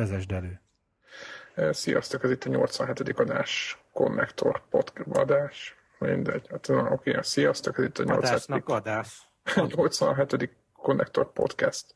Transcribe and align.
Vezesd 0.00 0.32
elő. 0.32 0.60
Sziasztok, 1.72 2.24
ez 2.24 2.30
itt 2.30 2.44
a 2.44 2.48
87. 2.48 3.18
adás, 3.18 3.78
Connector 3.92 4.62
podcast 4.70 5.08
adás, 5.12 5.76
mindegy. 5.98 6.46
Hát, 6.50 6.68
na, 6.68 6.90
oké, 6.90 7.18
sziasztok, 7.22 7.78
ez 7.78 7.84
itt 7.84 7.98
a 7.98 8.02
87. 8.02 8.30
Adásnak 8.30 8.68
adás. 8.68 9.28
87. 9.76 10.50
Connector 10.72 11.32
podcast. 11.32 11.94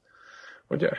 Ugye? 0.66 0.90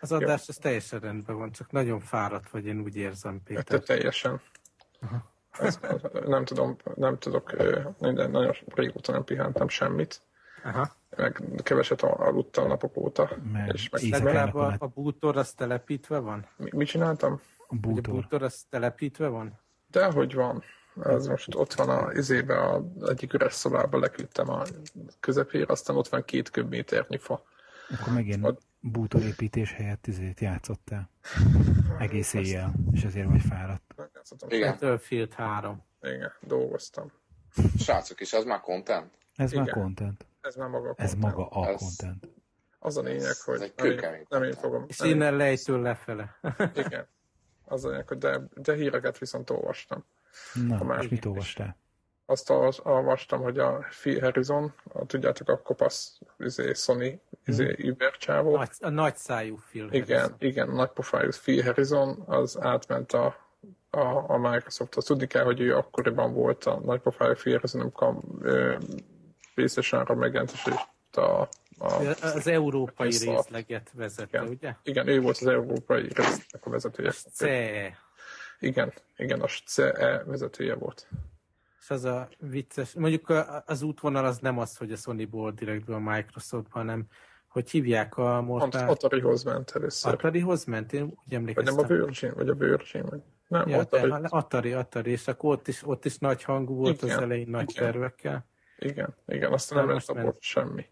Az 0.00 0.12
adás 0.12 0.48
az 0.48 0.56
teljesen 0.56 1.00
rendben 1.00 1.36
van, 1.36 1.52
csak 1.52 1.70
nagyon 1.70 2.00
fáradt 2.00 2.50
vagy, 2.50 2.66
én 2.66 2.80
úgy 2.80 2.96
érzem, 2.96 3.32
Hát 3.32 3.42
Péter. 3.44 3.80
teljesen. 3.80 4.40
Ez, 5.50 5.78
nem 6.26 6.44
tudom, 6.44 6.76
nem 6.94 7.18
tudok, 7.18 7.52
minden, 7.98 8.30
nagyon 8.30 8.56
régóta 8.74 9.12
nem 9.12 9.24
pihentem 9.24 9.68
semmit, 9.68 10.22
Aha. 10.64 10.96
Meg 11.20 11.42
keveset 11.62 12.02
aludtam 12.02 12.66
napok 12.68 12.96
óta. 12.96 13.30
Mert 13.52 13.72
és 13.72 13.88
meg, 13.88 14.02
Legalább 14.10 14.54
a, 14.54 14.76
a 14.78 14.86
bútor 14.86 15.36
az 15.36 15.52
telepítve 15.52 16.18
van? 16.18 16.46
mi, 16.56 16.68
mit 16.72 16.88
csináltam? 16.88 17.32
a 17.32 17.36
Vagy 17.68 17.78
a 17.78 17.80
bútor. 17.80 18.14
bútor 18.14 18.42
az 18.42 18.66
telepítve 18.68 19.28
van? 19.28 19.58
De 19.90 20.04
hogy 20.10 20.34
van. 20.34 20.62
Ez 21.04 21.26
most 21.26 21.54
ott 21.54 21.72
van 21.72 21.88
a 21.88 22.12
izébe, 22.12 22.58
a 22.60 22.84
egyik 23.08 23.32
üres 23.32 23.52
szobába 23.54 23.98
leküldtem 23.98 24.48
a 24.50 24.62
közepére, 25.20 25.64
aztán 25.68 25.96
ott 25.96 26.08
van 26.08 26.24
két 26.24 26.50
köbméternyi 26.50 27.18
fa. 27.18 27.42
Akkor 28.00 28.12
megint 28.12 28.44
Ad- 28.44 28.58
bútorépítés 28.80 29.72
helyett 29.72 30.06
izét 30.06 30.40
játszottál. 30.40 31.10
Egész 31.98 32.32
éjjel, 32.34 32.72
és 32.92 33.02
ezért 33.02 33.28
vagy 33.28 33.40
fáradt. 33.48 33.94
Igen, 34.48 34.70
Battlefield 34.70 35.32
3. 35.34 35.82
Igen, 36.02 36.32
dolgoztam. 36.40 37.12
srácok, 37.78 38.20
és 38.20 38.32
az 38.32 38.44
már 38.44 38.60
content? 38.60 39.10
Ez 39.36 39.52
már 39.52 39.62
Igen. 39.66 39.74
content. 39.82 40.26
Ez 40.40 40.54
már 40.54 40.68
maga 40.68 40.88
a 40.90 40.94
Ez 40.96 41.10
content. 41.12 41.36
maga 41.36 41.48
a 41.48 41.66
Ez- 41.68 41.78
content. 41.78 42.28
Az 42.78 42.96
a 42.96 43.02
lényeg, 43.02 43.22
Ez 43.22 43.44
hogy 43.44 43.72
egy 43.76 43.98
nem 44.00 44.24
nem 44.28 44.42
én 44.42 44.52
fogom. 44.52 44.84
És 44.88 45.00
innen 45.00 45.36
lejtől 45.36 45.80
lefele. 45.82 46.38
Igen. 46.86 47.06
Az 47.64 47.84
a 47.84 47.88
lényeg, 47.88 48.08
hogy 48.08 48.18
de, 48.18 48.40
de 48.54 48.74
híreket 48.74 49.18
viszont 49.18 49.50
olvastam. 49.50 50.04
Na, 50.54 50.98
és 51.00 51.08
mit 51.08 51.24
olvastál? 51.24 51.76
Azt 52.26 52.50
olvas- 52.50 52.80
olvastam, 52.84 53.42
hogy 53.42 53.58
a 53.58 53.78
Phil 54.00 54.20
Harrison, 54.20 54.72
a, 54.92 55.06
tudjátok, 55.06 55.48
a 55.48 55.58
kopasz 55.62 56.18
izé, 56.38 56.72
Sony 56.72 57.20
izé, 57.44 57.76
Uber 57.90 58.16
csávó. 58.16 58.56
Nagy, 58.56 58.70
a 58.80 58.88
nagy 58.88 59.16
szájú 59.16 59.56
film. 59.56 59.88
Igen, 59.92 60.34
igen, 60.38 60.68
nagy 60.70 60.90
pofájú 60.90 61.28
Phil 61.30 61.62
Harrison, 61.62 62.22
az 62.26 62.60
átment 62.60 63.12
a, 63.12 63.36
a, 63.90 64.30
a 64.30 64.38
Microsofthoz. 64.38 65.04
Tudni 65.04 65.26
kell, 65.26 65.44
hogy 65.44 65.60
ő 65.60 65.76
akkoriban 65.76 66.32
volt 66.34 66.64
a 66.64 66.80
nagy 66.84 67.00
pofájú 67.00 67.32
Phil 67.32 67.52
Harrison, 67.52 67.80
amikor 67.80 68.16
ö, 69.60 69.64
PlayStation-ra 69.64 70.14
megjelent, 70.14 70.50
és 70.52 70.66
itt 70.66 71.16
a, 71.16 71.40
a 71.78 71.92
Az 72.22 72.46
európai 72.46 73.06
Microsoft. 73.06 73.36
részleget 73.48 73.90
vezette, 73.94 74.38
Igen. 74.38 74.48
ugye? 74.52 74.74
Igen, 74.82 75.08
ő 75.08 75.20
volt 75.20 75.36
az 75.36 75.46
európai 75.46 76.00
résznek 76.02 76.66
a 76.66 76.70
vezetője. 76.70 77.10
CE. 77.10 77.98
Igen, 78.60 78.92
igen, 79.16 79.40
a 79.40 79.46
CE 79.66 80.22
vezetője 80.26 80.74
volt. 80.74 81.08
És 81.80 81.90
az 81.90 82.04
a 82.04 82.28
vicces, 82.38 82.92
mondjuk 82.94 83.32
az 83.66 83.82
útvonal 83.82 84.24
az 84.24 84.38
nem 84.38 84.58
az, 84.58 84.76
hogy 84.76 84.92
a 84.92 84.96
Sony-ból 84.96 85.52
direktből 85.52 85.96
a 85.96 85.98
Microsoftba, 85.98 86.78
hanem 86.78 87.06
hogy 87.48 87.70
hívják 87.70 88.16
a 88.16 88.32
Pont 88.34 88.46
mortál... 88.46 88.88
Atarihoz 88.88 89.42
ment 89.42 89.70
először. 89.74 90.12
Atarihoz 90.12 90.64
ment? 90.64 90.92
Én 90.92 91.02
úgy 91.02 91.10
Vagy 91.10 91.24
nem 91.28 91.38
a 91.44 91.48
emlékeztem. 91.48 91.86
Virgin, 91.86 92.32
vagy 92.34 92.48
a 92.48 92.54
Virgin, 92.54 93.02
vagy 93.02 93.20
nem, 93.48 93.68
Ja, 93.68 93.78
Atari. 93.78 94.10
de, 94.10 94.18
Atari, 94.28 94.72
Atari, 94.72 95.10
és 95.10 95.28
akkor 95.28 95.52
ott 95.52 95.68
is, 95.68 95.82
ott 95.86 96.04
is 96.04 96.18
nagy 96.18 96.42
hangú 96.42 96.74
volt 96.74 97.02
Igen, 97.02 97.16
az 97.16 97.22
elején 97.22 97.48
nagy 97.48 97.70
igen. 97.70 97.84
tervekkel. 97.84 98.46
Igen, 98.80 99.14
igen, 99.26 99.52
aztán 99.52 99.78
Nem, 99.78 99.86
ment. 99.86 100.08
abból 100.08 100.36
semmi. 100.40 100.86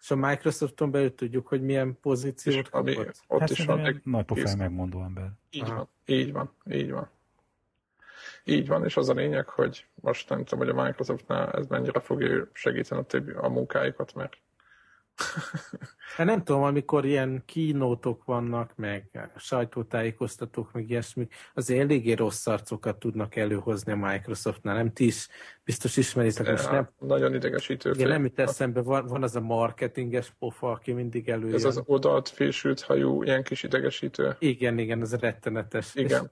És 0.00 0.10
a 0.10 0.16
Microsofton 0.16 0.90
belül 0.90 1.14
tudjuk, 1.14 1.46
hogy 1.46 1.62
milyen 1.62 1.98
pozíciót 2.00 2.54
És 2.66 2.70
ami 2.70 2.96
ott 3.26 3.40
Hát 3.40 3.50
is 3.50 3.64
van, 3.64 3.78
ilyen 3.78 4.00
nagy 4.04 4.24
kész. 4.24 4.54
megmondó 4.54 5.02
ember. 5.02 5.30
Így 5.50 5.62
Aha. 5.62 5.74
van, 5.74 5.88
így 6.04 6.32
van, 6.32 6.50
így 6.70 6.90
van. 6.90 7.10
Így 8.44 8.68
van, 8.68 8.84
és 8.84 8.96
az 8.96 9.08
a 9.08 9.12
lényeg, 9.14 9.48
hogy 9.48 9.86
most 9.94 10.28
nem 10.28 10.44
tudom, 10.44 10.66
hogy 10.66 10.78
a 10.78 10.84
Microsoftnál 10.84 11.50
ez 11.52 11.66
mennyire 11.66 12.00
fogja 12.00 12.48
segíteni 12.52 13.00
a, 13.00 13.04
többi, 13.04 13.32
a 13.32 13.48
munkáikat, 13.48 14.14
mert 14.14 14.36
Hát 16.16 16.26
nem 16.26 16.44
tudom, 16.44 16.62
amikor 16.62 17.04
ilyen 17.04 17.42
kínótok 17.46 18.24
vannak, 18.24 18.72
meg 18.76 19.30
sajtótájékoztatók, 19.36 20.72
meg 20.72 20.90
ilyesmi, 20.90 21.28
azért 21.54 21.80
eléggé 21.80 22.12
rossz 22.12 22.46
arcokat 22.46 22.98
tudnak 22.98 23.36
előhozni 23.36 23.92
a 23.92 23.96
Microsoftnál. 23.96 24.74
Nem 24.74 24.92
ti 24.92 25.06
is 25.06 25.28
biztos 25.64 25.96
ismeritek, 25.96 26.50
most 26.50 26.70
nem, 26.70 26.88
nagyon 26.98 27.34
idegesítő. 27.34 27.90
igen, 27.90 28.08
nem 28.08 28.22
jut 28.22 28.38
eszembe, 28.38 28.82
van, 28.82 29.06
van 29.06 29.22
az 29.22 29.36
a 29.36 29.40
marketinges 29.40 30.32
pofa, 30.38 30.70
aki 30.70 30.92
mindig 30.92 31.28
előjön. 31.28 31.54
Ez 31.54 31.64
az 31.64 31.82
oldalt 31.84 32.28
fésült 32.28 32.80
hajú, 32.80 33.22
ilyen 33.22 33.42
kis 33.42 33.62
idegesítő. 33.62 34.36
Igen, 34.38 34.78
igen, 34.78 35.00
ez 35.00 35.14
rettenetes. 35.14 35.94
Igen. 35.94 36.22
És, 36.24 36.30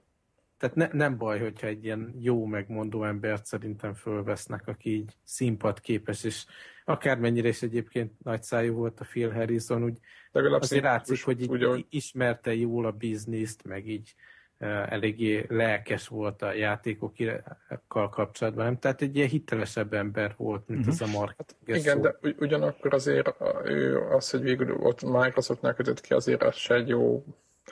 tehát 0.57 0.75
ne, 0.75 0.87
nem 0.91 1.17
baj, 1.17 1.39
hogyha 1.39 1.67
egy 1.67 1.83
ilyen 1.83 2.15
jó 2.19 2.45
megmondó 2.45 3.03
embert 3.03 3.45
szerintem 3.45 3.93
fölvesznek, 3.93 4.67
aki 4.67 4.89
így 4.95 5.13
színpadképes, 5.23 6.23
és 6.23 6.45
akármennyire 6.85 7.47
is 7.47 7.61
egyébként 7.61 8.11
nagyszájú 8.23 8.73
volt 8.73 8.99
a 8.99 9.05
Phil 9.05 9.31
Harrison, 9.31 9.83
úgy 9.83 9.97
Legalább 10.31 10.61
azért 10.61 10.83
látszik, 10.83 11.23
hogy 11.23 11.41
így 11.41 11.63
ahogy- 11.63 11.85
ismerte 11.89 12.53
jól 12.55 12.85
a 12.85 12.91
bizniszt, 12.91 13.63
meg 13.63 13.87
így 13.87 14.13
uh, 14.59 14.91
eléggé 14.91 15.45
lelkes 15.49 16.07
volt 16.07 16.41
a 16.41 16.53
játékokkal 16.53 18.09
kapcsolatban, 18.09 18.65
nem? 18.65 18.77
Tehát 18.79 19.01
egy 19.01 19.15
ilyen 19.15 19.27
hitelesebb 19.27 19.93
ember 19.93 20.33
volt, 20.37 20.67
mint 20.67 20.79
uh-huh. 20.79 20.95
az 21.01 21.09
a 21.09 21.17
marketinges 21.17 21.77
Mhm. 21.77 21.77
Igen, 21.77 21.95
szó. 21.95 22.01
de 22.01 22.17
ugy- 22.21 22.41
ugyanakkor 22.41 22.93
azért 22.93 23.33
ő 23.65 24.01
az, 24.01 24.29
hogy 24.29 24.41
végül 24.41 24.71
ott 24.75 25.01
Microsoftnál 25.03 25.73
kötött 25.73 26.01
ki, 26.01 26.13
azért 26.13 26.43
az 26.43 26.55
se 26.55 26.73
egy 26.75 26.87
jó, 26.87 27.23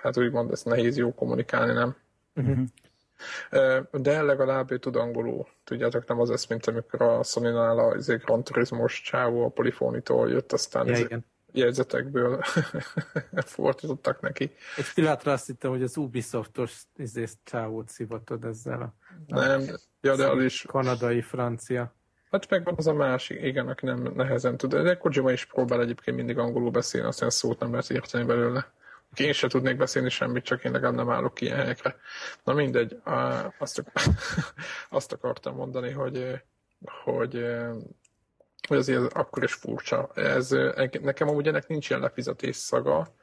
hát 0.01 0.17
úgymond 0.17 0.51
ezt 0.51 0.65
nehéz 0.65 0.97
jó 0.97 1.13
kommunikálni, 1.13 1.73
nem? 1.73 1.95
Uh-huh. 2.35 2.67
De 3.91 4.21
legalább 4.21 4.71
ő 4.71 4.77
tud 4.77 4.95
angolul. 4.95 5.47
Tudjátok, 5.63 6.07
nem 6.07 6.19
az 6.19 6.29
lesz, 6.29 6.47
mint 6.47 6.65
amikor 6.65 7.01
a 7.01 7.23
Sony-nál 7.23 7.79
a 7.79 7.95
izé, 7.95 8.15
Gran 8.15 8.43
Turismos 8.43 9.01
csávó 9.01 9.45
a 9.45 9.49
Polifónitól 9.49 10.29
jött, 10.29 10.51
aztán 10.53 10.87
Ja, 10.87 10.97
igen. 10.97 11.25
jegyzetekből 11.51 12.41
fordítottak 13.45 14.21
neki. 14.21 14.51
Egy 14.77 14.93
pillanatra 14.93 15.31
azt 15.31 15.45
hittem, 15.45 15.71
hogy 15.71 15.83
az 15.83 15.97
Ubisoftos 15.97 16.81
izé, 16.95 17.25
csávót 17.43 17.89
szivatod 17.89 18.43
ezzel 18.45 18.81
a 18.81 18.93
Nem, 19.27 19.61
ja, 20.01 20.15
de 20.15 20.27
az 20.29 20.43
is, 20.43 20.61
kanadai, 20.67 21.21
francia. 21.21 21.93
hát 22.31 22.49
megvan 22.49 22.73
az 22.77 22.87
a 22.87 22.93
másik, 22.93 23.41
igen, 23.41 23.67
aki 23.67 23.85
nem 23.85 24.11
nehezen 24.15 24.57
tud. 24.57 24.75
De 24.75 24.97
Kojima 24.97 25.31
is 25.31 25.45
próbál 25.45 25.81
egyébként 25.81 26.17
mindig 26.17 26.37
angolul 26.37 26.71
beszélni, 26.71 27.07
aztán 27.07 27.29
szót 27.29 27.59
nem 27.59 27.71
lehet 27.71 27.89
érteni 27.89 28.23
belőle. 28.25 28.73
Én 29.19 29.33
sem 29.33 29.49
tudnék 29.49 29.77
beszélni 29.77 30.09
semmit, 30.09 30.43
csak 30.43 30.63
én 30.63 30.71
legalább 30.71 30.95
nem 30.95 31.09
állok 31.09 31.41
ilyen 31.41 31.57
helyekre. 31.57 31.95
Na 32.43 32.53
mindegy, 32.53 32.97
azt, 33.57 33.83
azt 34.89 35.11
akartam 35.11 35.55
mondani, 35.55 35.91
hogy, 35.91 36.41
hogy, 37.03 37.45
hogy 38.67 38.77
azért 38.77 39.13
akkor 39.13 39.43
is 39.43 39.53
furcsa. 39.53 40.09
Ez, 40.15 40.49
nekem 41.01 41.27
amúgy 41.29 41.47
ennek 41.47 41.67
nincs 41.67 41.89
ilyen 41.89 42.01
lefizetés 42.01 42.55
szaga, 42.55 43.13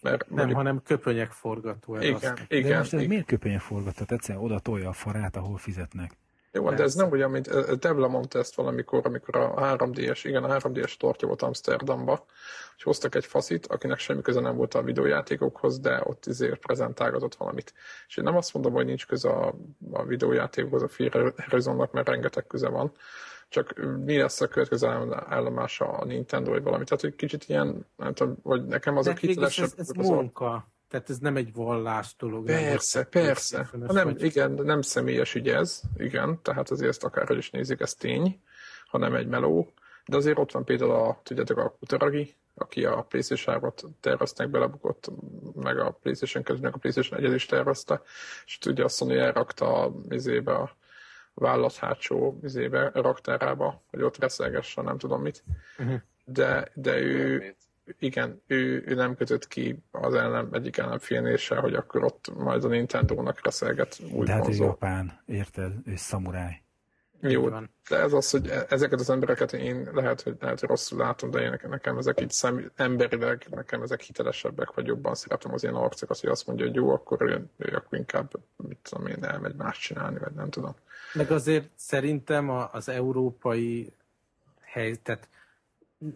mert 0.00 0.30
Nem, 0.30 0.52
hanem 0.52 0.82
köpönyek 0.82 1.30
forgató. 1.30 1.94
erre 1.94 2.06
igen, 2.06 2.34
De 2.48 2.56
igen, 2.56 2.78
most 2.78 2.92
ez 2.92 2.98
igen. 2.98 3.08
miért 3.08 3.26
köpenye 3.26 3.58
forgatott? 3.58 4.10
Egyszerűen 4.10 4.44
oda 4.44 4.58
tolja 4.58 4.88
a 4.88 4.92
farát, 4.92 5.36
ahol 5.36 5.58
fizetnek. 5.58 6.12
Jó, 6.52 6.70
de 6.70 6.82
ez 6.82 6.94
nem 6.94 7.10
olyan, 7.10 7.30
mint 7.30 7.78
Devla 7.78 8.08
mondta 8.08 8.38
ezt 8.38 8.54
valamikor, 8.54 9.00
amikor 9.04 9.36
a 9.36 9.54
3D-es, 9.54 10.20
igen, 10.22 10.44
a 10.44 10.56
3D-es 10.58 10.96
tortja 10.96 11.28
volt 11.28 11.42
Amsterdamba, 11.42 12.16
hogy 12.74 12.82
hoztak 12.82 13.14
egy 13.14 13.26
faszit, 13.26 13.66
akinek 13.66 13.98
semmi 13.98 14.20
köze 14.22 14.40
nem 14.40 14.56
volt 14.56 14.74
a 14.74 14.82
videójátékokhoz, 14.82 15.78
de 15.78 16.00
ott 16.04 16.26
izért 16.26 16.60
prezentálgatott 16.60 17.34
valamit. 17.34 17.74
És 18.08 18.16
én 18.16 18.24
nem 18.24 18.36
azt 18.36 18.54
mondom, 18.54 18.72
hogy 18.72 18.84
nincs 18.86 19.06
köze 19.06 19.28
a, 19.30 19.54
a 19.92 20.04
videójátékokhoz 20.04 20.82
a 20.82 20.86
Phil 20.86 21.10
Harrisonnak, 21.36 21.92
mert 21.92 22.08
rengeteg 22.08 22.46
köze 22.46 22.68
van, 22.68 22.92
csak 23.48 23.74
mi 24.04 24.16
lesz 24.18 24.40
a 24.40 24.48
következő 24.48 24.86
állomása 25.26 25.84
a 25.84 26.04
Nintendo, 26.04 26.50
vagy 26.50 26.62
valami. 26.62 26.84
Tehát, 26.84 27.00
hogy 27.00 27.14
kicsit 27.14 27.44
ilyen, 27.48 27.86
nem 27.96 28.14
tudom, 28.14 28.36
vagy 28.42 28.64
nekem 28.64 28.94
De 28.94 29.00
azok 29.00 29.18
végülis 29.20 29.34
hitelesebb. 29.34 29.78
ez, 29.78 29.88
ez 29.88 29.98
az 29.98 30.08
a- 30.10 30.14
munka. 30.14 30.70
Tehát 30.92 31.10
ez 31.10 31.18
nem 31.18 31.36
egy 31.36 31.52
vallás 31.52 32.14
dolog. 32.18 32.46
nem 32.46 32.62
Persze, 32.62 32.98
vagy 32.98 33.08
persze. 33.08 33.68
Ha 33.70 33.92
nem, 33.92 34.04
vagy. 34.04 34.22
igen, 34.22 34.52
nem 34.52 34.82
személyes 34.82 35.34
ügy 35.34 35.48
ez, 35.48 35.80
igen, 35.96 36.42
tehát 36.42 36.70
azért 36.70 36.88
ezt 36.88 37.04
akárhogy 37.04 37.36
is 37.36 37.50
nézik, 37.50 37.80
ez 37.80 37.94
tény, 37.94 38.42
hanem 38.86 39.14
egy 39.14 39.26
meló. 39.26 39.72
De 40.06 40.16
azért 40.16 40.38
ott 40.38 40.52
van 40.52 40.64
például 40.64 40.90
a, 40.90 41.20
tudjátok, 41.22 41.58
a 41.58 41.76
Kutaragi, 41.78 42.34
aki 42.54 42.84
a 42.84 43.02
PlayStation-ot 43.02 43.84
terveztek, 44.00 44.48
belebukott, 44.48 45.10
meg 45.54 45.78
a 45.78 45.90
PlayStation 45.90 46.42
közben 46.42 46.72
a 46.72 46.76
PlayStation 46.76 47.24
1 47.24 47.34
is 47.34 47.46
tervezte, 47.46 48.02
és 48.44 48.58
ugye 48.66 48.84
a 48.84 48.88
Sony 48.88 49.18
elrakta 49.18 49.82
a 49.82 49.92
izébe 50.08 50.54
a 50.54 50.76
vállalat 51.34 51.76
hátsó 51.76 52.38
izébe, 52.42 52.90
raktárába, 52.94 53.82
hogy 53.90 54.02
ott 54.02 54.18
reszelgesse, 54.18 54.82
nem 54.82 54.98
tudom 54.98 55.22
mit. 55.22 55.44
Mhm. 55.78 55.94
De, 56.24 56.70
de 56.74 56.98
ő, 56.98 57.38
Mit? 57.38 57.56
Igen, 57.98 58.42
ő, 58.46 58.82
ő 58.86 58.94
nem 58.94 59.16
kötött 59.16 59.48
ki 59.48 59.82
az 59.90 60.14
ellen, 60.14 60.48
egyik 60.52 60.76
ellenfélnél 60.76 61.36
se, 61.36 61.56
hogy 61.56 61.74
akkor 61.74 62.04
ott 62.04 62.32
majd 62.36 62.64
a 62.64 62.68
Nintendo-nak 62.68 63.44
reszelget 63.44 64.00
új 64.12 64.26
De 64.26 64.32
hát 64.32 64.40
ő 64.40 64.44
konzol. 64.44 64.66
japán, 64.66 65.20
érted? 65.26 65.72
Ő 65.84 65.96
szamuráj. 65.96 66.62
Jó, 67.20 67.48
van. 67.48 67.70
de 67.88 67.96
ez 67.96 68.12
az, 68.12 68.30
hogy 68.30 68.50
ezeket 68.68 69.00
az 69.00 69.10
embereket 69.10 69.52
én 69.52 69.88
lehet, 69.92 70.20
hogy, 70.20 70.36
lehet, 70.40 70.60
hogy 70.60 70.68
rosszul 70.68 70.98
látom, 70.98 71.30
de 71.30 71.40
én 71.40 71.58
nekem 71.68 71.98
ezek 71.98 72.20
így 72.20 72.30
szem, 72.30 72.70
emberileg, 72.76 73.46
nekem 73.50 73.82
ezek 73.82 74.00
hitelesebbek, 74.00 74.74
vagy 74.74 74.86
jobban 74.86 75.14
szeretem 75.14 75.52
az 75.52 75.62
ilyen 75.62 75.74
arcokat, 75.74 76.20
hogy 76.20 76.30
azt 76.30 76.46
mondja, 76.46 76.66
hogy 76.66 76.74
jó, 76.74 76.90
akkor 76.90 77.22
ő, 77.22 77.44
ő 77.56 77.76
akkor 77.76 77.98
inkább, 77.98 78.30
mit 78.56 78.78
tudom 78.82 79.06
én, 79.06 79.24
elmegy 79.24 79.54
más 79.54 79.78
csinálni, 79.78 80.18
vagy 80.18 80.32
nem 80.32 80.50
tudom. 80.50 80.74
Meg 81.12 81.30
azért 81.30 81.70
szerintem 81.74 82.50
az 82.72 82.88
európai 82.88 83.92
hely, 84.60 84.94
tehát 84.94 85.28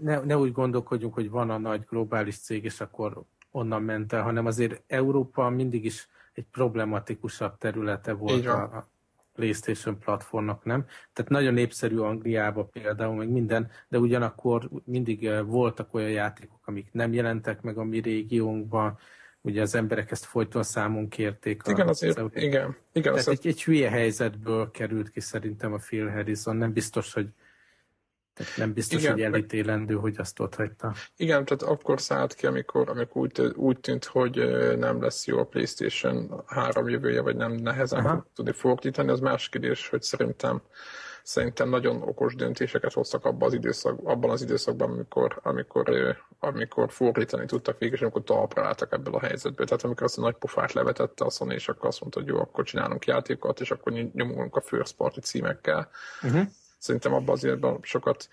ne, 0.03 0.21
ne 0.21 0.39
úgy 0.39 0.53
gondolkodjunk, 0.53 1.15
hogy 1.15 1.31
van 1.31 1.51
a 1.51 1.59
nagy 1.59 1.85
globális 1.89 2.39
cég, 2.39 2.65
és 2.65 2.81
akkor 2.81 3.23
onnan 3.51 3.83
ment 3.83 4.13
el, 4.13 4.23
hanem 4.23 4.47
azért 4.47 4.83
Európa 4.87 5.49
mindig 5.49 5.85
is 5.85 6.09
egy 6.33 6.47
problematikusabb 6.51 7.59
területe 7.59 8.13
volt 8.13 8.45
van. 8.45 8.61
a, 8.61 8.77
a 8.77 8.89
PlayStation 9.35 9.99
platformnak, 9.99 10.65
nem? 10.65 10.85
Tehát 11.13 11.31
nagyon 11.31 11.55
népszerű 11.55 11.97
Angliába 11.97 12.65
például, 12.65 13.15
meg 13.15 13.29
minden, 13.29 13.71
de 13.89 13.99
ugyanakkor 13.99 14.69
mindig 14.85 15.27
eh, 15.27 15.45
voltak 15.45 15.95
olyan 15.95 16.11
játékok, 16.11 16.61
amik 16.65 16.89
nem 16.93 17.13
jelentek 17.13 17.63
meg 17.63 17.79
a 17.79 17.85
mi 17.85 17.99
régiónkban, 18.01 18.99
ugye 19.41 19.63
az 19.63 19.75
emberek 19.75 20.11
ezt 20.11 20.25
folyton 20.25 20.63
számon 20.63 21.09
kérték. 21.09 21.67
a- 21.67 21.71
Igen, 21.71 21.89
az 21.89 22.03
azért, 22.03 22.19
Euró- 22.19 22.31
igen, 22.35 22.77
igen, 22.93 23.13
tehát 23.13 23.19
az, 23.19 23.29
egy, 23.29 23.47
egy 23.47 23.65
hülye 23.65 23.91
helyzetből 23.91 24.71
került 24.71 25.11
ki 25.11 25.21
szerintem 25.21 25.73
a 25.73 25.77
Phil 25.77 26.09
Harrison. 26.11 26.57
Nem 26.57 26.73
biztos, 26.73 27.13
hogy 27.13 27.29
tehát 28.37 28.57
nem 28.57 28.73
biztos, 28.73 29.01
Igen, 29.01 29.13
hogy 29.13 29.23
meg- 29.23 29.33
elítélendő, 29.33 29.95
hogy 29.95 30.15
azt 30.19 30.41
ott 30.41 30.55
hagyta. 30.55 30.95
igen, 31.17 31.45
tehát 31.45 31.63
akkor 31.63 32.01
szállt 32.01 32.35
ki, 32.35 32.47
amikor, 32.47 32.89
amikor 32.89 33.23
úgy, 33.23 33.53
úgy 33.55 33.81
tűnt, 33.81 34.05
hogy 34.05 34.37
nem 34.79 35.03
lesz 35.03 35.27
jó 35.27 35.39
a 35.39 35.45
PlayStation 35.45 36.43
3 36.47 36.89
jövője, 36.89 37.21
vagy 37.21 37.37
nem 37.37 37.53
nehezen 37.53 37.99
Aha. 38.05 38.09
fog 38.15 38.27
tudni 38.35 38.53
fordítani, 38.53 39.11
az 39.11 39.21
más 39.21 39.49
kérdés, 39.49 39.89
hogy 39.89 40.03
szerintem 40.03 40.63
szerintem 41.23 41.69
nagyon 41.69 42.03
okos 42.03 42.35
döntéseket 42.35 42.93
hoztak 42.93 43.25
abban 43.25 43.49
az, 43.49 43.55
időszak, 43.55 43.99
abban 44.05 44.31
az 44.31 44.43
időszakban, 44.43 44.91
amikor, 44.91 45.41
amikor, 45.43 46.17
amikor 46.39 46.93
fordítani 46.93 47.47
tudtak 47.47 47.79
végig, 47.79 47.95
és 47.95 48.01
amikor 48.01 48.23
talpra 48.23 48.65
álltak 48.67 48.93
ebből 48.93 49.15
a 49.15 49.21
helyzetből. 49.21 49.67
Tehát 49.67 49.85
amikor 49.85 50.03
azt 50.03 50.19
a 50.19 50.21
nagy 50.21 50.35
pofát 50.37 50.73
levetette 50.73 51.25
a 51.25 51.31
Sony, 51.31 51.51
és 51.51 51.69
akkor 51.69 51.89
azt 51.89 52.01
mondta, 52.01 52.21
hogy 52.21 52.29
jó, 52.29 52.39
akkor 52.41 52.65
csinálunk 52.65 53.07
játékokat, 53.07 53.61
és 53.61 53.71
akkor 53.71 53.93
ny- 53.93 54.15
nyomulunk 54.15 54.57
a 54.57 54.61
first 54.61 54.97
party 54.97 55.19
címekkel. 55.21 55.89
Uh-huh. 56.23 56.47
Szerintem 56.87 57.15
abban 57.15 57.35
azért 57.35 57.65
sokat 57.83 58.29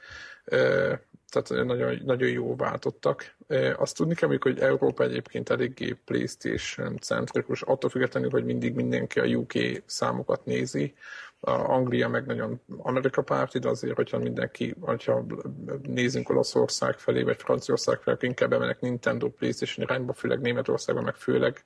tehát 1.41 1.65
nagyon, 1.65 2.01
nagyon 2.05 2.29
jó 2.29 2.55
váltottak. 2.55 3.35
Azt 3.77 3.95
tudni 3.95 4.15
kell, 4.15 4.38
hogy 4.39 4.59
Európa 4.59 5.03
egyébként 5.03 5.50
eléggé 5.50 5.97
PlayStation 6.05 6.97
centrikus, 6.97 7.61
attól 7.61 7.89
függetlenül, 7.89 8.29
hogy 8.29 8.45
mindig 8.45 8.75
mindenki 8.75 9.19
a 9.19 9.25
UK 9.25 9.53
számokat 9.85 10.45
nézi. 10.45 10.94
A 11.39 11.51
Anglia 11.51 12.07
meg 12.07 12.25
nagyon 12.25 12.61
Amerika 12.77 13.21
párti, 13.21 13.59
de 13.59 13.69
azért, 13.69 13.95
hogyha 13.95 14.17
mindenki, 14.17 14.75
hogyha 14.79 15.25
nézünk 15.81 16.29
Olaszország 16.29 16.97
felé, 17.00 17.23
vagy 17.23 17.41
Franciaország 17.41 18.00
felé, 18.01 18.15
akkor 18.15 18.27
inkább 18.27 18.50
bemennek 18.50 18.79
Nintendo, 18.79 19.29
PlayStation 19.29 19.85
irányba, 19.85 20.13
főleg 20.13 20.41
Németországban, 20.41 21.03
meg 21.03 21.15
főleg 21.15 21.63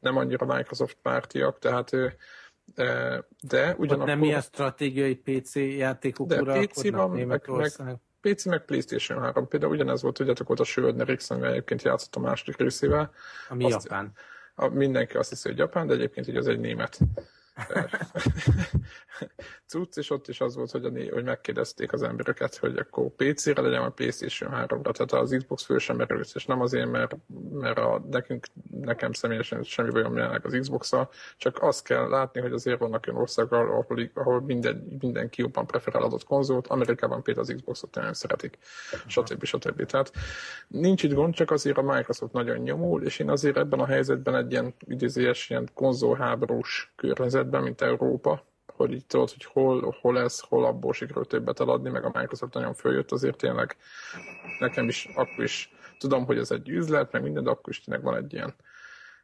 nem 0.00 0.16
annyira 0.16 0.46
Microsoft 0.46 0.96
pártiak, 1.02 1.58
tehát 1.58 1.90
de 2.74 3.70
Ott 3.70 3.78
ugyanakkor... 3.78 4.06
nem 4.06 4.22
ilyen 4.22 4.40
stratégiai 4.40 5.14
PC 5.14 5.54
játékok 5.56 6.26
De 6.28 6.66
PC 6.66 6.90
van, 6.90 7.10
meg- 7.10 7.18
Németország. 7.18 7.96
PC 8.20 8.44
meg 8.44 8.64
PlayStation 8.64 9.20
3. 9.20 9.48
Például 9.48 9.72
ugyanez 9.72 10.02
volt, 10.02 10.14
tudjátok, 10.14 10.46
volt 10.46 10.60
a 10.60 10.64
Söldner 10.64 11.16
X, 11.16 11.30
amivel 11.30 11.50
egyébként 11.50 11.82
játszott 11.82 12.14
a 12.14 12.20
második 12.20 12.56
részével. 12.56 13.12
Ami 13.48 13.64
azt- 13.72 13.84
Japán. 13.84 14.12
A, 14.54 14.68
mindenki 14.68 15.16
azt 15.16 15.28
hiszi, 15.28 15.48
hogy 15.48 15.58
Japán, 15.58 15.86
de 15.86 15.94
egyébként 15.94 16.28
így 16.28 16.36
az 16.36 16.46
egy 16.46 16.60
német 16.60 16.98
cucc, 19.66 19.96
és 19.96 20.10
ott 20.10 20.28
is 20.28 20.40
az 20.40 20.56
volt, 20.56 20.70
hogy, 20.70 20.84
a, 20.84 20.88
né- 20.88 21.12
hogy 21.12 21.24
megkérdezték 21.24 21.92
az 21.92 22.02
embereket, 22.02 22.56
hogy 22.56 22.76
akkor 22.76 23.10
PC-re 23.16 23.62
legyen 23.62 23.82
a 23.82 23.88
PlayStation 23.88 24.50
3-ra, 24.54 24.92
tehát 24.92 25.12
az 25.12 25.34
Xbox 25.38 25.64
föl 25.64 25.78
sem 25.78 25.96
merült, 25.96 26.30
és 26.34 26.46
nem 26.46 26.60
azért, 26.60 26.90
mert, 26.90 27.16
mert 27.52 27.78
a, 27.78 28.04
nekünk, 28.10 28.46
nekem 28.70 29.12
személyesen 29.12 29.62
semmi 29.62 29.90
bajom 29.90 30.16
jelenleg 30.16 30.46
az 30.46 30.56
xbox 30.60 30.92
csak 31.36 31.62
azt 31.62 31.84
kell 31.84 32.08
látni, 32.08 32.40
hogy 32.40 32.52
azért 32.52 32.78
vannak 32.78 33.04
olyan 33.08 33.20
országok, 33.20 33.52
ahol, 33.52 34.10
ahol 34.14 34.40
minden, 34.40 34.98
mindenki 35.00 35.40
jobban 35.40 35.66
preferál 35.66 36.02
adott 36.02 36.24
konzolt, 36.24 36.66
Amerikában 36.66 37.22
például 37.22 37.46
az 37.46 37.54
Xboxot 37.56 37.94
nagyon 37.94 38.14
szeretik, 38.14 38.58
stb. 39.06 39.44
stb. 39.44 39.84
Tehát 39.84 40.12
nincs 40.68 41.02
itt 41.02 41.12
gond, 41.12 41.34
csak 41.34 41.50
azért 41.50 41.78
a 41.78 41.82
Microsoft 41.82 42.32
nagyon 42.32 42.56
nyomul, 42.56 43.02
és 43.02 43.18
én 43.18 43.30
azért 43.30 43.56
ebben 43.56 43.80
a 43.80 43.86
helyzetben 43.86 44.34
egy 44.34 44.50
ilyen 44.50 44.74
idézőjes, 44.86 45.50
ilyen 45.50 45.68
konzolháborús 45.74 46.92
környezetben, 47.48 47.62
mint 47.62 47.80
Európa, 47.80 48.46
hogy 48.66 48.92
így 48.92 49.06
tudod, 49.06 49.30
hogy 49.30 49.44
hol, 49.44 49.96
hol 50.00 50.20
ez, 50.20 50.40
hol 50.40 50.64
abból 50.64 50.92
sikerült 50.92 51.28
többet 51.28 51.60
eladni, 51.60 51.90
meg 51.90 52.04
a 52.04 52.18
Microsoft 52.18 52.54
nagyon 52.54 52.74
följött, 52.74 53.12
azért 53.12 53.36
tényleg 53.36 53.76
nekem 54.58 54.88
is, 54.88 55.08
akkor 55.14 55.44
is 55.44 55.72
tudom, 55.98 56.24
hogy 56.24 56.38
ez 56.38 56.50
egy 56.50 56.68
üzlet, 56.68 57.12
meg 57.12 57.22
minden, 57.22 57.44
de 57.44 57.50
akkor 57.50 57.72
is 57.72 57.80
tényleg 57.80 58.04
van 58.04 58.16
egy 58.16 58.32
ilyen, 58.32 58.54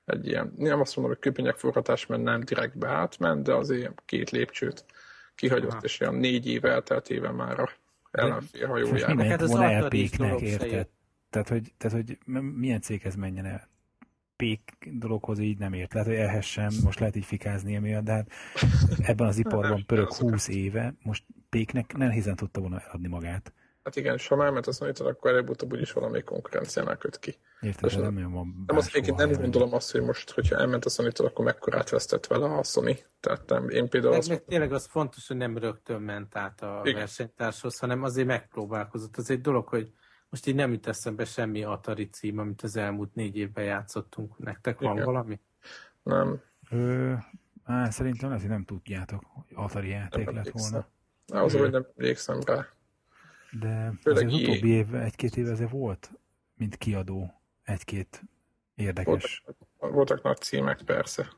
egy 0.04 0.26
ilyen, 0.26 0.54
nem 0.56 0.80
azt 0.80 0.96
mondom, 0.96 1.14
hogy 1.14 1.22
köpények 1.22 1.56
forgatás, 1.56 2.06
mert 2.06 2.22
nem 2.22 2.40
direktbe 2.44 2.88
átment, 2.88 3.42
de 3.42 3.54
azért 3.54 4.02
két 4.04 4.30
lépcsőt 4.30 4.84
kihagyott, 5.34 5.70
Aha. 5.70 5.80
és 5.82 6.00
olyan 6.00 6.14
négy 6.14 6.46
év 6.46 6.64
elteltével 6.64 7.32
már 7.32 7.60
a 7.60 7.70
ellenfél 8.10 8.66
hajójára. 8.66 9.24
Hát 9.24 9.40
az 9.40 9.50
volna 9.50 9.70
elpéknek, 9.70 10.40
érted? 10.40 10.88
Tehát 11.30 11.48
hogy, 11.48 11.72
tehát, 11.76 11.96
hogy 11.96 12.18
milyen 12.54 12.80
céghez 12.80 13.14
menjen 13.14 13.44
el? 13.44 13.68
Pék 14.44 14.88
dologhoz 14.92 15.38
így 15.38 15.58
nem 15.58 15.72
ért. 15.72 15.92
Lehet, 15.92 16.08
hogy 16.08 16.16
ehhez 16.18 16.44
sem, 16.44 16.68
most 16.84 16.98
lehet 16.98 17.16
így 17.16 17.24
fikázni 17.24 17.74
emiatt, 17.74 18.04
de 18.04 18.12
hát 18.12 18.28
ebben 18.98 19.26
az 19.26 19.38
iparban 19.44 19.84
pörög 19.86 20.12
20 20.12 20.48
éve, 20.48 20.94
most 21.02 21.24
Péknek 21.50 21.96
nehézen 21.96 22.36
tudta 22.36 22.60
volna 22.60 22.80
eladni 22.80 23.08
magát. 23.08 23.52
Hát 23.84 23.96
igen, 23.96 24.14
és 24.14 24.28
ha 24.28 24.36
már 24.36 24.50
ment 24.50 24.66
a 24.66 24.72
sony 24.72 24.90
akkor 24.90 25.30
előbb-utóbb 25.30 25.72
úgyis 25.72 25.92
valami 25.92 26.22
konkurenciánál 26.22 26.96
köt 26.96 27.18
ki. 27.18 27.34
Érted? 27.60 27.90
És 27.90 27.94
Ez 27.94 28.02
nem- 28.02 28.14
nem 28.14 28.32
van 28.32 28.64
Nem, 28.66 28.76
azt 28.76 28.88
egyébként 28.94 29.16
nem 29.16 29.40
gondolom 29.40 29.72
azt, 29.72 29.92
hogy 29.92 30.02
most, 30.02 30.30
hogyha 30.30 30.56
elment 30.56 30.84
a 30.84 30.88
sony 30.88 31.06
akkor 31.16 31.44
mekkorát 31.44 31.90
vesztett 31.90 32.26
vele 32.26 32.46
a 32.46 32.62
Sony. 32.62 32.98
Tehát 33.20 33.48
nem, 33.48 33.68
én 33.68 33.88
például 33.88 34.12
Meg, 34.12 34.20
azt 34.20 34.28
meg 34.28 34.44
tényleg 34.44 34.72
az 34.72 34.86
fontos, 34.86 35.26
hogy 35.26 35.36
nem 35.36 35.58
rögtön 35.58 36.00
ment 36.00 36.36
át 36.36 36.62
a 36.62 36.80
Igen. 36.84 36.98
versenytárshoz, 36.98 37.78
hanem 37.78 38.02
azért 38.02 38.26
megpróbálkozott. 38.26 39.16
Az 39.16 39.30
egy 39.30 39.40
dolog, 39.40 39.68
hogy 39.68 39.92
most 40.34 40.46
így 40.46 40.54
nem 40.54 40.72
jut 40.72 40.86
eszembe 40.86 41.24
semmi 41.24 41.62
Atari 41.62 42.08
cím, 42.08 42.38
amit 42.38 42.62
az 42.62 42.76
elmúlt 42.76 43.14
négy 43.14 43.36
évben 43.36 43.64
játszottunk. 43.64 44.38
Nektek 44.38 44.80
van 44.80 44.92
Igen. 44.92 45.04
valami? 45.04 45.40
nem, 46.02 46.40
Ö, 46.70 47.12
á, 47.64 47.90
szerintem 47.90 48.28
lehet, 48.28 48.42
hogy 48.42 48.50
nem 48.52 48.64
tudjátok, 48.64 49.24
hogy 49.28 49.52
Atari 49.54 49.88
játék 49.88 50.24
nem 50.24 50.34
lett 50.34 50.50
volna. 50.50 50.86
Na, 51.26 51.42
az, 51.42 51.52
hogy 51.56 51.70
nem 51.70 51.86
emlékszem 51.96 52.40
rá. 52.46 52.66
De 53.60 53.92
Főleg 54.02 54.24
azért 54.24 54.32
az 54.32 54.40
EA. 54.40 54.48
utóbbi 54.50 54.68
év, 54.68 54.94
egy-két 54.94 55.36
év 55.36 55.48
azért 55.48 55.70
volt, 55.70 56.10
mint 56.54 56.76
kiadó, 56.76 57.40
egy-két 57.64 58.22
érdekes. 58.74 59.42
Voltak, 59.44 59.94
voltak 59.94 60.22
nagy 60.22 60.38
címek, 60.38 60.82
persze. 60.82 61.28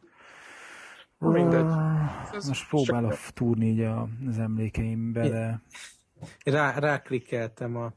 Mindegy. 1.19 1.65
Ah, 1.65 2.33
Ez 2.33 2.49
Most 2.49 2.69
próbálok 2.69 3.17
túrni 3.35 3.67
így 3.67 3.81
az 4.29 4.39
emlékeimbe, 4.39 5.29
de 5.29 5.63
Rá, 6.45 6.79
ráklikkeltem 6.79 7.77
a 7.77 7.93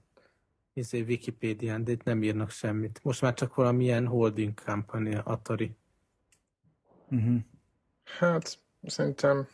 izé, 0.80 1.02
Wikipédián, 1.02 1.84
de 1.84 1.92
itt 1.92 2.04
nem 2.04 2.24
írnak 2.24 2.50
semmit. 2.50 3.00
Most 3.04 3.22
már 3.22 3.34
csak 3.34 3.56
valamilyen 3.56 4.08
holding 4.08 4.64
company, 4.66 5.16
Atari. 5.16 5.76
uh-huh. 7.10 7.40
Hát, 8.04 8.60
szerintem 8.84 9.48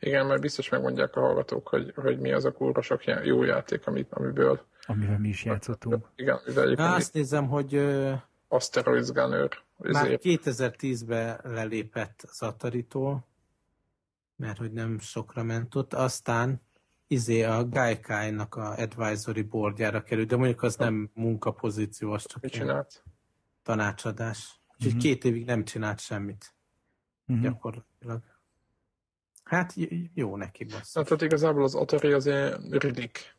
igen, 0.00 0.26
mert 0.26 0.40
biztos 0.40 0.68
megmondják 0.68 1.16
a 1.16 1.20
hallgatók, 1.20 1.68
hogy, 1.68 1.92
hogy 1.96 2.18
mi 2.18 2.32
az 2.32 2.44
a 2.44 2.52
kurva 2.52 2.82
sok 2.82 3.04
já- 3.04 3.24
jó 3.24 3.42
játék, 3.42 3.86
amit, 3.86 4.12
amiből 4.12 4.64
amivel 4.86 5.18
mi 5.18 5.28
is 5.28 5.44
játszottunk. 5.44 6.08
igen, 6.16 6.40
mivel 6.46 6.64
Na, 6.64 6.70
egyébként 6.70 6.94
azt 6.94 7.14
nézem, 7.14 7.48
hogy 7.48 7.74
ö, 7.74 8.12
Asteroids 8.48 9.10
Gunner, 9.10 9.48
már 9.76 10.04
ezért 10.04 10.22
2010-ben 10.24 11.40
lelépett 11.42 12.24
az 12.30 12.42
Atari-tól, 12.42 13.26
mert 14.36 14.58
hogy 14.58 14.72
nem 14.72 14.98
sokra 14.98 15.42
ment 15.42 15.74
ott, 15.74 15.94
aztán 15.94 16.60
izé 17.06 17.42
a 17.42 17.68
Gaikai-nak 17.68 18.54
a 18.54 18.74
advisory 18.76 19.42
boardjára 19.42 20.02
került, 20.02 20.28
de 20.28 20.36
mondjuk 20.36 20.62
az 20.62 20.76
nem 20.76 21.10
munkapozíció, 21.14 22.12
az 22.12 22.26
csak 22.26 22.46
csinált? 22.46 23.02
tanácsadás. 23.62 24.60
Úgyhogy 24.76 24.92
Mhm. 24.92 25.00
két 25.00 25.24
évig 25.24 25.44
nem 25.44 25.64
csinált 25.64 26.00
semmit 26.00 26.54
Uh-huh. 27.26 27.44
gyakorlatilag. 27.44 28.22
Hát 29.44 29.72
j- 29.74 30.10
jó 30.14 30.36
neki 30.36 30.64
basz. 30.64 30.94
Na, 30.94 31.02
tehát 31.02 31.22
igazából 31.22 31.62
az 31.62 31.74
Atari 31.74 32.12
az 32.12 32.26
ilyen 32.26 32.68
Riddick, 32.70 33.36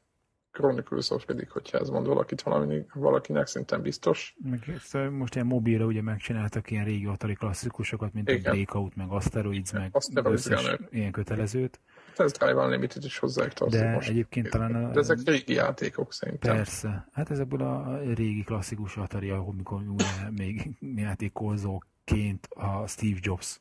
Chronicles 0.52 1.10
of 1.10 1.26
Riddick, 1.28 1.52
hogyha 1.52 1.78
ez 1.80 1.90
mond 1.90 2.08
valakit 2.08 2.42
valami, 2.42 2.86
valakinek, 2.94 3.48
szerintem 3.48 3.82
biztos. 3.82 4.36
Meg, 4.44 4.78
szóval 4.80 5.10
most 5.10 5.36
ilyen 5.36 5.48
mobilra 5.48 5.86
ugye 5.86 6.02
megcsináltak 6.02 6.72
ilyen 6.72 6.86
régi 6.86 7.06
Atari 7.06 7.34
klasszikusokat, 7.34 8.14
mint 8.14 8.30
Igen. 8.30 8.52
a 8.52 8.54
Breakout, 8.56 8.96
meg 8.96 9.10
Asteroids, 9.10 9.72
meg 9.72 9.90
Asteroids 9.96 10.46
összes 10.46 10.78
ilyen 10.90 11.12
kötelezőt. 11.12 11.80
Test 12.16 12.38
Drive 12.38 12.64
Unlimited 12.64 13.04
is 13.04 13.18
hozzájuk 13.18 13.54
tartozik 13.54 13.86
De 13.86 13.92
most. 13.94 14.10
egyébként 14.10 14.50
talán 14.50 14.76
a, 14.76 14.92
De 14.92 15.00
ezek 15.00 15.18
régi 15.26 15.54
játékok 15.54 16.14
szerintem. 16.14 16.56
Persze. 16.56 17.08
Hát 17.14 17.32
ezekből 17.32 17.62
a 17.62 17.98
régi 18.14 18.44
klasszikus 18.44 18.98
Atari, 18.98 19.30
ahol 19.30 19.54
mikor 19.54 19.82
még 20.30 20.70
játékozóként 20.96 22.48
a 22.50 22.88
Steve 22.88 23.18
Jobs 23.22 23.60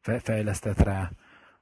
fejlesztett 0.00 0.78
rá 0.78 1.10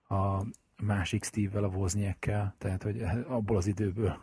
a, 0.08 0.42
másik 0.82 1.24
Steve-vel, 1.24 1.64
a 1.64 1.68
Wozniakkel, 1.68 2.54
tehát 2.58 2.82
hogy 2.82 3.02
abból 3.28 3.56
az 3.56 3.66
időből 3.66 4.18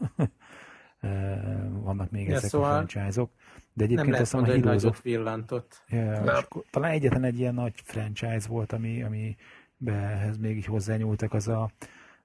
vannak 1.69 2.11
még 2.11 2.27
Ja, 2.27 2.35
ezek 2.35 2.49
szóval 2.49 2.69
a 2.69 2.87
franchise-ok. 2.87 3.31
De 3.73 3.83
Nem 3.83 3.85
egyébként 3.85 4.07
lehet 4.07 4.21
azt 4.21 4.33
mondani, 4.33 4.53
hogy 4.53 4.67
nagyot 4.67 5.01
villantott. 5.01 5.83
Ja, 5.87 6.03
Nem. 6.03 6.35
akkor 6.35 6.63
talán 6.71 6.91
egyetlen 6.91 7.23
egy 7.23 7.39
ilyen 7.39 7.53
nagy 7.53 7.73
franchise 7.83 8.47
volt, 8.47 8.71
ami, 8.71 9.03
ami 9.03 9.35
behez 9.83 10.37
még 10.37 10.57
így 10.57 10.65
hozzányúltak, 10.65 11.33
az 11.33 11.47
a 11.47 11.71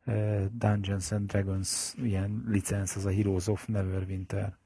uh, 0.07 0.45
Dungeons 0.53 1.13
and 1.13 1.31
Dragons 1.31 1.95
ilyen 1.97 2.45
licenc, 2.47 2.97
az 2.97 3.05
a 3.05 3.11
Heroes 3.11 3.47
of 3.47 3.67
Neverwinter. 3.67 4.57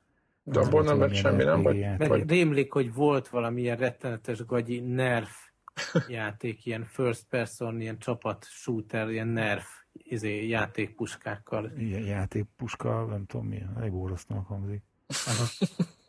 De 0.44 0.60
abból 0.60 0.82
nem 0.82 0.98
lett 0.98 1.14
semmi, 1.14 1.44
nem? 1.44 1.62
Vagy, 1.62 1.86
vagy 1.98 2.28
rémlik, 2.28 2.72
hogy 2.72 2.94
volt 2.94 3.28
valamilyen 3.28 3.76
rettenetes 3.76 4.44
gagyi 4.44 4.80
nerf 4.80 5.30
játék, 6.08 6.66
ilyen 6.66 6.84
first 6.84 7.26
person, 7.28 7.80
ilyen 7.80 7.98
csapat 7.98 8.46
shooter, 8.48 9.10
ilyen 9.10 9.28
nerf 9.28 9.66
izé, 9.92 10.48
játékpuskákkal. 10.48 11.72
Ilyen 11.76 12.04
játékpuska, 12.04 13.04
nem 13.04 13.26
tudom 13.26 13.46
mi, 13.46 13.62
elég 13.76 13.90
borzasztónak 13.90 14.46
hangzik. 14.46 14.82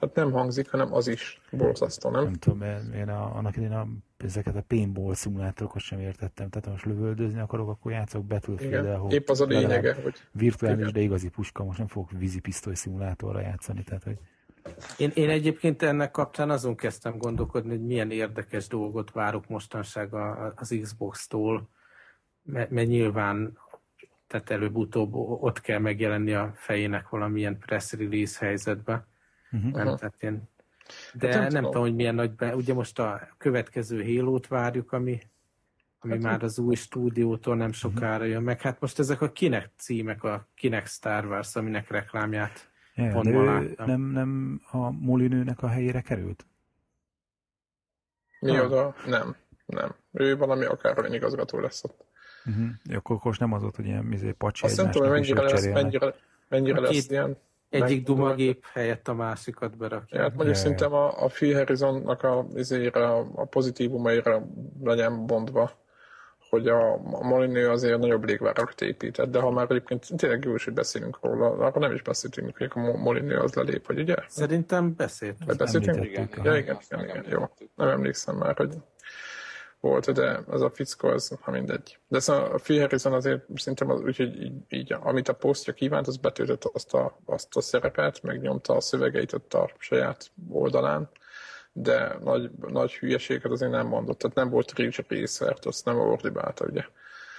Hát 0.00 0.14
nem 0.14 0.32
hangzik, 0.32 0.70
hanem 0.70 0.94
az 0.94 1.08
is 1.08 1.40
borzasztó, 1.50 2.10
nem? 2.10 2.22
Nem 2.22 2.32
tudom, 2.32 2.58
mert 2.58 2.94
én 2.94 3.08
a, 3.08 3.36
annak 3.36 3.56
idén 3.56 3.72
a, 3.72 3.86
ezeket 4.16 4.56
a 4.56 4.62
paintball 4.66 5.14
szimulátorokat 5.14 5.80
sem 5.80 6.00
értettem. 6.00 6.48
Tehát 6.48 6.64
ha 6.64 6.70
most 6.70 6.84
lövöldözni 6.84 7.40
akarok, 7.40 7.68
akkor 7.68 7.92
játszok 7.92 8.24
battlefield 8.24 8.84
Igen. 8.84 8.94
ahol 8.94 9.10
Épp 9.10 9.28
az 9.28 9.40
a 9.40 9.44
lényege, 9.44 9.94
hogy 10.02 10.14
Virtuális, 10.32 10.80
Igen. 10.80 10.92
de 10.92 11.00
igazi 11.00 11.28
puska, 11.28 11.64
most 11.64 11.78
nem 11.78 11.88
fogok 11.88 12.10
vízipisztoly 12.10 12.74
szimulátorra 12.74 13.40
játszani, 13.40 13.82
tehát 13.82 14.04
hogy 14.04 14.18
Én, 14.96 15.10
én 15.14 15.30
egyébként 15.30 15.82
ennek 15.82 16.10
kapcsán 16.10 16.50
azon 16.50 16.76
kezdtem 16.76 17.18
gondolkodni, 17.18 17.70
hogy 17.70 17.84
milyen 17.86 18.10
érdekes 18.10 18.66
dolgot 18.66 19.10
várok 19.10 19.48
mostanság 19.48 20.14
a, 20.14 20.52
az 20.56 20.78
Xbox-tól, 20.82 21.68
mert, 22.42 22.70
mert 22.70 22.88
nyilván 22.88 23.58
tehát 24.26 24.50
előbb-utóbb 24.50 25.14
ott 25.14 25.60
kell 25.60 25.78
megjelenni 25.78 26.34
a 26.34 26.52
fejének 26.54 27.08
valamilyen 27.08 27.58
press 27.58 27.92
release 27.92 28.44
helyzetbe. 28.44 29.06
Uh-huh. 29.52 29.72
Nem, 29.72 29.86
Aha. 29.86 29.96
tehát 29.96 30.22
én, 30.22 30.42
de 31.12 31.26
Hát 31.32 31.38
nem 31.40 31.52
nem, 31.52 31.62
tudom. 31.64 31.80
hogy 31.82 31.94
milyen 31.94 32.14
nagy 32.14 32.30
be, 32.30 32.56
ugye 32.56 32.74
most 32.74 32.98
a 32.98 33.28
következő 33.38 34.04
Halo-t 34.04 34.46
várjuk, 34.46 34.92
ami, 34.92 35.20
ami 35.98 36.12
Hát 36.12 36.22
már 36.22 36.42
az 36.42 36.58
új 36.58 36.74
stúdiótól 36.74 37.56
nem 37.56 37.72
sokára 37.72 38.24
jön 38.24 38.42
meg. 38.42 38.60
Hát 38.60 38.80
most 38.80 38.98
ezek 38.98 39.20
a 39.20 39.32
Kinect 39.32 39.70
címek, 39.76 40.24
a 40.24 40.48
Kinect 40.54 40.88
Star 40.88 41.26
Wars, 41.26 41.56
aminek 41.56 41.90
reklámját 41.90 42.70
Ja, 42.94 43.12
Pont 43.12 43.24
de 43.24 43.30
ő 43.30 43.74
nem, 43.86 44.00
nem 44.00 44.60
a 44.70 44.90
Molinőnek 44.90 45.62
a 45.62 45.68
helyére 45.68 46.00
került? 46.00 46.46
mi 48.40 48.56
Ah. 48.56 48.64
oda? 48.64 48.94
Nem, 49.06 49.36
nem. 49.66 49.94
Ő 50.12 50.36
valami 50.36 50.64
akármilyen 50.64 51.14
igazgató 51.14 51.58
lesz 51.60 51.84
ott. 51.84 52.04
Uh-huh. 52.44 52.66
Akkor, 52.84 53.16
akkor 53.16 53.24
most 53.24 53.40
nem 53.40 53.52
az 53.52 53.62
volt, 53.62 53.76
hogy 53.76 53.86
ilyen 53.86 54.12
izé, 54.12 54.32
pacsi 54.32 54.64
Azt 54.64 54.76
nem 54.76 54.90
tudom, 54.90 55.08
hogy 55.08 55.18
mennyire 55.20 55.42
lesz, 55.42 55.66
mennyire, 55.66 56.14
mennyire 56.48 56.80
lesz 56.80 56.90
két- 56.90 57.10
ilyen 57.10 57.36
egyik 57.68 58.04
dumagép 58.04 58.64
helyett 58.72 59.08
a 59.08 59.14
másikat 59.14 59.76
berakja. 59.76 60.18
Ja, 60.18 60.22
hát 60.22 60.34
mondjuk 60.34 60.56
szerintem 60.56 60.92
a, 60.92 61.24
a 61.24 61.26
Phil 61.26 61.54
Harrisonnak 61.54 62.22
a, 62.22 62.46
izére, 62.54 63.08
a 63.14 63.44
pozitívumaira 63.44 64.46
legyen 64.82 65.26
bontva, 65.26 65.70
hogy 66.50 66.68
a, 66.68 66.92
a 66.92 67.22
Molinő 67.22 67.68
azért 67.68 67.98
nagyobb 67.98 68.24
légvárakat 68.24 68.80
épített, 68.80 69.30
de 69.30 69.40
ha 69.40 69.50
már 69.50 69.66
egyébként 69.70 70.06
tényleg 70.16 70.44
jó 70.44 70.54
is, 70.54 70.64
hogy 70.64 70.74
beszélünk 70.74 71.18
róla, 71.22 71.50
akkor 71.50 71.82
nem 71.82 71.92
is 71.92 72.02
beszéltünk, 72.02 72.56
hogy 72.56 72.70
a 72.74 72.78
Mo- 72.78 72.96
Molinő 72.96 73.36
az 73.36 73.54
lelép, 73.54 73.86
vagy 73.86 73.98
ugye? 73.98 74.14
Szerintem 74.28 74.94
beszélt. 74.96 75.36
Vagy 75.46 75.56
beszéltünk? 75.56 75.96
említettük, 75.96 76.44
Ja, 76.44 76.56
igen, 76.56 76.78
igen, 76.90 77.04
igen, 77.04 77.24
jó. 77.28 77.48
Nem 77.74 77.88
emlékszem 77.88 78.36
már, 78.36 78.56
hogy 78.56 78.74
volt, 79.80 80.12
de 80.12 80.40
az 80.46 80.62
a 80.62 80.70
fickó, 80.70 81.08
az, 81.08 81.36
ha 81.40 81.50
mindegy. 81.50 81.98
De 82.08 82.20
szóval 82.20 82.44
a 82.44 82.58
Phil 82.58 82.80
Harrison 82.80 83.12
azért 83.12 83.42
szerintem 83.54 83.90
az, 83.90 84.00
úgyhogy 84.00 84.42
így, 84.42 84.52
így, 84.68 84.92
amit 84.92 85.28
a 85.28 85.32
posztja 85.32 85.72
kívánt, 85.72 86.06
az 86.06 86.16
betöltött 86.16 86.64
azt 86.64 86.94
a, 86.94 87.18
azt 87.24 87.56
a 87.56 87.60
szerepet, 87.60 88.22
megnyomta 88.22 88.76
a 88.76 88.80
szövegeit 88.80 89.32
ott 89.32 89.54
a 89.54 89.70
saját 89.78 90.30
oldalán, 90.50 91.10
de 91.72 92.16
nagy, 92.22 92.50
nagy 92.68 92.94
hülyeséget 92.94 93.50
azért 93.52 93.70
nem 93.70 93.86
mondott, 93.86 94.18
tehát 94.18 94.36
nem 94.36 94.50
volt 94.50 94.72
Racer, 95.08 95.56
azt 95.62 95.84
nem 95.84 95.98
ordibálta, 95.98 96.64
ugye, 96.64 96.84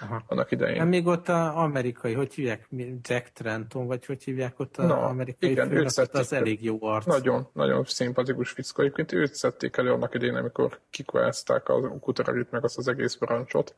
Aha. 0.00 0.22
annak 0.26 0.50
idején. 0.50 0.76
Nem 0.76 0.88
még 0.88 1.06
ott 1.06 1.28
az 1.28 1.54
amerikai, 1.54 2.12
hogy 2.12 2.34
hívják, 2.34 2.68
Jack 3.02 3.32
Trenton, 3.32 3.86
vagy 3.86 4.06
hogy 4.06 4.22
hívják 4.22 4.58
ott 4.58 4.76
az 4.76 4.86
Na, 4.86 5.02
amerikai 5.02 5.50
igen, 5.50 5.68
főnök, 5.68 5.88
szedték 5.88 6.20
az 6.20 6.32
elég 6.32 6.64
jó 6.64 6.78
arc. 6.80 7.06
Nagyon, 7.06 7.48
nagyon 7.52 7.84
szimpatikus 7.84 8.50
fickó. 8.50 8.82
Egyébként 8.82 9.12
őt 9.12 9.34
szedték 9.34 9.76
elő 9.76 9.92
annak 9.92 10.14
idején, 10.14 10.34
amikor 10.34 10.78
kikoázták 10.90 11.68
a 11.68 11.98
kuterarit 11.98 12.50
meg 12.50 12.64
azt 12.64 12.78
az 12.78 12.88
egész 12.88 13.14
brancsot. 13.14 13.74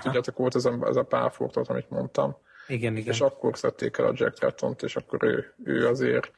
Tudjátok, 0.00 0.36
volt 0.36 0.54
ez 0.54 0.64
a, 0.64 0.78
ez 0.86 0.96
a 0.96 1.02
pálfortot, 1.02 1.68
amit 1.68 1.90
mondtam. 1.90 2.36
Igen, 2.68 2.96
igen. 2.96 3.12
És 3.12 3.20
akkor 3.20 3.58
szedték 3.58 3.98
el 3.98 4.06
a 4.06 4.12
Jack 4.14 4.34
Tratton-t, 4.34 4.82
és 4.82 4.96
akkor 4.96 5.24
ő, 5.24 5.54
ő 5.64 5.86
azért, 5.86 6.30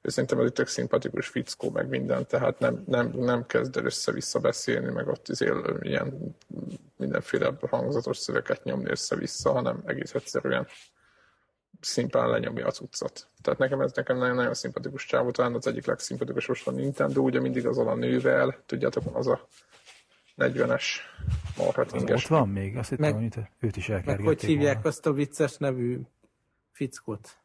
ő 0.00 0.08
szerintem 0.08 0.38
ez 0.38 0.44
egy 0.44 0.52
tök 0.52 0.66
szimpatikus 0.66 1.26
fickó, 1.28 1.70
meg 1.70 1.88
minden, 1.88 2.26
tehát 2.26 2.58
nem, 2.58 2.84
nem, 2.86 3.10
nem 3.14 3.46
kezd 3.46 3.76
el 3.76 3.84
össze-vissza 3.84 4.38
beszélni, 4.38 4.92
meg 4.92 5.08
ott 5.08 5.28
izél, 5.28 5.78
ilyen 5.80 6.36
mindenféle 7.02 7.52
hangzatos 7.70 8.16
szöveget 8.16 8.64
nyomni 8.64 8.90
össze-vissza, 8.90 9.52
hanem 9.52 9.82
egész 9.86 10.14
egyszerűen 10.14 10.66
szimplán 11.80 12.28
lenyomja 12.30 12.66
az 12.66 12.80
utcot. 12.80 13.26
Tehát 13.42 13.58
nekem 13.58 13.80
ez 13.80 13.92
nekem 13.92 14.16
nagyon, 14.18 14.34
nagyon 14.34 14.54
szimpatikus 14.54 15.06
csávó, 15.06 15.30
talán 15.30 15.54
az 15.54 15.66
egyik 15.66 15.86
legszimpatikus 15.86 16.46
most 16.46 16.66
a 16.66 16.70
Nintendo, 16.70 17.20
ugye 17.22 17.40
mindig 17.40 17.66
azon 17.66 17.88
a 17.88 17.94
nővel, 17.94 18.62
tudjátok, 18.66 19.16
az 19.16 19.26
a 19.26 19.48
40-es 20.36 20.82
Az 21.56 21.56
marketinges. 21.56 22.22
ott 22.24 22.28
van 22.28 22.48
még? 22.48 22.76
Azt 22.76 22.88
hittem, 22.88 23.14
Meg- 23.14 23.32
hogy 23.34 23.44
őt 23.60 23.76
is 23.76 23.86
Meg 23.86 23.96
elkergették 23.96 24.26
hogy 24.26 24.42
hívják 24.42 24.74
volna. 24.74 24.88
azt 24.88 25.06
a 25.06 25.12
vicces 25.12 25.56
nevű 25.56 26.00
fickót? 26.72 27.36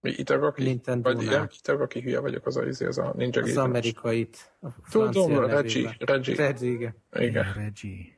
Mi 0.00 0.10
Itagaki? 0.10 0.62
Nintendo-nál. 0.62 1.16
Vagy 1.16 1.26
ilyen 1.30 1.50
Itagaki 1.58 2.00
hülye 2.00 2.20
vagyok, 2.20 2.46
az 2.46 2.56
a, 2.56 2.66
izé, 2.66 2.86
az 2.86 2.98
a 2.98 3.12
Ninja 3.16 3.42
Az 3.42 3.56
amerikait. 3.56 4.52
A 4.60 4.68
Tudom. 4.90 5.44
Reggie, 5.46 5.96
Reggie. 5.98 6.34
Reggie, 6.36 6.70
igen. 6.70 6.94
Igen. 7.12 7.28
Igen, 7.28 7.52
Reggie. 7.52 8.11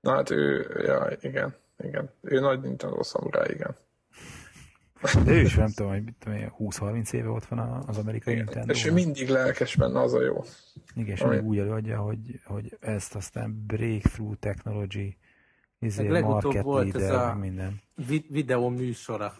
Na 0.00 0.10
hát 0.14 0.30
ő, 0.30 0.66
ja, 0.86 1.16
igen, 1.20 1.54
igen. 1.78 2.10
Ő 2.20 2.40
nagy 2.40 2.60
Nintendo 2.60 3.02
szamuráj, 3.02 3.48
igen. 3.50 3.76
De 5.24 5.32
ő 5.32 5.40
is 5.40 5.54
nem 5.54 5.68
tudom, 5.68 5.90
hogy 5.92 6.04
mit 6.04 6.14
tudom 6.18 6.38
én, 6.38 6.52
20-30 6.58 7.12
éve 7.12 7.28
ott 7.28 7.44
van 7.44 7.58
a- 7.58 7.82
az 7.86 7.98
amerikai 7.98 8.32
igen. 8.32 8.44
Nintendo. 8.44 8.72
És 8.72 8.84
ő 8.86 8.92
mindig 8.92 9.28
lelkes 9.28 9.76
benne, 9.76 10.00
az 10.00 10.14
a 10.14 10.22
jó. 10.22 10.44
Igen, 10.94 11.14
és 11.14 11.20
ami- 11.20 11.38
úgy 11.38 11.58
előadja, 11.58 11.98
hogy, 11.98 12.40
hogy 12.44 12.76
ezt 12.80 13.14
aztán 13.14 13.64
breakthrough 13.66 14.38
technology, 14.38 15.16
izé, 15.78 16.02
Meg 16.02 16.10
legutóbb 16.12 16.42
market 16.42 16.62
volt 16.62 16.94
ez 16.94 17.00
leader, 17.00 17.16
a- 17.18 17.26
meg 17.26 17.38
minden. 17.38 17.80
Vi- 18.06 18.26
videó 18.28 18.68
műsora. 18.68 19.32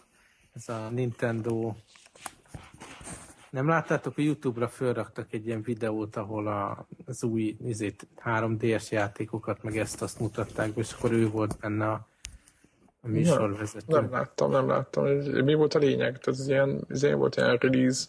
Ez 0.53 0.69
a 0.69 0.89
Nintendo... 0.89 1.73
Nem 3.51 3.67
láttátok, 3.67 4.17
a 4.17 4.21
Youtube-ra 4.21 4.67
fölraktak 4.67 5.33
egy 5.33 5.45
ilyen 5.45 5.61
videót, 5.61 6.15
ahol 6.15 6.47
a, 6.47 6.87
az 7.05 7.23
új 7.23 7.57
izét, 7.65 8.07
3DS 8.25 8.89
játékokat, 8.89 9.63
meg 9.63 9.77
ezt 9.77 10.01
azt 10.01 10.19
mutatták 10.19 10.71
és 10.75 10.93
akkor 10.93 11.11
ő 11.11 11.29
volt 11.29 11.57
benne 11.59 11.87
a, 11.87 12.07
a 13.01 13.07
műsorvezető. 13.07 13.93
Nem 13.93 14.11
láttam, 14.11 14.51
nem 14.51 14.67
láttam. 14.67 15.05
Mi 15.43 15.53
volt 15.53 15.73
a 15.73 15.79
lényeg? 15.79 16.17
Tehát 16.17 16.39
ez 16.39 16.47
ilyen, 16.47 16.85
ez 16.87 17.03
ilyen 17.03 17.17
volt 17.17 17.35
ilyen 17.35 17.55
release. 17.55 18.05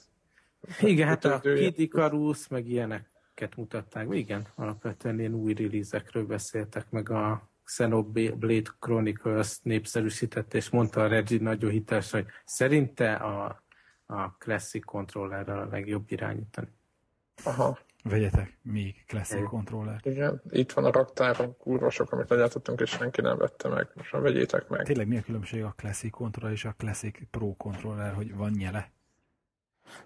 Igen, 0.80 1.08
hát 1.08 1.24
a. 1.24 1.40
Kid 1.40 1.78
Icarus, 1.78 2.48
meg 2.48 2.68
ilyeneket 2.68 3.56
mutatták. 3.56 4.06
Igen, 4.10 4.46
alapvetően 4.54 5.18
ilyen 5.18 5.34
új 5.34 5.54
release-ekről 5.54 6.26
beszéltek, 6.26 6.90
meg 6.90 7.10
a 7.10 7.50
Xenoblade 7.64 8.70
Chronicles 8.80 9.58
népszerűsített, 9.62 10.54
és 10.54 10.70
mondta 10.70 11.02
a 11.02 11.06
Reggie 11.06 11.38
nagyon 11.40 11.70
hiteles, 11.70 12.10
hogy 12.10 12.26
szerinte 12.44 13.14
a, 13.14 13.62
a 14.06 14.36
Classic 14.36 14.84
Controllerrel 14.84 15.58
a 15.58 15.66
legjobb 15.70 16.04
irányítani. 16.08 16.68
Aha, 17.44 17.78
Vegyetek 18.04 18.58
még 18.62 19.04
classic 19.06 19.48
controller. 19.48 20.00
igen. 20.02 20.42
Itt 20.50 20.72
van 20.72 20.84
a 20.84 20.90
raktáron 20.90 21.56
kurva 21.56 21.90
sok, 21.90 22.12
amit 22.12 22.28
legyártottunk, 22.28 22.80
és 22.80 22.90
senki 22.90 23.20
nem 23.20 23.36
vette 23.38 23.68
meg. 23.68 23.88
Most 23.94 24.12
már 24.12 24.22
vegyétek 24.22 24.68
meg. 24.68 24.84
Tényleg 24.84 25.08
mi 25.08 25.16
a 25.16 25.22
különbség 25.22 25.62
a 25.62 25.74
classic 25.76 26.10
controller 26.10 26.52
és 26.52 26.64
a 26.64 26.74
classic 26.76 27.18
pro 27.30 27.54
controller, 27.56 28.14
hogy 28.14 28.34
van 28.34 28.50
nyele? 28.50 28.92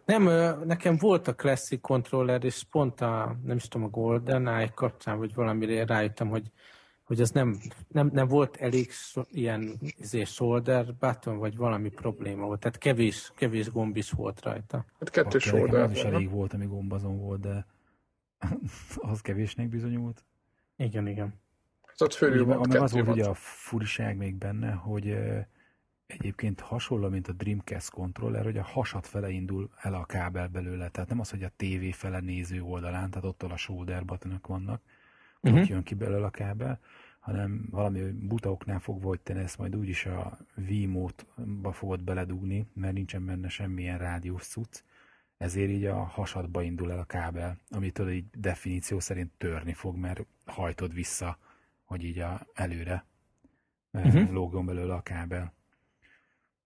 Nem, 0.05 0.23
nekem 0.65 0.97
volt 0.97 1.29
a 1.29 1.35
Classic 1.35 1.81
Controller, 1.81 2.45
és 2.45 2.62
pont 2.71 3.00
a, 3.00 3.37
nem 3.45 3.57
is 3.57 3.69
tudom, 3.69 3.87
a 3.87 3.91
Golden 3.91 4.49
Eye 4.49 4.73
kapcsán, 4.75 5.19
vagy 5.19 5.35
valamire 5.35 5.85
rájöttem, 5.85 6.29
hogy 6.29 6.50
hogy 7.06 7.20
az 7.20 7.30
nem, 7.30 7.58
nem, 7.88 8.10
nem 8.12 8.28
volt 8.28 8.56
elég 8.56 8.90
so, 8.90 9.22
ilyen 9.30 9.78
izé, 9.80 10.25
shoulder 10.25 10.94
button, 10.94 11.38
vagy 11.38 11.56
valami 11.56 11.88
probléma 11.88 12.46
volt. 12.46 12.60
Tehát 12.60 12.78
kevés, 12.78 13.32
kevés 13.34 13.70
gomb 13.70 13.96
is 13.96 14.10
volt 14.10 14.42
rajta. 14.42 14.84
Hát 14.98 15.10
kettős 15.10 15.46
Akkor 15.46 15.60
nekem 15.60 15.75
oldal 15.75 15.90
az 15.90 15.96
is 15.96 16.02
elég 16.02 16.30
volt, 16.30 16.52
ami 16.52 16.66
gombazon 16.66 17.18
volt, 17.18 17.40
de 17.40 17.66
az 18.96 19.20
kevésnek 19.20 19.68
bizonyult. 19.68 20.25
Igen, 20.76 21.06
igen. 21.06 21.34
Hát 21.82 22.00
ott 22.00 22.14
fölül 22.14 22.44
Ugye, 22.44 22.54
van 22.54 22.68
meg 22.68 22.80
az 22.80 22.90
kettő 22.90 23.04
volt 23.04 23.16
ugye 23.16 23.28
a 23.28 23.34
furiság 23.34 24.16
még 24.16 24.34
benne, 24.34 24.70
hogy 24.72 25.08
ö, 25.08 25.38
egyébként 26.06 26.60
hasonló, 26.60 27.08
mint 27.08 27.28
a 27.28 27.32
Dreamcast 27.32 27.90
controller, 27.90 28.44
hogy 28.44 28.56
a 28.58 28.62
hasad 28.62 29.04
fele 29.04 29.28
indul 29.28 29.70
el 29.76 29.94
a 29.94 30.04
kábel 30.04 30.48
belőle, 30.48 30.88
tehát 30.88 31.08
nem 31.08 31.20
az, 31.20 31.30
hogy 31.30 31.42
a 31.42 31.52
TV 31.56 31.90
fele 31.92 32.20
néző 32.20 32.62
oldalán, 32.62 33.10
tehát 33.10 33.28
ott 33.28 33.42
a 33.42 33.56
shoulder 33.56 34.04
buttonok 34.04 34.46
vannak, 34.46 34.82
uh-huh. 35.40 35.52
Mhm. 35.52 35.61
ott 35.61 35.69
jön 35.69 35.83
ki 35.83 35.95
belőle 35.95 36.26
a 36.26 36.31
kábel, 36.31 36.81
hanem 37.19 37.66
valami 37.71 38.11
butaoknál 38.11 38.78
fogva, 38.78 39.09
hogy 39.09 39.21
te 39.21 39.35
ezt 39.35 39.59
majd 39.59 39.76
úgyis 39.76 40.07
a 40.07 40.38
Vimótba 40.55 41.73
fogod 41.73 42.02
beledugni, 42.02 42.66
mert 42.75 42.95
nincsen 42.95 43.26
benne 43.26 43.49
semmilyen 43.49 43.99
rádiós 43.99 44.47
cucc, 44.47 44.83
ezért 45.37 45.71
így 45.71 45.85
a 45.85 46.05
hasadba 46.05 46.62
indul 46.62 46.93
el 46.93 46.99
a 46.99 47.05
kábel, 47.05 47.57
amitől 47.71 48.11
így 48.11 48.25
definíció 48.38 49.00
szerint 49.00 49.33
törni 49.38 49.73
fog, 49.73 49.97
mert 49.97 50.26
hajtod 50.45 50.95
vissza, 50.95 51.38
hogy 51.85 52.05
így 52.05 52.19
a 52.19 52.47
előre 52.55 53.05
uh-huh. 53.93 54.33
lógjon 54.33 54.66
belőle 54.66 54.95
a 54.95 55.02
kábel. 55.02 55.55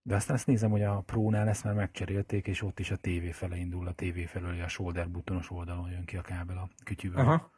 De 0.03 0.15
aztán 0.15 0.35
azt 0.35 0.47
nézem, 0.47 0.71
hogy 0.71 0.83
a 0.83 1.01
Pro-nál 1.01 1.47
ezt 1.47 1.63
már 1.63 1.73
megcserélték, 1.73 2.47
és 2.47 2.61
ott 2.61 2.79
is 2.79 2.91
a 2.91 2.97
TV 2.97 3.29
fele 3.31 3.57
indul, 3.57 3.87
a 3.87 3.93
TV 3.93 4.19
felől 4.27 4.61
a 4.61 4.67
shoulder 4.67 5.09
butonos 5.09 5.51
oldalon 5.51 5.89
jön 5.89 6.05
ki 6.05 6.17
a 6.17 6.21
kábel 6.21 6.57
a 6.57 6.69
kütyűvel. 6.83 7.25
Aha. 7.25 7.51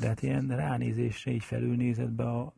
De 0.00 0.06
hát 0.06 0.22
ilyen 0.22 0.48
ránézésre 0.48 1.30
így 1.30 1.44
felülnézed 1.44 2.10
be 2.10 2.30
a 2.30 2.54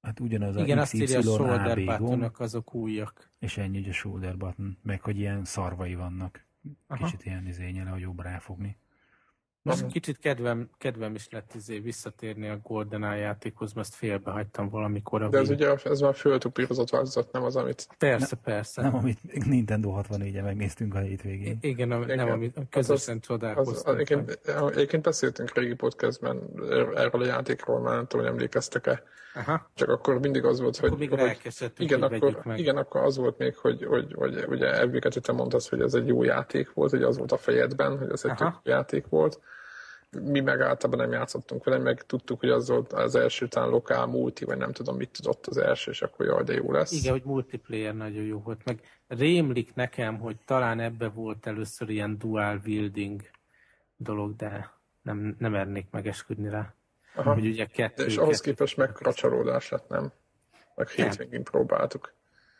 Hát 0.00 0.20
ugyanaz 0.20 0.56
Igen, 0.56 0.78
a 0.78 0.80
azt 0.80 0.94
írja, 0.94 1.18
a 1.18 1.22
shoulder 1.22 1.84
buttonok 1.84 2.40
azok 2.40 2.74
újak. 2.74 3.30
És 3.38 3.56
ennyi, 3.56 3.80
hogy 3.80 3.88
a 3.88 3.92
shoulder 3.92 4.36
button, 4.36 4.78
meg 4.82 5.00
hogy 5.00 5.18
ilyen 5.18 5.44
szarvai 5.44 5.94
vannak. 5.94 6.46
Aha. 6.86 7.04
Kicsit 7.04 7.24
ilyen 7.24 7.46
izényele, 7.46 7.90
hogy 7.90 8.00
jobb 8.00 8.20
ráfogni. 8.20 8.76
Most 9.62 9.86
kicsit 9.86 10.18
kedvem, 10.18 10.70
kedvem 10.78 11.14
is 11.14 11.28
lett 11.30 11.54
izé 11.54 11.78
visszatérni 11.78 12.48
a 12.48 12.58
GoldenEye 12.62 13.16
játékhoz, 13.16 13.72
mert 13.72 13.86
ezt 13.86 13.96
félbehagytam 13.96 14.68
valamikor. 14.68 15.28
De 15.28 15.38
ez 15.38 15.50
ugye 15.50 15.74
ez 15.84 16.00
már 16.00 16.14
föltupírozott 16.14 16.90
változat, 16.90 17.32
nem 17.32 17.42
az, 17.42 17.56
amit... 17.56 17.88
Persze, 17.98 18.38
ne, 18.44 18.52
persze. 18.52 18.82
Nem, 18.82 18.94
amit 18.94 19.46
Nintendo 19.46 20.00
64-en 20.02 20.42
megnéztünk 20.42 20.94
a 20.94 20.98
hétvégén. 20.98 21.58
I- 21.60 21.68
igen, 21.68 21.90
a, 21.90 22.02
igen, 22.02 22.16
nem, 22.16 22.30
amit 22.30 22.56
közösen 22.70 23.14
hát 23.14 23.24
csodálkoztunk. 23.24 23.98
Egyébként, 23.98 24.40
egyébként 24.72 25.02
beszéltünk 25.02 25.54
régi 25.54 25.74
podcastben 25.74 26.42
erről 26.96 27.22
a 27.22 27.24
játékról, 27.24 27.80
már 27.80 27.94
nem 27.94 28.06
tudom, 28.06 28.24
hogy 28.24 28.34
emlékeztek-e. 28.34 29.02
Aha. 29.34 29.70
Csak 29.74 29.88
akkor 29.88 30.20
mindig 30.20 30.44
az 30.44 30.60
volt, 30.60 30.76
akkor 30.76 30.88
hogy... 30.88 30.98
Még 30.98 31.10
hogy 31.10 31.72
igen, 31.76 32.02
akkor, 32.02 32.40
meg. 32.44 32.58
igen, 32.58 32.76
akkor 32.76 33.00
az 33.02 33.16
volt 33.16 33.38
még, 33.38 33.56
hogy, 33.56 33.84
hogy, 33.84 34.12
hogy 34.12 34.44
ugye 34.48 34.80
Ebbéket 34.80 35.20
te 35.22 35.32
mondtad, 35.32 35.62
hogy 35.62 35.80
ez 35.80 35.94
egy 35.94 36.06
jó 36.06 36.22
játék 36.22 36.72
volt, 36.72 36.90
hogy 36.90 37.02
az 37.02 37.18
volt 37.18 37.32
a 37.32 37.36
fejedben, 37.36 37.98
hogy 37.98 38.10
ez 38.10 38.24
egy 38.24 38.40
jó 38.40 38.48
játék 38.62 39.06
volt 39.08 39.40
mi 40.10 40.40
meg 40.40 40.60
általában 40.60 41.06
nem 41.06 41.18
játszottunk 41.18 41.64
vele, 41.64 41.78
meg 41.78 42.02
tudtuk, 42.02 42.40
hogy 42.40 42.48
az 42.48 42.68
volt 42.68 42.92
az 42.92 43.14
első 43.14 43.44
után 43.44 43.68
lokál 43.68 44.06
multi, 44.06 44.44
vagy 44.44 44.58
nem 44.58 44.72
tudom, 44.72 44.96
mit 44.96 45.10
tudott 45.10 45.46
az 45.46 45.56
első, 45.56 45.90
és 45.90 46.02
akkor 46.02 46.26
jaj, 46.26 46.42
de 46.42 46.54
jó 46.54 46.72
lesz. 46.72 46.92
Igen, 46.92 47.12
hogy 47.12 47.24
multiplayer 47.24 47.94
nagyon 47.94 48.24
jó 48.24 48.40
volt, 48.40 48.64
meg 48.64 48.80
rémlik 49.08 49.74
nekem, 49.74 50.18
hogy 50.18 50.36
talán 50.44 50.80
ebbe 50.80 51.08
volt 51.08 51.46
először 51.46 51.88
ilyen 51.88 52.18
dual 52.18 52.60
wielding 52.66 53.20
dolog, 53.96 54.36
de 54.36 54.70
nem, 55.02 55.36
nem 55.38 55.50
mernék 55.50 55.86
megesküdni 55.90 56.48
rá. 56.48 56.74
Aha. 57.14 57.32
Hogy 57.32 57.46
ugye 57.46 57.66
kettő, 57.66 58.04
és 58.04 58.16
ahhoz 58.16 58.40
képest 58.40 58.76
mekkora 58.76 59.12
csalódás 59.12 59.68
lett, 59.68 59.88
nem? 59.88 60.12
Meg 60.74 60.88
hétvégén 60.88 61.44
próbáltuk. 61.44 62.14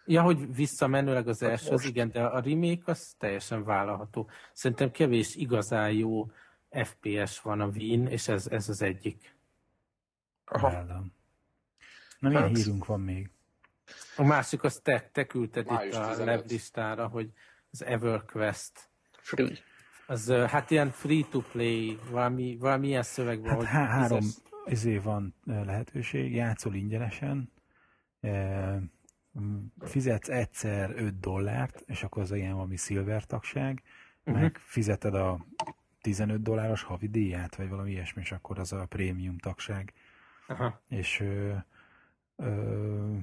Ja, 0.06 0.22
hogy 0.22 0.54
visszamenőleg 0.54 1.28
az 1.28 1.40
hát 1.40 1.50
első, 1.50 1.70
most. 1.70 1.84
az 1.84 1.90
igen, 1.90 2.10
de 2.10 2.22
a 2.22 2.40
remake 2.40 2.82
az 2.84 3.14
teljesen 3.18 3.64
vállalható. 3.64 4.28
Szerintem 4.52 4.90
kevés 4.90 5.36
igazán 5.36 5.92
jó 5.92 6.26
FPS 6.70 7.40
van 7.40 7.60
a 7.60 7.66
Wien, 7.66 8.06
és 8.06 8.28
ez, 8.28 8.46
ez 8.46 8.68
az 8.68 8.82
egyik. 8.82 9.36
Aha. 10.44 10.70
Na, 12.18 12.28
milyen 12.28 12.42
hát. 12.42 12.56
hírunk 12.56 12.86
van 12.86 13.00
még? 13.00 13.30
A 14.16 14.22
másik, 14.22 14.62
az 14.62 14.80
te, 14.82 15.10
te 15.12 15.26
küldted 15.26 15.66
Május 15.66 15.94
itt 15.94 16.00
a 16.00 16.24
weblistára, 16.24 17.06
hogy 17.06 17.32
az 17.70 17.84
EverQuest. 17.84 18.90
Free. 19.10 19.52
Az 20.06 20.30
hát 20.30 20.70
ilyen 20.70 20.90
free-to-play, 20.90 21.98
valami, 22.10 22.56
valami 22.60 22.86
ilyen 22.86 23.02
szöveg 23.02 23.40
van. 23.40 23.48
Hát 23.48 23.56
hogy 23.56 23.66
há- 23.66 23.88
három 23.88 24.26
izé 24.64 24.98
van 24.98 25.34
lehetőség, 25.44 26.34
játszol 26.34 26.74
ingyenesen, 26.74 27.52
fizetsz 29.80 30.28
egyszer 30.28 30.90
5 30.96 31.20
dollárt, 31.20 31.82
és 31.86 32.02
akkor 32.02 32.22
az 32.22 32.32
ilyen 32.32 32.54
valami 32.54 32.76
tagság, 33.26 33.82
uh-huh. 34.24 34.42
meg 34.42 34.56
fizeted 34.58 35.14
a 35.14 35.46
15 36.00 36.42
dolláros 36.42 36.82
havi 36.82 37.08
díját, 37.08 37.56
vagy 37.56 37.68
valami 37.68 37.90
ilyesmi, 37.90 38.22
és 38.22 38.32
akkor 38.32 38.58
az 38.58 38.72
a 38.72 38.86
prémium 38.86 39.38
tagság. 39.38 39.92
Aha. 40.48 40.80
És 40.88 41.20
ö, 41.20 41.54
ö, 42.36 43.16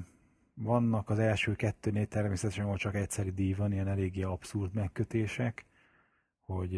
vannak 0.54 1.10
az 1.10 1.20
első 1.20 1.56
kettőnél 1.56 2.08
természetesen, 2.08 2.66
ahol 2.66 2.78
csak 2.78 2.96
egyszeri 2.96 3.32
díj 3.32 3.54
van, 3.54 3.72
ilyen 3.72 3.88
eléggé 3.88 4.22
abszurd 4.22 4.74
megkötések, 4.74 5.66
hogy 6.46 6.72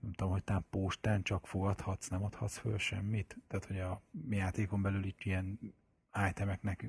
nem 0.00 0.12
tudom, 0.12 0.32
hogy 0.32 0.44
tám 0.44 0.64
postán 0.70 1.22
csak 1.22 1.46
fogadhatsz, 1.46 2.08
nem 2.08 2.24
adhatsz 2.24 2.58
föl 2.58 2.78
semmit. 2.78 3.36
Tehát, 3.48 3.64
hogy 3.64 3.78
a 3.78 4.02
játékon 4.30 4.82
belül 4.82 5.04
itt 5.04 5.24
ilyen 5.24 5.58
itemeknek, 6.28 6.86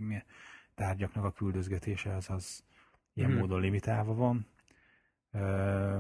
tárgyaknak 0.76 1.24
a 1.24 1.32
küldözgetése 1.32 2.16
az, 2.16 2.30
az 2.30 2.64
ilyen 3.14 3.30
hmm. 3.30 3.40
módon 3.40 3.62
limitálva 3.62 4.14
van. 4.14 4.48
Ö, 5.32 5.98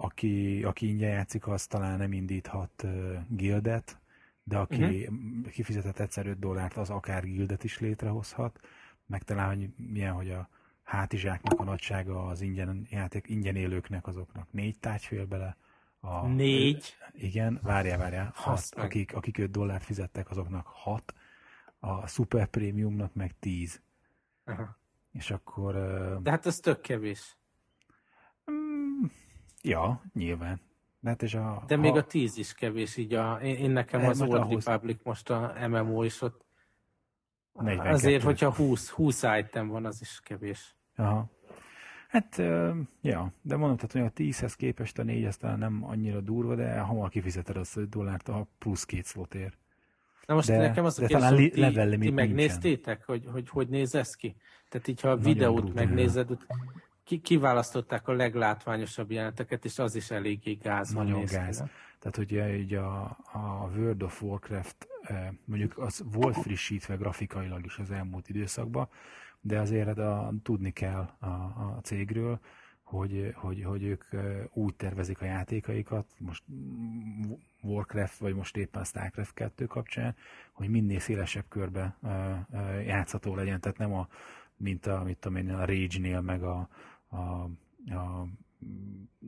aki, 0.00 0.64
aki 0.64 0.88
ingyen 0.88 1.10
játszik, 1.10 1.46
az 1.46 1.66
talán 1.66 1.98
nem 1.98 2.12
indíthat 2.12 2.82
uh, 2.82 3.18
gildet, 3.28 3.98
de 4.42 4.56
aki 4.58 4.82
uh-huh. 4.82 5.50
kifizetett 5.50 5.98
egyszer 5.98 6.26
5 6.26 6.38
dollárt, 6.38 6.76
az 6.76 6.90
akár 6.90 7.24
gildet 7.24 7.64
is 7.64 7.78
létrehozhat. 7.78 8.60
Meg 9.06 9.22
talán, 9.22 9.56
hogy 9.56 9.68
milyen, 9.76 10.12
hogy 10.12 10.30
a 10.30 10.48
hátizsáknak 10.82 11.60
a 11.60 11.64
nagysága 11.64 12.26
az 12.26 12.40
ingyen, 12.40 12.86
játék, 12.90 13.28
ingyen 13.28 13.56
élőknek 13.56 14.06
azoknak 14.06 14.52
négy 14.52 14.78
tárgy 14.78 15.04
fél 15.04 15.26
bele. 15.26 15.56
A, 16.00 16.26
négy? 16.26 16.96
Igen, 17.12 17.60
várjál, 17.62 17.98
várjál. 17.98 18.32
Hat, 18.34 18.68
akik, 18.76 19.14
akik 19.14 19.38
5 19.38 19.50
dollárt 19.50 19.84
fizettek, 19.84 20.30
azoknak 20.30 20.66
hat. 20.66 21.14
A 21.78 22.06
Super 22.06 22.46
Premiumnak 22.46 23.14
meg 23.14 23.34
10. 23.38 23.80
Aha. 24.44 24.76
És 25.12 25.30
akkor... 25.30 25.76
Uh, 25.76 26.22
de 26.22 26.30
hát 26.30 26.46
ez 26.46 26.58
tök 26.58 26.80
kevés. 26.80 27.36
Ja, 29.62 30.02
nyilván. 30.14 30.60
De, 31.00 31.08
hát 31.08 31.22
és 31.22 31.34
a, 31.34 31.62
De 31.66 31.76
még 31.76 31.94
a 31.96 32.04
10 32.04 32.36
is 32.36 32.54
kevés, 32.54 32.96
így 32.96 33.14
a, 33.14 33.38
én, 33.42 33.54
én 33.54 33.70
nekem 33.70 34.04
az 34.04 34.20
Old 34.22 34.32
ahhoz... 34.34 34.64
Republic 34.64 35.00
most 35.02 35.30
a 35.30 35.54
MMO 35.68 36.02
is 36.02 36.22
ott 36.22 36.44
42. 37.52 37.94
Azért, 37.94 38.22
hogyha 38.22 38.54
20, 38.54 38.88
20 38.88 39.22
item 39.38 39.68
van, 39.68 39.84
az 39.84 40.00
is 40.00 40.20
kevés. 40.24 40.74
Aha. 40.96 41.30
Hát, 42.08 42.36
ja, 43.00 43.32
de 43.42 43.56
mondhatod, 43.56 43.92
hogy 43.92 44.00
a 44.00 44.12
10-hez 44.12 44.52
képest 44.56 44.98
a 44.98 45.02
4 45.02 45.36
talán 45.38 45.58
nem 45.58 45.84
annyira 45.84 46.20
durva, 46.20 46.54
de 46.54 46.78
hamar 46.78 47.08
kifizeted 47.08 47.56
azt 47.56 47.76
a 47.76 47.84
dollárt 47.84 48.28
a 48.28 48.46
plusz 48.58 48.84
két 48.84 49.06
slotért. 49.06 49.58
Na 50.26 50.34
most 50.34 50.48
de, 50.48 50.56
nekem 50.56 50.84
az 50.84 50.98
a 50.98 51.06
kérdés, 51.06 51.28
hogy 51.28 51.50
ti, 51.50 51.98
ti 51.98 52.10
megnéztétek, 52.10 53.04
hogy, 53.04 53.24
hogy 53.32 53.48
hogy 53.48 53.68
néz 53.68 53.94
ez 53.94 54.14
ki? 54.14 54.36
Tehát 54.68 54.88
így, 54.88 55.00
ha 55.00 55.08
a 55.08 55.14
Nagyon 55.14 55.32
videót 55.32 55.64
brutál. 55.64 55.84
megnézed, 55.84 56.30
ki, 57.10 57.20
kiválasztották 57.20 58.08
a 58.08 58.12
leglátványosabb 58.12 59.10
jeleneteket, 59.10 59.64
és 59.64 59.78
az 59.78 59.94
is 59.94 60.10
eléggé 60.10 60.52
gáz. 60.52 60.92
Nagyon 60.92 61.24
gáz. 61.24 61.58
Ki, 61.62 61.70
Tehát 61.98 62.18
ugye 62.18 62.56
így 62.56 62.74
a, 62.74 63.02
a 63.32 63.70
World 63.76 64.02
of 64.02 64.22
Warcraft 64.22 64.88
eh, 65.02 65.28
mondjuk 65.44 65.78
az 65.78 66.02
volt 66.04 66.36
frissítve 66.36 66.94
grafikailag 66.94 67.64
is 67.64 67.78
az 67.78 67.90
elmúlt 67.90 68.28
időszakban, 68.28 68.88
de 69.40 69.58
azért 69.58 69.98
a, 69.98 70.32
tudni 70.42 70.70
kell 70.70 71.10
a, 71.20 71.26
a 71.26 71.78
cégről, 71.82 72.40
hogy, 72.82 73.32
hogy, 73.36 73.62
hogy 73.64 73.82
ők 73.82 74.04
eh, 74.10 74.44
úgy 74.52 74.74
tervezik 74.74 75.20
a 75.20 75.24
játékaikat, 75.24 76.06
most 76.18 76.42
Warcraft, 77.62 78.18
vagy 78.18 78.34
most 78.34 78.56
éppen 78.56 78.80
a 78.80 78.84
Starcraft 78.84 79.34
2 79.34 79.66
kapcsán, 79.66 80.16
hogy 80.52 80.68
minél 80.68 81.00
szélesebb 81.00 81.44
körbe 81.48 81.96
eh, 82.02 82.86
játszható 82.86 83.34
legyen, 83.34 83.60
tehát 83.60 83.78
nem 83.78 83.92
a, 83.92 84.08
mint 84.56 84.86
a, 84.86 85.02
mit 85.04 85.18
tudom 85.18 85.36
én, 85.36 85.50
a 85.50 85.64
Rage-nél, 85.64 86.20
meg 86.20 86.42
a, 86.42 86.68
a, 87.10 87.42
a 87.94 88.26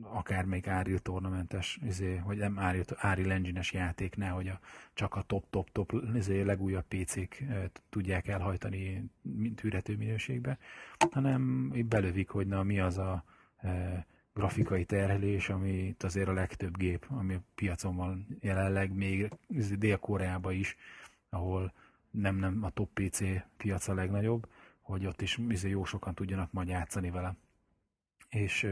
akár 0.01 0.45
még 0.45 0.67
Áril 0.67 0.99
tornamentes, 0.99 1.79
izé, 1.85 2.21
vagy 2.25 2.37
nem 2.37 2.59
Áril, 2.59 2.83
Áril 2.95 3.31
engine 3.31 3.61
játék, 3.71 4.15
nehogy 4.15 4.47
a, 4.47 4.59
csak 4.93 5.15
a 5.15 5.21
top-top-top 5.21 5.93
izé, 6.15 6.41
legújabb 6.41 6.85
PC-k 6.87 7.41
e, 7.41 7.69
tudják 7.89 8.27
elhajtani 8.27 9.09
tűrető 9.55 9.97
minőségbe, 9.97 10.57
hanem 11.11 11.71
belövik, 11.85 12.29
hogy 12.29 12.47
na 12.47 12.63
mi 12.63 12.79
az 12.79 12.97
a 12.97 13.23
e, 13.57 14.05
grafikai 14.33 14.85
terhelés, 14.85 15.49
ami 15.49 15.95
azért 15.99 16.27
a 16.27 16.33
legtöbb 16.33 16.77
gép, 16.77 17.05
ami 17.09 17.33
a 17.33 17.41
piacon 17.55 17.95
van 17.95 18.27
jelenleg, 18.39 18.93
még 18.93 19.31
izé, 19.47 19.75
Dél-Koreában 19.75 20.53
is, 20.53 20.75
ahol 21.29 21.73
nem, 22.11 22.35
nem 22.35 22.63
a 22.63 22.69
top 22.69 22.89
PC 22.93 23.21
piac 23.57 23.87
legnagyobb, 23.87 24.47
hogy 24.81 25.05
ott 25.05 25.21
is 25.21 25.39
izé, 25.49 25.69
jó 25.69 25.83
sokan 25.83 26.13
tudjanak 26.13 26.51
majd 26.51 26.67
játszani 26.67 27.09
vele 27.09 27.35
és 28.33 28.67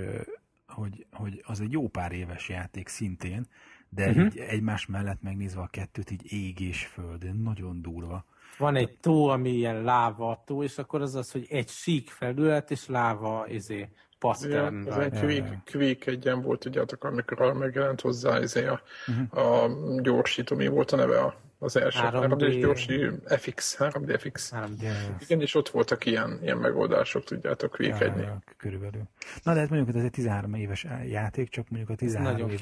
hogy, 0.68 1.06
hogy 1.12 1.44
az 1.46 1.60
egy 1.60 1.72
jó 1.72 1.88
pár 1.88 2.12
éves 2.12 2.50
játék 2.50 2.88
szintén, 2.88 3.48
de 3.90 4.08
uh-huh. 4.08 4.26
így 4.26 4.38
egymás 4.38 4.86
mellett 4.86 5.22
megnézve 5.22 5.62
a 5.62 5.68
kettőt, 5.68 6.12
így 6.12 6.34
ég 6.34 6.60
és 6.60 6.86
föld, 6.86 7.42
nagyon 7.42 7.82
durva. 7.82 8.26
Van 8.58 8.76
egy 8.76 8.98
tó, 8.98 9.28
ami 9.28 9.50
ilyen 9.50 9.84
láva 9.84 10.44
tó, 10.46 10.64
és 10.64 10.78
akkor 10.78 11.02
az 11.02 11.16
az, 11.16 11.32
hogy 11.32 11.46
egy 11.50 11.70
sík 11.70 12.10
felület, 12.10 12.72
és 12.72 12.88
láva 12.88 13.46
izé, 13.48 13.90
pattern. 14.20 14.86
Ja, 14.86 14.92
ez 14.92 14.98
egy 14.98 15.20
Quake, 15.20 15.62
Quake 15.72 16.12
egyen 16.12 16.42
volt, 16.42 16.60
tudjátok, 16.60 17.04
amikor 17.04 17.54
megjelent 17.54 18.02
hozzá 18.02 18.40
izé 18.40 18.66
a, 18.66 18.82
uh-huh. 19.08 19.46
a 19.46 19.70
gyorsító, 20.02 20.56
mi 20.56 20.68
volt 20.68 20.92
a 20.92 20.96
neve 20.96 21.20
a 21.20 21.36
az 21.64 21.76
első 21.76 22.00
3D, 22.04 22.36
3D 22.40 22.58
gyorsi 22.60 23.10
FX, 23.26 23.76
3D 23.80 24.18
FX. 24.20 24.52
3D, 24.56 24.94
Igen, 25.20 25.42
és 25.42 25.56
ott 25.56 25.70
voltak 25.70 26.06
ilyen, 26.06 26.40
ilyen 26.42 26.58
megoldások, 26.58 27.24
tudjátok, 27.24 27.78
vékegyni. 27.78 28.22
Ja, 28.22 28.42
körülbelül. 28.58 29.04
Na, 29.44 29.54
de 29.54 29.60
hát 29.60 29.70
mondjuk, 29.70 29.90
hogy 29.90 30.00
ez 30.00 30.04
egy 30.04 30.12
13 30.12 30.54
éves 30.54 30.86
játék, 31.06 31.50
csak 31.50 31.70
mondjuk 31.70 31.90
a 31.90 31.96
13 31.96 32.50
év 32.50 32.62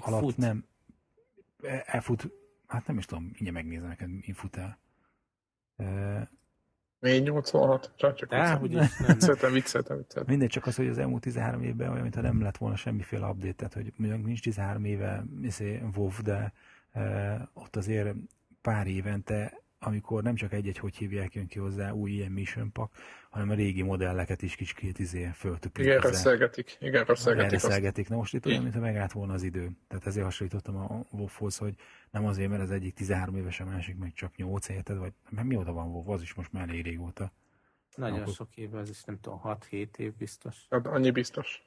alatt 0.00 0.20
fut. 0.20 0.36
nem 0.36 0.64
elfut, 1.84 2.28
hát 2.66 2.86
nem 2.86 2.98
is 2.98 3.04
tudom, 3.04 3.22
mindjárt 3.22 3.52
megnézem 3.52 3.88
neked, 3.88 4.08
mi 4.08 4.32
fut 4.32 4.56
el. 4.56 4.78
486, 7.00 7.92
csak 7.96 8.14
csak 8.14 8.30
vicceltem, 8.30 9.52
vicceltem, 9.52 9.52
vicceltem. 9.52 10.24
Mindegy, 10.26 10.48
csak 10.48 10.66
az, 10.66 10.76
hogy 10.76 10.88
az 10.88 10.98
elmúlt 10.98 11.22
13 11.22 11.62
évben 11.62 11.90
olyan, 11.90 12.02
mintha 12.02 12.20
nem 12.20 12.42
lett 12.42 12.56
volna 12.56 12.76
semmiféle 12.76 13.26
update, 13.26 13.52
tehát 13.52 13.74
hogy 13.74 13.92
mondjuk 13.96 14.24
nincs 14.24 14.42
13 14.42 14.84
éve 14.84 15.24
izé, 15.42 15.82
WoW, 15.96 16.10
de 16.22 16.52
e, 16.92 17.48
ott 17.52 17.76
azért 17.76 18.14
pár 18.62 18.86
évente, 18.86 19.60
amikor 19.82 20.22
nem 20.22 20.34
csak 20.34 20.52
egy-egy, 20.52 20.78
hogy 20.78 20.96
hívják 20.96 21.34
jön 21.34 21.46
ki 21.46 21.58
hozzá 21.58 21.90
új 21.90 22.10
ilyen 22.10 22.32
mission 22.32 22.72
pack, 22.72 22.96
hanem 23.30 23.50
a 23.50 23.54
régi 23.54 23.82
modelleket 23.82 24.42
is 24.42 24.54
kicsit 24.54 24.98
izé 24.98 25.30
föltöpik. 25.34 25.84
Igen, 25.84 26.00
reszelgetik. 26.00 26.76
Igen, 26.80 27.04
reszelgetik. 27.04 27.50
Reszelgetik. 27.50 28.08
Na 28.08 28.16
most 28.16 28.34
itt 28.34 28.46
olyan, 28.46 28.62
mintha 28.62 28.80
megállt 28.80 29.12
volna 29.12 29.32
az 29.32 29.42
idő. 29.42 29.70
Tehát 29.88 30.06
ezért 30.06 30.24
hasonlítottam 30.24 30.76
a 30.76 31.04
WoW-hoz, 31.10 31.56
hogy 31.56 31.74
nem 32.10 32.26
azért, 32.26 32.50
mert 32.50 32.62
az 32.62 32.70
egyik 32.70 32.94
13 32.94 33.36
éves, 33.36 33.60
a 33.60 33.64
másik 33.64 33.96
meg 33.96 34.12
csak 34.12 34.36
8 34.36 34.68
érted, 34.68 34.96
vagy 34.96 35.12
mert 35.30 35.46
mióta 35.46 35.72
van 35.72 35.88
WoW, 35.88 36.10
az 36.10 36.22
is 36.22 36.34
most 36.34 36.52
már 36.52 36.68
elég 36.68 36.84
régóta. 36.84 37.32
Nagyon 37.94 38.20
Akkor... 38.20 38.32
sok 38.32 38.56
év, 38.56 38.74
az 38.74 38.88
is 38.88 39.02
nem 39.04 39.20
tudom, 39.20 39.40
6-7 39.44 39.96
év 39.96 40.14
biztos. 40.14 40.66
Hát 40.70 40.86
annyi 40.86 41.10
biztos. 41.10 41.62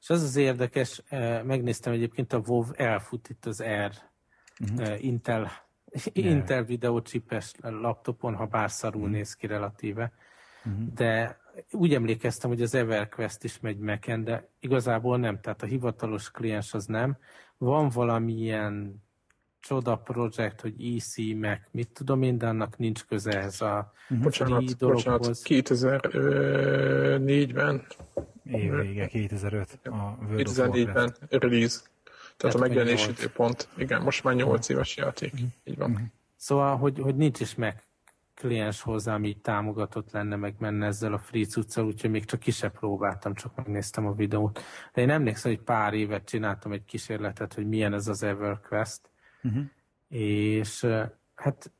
És 0.00 0.10
az 0.10 0.22
az 0.22 0.36
érdekes, 0.36 1.02
eh, 1.08 1.42
megnéztem 1.42 1.92
egyébként 1.92 2.32
a 2.32 2.42
WoW 2.46 2.72
elfut 2.72 3.28
itt 3.28 3.46
az 3.46 3.62
R 3.62 3.92
uh-huh. 4.60 5.04
Intel 5.04 5.67
Intel 6.12 6.64
videócsipes 6.64 7.54
laptopon, 7.60 8.34
ha 8.34 8.46
bár 8.46 8.70
szarul 8.70 9.08
mm. 9.08 9.10
néz 9.10 9.34
ki 9.34 9.46
relatíve. 9.46 10.12
Mm. 10.68 10.86
De 10.94 11.38
úgy 11.70 11.94
emlékeztem, 11.94 12.50
hogy 12.50 12.62
az 12.62 12.74
EverQuest 12.74 13.44
is 13.44 13.60
megy 13.60 13.78
meken, 13.78 14.24
de 14.24 14.48
igazából 14.60 15.18
nem, 15.18 15.40
tehát 15.40 15.62
a 15.62 15.66
hivatalos 15.66 16.30
kliens 16.30 16.74
az 16.74 16.86
nem. 16.86 17.16
Van 17.56 17.88
valamilyen 17.88 19.06
csoda 19.60 19.96
projekt, 19.96 20.60
hogy 20.60 20.96
EC, 20.96 21.14
meg 21.34 21.68
mit 21.70 21.88
tudom 21.88 22.22
én, 22.22 22.38
de 22.38 22.46
annak 22.46 22.78
nincs 22.78 23.04
köze 23.04 23.40
ez 23.40 23.60
a 23.60 23.92
uh-huh. 24.02 24.18
bocsánat, 24.24 24.76
dologhoz. 24.76 25.04
Bocsánat, 25.04 25.38
2004-ben 25.44 27.86
Év 28.52 28.74
vége, 28.74 29.06
2005 29.06 29.78
a 29.82 30.18
World 30.20 30.48
2004-ben 30.48 31.14
release. 31.28 31.80
Tehát 32.38 32.56
a 32.56 32.58
megjelenési 32.58 33.10
időpont, 33.10 33.68
igen, 33.76 34.02
most 34.02 34.24
már 34.24 34.34
8 34.34 34.68
éves 34.68 34.96
játék, 34.96 35.32
uh-huh. 35.32 35.48
így 35.64 35.76
van. 35.76 35.90
Uh-huh. 35.90 36.06
Szóval, 36.36 36.76
hogy, 36.76 36.98
hogy 36.98 37.16
nincs 37.16 37.40
is 37.40 37.54
meg 37.54 37.82
kliens 38.34 38.80
hozzá, 38.80 39.14
ami 39.14 39.28
így 39.28 39.40
támogatott 39.40 40.10
lenne, 40.10 40.36
meg 40.36 40.54
menne 40.58 40.86
ezzel 40.86 41.12
a 41.12 41.18
free 41.18 41.44
cuccal, 41.44 41.86
úgyhogy 41.86 42.10
még 42.10 42.24
csak 42.24 42.40
ki 42.40 42.50
se 42.50 42.68
próbáltam, 42.68 43.34
csak 43.34 43.56
megnéztem 43.56 44.06
a 44.06 44.12
videót. 44.12 44.60
De 44.92 45.00
én 45.00 45.10
emlékszem, 45.10 45.52
hogy 45.52 45.60
pár 45.60 45.94
évet 45.94 46.24
csináltam 46.24 46.72
egy 46.72 46.84
kísérletet, 46.84 47.54
hogy 47.54 47.68
milyen 47.68 47.94
ez 47.94 48.08
az 48.08 48.22
EverQuest, 48.22 49.00
uh-huh. 49.42 49.64
és 50.08 50.86
hát 51.34 51.72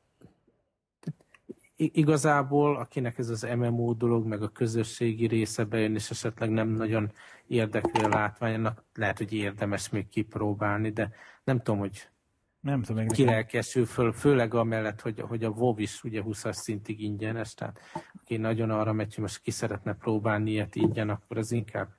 igazából, 1.81 2.77
akinek 2.77 3.17
ez 3.17 3.29
az 3.29 3.47
MMO 3.55 3.93
dolog, 3.93 4.25
meg 4.25 4.41
a 4.41 4.49
közösségi 4.49 5.27
része 5.27 5.63
bejön, 5.63 5.95
és 5.95 6.09
esetleg 6.09 6.49
nem 6.49 6.67
nagyon 6.67 7.11
érdekli 7.47 8.03
a 8.03 8.07
látványnak, 8.07 8.83
lehet, 8.93 9.17
hogy 9.17 9.33
érdemes 9.33 9.89
még 9.89 10.09
kipróbálni, 10.09 10.89
de 10.91 11.11
nem 11.43 11.57
tudom, 11.57 11.79
hogy 11.79 12.09
nem 12.59 12.81
tudom, 12.81 13.07
ki 13.07 13.25
lelkesül 13.25 13.85
föl, 13.85 14.11
főleg 14.11 14.53
amellett, 14.53 15.01
hogy, 15.01 15.19
hogy 15.19 15.43
a 15.43 15.49
WoW 15.49 15.77
is 15.77 16.03
ugye 16.03 16.21
20-as 16.25 16.53
szintig 16.53 17.01
ingyenes, 17.01 17.53
tehát 17.53 17.79
aki 18.19 18.37
nagyon 18.37 18.69
arra 18.69 18.93
megy, 18.93 19.13
hogy 19.13 19.23
most 19.23 19.41
ki 19.41 19.51
szeretne 19.51 19.93
próbálni 19.93 20.51
ilyet 20.51 20.75
ingyen, 20.75 21.09
akkor 21.09 21.37
az 21.37 21.51
inkább 21.51 21.89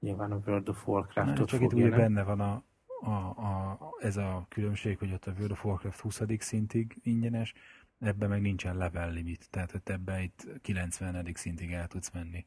nyilván 0.00 0.32
a 0.32 0.40
World 0.46 0.68
of 0.68 0.88
Warcraft-ot 0.88 1.48
Csak 1.48 1.60
itt 1.60 1.72
ugye 1.72 1.88
benne 1.88 2.22
van 2.22 2.40
a, 2.40 2.62
a, 3.00 3.10
a, 3.10 3.78
ez 3.98 4.16
a 4.16 4.46
különbség, 4.48 4.98
hogy 4.98 5.12
ott 5.12 5.26
a 5.26 5.30
World 5.30 5.50
of 5.50 5.64
Warcraft 5.64 6.00
20. 6.00 6.20
szintig 6.38 6.98
ingyenes, 7.02 7.54
ebben 8.00 8.28
meg 8.28 8.40
nincsen 8.40 8.76
level 8.76 9.12
limit, 9.12 9.50
tehát 9.50 9.70
hogy 9.70 9.80
ebben 9.84 10.22
itt 10.22 10.46
90. 10.62 11.26
szintig 11.34 11.72
el 11.72 11.86
tudsz 11.86 12.10
menni. 12.10 12.46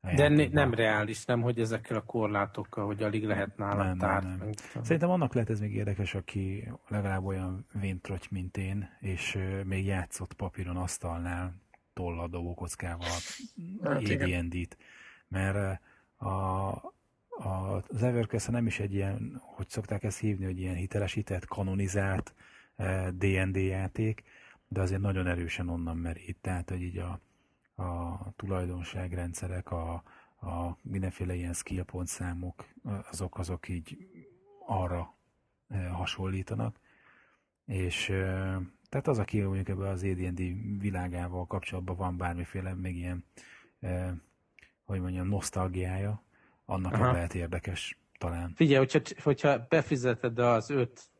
De 0.00 0.28
ne, 0.28 0.48
nem 0.48 0.74
reális, 0.74 1.24
nem, 1.24 1.40
hogy 1.40 1.60
ezekkel 1.60 1.96
a 1.96 2.02
korlátokkal, 2.02 2.86
hogy 2.86 3.02
alig 3.02 3.24
lehet 3.24 3.56
nála 3.56 3.84
nem, 3.84 3.98
tár. 3.98 4.22
Nem, 4.22 4.38
nem. 4.38 4.82
Szerintem 4.82 5.10
annak 5.10 5.34
lehet 5.34 5.50
ez 5.50 5.60
még 5.60 5.74
érdekes, 5.74 6.14
aki 6.14 6.68
legalább 6.88 7.24
olyan 7.24 7.66
véntrotty, 7.72 8.26
mint 8.30 8.56
én, 8.56 8.88
és 9.00 9.38
még 9.64 9.86
játszott 9.86 10.32
papíron, 10.32 10.76
asztalnál, 10.76 11.54
tollal, 11.94 12.28
dobókockával, 12.28 13.08
hát, 13.82 14.02
AD&D-t. 14.02 14.76
Mert 15.28 15.80
a, 16.16 16.26
a, 17.28 17.82
az 17.88 18.02
everquest 18.02 18.50
nem 18.50 18.66
is 18.66 18.80
egy 18.80 18.94
ilyen, 18.94 19.40
hogy 19.40 19.68
szokták 19.68 20.02
ezt 20.02 20.20
hívni, 20.20 20.44
hogy 20.44 20.60
ilyen 20.60 20.74
hitelesített, 20.74 21.46
kanonizált 21.46 22.34
D&D 23.12 23.56
játék, 23.56 24.22
de 24.68 24.80
azért 24.80 25.00
nagyon 25.00 25.26
erősen 25.26 25.68
onnan 25.68 25.96
merít. 25.96 26.36
Tehát, 26.40 26.68
hogy 26.68 26.82
így 26.82 26.98
a, 26.98 27.20
a 27.82 28.18
tulajdonságrendszerek, 28.36 29.70
a, 29.70 29.92
a 30.40 30.76
mindenféle 30.82 31.34
ilyen 31.34 31.52
skill 31.52 31.84
számok, 32.04 32.64
azok, 33.10 33.38
azok 33.38 33.68
így 33.68 34.08
arra 34.66 35.16
hasonlítanak. 35.90 36.80
És 37.64 38.04
tehát 38.88 39.06
az, 39.06 39.18
aki 39.18 39.40
mondjuk 39.40 39.68
ebben 39.68 39.90
az 39.90 40.02
AD&D 40.02 40.40
világával 40.80 41.46
kapcsolatban 41.46 41.96
van 41.96 42.16
bármiféle 42.16 42.74
még 42.74 42.96
ilyen, 42.96 43.24
hogy 44.84 45.00
mondjam, 45.00 45.28
nosztalgiája, 45.28 46.22
annak 46.64 46.92
Aha. 46.92 47.12
lehet 47.12 47.34
érdekes 47.34 47.98
talán. 48.18 48.52
Figyelj, 48.54 48.78
hogyha, 48.78 49.00
hogyha 49.22 49.66
befizeted 49.68 50.38
az 50.38 50.70
öt 50.70 51.10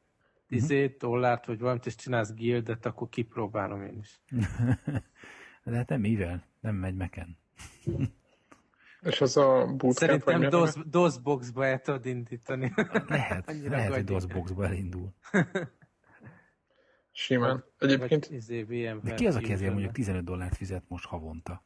uh-huh. 0.51 0.97
dollárt, 0.99 1.47
vagy 1.47 1.59
valamit, 1.59 1.87
és 1.87 1.95
csinálsz 1.95 2.35
guildet, 2.35 2.87
akkor 2.87 3.09
kipróbálom 3.09 3.83
én 3.83 3.99
is. 3.99 4.21
De 5.65 5.77
hát 5.77 5.89
nem 5.89 6.01
mivel, 6.01 6.45
nem 6.61 6.75
megy 6.75 6.95
meken. 6.95 7.39
És 9.01 9.21
az 9.21 9.37
a 9.37 9.67
bootcamp, 9.67 9.93
Szerintem 9.93 10.49
DOS, 10.49 10.73
DOSBox-ba 10.87 11.67
el 11.67 11.81
tudod 11.81 12.07
indítani. 12.07 12.73
Lehet, 13.07 13.55
lehet 13.69 13.95
hogy 13.95 14.05
DOSBox-ba 14.05 14.65
elindul. 14.65 15.15
Simán. 17.13 17.65
Egyébként... 17.79 18.31
Izé, 18.31 18.63
De 19.03 19.15
ki 19.15 19.27
az, 19.27 19.37
aki 19.37 19.53
ezért 19.53 19.73
mondjuk 19.73 19.93
15 19.93 20.25
dollárt 20.25 20.57
fizet 20.57 20.85
most 20.89 21.07
havonta? 21.07 21.65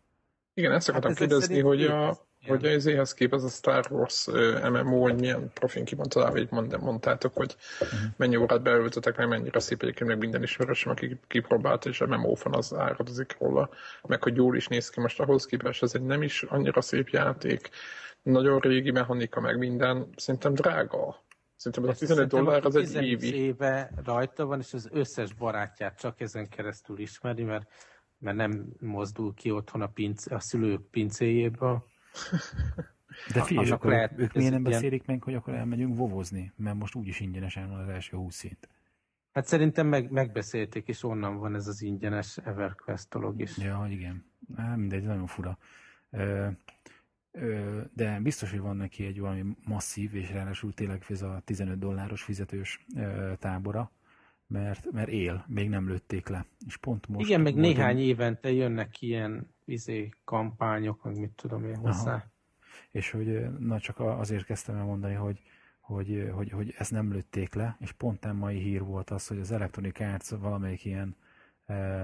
Igen, 0.55 0.73
ezt 0.73 0.89
akartam 0.89 1.11
hát 1.11 1.19
kérdezni, 1.19 1.61
hogy 1.61 1.85
a, 1.85 2.27
hogy 2.47 2.65
az 2.65 2.87
éhez 2.87 3.15
kép 3.15 3.35
ez 3.35 3.43
a 3.43 3.49
Star 3.49 3.87
Wars 3.91 4.27
MMO, 4.71 5.01
hogy 5.01 5.21
milyen 5.21 5.51
profin 5.55 5.85
ki 5.85 5.95
van 5.95 6.09
találva, 6.09 6.39
így 6.39 6.51
mond, 6.51 6.81
mondtátok, 6.81 7.37
hogy 7.37 7.57
uh-huh. 7.81 8.01
mennyi 8.17 8.37
órát 8.37 8.63
beöltöttek, 8.63 9.17
meg 9.17 9.29
mennyire 9.29 9.61
szép 9.61 9.83
egyébként 9.83 10.11
meg 10.11 10.19
minden 10.19 10.43
ismerősöm, 10.43 10.93
aki 10.93 11.19
kipróbált, 11.27 11.87
és 11.87 12.01
a 12.01 12.07
MMO 12.07 12.35
fan 12.35 12.55
az 12.55 12.75
áradozik 12.75 13.37
róla, 13.39 13.71
meg 14.03 14.23
hogy 14.23 14.37
jól 14.37 14.57
is 14.57 14.69
néz 14.69 14.91
ki 14.91 15.01
most 15.01 15.21
ahhoz 15.21 15.47
képest, 15.47 15.83
ez 15.83 15.95
egy 15.95 16.03
nem 16.03 16.23
is 16.23 16.43
annyira 16.43 16.81
szép 16.81 17.09
játék, 17.09 17.71
nagyon 18.23 18.59
régi 18.59 18.91
mechanika, 18.91 19.41
meg 19.41 19.59
minden, 19.59 20.09
szerintem 20.17 20.55
drága. 20.55 21.21
Szerintem 21.57 21.91
ez 21.91 21.97
a 21.97 21.99
15 21.99 22.29
dollár 22.29 22.65
az 22.65 22.77
egy 22.77 23.05
évi. 23.05 23.35
éve 23.35 23.91
rajta 24.05 24.47
van, 24.47 24.61
és 24.61 24.75
az 24.75 24.89
összes 24.93 25.33
barátját 25.33 25.99
csak 25.99 26.21
ezen 26.21 26.49
keresztül 26.49 26.99
ismeri, 26.99 27.43
mert, 27.43 27.67
mert 28.19 28.37
nem 28.37 28.67
mozdul 28.81 29.35
ki 29.35 29.51
otthon 29.51 29.83
a, 29.83 29.87
pince, 29.87 30.35
a 30.35 30.41
szülők 30.41 30.91
pincéjéből 30.91 31.85
de 33.35 33.43
figyelj, 33.43 33.71
akkor 33.71 33.91
lehet, 33.91 34.13
ők 34.17 34.33
miért 34.33 34.53
nem 34.53 34.63
beszélik 34.63 34.91
ilyen... 34.91 35.05
meg, 35.07 35.23
hogy 35.23 35.35
akkor 35.35 35.55
elmegyünk 35.55 35.97
vovozni? 35.97 36.53
Mert 36.57 36.77
most 36.77 36.95
úgyis 36.95 37.21
ingyenesen 37.21 37.69
van 37.69 37.79
az 37.79 37.89
első 37.89 38.17
20 38.17 38.35
szint. 38.35 38.69
Hát 39.33 39.47
szerintem 39.47 39.87
meg, 39.87 40.11
megbeszélték, 40.11 40.89
és 40.89 41.05
onnan 41.05 41.37
van 41.37 41.55
ez 41.55 41.67
az 41.67 41.83
ingyenes 41.83 42.37
EverQuest 42.37 43.09
dolog 43.09 43.41
is. 43.41 43.59
Ja, 43.59 43.87
igen. 43.91 44.25
Hát 44.57 44.77
mindegy, 44.77 45.03
nagyon 45.03 45.27
fura. 45.27 45.59
Ö, 46.11 46.47
ö, 47.31 47.81
de 47.95 48.21
biztos, 48.21 48.51
hogy 48.51 48.61
van 48.61 48.77
neki 48.77 49.05
egy 49.05 49.21
valami 49.21 49.45
masszív, 49.65 50.15
és 50.15 50.31
ráadásul 50.31 50.75
tényleg 50.75 51.05
ez 51.09 51.23
a 51.23 51.43
15 51.45 51.79
dolláros 51.79 52.23
fizetős 52.23 52.85
ö, 52.97 53.33
tábora, 53.39 53.91
mert, 54.47 54.93
mert 54.93 55.09
él, 55.09 55.45
még 55.49 55.69
nem 55.69 55.89
lőtték 55.89 56.29
le. 56.29 56.47
És 56.67 56.77
pont 56.77 57.09
most 57.09 57.29
Igen, 57.29 57.41
meg 57.41 57.55
néhány 57.55 57.99
évente 57.99 58.53
jönnek 58.53 59.03
ilyen 59.03 59.52
izé, 59.65 60.09
kampányok, 60.25 61.05
meg 61.05 61.19
mit 61.19 61.31
tudom 61.31 61.65
én 61.65 61.77
hozzá. 61.77 62.15
Aha. 62.15 62.31
És 62.91 63.11
hogy, 63.11 63.59
na 63.59 63.81
csak 63.81 64.01
azért 64.01 64.45
kezdtem 64.45 64.77
el 64.77 64.85
mondani, 64.85 65.15
hogy, 65.15 65.43
hogy, 65.81 66.31
hogy, 66.35 66.51
hogy 66.51 66.75
ezt 66.79 66.91
nem 66.91 67.13
lőtték 67.13 67.55
le, 67.55 67.77
és 67.81 67.93
pont 67.93 68.21
nem 68.21 68.37
mai 68.37 68.59
hír 68.59 68.83
volt 68.83 69.11
az, 69.11 69.27
hogy 69.27 69.39
az 69.39 69.53
Electronic 69.53 70.01
Arts 70.01 70.31
valamelyik 70.31 70.85
ilyen 70.85 71.17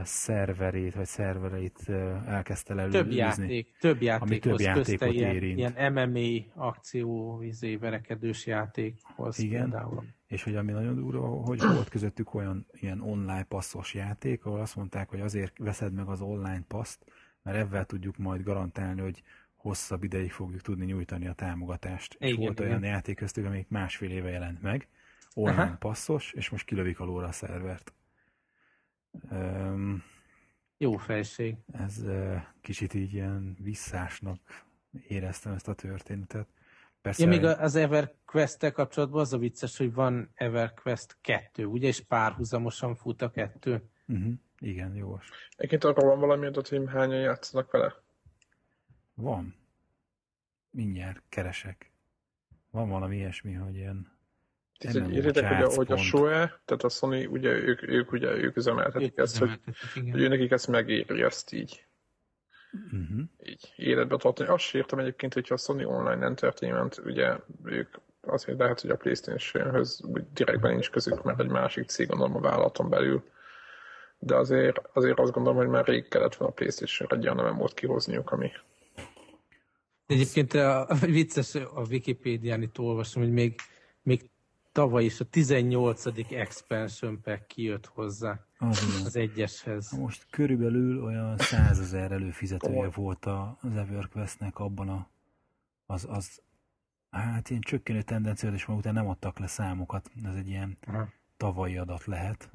szerverét, 0.02 0.94
vagy 0.94 1.06
szervereit 1.06 1.78
uh, 1.88 1.96
elkezdte 2.26 2.74
lelőzni. 2.74 2.98
Több 3.00 3.10
játék, 3.12 3.76
több 3.80 4.02
játékhoz 4.02 4.56
több 4.56 4.76
játékot 4.76 5.12
ilyen, 5.12 5.34
érint. 5.34 5.58
ilyen 5.58 5.92
MMA 5.92 6.64
akció, 6.66 7.42
izé, 7.42 7.76
verekedős 7.76 8.46
játékhoz 8.46 9.38
Igen. 9.38 9.60
például. 9.60 10.04
És 10.26 10.42
hogy 10.42 10.56
ami 10.56 10.72
nagyon 10.72 10.94
durva, 10.94 11.26
hogy 11.26 11.60
volt 11.60 11.88
közöttük 11.88 12.34
olyan 12.34 12.66
ilyen 12.72 13.00
online 13.00 13.44
passzos 13.44 13.94
játék, 13.94 14.44
ahol 14.44 14.60
azt 14.60 14.76
mondták, 14.76 15.08
hogy 15.08 15.20
azért 15.20 15.58
veszed 15.58 15.92
meg 15.92 16.08
az 16.08 16.20
online 16.20 16.64
paszt, 16.68 17.04
mert 17.48 17.60
ebben 17.60 17.86
tudjuk 17.86 18.16
majd 18.16 18.42
garantálni, 18.42 19.00
hogy 19.00 19.22
hosszabb 19.56 20.02
ideig 20.02 20.32
fogjuk 20.32 20.60
tudni 20.60 20.84
nyújtani 20.84 21.26
a 21.26 21.32
támogatást. 21.32 22.16
és 22.18 22.28
Igen, 22.28 22.40
volt 22.40 22.58
igen. 22.58 22.70
olyan 22.70 22.84
játék 22.84 23.16
köztük, 23.16 23.44
amelyik 23.44 23.68
másfél 23.68 24.10
éve 24.10 24.30
jelent 24.30 24.62
meg, 24.62 24.88
online 25.34 25.62
Aha. 25.62 25.76
passzos, 25.76 26.32
és 26.32 26.48
most 26.48 26.64
kilövik 26.64 27.00
alóra 27.00 27.26
a 27.26 27.32
szervert. 27.32 27.92
Um, 29.30 30.02
Jó 30.76 30.96
fejség. 30.96 31.56
ez 31.72 31.98
uh, 32.04 32.36
kicsit 32.60 32.94
így 32.94 33.12
ilyen 33.12 33.56
visszásnak 33.60 34.64
éreztem 35.08 35.52
ezt 35.52 35.68
a 35.68 35.74
történetet. 35.74 36.48
Persze, 37.02 37.22
Ja, 37.22 37.28
még 37.28 37.44
az 37.44 37.74
EverQuest-tel 37.74 38.72
kapcsolatban 38.72 39.20
az 39.20 39.32
a 39.32 39.38
vicces, 39.38 39.76
hogy 39.76 39.94
van 39.94 40.30
EverQuest 40.34 41.16
2, 41.20 41.64
ugye, 41.64 41.86
és 41.88 42.00
párhuzamosan 42.00 42.94
fut 42.94 43.22
a 43.22 43.30
kettő. 43.30 43.82
uh-huh, 44.06 44.32
igen, 44.58 44.94
jogos. 44.94 45.30
Egyébként 45.56 45.84
arról 45.84 46.10
van 46.10 46.20
valami 46.20 46.46
adat, 46.46 46.68
hogy 46.68 46.82
hányan 46.86 47.20
játszanak 47.20 47.70
vele? 47.70 47.94
Van. 49.14 49.56
Mindjárt 50.70 51.22
keresek. 51.28 51.92
Van 52.70 52.88
valami 52.88 53.16
ilyesmi, 53.16 53.52
hogy 53.52 53.74
ilyen 53.74 54.18
Írjátok, 54.84 55.46
hogy 55.46 55.62
a, 55.62 55.74
hogy 55.74 55.92
a. 55.92 55.96
SOE, 55.96 56.60
tehát 56.64 56.82
a 56.82 56.88
Sony, 56.88 57.26
ugye 57.26 57.50
ők, 57.50 57.82
ők, 57.82 58.12
ugye, 58.12 58.30
ők 58.30 58.56
üzemeltetik 58.56 59.10
Ők 59.10 59.18
ezt, 59.18 59.38
hogy, 59.38 59.60
hogy 59.94 60.20
ő 60.20 60.28
nekik 60.28 60.50
ezt 60.50 60.68
megéri 60.68 61.22
ezt 61.22 61.52
így, 61.52 61.86
uh-huh. 62.72 63.20
így 63.42 63.72
életbe 63.76 64.16
tartani. 64.16 64.48
Azt 64.48 64.64
sem 64.64 64.80
értem 64.80 64.98
egyébként, 64.98 65.34
hogyha 65.34 65.54
a 65.54 65.58
Sony 65.58 65.84
Online 65.84 66.24
Entertainment, 66.24 66.98
ugye 67.04 67.36
ők 67.64 67.96
azért 68.20 68.58
lehet, 68.58 68.80
hogy 68.80 68.90
a 68.90 68.96
Playstation-höz 68.96 70.00
direktben 70.32 70.72
nincs 70.72 70.90
közük, 70.90 71.22
mert 71.22 71.40
egy 71.40 71.48
másik 71.48 71.88
cég 71.88 72.06
gondolom 72.06 72.36
a 72.36 72.40
vállalaton 72.40 72.88
belül. 72.88 73.24
De 74.18 74.36
azért, 74.36 74.80
azért 74.92 75.18
azt 75.18 75.32
gondolom, 75.32 75.58
hogy 75.58 75.68
már 75.68 75.86
rég 75.86 76.08
kellett 76.08 76.34
volna 76.34 76.52
a 76.52 76.56
Playstation-re 76.56 77.16
egy 77.16 77.28
olyan 77.28 77.54
MMO-t 77.54 77.74
kihozniuk, 77.74 78.30
ami 78.30 78.50
Egyébként 80.06 80.54
a, 80.54 80.88
a 80.88 80.94
vicces, 81.18 81.54
a 81.54 81.82
Wikipédián 81.90 82.62
itt 82.62 82.78
olvasom, 82.78 83.22
hogy 83.22 83.32
még, 83.32 83.60
még 84.02 84.30
tavaly 84.72 85.04
is 85.04 85.20
a 85.20 85.24
18. 85.24 86.04
expansion 86.30 87.20
pack 87.20 87.46
kijött 87.46 87.86
hozzá 87.86 88.46
Az 88.58 89.02
az 89.04 89.16
egyeshez. 89.16 89.90
Most 89.92 90.26
körülbelül 90.30 91.02
olyan 91.04 91.38
százezer 91.38 92.12
előfizetője 92.12 92.74
Komoly. 92.74 92.90
volt 92.94 93.24
a- 93.24 93.58
az 93.62 93.76
EverQuestnek 93.76 94.58
abban 94.58 94.88
a 94.88 95.08
az, 95.86 96.06
az 96.10 96.42
hát 97.10 97.50
ilyen 97.50 97.62
csökkenő 97.62 98.02
tendencia, 98.02 98.52
és 98.52 98.64
ma 98.66 98.74
után 98.74 98.94
nem 98.94 99.08
adtak 99.08 99.38
le 99.38 99.46
számokat. 99.46 100.10
Ez 100.24 100.34
egy 100.34 100.48
ilyen 100.48 100.78
Aha. 100.86 101.08
tavalyi 101.36 101.76
adat 101.76 102.04
lehet. 102.04 102.50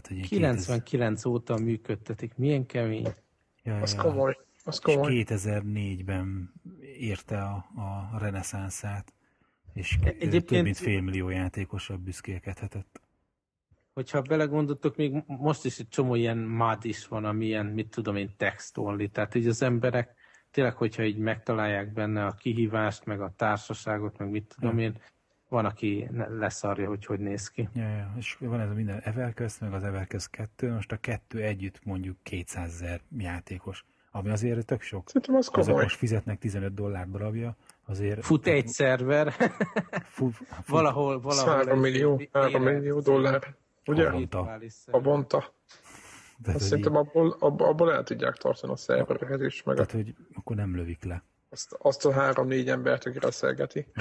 Tehát, 0.00 0.08
hogy 0.08 0.16
ilyen 0.16 0.56
99 0.56 1.24
óta 1.24 1.56
működtetik. 1.58 2.36
Milyen 2.36 2.66
kemény. 2.66 3.02
2000 3.02 3.22
ja, 3.62 3.76
az 3.82 3.94
ja. 3.94 4.02
komoly. 4.02 4.36
Az 4.64 4.80
És 4.86 4.94
komoly. 4.94 5.24
2004-ben 5.26 6.52
érte 6.98 7.42
a, 7.42 7.54
a 7.74 8.18
reneszánszát, 8.18 9.12
és 9.72 9.98
Egyébként- 10.02 10.46
több 10.46 10.62
mint 10.62 10.76
félmillió 10.76 11.28
játékosabb 11.28 12.00
büszkélkedhetett. 12.00 13.00
Hogyha 13.94 14.22
belegondoltok, 14.22 14.96
még 14.96 15.24
most 15.26 15.64
is 15.64 15.78
egy 15.78 15.88
csomó 15.88 16.14
ilyen 16.14 16.38
MAD 16.38 16.84
is 16.84 17.06
van, 17.08 17.24
ami 17.24 17.46
ilyen, 17.46 17.66
mit 17.66 17.88
tudom 17.88 18.16
én, 18.16 18.30
text 18.36 18.78
only. 18.78 19.06
Tehát 19.06 19.34
így 19.34 19.46
az 19.46 19.62
emberek 19.62 20.14
tényleg, 20.50 20.74
hogyha 20.76 21.04
így 21.04 21.16
megtalálják 21.18 21.92
benne 21.92 22.26
a 22.26 22.32
kihívást, 22.32 23.04
meg 23.04 23.20
a 23.20 23.32
társaságot, 23.36 24.18
meg 24.18 24.30
mit 24.30 24.54
tudom 24.58 24.78
Ja. 24.78 24.84
én, 24.84 24.98
van, 25.48 25.64
aki 25.64 26.08
leszarja, 26.28 26.88
hogy 26.88 27.04
hogy 27.06 27.18
néz 27.20 27.48
ki. 27.48 27.68
Ja, 27.74 27.88
ja. 27.88 28.12
És 28.16 28.36
van 28.40 28.60
ez 28.60 28.70
a 28.70 28.72
minden 28.74 29.00
EverQuest, 29.00 29.60
meg 29.60 29.72
az 29.72 29.82
EverQuest 29.84 30.30
2, 30.30 30.72
most 30.72 30.92
a 30.92 30.96
kettő 30.96 31.42
együtt 31.42 31.84
mondjuk 31.84 32.16
200 32.22 32.72
ezer 32.72 33.00
játékos, 33.18 33.84
ami 34.10 34.30
azért 34.30 34.66
tök 34.66 34.82
sok. 34.82 35.06
Szerintem 35.08 35.34
az 35.34 35.48
Azok 35.52 35.64
komoly. 35.64 35.82
most 35.82 35.96
fizetnek 35.96 36.38
15 36.38 36.74
dollár 36.74 37.08
darabja, 37.10 37.56
azért... 37.86 38.24
Fut 38.24 38.46
egy 38.46 38.66
szerver, 38.66 39.32
Fut, 40.16 40.34
fut, 40.36 40.46
valahol, 40.66 41.20
valahol. 41.20 41.54
3 41.54 41.68
egy- 41.74 41.80
millió, 41.80 42.16
egy 42.18 42.28
3 42.32 42.62
érett 42.62 42.74
millió 42.78 43.00
dollár. 43.00 43.54
Ugye? 43.86 44.04
Havonta. 44.04 44.58
Havonta. 44.90 45.54
Tehát, 46.42 46.60
Azt 46.60 46.68
szerintem 46.68 46.92
így, 46.92 46.98
abból, 46.98 47.36
abból, 47.40 47.66
abból 47.68 47.92
el 47.92 48.02
tudják 48.02 48.36
tartani 48.36 48.72
a 48.72 48.76
szervereket 48.76 49.40
is, 49.40 49.62
meg 49.62 49.74
tehát, 49.76 49.90
hogy 49.92 50.14
akkor 50.34 50.56
nem 50.56 50.76
lövik 50.76 51.04
le. 51.04 51.22
azt, 51.48 51.76
azt 51.78 52.04
a 52.04 52.12
három-négy 52.12 52.68
embert, 52.68 53.06
aki 53.06 53.18
reszelgeti. 53.18 53.86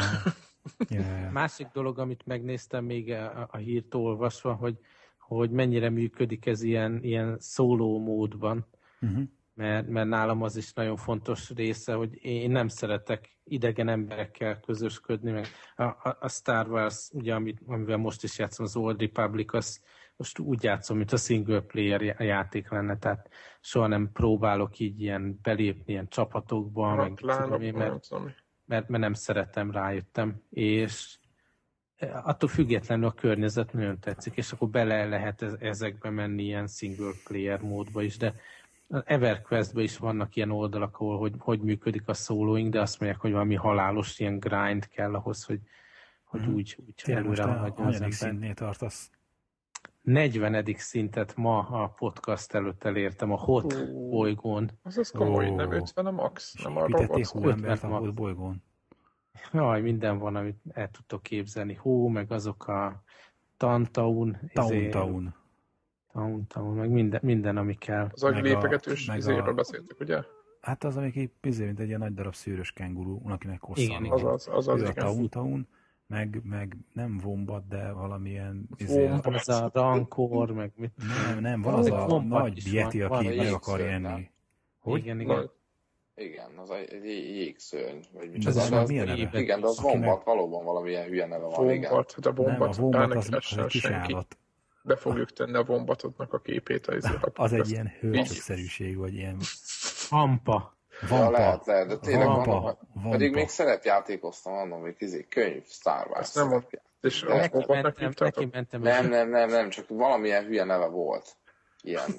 Ja. 0.90 1.30
Másik 1.32 1.68
dolog, 1.74 2.00
amit 2.00 2.26
megnéztem 2.26 2.86
még 2.86 3.12
a, 3.12 3.48
a 3.52 3.58
hírt 3.58 3.94
olvasva, 3.94 4.54
hogy, 4.54 4.78
hogy 5.18 5.50
mennyire 5.50 5.90
működik 5.90 6.46
ez 6.46 6.62
ilyen, 6.62 7.00
ilyen 7.04 7.36
szóló 7.40 8.00
módban, 8.00 8.66
Uh-huh. 9.02 9.24
mert, 9.54 9.88
mert 9.88 10.08
nálam 10.08 10.42
az 10.42 10.56
is 10.56 10.74
nagyon 10.74 10.98
fontos 10.98 11.50
része, 11.50 11.94
hogy 11.94 12.26
én 12.26 12.52
nem 12.52 12.68
szeretek 12.68 13.38
idegen 13.44 13.88
emberekkel 13.88 14.60
közösködni, 14.60 15.32
meg 15.32 15.48
a, 15.76 15.84
a, 15.84 16.18
a 16.20 16.30
Star 16.30 16.70
Wars, 16.70 17.10
ugye, 17.14 17.36
amit, 17.36 17.62
amivel 17.68 17.98
most 17.98 18.24
is 18.24 18.38
játszom, 18.38 18.66
az 18.66 18.76
Old 18.76 19.00
Republic, 19.00 19.54
az 19.54 19.82
most 20.16 20.40
úgy 20.40 20.64
játszom, 20.64 20.98
mint 20.98 21.12
a 21.12 21.18
single 21.18 21.62
player 21.62 22.02
já- 22.02 22.20
játék 22.20 22.70
lenne, 22.70 22.98
tehát 22.98 23.30
soha 23.62 23.88
nem 23.88 24.12
próbálok 24.12 24.80
így 24.80 25.02
ilyen 25.02 25.40
belépni 25.42 25.94
ilyen 25.94 26.08
csapatokba, 26.08 26.96
meg 26.96 27.14
tudom 27.14 27.62
én, 27.62 27.74
mert 27.74 28.08
tudom. 28.08 28.34
Mert, 28.66 28.88
mert 28.90 29.04
nem 29.04 29.14
szeretem, 29.14 29.72
rájöttem, 29.72 30.42
és 30.50 31.18
attól 32.24 32.50
függetlenül 32.50 33.06
a 33.06 33.12
környezet 33.14 33.74
nagyon 33.74 34.00
tetszik, 34.00 34.36
és 34.36 34.52
akkor 34.52 34.70
bele 34.70 35.06
lehet 35.06 35.42
ez- 35.42 35.56
ezekbe 35.60 36.10
menni 36.10 36.44
ilyen 36.44 36.68
single 36.68 37.12
player 37.24 37.62
módba 37.62 38.02
is, 38.02 38.18
de 38.18 38.34
az 38.88 39.02
EverQuest-ben 39.06 39.84
is 39.84 39.98
vannak 39.98 40.36
ilyen 40.36 40.52
oldalak, 40.52 40.96
ahol 40.96 41.18
hogy, 41.18 41.34
hogy 41.38 41.60
működik 41.60 42.08
a 42.08 42.14
soloing, 42.14 42.72
de 42.72 42.82
azt 42.82 43.00
mondják, 43.00 43.22
hogy 43.22 43.32
valami 43.32 43.56
halálos 43.56 44.20
ilyen 44.20 44.40
grind 44.40 44.88
kell 44.88 45.14
ahhoz, 45.16 45.44
hogy, 45.44 45.60
hogy 46.24 46.42
Mhm. 46.42 46.54
úgy, 46.54 46.78
úgy 46.88 46.94
Tényleg 47.04 47.24
előre 47.26 47.44
a 47.44 47.48
haladjon 47.48 47.88
az 48.04 48.24
ember. 48.24 48.54
tartasz? 48.54 49.10
40. 50.06 50.66
szintet 50.78 51.36
ma 51.36 51.58
a 51.58 51.88
podcast 51.88 52.54
előtt 52.54 52.84
elértem 52.84 53.32
a 53.32 53.38
Hot 53.38 53.74
Ó. 53.74 54.10
bolygón. 54.10 54.72
Az 54.84 54.98
az 54.98 55.10
komoly, 55.10 55.50
Ó. 55.50 55.56
nem 55.56 55.72
50 55.72 56.06
a 56.06 56.12
max, 56.12 56.56
nem 56.64 56.74
volt 56.74 57.24
szó. 57.24 57.40
hóembert 57.40 57.70
a 57.70 57.72
Ötven 57.86 57.90
volt 58.00 58.14
bolygón? 58.14 58.64
Jaj, 59.54 59.82
minden 59.82 60.18
van, 60.18 60.36
amit 60.36 60.58
el 60.74 60.90
tudtok 60.92 61.24
képzelni. 61.24 61.74
Hó, 61.74 62.08
meg 62.08 62.32
azok 62.32 62.68
a 62.68 63.04
Tantaun, 63.58 64.38
izé. 64.54 64.90
Town, 64.90 65.34
Town, 66.48 66.76
meg 66.76 66.90
minden, 66.90 67.20
minden, 67.24 67.58
ami 67.58 67.74
kell. 67.74 68.08
Az 68.12 68.24
a- 68.24 68.30
meg 68.32 69.18
izéről 69.18 69.48
a- 69.50 69.54
beszéltek, 69.54 70.00
ugye? 70.00 70.22
Hát 70.62 70.84
az, 70.84 71.00
így 71.16 71.32
pizé, 71.42 71.66
mint 71.66 71.80
egy 71.80 71.88
ilyen 71.88 72.00
nagy 72.00 72.14
darab 72.14 72.34
szőrös 72.36 72.72
kenguru, 72.72 73.20
akinek 73.30 73.62
hosszan 73.62 73.84
Igen, 73.84 74.04
van. 74.04 74.18
igen. 74.20 74.28
Az 74.34 74.48
az, 74.48 74.56
az, 74.56 74.68
az 74.68 74.82
Ő 74.82 74.86
a 74.86 74.90
igen. 74.90 75.06
Town 75.06 75.30
Town, 75.30 75.68
meg, 76.08 76.42
meg 76.44 76.78
nem 76.94 77.18
vombat, 77.18 77.68
de 77.68 77.92
valamilyen... 77.92 78.70
Izé, 78.76 79.06
Wombat. 79.06 79.24
Van 79.24 79.34
ez 79.34 79.48
a 79.48 79.70
Rancor, 79.74 80.52
meg 80.52 80.72
mit. 80.76 80.92
nem, 81.28 81.40
nem, 81.40 81.62
van 81.62 81.74
az 81.74 81.90
a 81.92 82.22
nagy 82.22 82.72
van, 83.08 83.12
aki 83.12 83.36
meg 83.36 83.54
akar 83.54 83.82
enni. 83.82 84.30
Hogy? 84.80 85.00
Igen, 85.02 85.20
igen. 85.20 85.50
Igen, 86.16 86.58
az 86.58 86.70
egy, 86.70 87.04
jégszörny. 87.36 88.00
Vagy 88.14 88.32
mit 88.32 88.44
De 88.44 88.50
az, 88.50 88.56
az 88.56 88.72
az, 88.72 88.90
milyen 88.90 89.06
neve? 89.06 89.40
igen, 89.40 89.60
de 89.62 89.68
az 89.68 89.78
Akinek- 89.80 89.96
Wombat, 89.96 90.24
valóban 90.24 90.66
valamilyen 90.66 91.06
hülye 91.06 91.26
neve 91.26 91.46
van, 91.46 91.70
igen. 91.70 91.90
Bombat, 91.90 92.12
hát 92.12 92.26
a 92.26 92.32
Nem, 92.42 92.46
a 92.46 92.48
bombat, 92.58 92.76
vombat 92.76 93.14
az, 93.14 93.30
az 93.32 93.58
egy 93.58 93.66
kis 93.66 93.86
állat. 93.86 94.38
Be 94.84 94.96
fogjuk 94.96 95.32
tenni 95.32 95.56
a 95.58 95.64
bombatodnak 95.64 96.34
a 96.34 96.40
képét. 96.40 96.88
Az, 96.88 97.18
Az 97.34 97.54
egy 97.54 97.70
ilyen 97.70 97.92
hölgyszerűség, 98.00 98.98
vagy 98.98 99.14
ilyen 99.14 99.38
Ampa. 101.02 101.16
Ja, 101.16 101.30
lehet, 101.30 101.66
lehet, 101.66 101.88
de 101.88 101.98
tényleg 101.98 102.28
Vampa, 102.28 102.52
vannak, 102.52 102.80
vampa. 102.94 103.10
pedig 103.10 103.34
még 103.34 103.48
szerepjátékoztam 103.48 104.54
annak, 104.54 104.82
még 104.82 104.96
izé, 104.98 105.26
könyv, 105.30 105.64
Star 105.66 106.08
Wars 106.08 106.34
nem 106.34 106.48
szerepjáték. 106.48 106.82
És 107.02 107.22
De 107.22 107.36
Neki 107.36 107.66
mentem, 107.68 108.12
neki 108.18 108.48
mentem. 108.52 108.82
Nem, 108.82 109.10
nem, 109.10 109.30
nem, 109.30 109.50
nem, 109.50 109.70
csak 109.70 109.88
valamilyen 109.88 110.46
hülye 110.46 110.64
neve 110.64 110.86
volt. 110.86 111.36
Ilyen, 111.82 112.10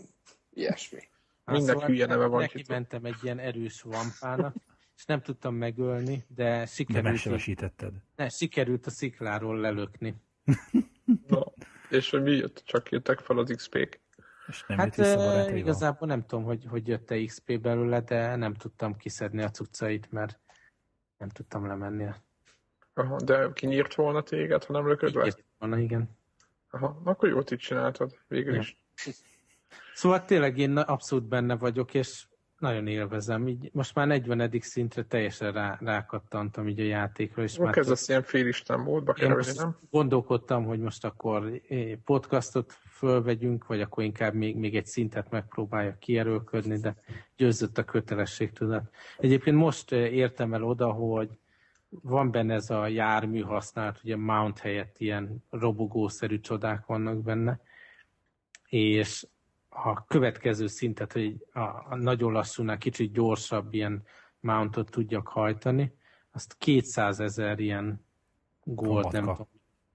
ilyesmi. 0.50 1.00
Hát 1.44 1.56
Mindenki 1.56 1.84
hülye 1.84 2.06
neve 2.06 2.26
van 2.26 2.40
Neki 2.40 2.64
mentem 2.68 3.04
egy 3.04 3.16
ilyen 3.22 3.38
erős 3.38 3.82
vampának, 3.82 4.54
és 4.96 5.04
nem 5.04 5.20
tudtam 5.20 5.54
megölni, 5.54 6.24
de 6.28 6.66
sikerült, 6.66 7.04
megsebesítetted. 7.04 7.92
ne, 8.16 8.28
sikerült 8.28 8.86
a 8.86 8.90
szikláról 8.90 9.58
lelökni. 9.60 10.14
Na, 11.28 11.52
és 11.90 12.10
hogy 12.10 12.22
mi 12.22 12.30
jött? 12.32 12.62
Csak 12.64 12.90
jöttek 12.90 13.18
fel 13.18 13.38
az 13.38 13.52
XP-k. 13.56 14.00
És 14.48 14.64
nem 14.66 14.78
Hát 14.78 14.96
barátaival? 14.96 15.56
igazából 15.56 16.08
nem 16.08 16.26
tudom, 16.26 16.44
hogy, 16.44 16.66
hogy 16.68 16.88
jött-e 16.88 17.24
XP 17.24 17.60
belőle, 17.60 18.00
de 18.00 18.36
nem 18.36 18.54
tudtam 18.54 18.96
kiszedni 18.96 19.42
a 19.42 19.50
cuccait, 19.50 20.12
mert 20.12 20.38
nem 21.18 21.28
tudtam 21.28 21.66
lemenni. 21.66 22.08
Aha, 22.94 23.16
de 23.20 23.50
kinyírt 23.52 23.94
volna 23.94 24.22
téged, 24.22 24.64
ha 24.64 24.72
nem 24.72 24.86
lököd 24.86 25.14
le? 25.14 25.26
Írt 25.26 25.44
volna, 25.58 25.78
igen. 25.78 26.10
Aha, 26.70 27.00
akkor 27.04 27.28
jót 27.28 27.50
így 27.50 27.58
csináltad, 27.58 28.18
végül 28.28 28.54
Ja. 28.54 28.60
is. 28.60 28.78
Szóval 29.94 30.24
tényleg 30.24 30.58
én 30.58 30.76
abszolút 30.76 31.24
benne 31.28 31.56
vagyok, 31.56 31.94
és 31.94 32.26
nagyon 32.58 32.86
élvezem. 32.86 33.48
Így 33.48 33.70
most 33.72 33.94
már 33.94 34.06
40. 34.06 34.50
szintre 34.60 35.04
teljesen 35.04 35.52
rá, 35.52 35.78
rákattantam 35.80 36.68
így 36.68 36.80
a 36.80 36.84
játékra, 36.84 37.42
és 37.42 37.52
Akkor 37.52 37.64
már 37.64 37.74
kezdesz 37.74 38.08
ilyen 38.08 38.22
félisten 38.22 38.80
módba 38.80 39.12
kerülni, 39.12 39.52
nem? 39.56 39.76
gondolkodtam, 39.90 40.64
hogy 40.64 40.80
most 40.80 41.04
akkor 41.04 41.60
eh, 41.68 41.92
podcastot 42.04 42.72
fölvegyünk, 42.90 43.66
vagy 43.66 43.80
akkor 43.80 44.04
inkább 44.04 44.34
még, 44.34 44.56
még 44.56 44.76
egy 44.76 44.86
szintet 44.86 45.30
megpróbáljak 45.30 45.98
kierőlködni, 45.98 46.78
de 46.78 46.96
győzött 47.36 47.78
a 47.78 47.84
kötelességtudat. 47.84 48.90
Egyébként 49.18 49.56
most 49.56 49.92
eh, 49.92 50.12
értem 50.12 50.54
el 50.54 50.64
oda, 50.64 50.92
hogy 50.92 51.38
van 51.88 52.30
benne 52.30 52.54
ez 52.54 52.70
a 52.70 52.86
jármű 52.86 53.40
használat, 53.40 54.00
ugye 54.04 54.16
mount 54.16 54.58
helyett 54.58 54.98
ilyen 54.98 55.44
robogószerű 55.50 56.40
csodák 56.40 56.86
vannak 56.86 57.22
benne, 57.22 57.60
és 58.68 59.26
a 59.84 60.04
következő 60.04 60.66
szintet, 60.66 61.12
hogy 61.12 61.46
a, 61.52 61.60
a 61.60 61.96
nagyon 61.96 62.32
lassúnál 62.32 62.78
kicsit 62.78 63.12
gyorsabb 63.12 63.74
ilyen 63.74 64.02
mountot 64.40 64.90
tudjak 64.90 65.28
hajtani, 65.28 65.94
azt 66.32 66.56
200 66.58 67.20
ezer 67.20 67.58
ilyen 67.58 68.04
gold, 68.64 69.12
nem 69.12 69.24
tudom, 69.24 69.48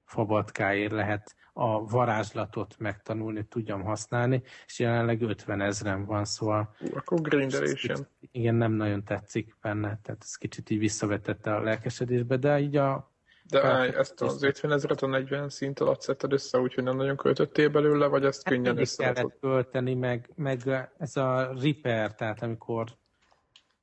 fabatkáért 0.04 0.91
lehet 0.91 1.36
a 1.54 1.86
varázslatot 1.86 2.76
megtanulni, 2.78 3.38
hogy 3.38 3.48
tudjam 3.48 3.84
használni, 3.84 4.41
és 4.65 4.80
jelenleg 4.80 5.22
50 5.22 5.62
ezeren 5.62 6.06
van, 6.06 6.26
szóval 6.26 6.76
akkor 6.94 7.22
grindelés 7.22 7.84
jön. 7.84 8.08
igen, 8.32 8.56
nem 8.56 8.72
nagyon 8.72 9.04
tetszik 9.04 9.56
benne, 9.62 10.00
tehát 10.02 10.22
ez 10.22 10.36
kicsit 10.36 10.70
így 10.70 10.80
visszavetette 10.80 11.56
a 11.56 11.62
lelkesedésbe, 11.62 12.38
de 12.38 12.60
így 12.60 12.76
a 12.76 13.11
De 13.52 13.66
állj, 13.66 13.96
ezt 13.96 14.22
az 14.22 14.44
50 14.44 14.72
ezeret 14.72 15.02
a 15.02 15.08
40 15.08 15.50
szint 15.50 15.80
alatt 15.80 16.02
szedted 16.02 16.34
össze, 16.34 16.60
úgyhogy 16.60 16.84
nem 16.84 16.96
nagyon 16.96 17.16
költöttél 17.16 17.70
belőle, 17.70 18.08
vagy 18.08 18.26
ezt 18.26 18.44
hát 18.44 18.54
könnyen 18.54 18.78
össze 18.78 19.04
kellett 19.04 19.40
költeni, 19.40 19.94
meg, 19.94 20.30
meg 20.36 20.90
ez 20.98 21.16
a 21.16 21.54
repair, 21.62 22.14
tehát 22.14 22.42
amikor 22.42 23.00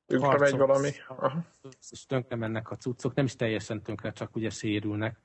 Tönkre 0.09 0.38
megy 0.38 0.57
valami. 0.57 0.90
Aha. 1.09 1.44
és 1.90 2.07
tönkre 2.07 2.37
mennek 2.37 2.70
a 2.70 2.76
cuccok, 2.76 3.14
nem 3.14 3.24
is 3.24 3.37
teljesen 3.37 3.83
tönkre, 3.83 4.12
csak 4.12 4.37
ugye 4.37 4.50
sérülnek. 4.50 5.18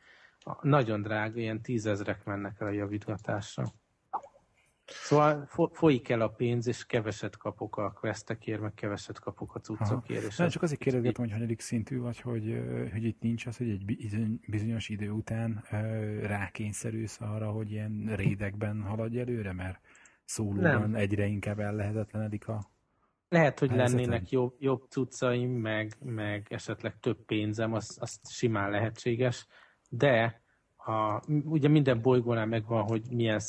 Nagyon 0.61 1.01
drága, 1.01 1.39
ilyen 1.39 1.61
tízezrek 1.61 2.23
mennek 2.23 2.59
el 2.59 2.67
a 2.67 2.71
javítgatásra. 2.71 3.65
Szóval 4.85 5.45
fo- 5.47 5.75
folyik 5.75 6.09
el 6.09 6.21
a 6.21 6.27
pénz, 6.27 6.67
és 6.67 6.85
keveset 6.85 7.37
kapok 7.37 7.77
a 7.77 7.91
questekért, 7.91 8.61
meg 8.61 8.73
keveset 8.73 9.19
kapok 9.19 9.55
a 9.55 9.59
cuccokért. 9.59 10.23
És 10.23 10.37
Nem, 10.37 10.47
az- 10.47 10.53
csak 10.53 10.61
azért 10.61 10.79
kérdezgetem, 10.79 11.23
hogy 11.23 11.33
hanyadik 11.33 11.59
szintű 11.59 11.99
vagy, 11.99 12.19
hogy, 12.19 12.63
hogy 12.91 13.03
itt 13.03 13.21
nincs 13.21 13.45
az, 13.45 13.57
hogy 13.57 13.69
egy 13.69 13.85
bi- 13.85 14.39
bizonyos 14.47 14.89
idő 14.89 15.09
után 15.09 15.63
rákényszerülsz 16.21 17.21
arra, 17.21 17.51
hogy 17.51 17.71
ilyen 17.71 18.11
rédekben 18.15 18.81
haladj 18.81 19.19
előre, 19.19 19.53
mert 19.53 19.79
szólóban 20.23 20.61
Nem. 20.81 20.95
egyre 20.95 21.25
inkább 21.25 21.59
ellehetetlenedik 21.59 22.47
a... 22.47 22.71
Lehet, 23.29 23.59
hogy 23.59 23.69
Helyzetem. 23.69 23.95
lennének 23.95 24.29
jobb, 24.29 24.55
jobb 24.59 24.85
cuccaim, 24.89 25.51
meg, 25.51 25.93
meg 25.99 26.47
esetleg 26.49 26.99
több 26.99 27.25
pénzem, 27.25 27.73
az, 27.73 27.97
az 27.99 28.19
simán 28.29 28.69
lehetséges, 28.69 29.47
de 29.89 30.41
a, 30.77 31.23
ugye 31.29 31.67
minden 31.67 32.01
bolygónál 32.01 32.45
megvan, 32.45 32.83
hogy 32.83 33.01
milyen 33.09 33.39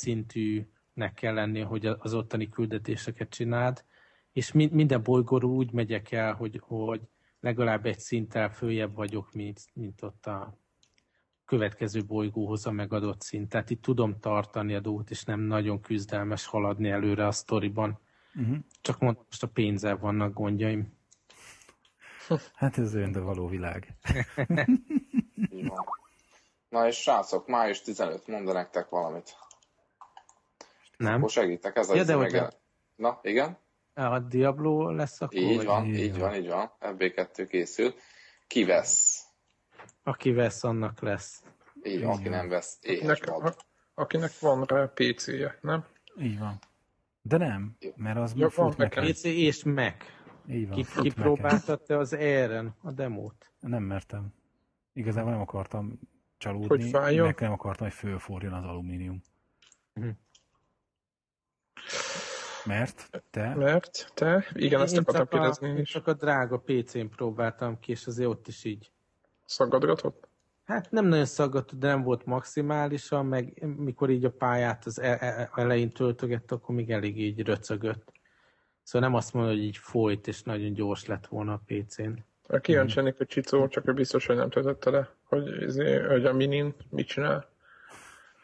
szintűnek 0.95 1.13
kell 1.13 1.33
lenni, 1.33 1.61
hogy 1.61 1.85
az 1.85 2.13
ottani 2.13 2.49
küldetéseket 2.49 3.29
csináld, 3.29 3.83
és 4.31 4.51
mi, 4.51 4.69
minden 4.71 5.03
bolygóról 5.03 5.51
úgy 5.51 5.71
megyek 5.71 6.11
el, 6.11 6.33
hogy, 6.33 6.61
hogy 6.63 7.01
legalább 7.39 7.85
egy 7.85 7.99
szinttel 7.99 8.49
följebb 8.49 8.95
vagyok, 8.95 9.33
mint, 9.33 9.61
mint 9.73 10.01
ott 10.01 10.25
a 10.25 10.57
következő 11.45 12.05
bolygóhoz 12.05 12.65
a 12.65 12.71
megadott 12.71 13.21
szint. 13.21 13.49
Tehát 13.49 13.69
itt 13.69 13.81
tudom 13.81 14.19
tartani 14.19 14.75
a 14.75 14.79
dolgot, 14.79 15.09
és 15.09 15.23
nem 15.23 15.39
nagyon 15.39 15.81
küzdelmes 15.81 16.45
haladni 16.45 16.89
előre 16.89 17.27
a 17.27 17.31
sztoriban. 17.31 17.99
Uh-huh. 18.35 18.57
Csak 18.81 18.99
mondom, 18.99 19.23
most 19.25 19.43
a 19.43 19.47
pénzzel 19.47 19.97
vannak 19.97 20.33
gondjaim. 20.33 20.93
Hát 22.53 22.77
ez 22.77 22.95
olyan, 22.95 23.11
de 23.11 23.19
való 23.19 23.47
világ. 23.47 23.97
Na 26.69 26.87
és 26.87 26.95
srácok, 26.95 27.47
május 27.47 27.81
15, 27.81 28.27
mondja 28.27 28.53
nektek 28.53 28.89
valamit. 28.89 29.44
Nem? 30.97 31.15
Akkor 31.15 31.29
segítek, 31.29 31.75
ez 31.75 31.89
a 31.89 31.95
Ja, 31.95 32.01
izé 32.01 32.11
de 32.11 32.17
meg... 32.17 32.31
hogy- 32.31 32.57
Na, 32.95 33.19
igen? 33.21 33.57
A 33.93 34.19
Diablo 34.19 34.89
lesz 34.91 35.21
akkor? 35.21 35.37
Így 35.39 35.55
vagy 35.55 35.65
van, 35.65 35.85
Így 35.85 35.99
így 35.99 36.11
van. 36.11 36.19
van, 36.19 36.35
így 36.35 36.47
van. 36.47 36.71
FB2 36.79 37.45
készül. 37.49 37.93
Ki 38.47 38.63
vesz? 38.63 39.23
Aki 40.03 40.31
vesz, 40.31 40.63
annak 40.63 40.99
lesz. 41.01 41.43
Így 41.83 42.03
van, 42.03 42.17
aki 42.17 42.29
nem 42.29 42.47
vesz, 42.49 42.77
éhes 42.81 43.19
Akinek, 43.19 43.43
a, 43.45 43.55
akinek 43.93 44.39
van 44.39 44.63
rá 44.63 44.85
PC-je, 44.93 45.57
nem? 45.61 45.85
Így 46.19 46.39
van. 46.39 46.59
De 47.21 47.37
nem, 47.37 47.77
mert 47.95 48.17
az 48.17 48.33
Ja, 48.35 48.49
van 48.55 48.73
meg. 48.77 48.89
PC 48.99 49.23
és 49.23 49.63
Mac. 49.63 49.93
Így 50.49 50.67
van, 50.67 50.77
Ki, 50.77 50.83
fut 50.83 51.01
ki 51.03 51.07
Mac-en. 51.07 51.23
próbáltad 51.23 51.81
te 51.81 51.97
az 51.97 52.13
Air-en 52.13 52.75
a 52.81 52.91
demót? 52.91 53.51
Nem 53.59 53.83
mertem. 53.83 54.33
Igazából 54.93 55.31
nem 55.31 55.41
akartam 55.41 55.99
csalódni, 56.37 56.91
meg 56.91 57.39
nem 57.39 57.51
akartam, 57.51 57.87
hogy 57.87 57.95
fölforjon 57.95 58.53
az 58.53 58.63
alumínium. 58.63 59.21
Mhm. 59.93 60.09
Mert 62.65 63.23
te... 63.31 63.55
Mert 63.55 64.11
te, 64.13 64.45
igen, 64.53 64.81
ezt 64.81 64.93
Én 64.93 64.99
akartam 64.99 65.23
csak 65.25 65.33
a, 65.33 65.37
kérdezni 65.37 65.67
én 65.67 65.77
is. 65.77 65.89
csak 65.89 66.07
a 66.07 66.13
drága 66.13 66.57
PC-n 66.57 67.05
próbáltam 67.15 67.79
ki, 67.79 67.91
és 67.91 68.07
azért 68.07 68.29
ott 68.29 68.47
is 68.47 68.63
így. 68.63 68.91
Szaggadgatott? 69.45 70.27
Hát 70.65 70.91
nem 70.91 71.05
nagyon 71.05 71.25
szaggatott, 71.25 71.79
de 71.79 71.87
nem 71.87 72.03
volt 72.03 72.25
maximálisan, 72.25 73.25
meg 73.25 73.65
mikor 73.77 74.09
így 74.09 74.25
a 74.25 74.31
pályát 74.31 74.85
az 74.85 74.99
e- 74.99 75.17
e- 75.19 75.51
elején 75.55 75.91
töltögett, 75.91 76.51
akkor 76.51 76.75
még 76.75 76.91
elég 76.91 77.19
így 77.19 77.45
röcögött. 77.45 78.11
Szóval 78.83 79.09
nem 79.09 79.17
azt 79.17 79.33
mondom, 79.33 79.53
hogy 79.53 79.63
így 79.63 79.77
folyt, 79.77 80.27
és 80.27 80.43
nagyon 80.43 80.73
gyors 80.73 81.05
lett 81.05 81.27
volna 81.27 81.53
a 81.53 81.61
PC-n. 81.65 82.11
Kíváncsi 82.61 82.95
lennék, 82.95 83.17
hogy 83.17 83.27
Csicó, 83.27 83.67
csak 83.67 83.87
ő 83.87 83.93
biztos, 83.93 84.25
hogy 84.25 84.35
nem 84.35 84.49
töltötte 84.49 84.89
le, 84.89 85.09
hogy, 85.23 85.61
izé, 85.61 85.99
hogy 85.99 86.25
a 86.25 86.33
minin 86.33 86.75
mit 86.89 87.07
csinál. 87.07 87.49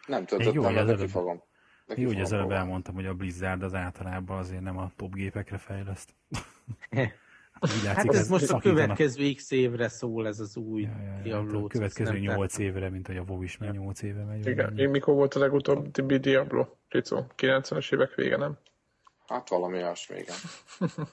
Nem 0.08 0.26
töltöttem, 0.26 0.86
de 0.86 0.96
ki 0.96 1.08
fogom. 1.08 1.44
Jó, 1.96 2.08
hogy 2.08 2.22
az 2.22 2.32
előbb 2.32 2.52
elmondtam, 2.52 2.96
hogy 2.96 3.06
a 3.06 3.14
Blizzard 3.14 3.64
az 3.64 3.74
általában 3.74 4.38
azért 4.38 4.62
nem 4.62 4.78
a 4.78 4.92
top 4.96 5.14
gépekre 5.14 5.58
fejleszt. 5.58 6.16
Úgy 7.62 7.84
látszik, 7.84 8.12
Hát 8.12 8.16
ez 8.16 8.30
most 8.30 8.50
a 8.52 8.60
következő 8.60 9.34
x 9.34 9.52
évre 9.52 9.88
szól 9.88 10.28
ez 10.28 10.40
az 10.40 10.58
új 10.58 10.82
Ja, 10.82 10.90
ja, 10.90 11.16
ja, 11.16 11.22
Diablo. 11.22 11.64
a 11.64 11.68
következő 11.68 12.18
8 12.20 12.58
évre, 12.58 12.90
mint 12.90 13.08
hogy 13.08 13.18
a 13.18 13.24
WoW 13.28 13.42
is 13.44 13.58
már 13.58 13.72
8 13.72 14.02
éve 14.02 14.24
megy. 14.24 14.48
Igen, 14.48 14.66
mennyi. 14.66 14.82
én 14.82 14.90
mikor 14.90 15.14
volt 15.14 15.34
a 15.34 15.40
legutóbbi 15.40 16.18
Diablo, 16.18 16.68
Csicó? 16.88 17.26
90-es 17.38 17.94
évek 17.94 18.16
vége, 18.16 18.38
nem? 18.38 18.58
Hát 19.28 19.50
valami 19.50 19.76
olyasmi, 19.78 20.18
igen. 20.18 20.36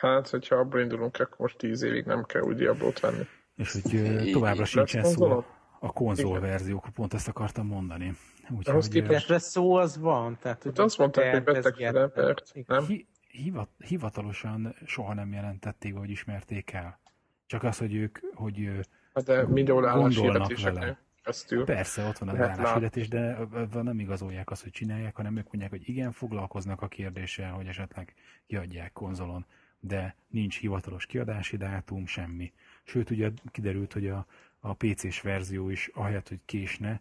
Hát, 0.00 0.28
hogyha 0.28 0.56
abból 0.56 0.80
indulunk, 0.80 1.20
akkor 1.20 1.38
most 1.38 1.56
10 1.58 1.82
évig 1.82 2.04
nem 2.04 2.24
kell 2.24 2.42
új 2.42 2.54
Diablót 2.54 3.00
venni. 3.00 3.26
És 3.56 3.72
hogy 3.72 4.30
továbbra 4.32 4.64
sincsen 4.64 5.04
szó 5.04 5.44
a 5.80 5.92
konzol 5.92 6.36
Igen. 6.36 6.40
verziókról, 6.40 6.92
pont 6.94 7.14
ezt 7.14 7.28
akartam 7.28 7.66
mondani. 7.66 8.16
Ahhoz 8.48 8.58
Úgyhogy 8.68 8.96
ö, 8.96 9.00
képest- 9.02 9.28
De 9.28 9.38
szó 9.38 9.74
az 9.74 9.98
van. 9.98 10.38
Tehát, 10.40 10.62
hogy 10.62 10.72
Hát 10.76 10.86
azt 10.86 10.98
mondták, 10.98 11.48
hogy 11.50 11.62
szerepert, 11.62 12.50
Igen. 12.54 12.76
nem? 12.76 12.86
hi- 12.86 13.06
hivat, 13.28 13.68
hivatalosan 13.78 14.76
soha 14.86 15.14
nem 15.14 15.32
jelentették, 15.32 15.94
vagy 15.94 16.10
ismerték 16.10 16.72
el. 16.72 17.00
Csak 17.46 17.62
az, 17.62 17.78
hogy 17.78 17.94
ők, 17.94 18.18
hogy 18.34 18.70
Hát 19.14 19.24
de 19.24 19.46
mindenhol 19.46 19.82
Gondolnak 19.82 20.02
álláshirdetéseken 20.02 20.74
vele. 20.74 20.98
keresztül. 21.22 21.64
persze 21.64 22.06
ott 22.06 22.18
van 22.18 22.28
az 22.28 22.40
álláshirdetés, 22.40 23.08
de 23.08 23.36
nem 23.82 23.98
igazolják 23.98 24.50
azt, 24.50 24.62
hogy 24.62 24.70
csinálják, 24.72 25.16
hanem 25.16 25.36
ők 25.36 25.44
mondják, 25.44 25.70
hogy 25.70 25.88
igen, 25.88 26.12
foglalkoznak 26.12 26.82
a 26.82 26.88
kérdéssel, 26.88 27.52
hogy 27.52 27.66
esetleg 27.66 28.14
kiadják 28.46 28.92
konzolon, 28.92 29.44
de 29.80 30.16
nincs 30.28 30.58
hivatalos 30.58 31.06
kiadási 31.06 31.56
dátum, 31.56 32.06
semmi. 32.06 32.52
Sőt, 32.84 33.10
ugye 33.10 33.30
kiderült, 33.50 33.92
hogy 33.92 34.08
a, 34.08 34.26
a 34.60 34.74
PC-s 34.74 35.20
verzió 35.20 35.68
is, 35.70 35.90
ahelyett, 35.94 36.28
hogy 36.28 36.40
késne, 36.44 37.00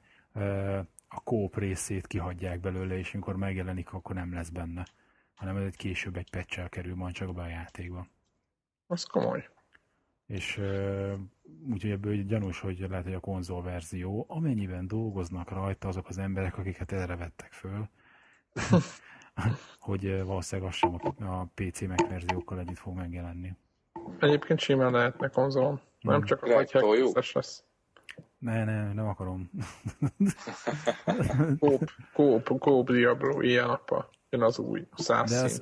a 1.16 1.20
kóp 1.24 1.58
részét 1.58 2.08
kihagyják 2.08 2.60
belőle, 2.60 2.98
és 2.98 3.14
amikor 3.14 3.36
megjelenik, 3.36 3.94
akkor 3.94 4.16
nem 4.16 4.34
lesz 4.34 4.50
benne, 4.50 4.86
hanem 5.34 5.58
ez 5.58 5.64
egy 5.64 5.76
később 5.76 6.18
egy 6.18 6.30
patch 6.30 6.70
kerül 6.70 6.96
majd 6.96 7.14
csak 7.14 7.34
be 7.34 7.42
a 7.42 7.48
játékba. 7.48 8.08
Az 8.88 9.04
komoly. 9.04 9.50
És 10.26 10.58
uh, 10.58 11.14
úgyhogy 11.72 11.92
ebből 11.92 12.24
gyanús, 12.24 12.60
hogy 12.60 12.86
lehet, 12.90 13.04
hogy 13.04 13.14
a 13.14 13.20
konzol 13.20 13.64
verzió, 13.64 14.26
amennyiben 14.28 14.88
dolgoznak 14.88 15.50
rajta 15.50 15.88
azok 15.88 16.08
az 16.08 16.18
emberek, 16.18 16.58
akiket 16.58 16.92
erre 16.92 17.16
vettek 17.16 17.52
föl, 17.52 17.90
hogy 19.80 20.24
valószínűleg 20.24 20.72
az 20.72 20.76
sem 20.76 20.94
a, 21.20 21.46
PC 21.46 21.82
Mac 21.82 22.08
verziókkal 22.08 22.60
együtt 22.60 22.78
fog 22.78 22.96
megjelenni. 22.96 23.56
Egyébként 24.20 24.60
simán 24.60 24.92
lehetne 24.92 25.28
konzolon. 25.28 25.82
Nem 26.02 26.16
Hmm. 26.16 26.26
csak 26.26 26.44
a 26.44 26.48
Lehet, 26.48 27.34
lesz. 27.34 27.64
Ne, 28.44 28.64
ne, 28.64 28.94
nem 28.94 29.08
akarom. 29.08 29.50
Kóp, 31.60 31.90
kóp, 32.14 32.60
kóp 32.60 32.90
Diablo, 32.90 33.42
ilyen 33.42 33.70
apa. 33.70 34.10
Jön 34.30 34.42
az 34.42 34.60
új, 34.60 34.88
száz 34.96 35.32
De 35.32 35.40
az, 35.40 35.62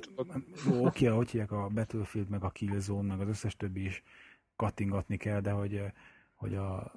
oké, 0.80 1.06
hogy 1.06 1.30
hívják 1.30 1.52
a 1.52 1.68
Battlefield, 1.68 2.28
meg 2.28 2.44
a 2.44 2.50
Killzone, 2.50 3.14
meg 3.14 3.20
az 3.20 3.28
összes 3.28 3.56
többi 3.56 3.84
is 3.84 4.02
kattingatni 4.56 5.16
kell, 5.16 5.40
de 5.40 5.50
hogy, 5.50 5.82
hogy 6.34 6.54
a, 6.54 6.92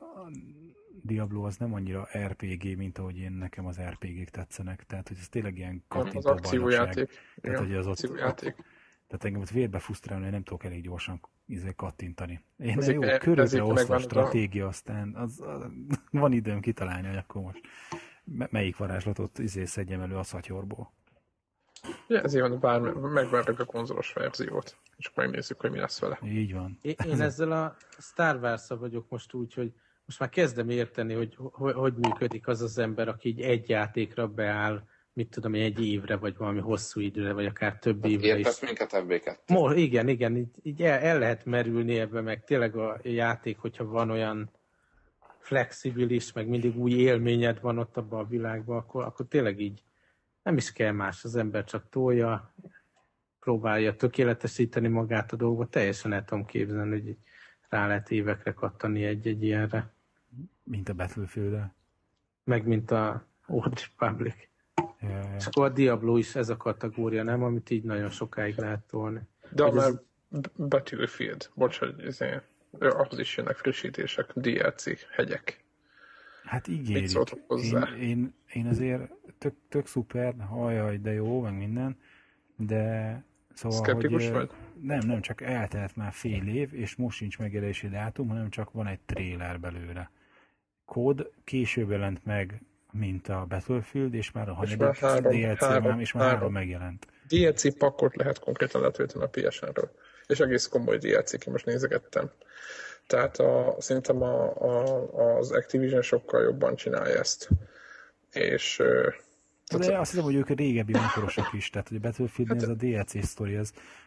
Diablo 1.02 1.44
az 1.44 1.58
nem 1.58 1.74
annyira 1.74 2.08
RPG, 2.18 2.78
mint 2.78 2.98
ahogy 2.98 3.18
én 3.18 3.32
nekem 3.32 3.66
az 3.66 3.80
RPG-k 3.82 4.30
tetszenek. 4.30 4.84
Tehát, 4.84 5.08
hogy 5.08 5.18
ez 5.20 5.30
tényleg 5.30 5.58
ilyen 5.58 5.84
kattintó 5.88 6.18
Az 6.18 6.26
akciójáték. 6.26 7.10
Tehát, 7.42 7.60
hogy 7.60 7.76
az 7.76 7.88
ott, 7.88 7.94
akciójáték. 7.94 8.56
Tehát 9.08 9.26
engem 9.26 9.42
ott 9.42 9.50
vérbe 9.50 9.80
frusztrálni, 9.80 10.24
hogy 10.24 10.34
nem 10.34 10.44
tudok 10.44 10.64
elég 10.64 10.84
gyorsan 10.84 11.22
izé, 11.46 11.74
kattintani. 11.76 12.44
Én 12.58 12.78
Ezek- 12.78 12.94
jó, 12.94 13.00
megvan 13.00 13.40
osztva 13.40 13.96
az 13.96 14.02
a- 14.02 14.08
stratégia, 14.08 14.68
aztán 14.68 15.16
az, 15.16 15.42
az, 15.42 15.66
van 16.12 16.32
időm 16.34 16.60
kitalálni, 16.60 17.08
hogy 17.08 17.18
akkor 17.18 17.42
most 17.42 17.62
me- 18.24 18.52
melyik 18.52 18.78
varázslatot 18.78 19.40
izé 19.40 19.66
szedjem 19.66 20.02
elő 20.02 20.16
a 20.16 20.24
szatyorból. 20.24 20.92
Ja, 22.08 22.22
ezért 22.22 22.48
van, 22.48 22.60
bár 22.60 22.82
megvárjuk 22.82 23.60
a 23.60 23.66
konzolos 23.66 24.14
verziót, 24.14 24.78
és 24.98 25.08
akkor 25.08 25.24
megnézzük, 25.24 25.60
hogy 25.60 25.72
mi 25.72 25.80
lesz 25.80 26.00
vele. 26.00 26.20
Így 26.24 26.54
van. 26.54 26.78
Én, 26.82 26.96
én 27.06 27.22
ezzel 27.30 27.52
a 27.52 27.76
Star 28.00 28.36
wars 28.36 28.68
vagyok 28.68 29.10
most 29.10 29.34
úgy, 29.34 29.54
hogy 29.54 29.74
most 30.06 30.20
már 30.20 30.30
kezdem 30.30 30.70
érteni, 30.70 31.14
hogy 31.14 31.36
hogy, 31.38 31.74
hogy 31.74 31.94
működik 31.94 32.48
az 32.48 32.62
az 32.62 32.78
ember, 32.78 33.08
aki 33.08 33.30
így 33.30 33.42
egy 33.42 33.70
játékra 33.70 34.28
beáll, 34.28 34.84
mit 35.16 35.30
tudom 35.30 35.54
én, 35.54 35.64
egy 35.64 35.86
évre, 35.86 36.16
vagy 36.16 36.38
valami 36.38 36.60
hosszú 36.60 37.00
időre, 37.00 37.34
vagy 37.34 37.46
akár 37.46 37.80
több 37.80 38.06
évre 38.06 38.28
is. 38.28 38.34
Értesz 38.34 38.62
minket 38.62 38.92
FB2? 38.94 39.38
Mo, 39.48 39.72
igen, 39.72 40.08
igen, 40.08 40.38
így, 40.38 40.50
így 40.64 40.82
el, 40.82 41.00
el 41.00 41.20
lehet 41.20 41.46
merülni 41.46 42.00
ebbe, 42.00 42.22
meg 42.22 42.44
tényleg 42.44 42.76
a 42.76 43.00
játék, 43.04 43.58
hogyha 43.58 43.86
van 43.86 44.10
olyan 44.10 44.50
flexibilis, 45.40 46.32
meg 46.32 46.48
mindig 46.48 46.78
új 46.78 46.92
élményed 46.92 47.62
van 47.62 47.78
ott 47.78 47.98
abban 47.98 48.20
a 48.20 48.28
világban, 48.28 48.78
akkor, 48.78 49.04
akkor 49.04 49.26
tényleg 49.28 49.60
így 49.60 49.84
nem 50.44 50.58
is 50.58 50.72
kell 50.72 50.92
más, 50.92 51.24
az 51.24 51.36
ember 51.36 51.64
csak 51.64 51.90
tolja, 51.90 52.54
próbálja 53.40 53.96
tökéletesíteni 53.96 54.88
magát 54.88 55.32
a 55.32 55.36
dolgot, 55.36 55.70
teljesen 55.70 56.14
el 56.14 56.26
tudom 56.26 56.46
képzelni, 56.46 56.90
hogy 56.90 57.08
így 57.08 57.20
rá 57.70 57.88
lehet 57.88 58.12
évekre 58.12 58.54
kattani 58.54 59.04
egy-egy 59.04 59.44
ilyenre, 59.44 59.94
Mint 60.64 60.90
a 60.90 60.94
battlefield 60.94 61.70
meg 62.44 62.68
mint 62.68 62.92
a 62.92 63.26
Old 63.48 63.82
Republic. 63.98 64.36
És 65.38 65.46
akkor 65.46 65.66
a 65.66 65.70
Diablo 65.70 66.18
is 66.18 66.36
ez 66.36 66.50
a 66.50 66.58
kategória, 66.58 67.24
nem? 67.24 67.44
Amit 67.44 67.70
így 67.70 67.84
nagyon 67.84 68.10
sokáig 68.10 68.58
lehet 68.58 68.80
tolni. 68.80 69.20
De 69.50 69.72
már 69.72 69.88
ez- 69.88 70.00
Battlefield, 70.58 71.50
bocs, 71.54 71.78
hogy 71.80 72.06
izé, 72.06 72.40
ahhoz 72.80 73.20
is 73.20 73.38
jönnek 73.38 73.56
frissítések, 73.56 74.32
DLC, 74.36 74.84
hegyek. 75.16 75.64
Hát 76.44 76.68
ígérik. 76.68 77.18
hozzá? 77.48 77.90
Én, 77.96 78.02
én, 78.02 78.34
én 78.54 78.68
azért 78.68 79.12
tök, 79.38 79.54
tök 79.70 79.88
szuper, 79.88 80.34
hajaj, 80.50 80.98
de 80.98 81.12
jó, 81.12 81.42
meg 81.42 81.58
minden, 81.58 81.98
de 82.56 83.24
szóval, 83.54 83.78
Szkeptikus 83.78 84.24
hogy, 84.24 84.34
vagy? 84.34 84.50
Nem, 84.82 85.00
nem, 85.00 85.22
csak 85.22 85.42
eltelt 85.42 85.96
már 85.96 86.12
fél 86.12 86.48
év, 86.48 86.74
és 86.74 86.96
most 86.96 87.18
sincs 87.18 87.38
megjelenési 87.38 87.90
dátum, 87.90 88.28
hanem 88.28 88.50
csak 88.50 88.72
van 88.72 88.88
egy 88.88 89.00
tréler 89.00 89.60
belőle. 89.60 90.10
Kód 90.86 91.32
később 91.44 91.90
jelent 91.90 92.26
meg, 92.26 92.62
mint 92.98 93.28
a 93.28 93.46
Battlefield, 93.50 94.14
és 94.14 94.32
már 94.32 94.50
a 94.50 94.54
három- 95.00 95.32
DLC 95.32 95.60
három- 95.60 95.90
már, 95.90 96.00
és 96.00 96.12
már 96.12 96.24
három, 96.24 96.38
három. 96.38 96.54
megjelent. 96.54 97.08
DLC 97.28 97.78
pakkot 97.78 98.16
lehet 98.16 98.40
konkrétan 98.40 98.82
letölteni 98.82 99.24
a 99.24 99.28
PSN-ről. 99.28 99.92
És 100.28 100.40
egész 100.40 100.68
komoly 100.68 100.98
DLC-k, 100.98 101.46
most 101.46 101.66
nézegettem. 101.66 102.32
Tehát 103.08 103.38
a, 103.38 103.76
szerintem 103.80 104.22
a, 104.22 104.62
a, 104.62 105.38
az 105.38 105.52
Activision 105.52 106.02
sokkal 106.02 106.44
jobban 106.44 106.76
csinálja 106.76 107.20
ezt. 107.20 107.50
És 108.32 108.82
De 109.72 109.98
azt 109.98 110.10
hiszem, 110.12 110.26
hogy 110.26 110.36
ők 110.36 110.50
a 110.50 110.54
régebbi 110.54 110.94
motorosok 110.94 111.54
is, 111.54 111.70
tehát 111.70 111.88
hogy 111.88 111.98
a 111.98 112.00
battlefield 112.00 112.52
ez 112.52 112.68
a 112.70 112.74
DLC 112.74 113.26
sztori, 113.26 113.60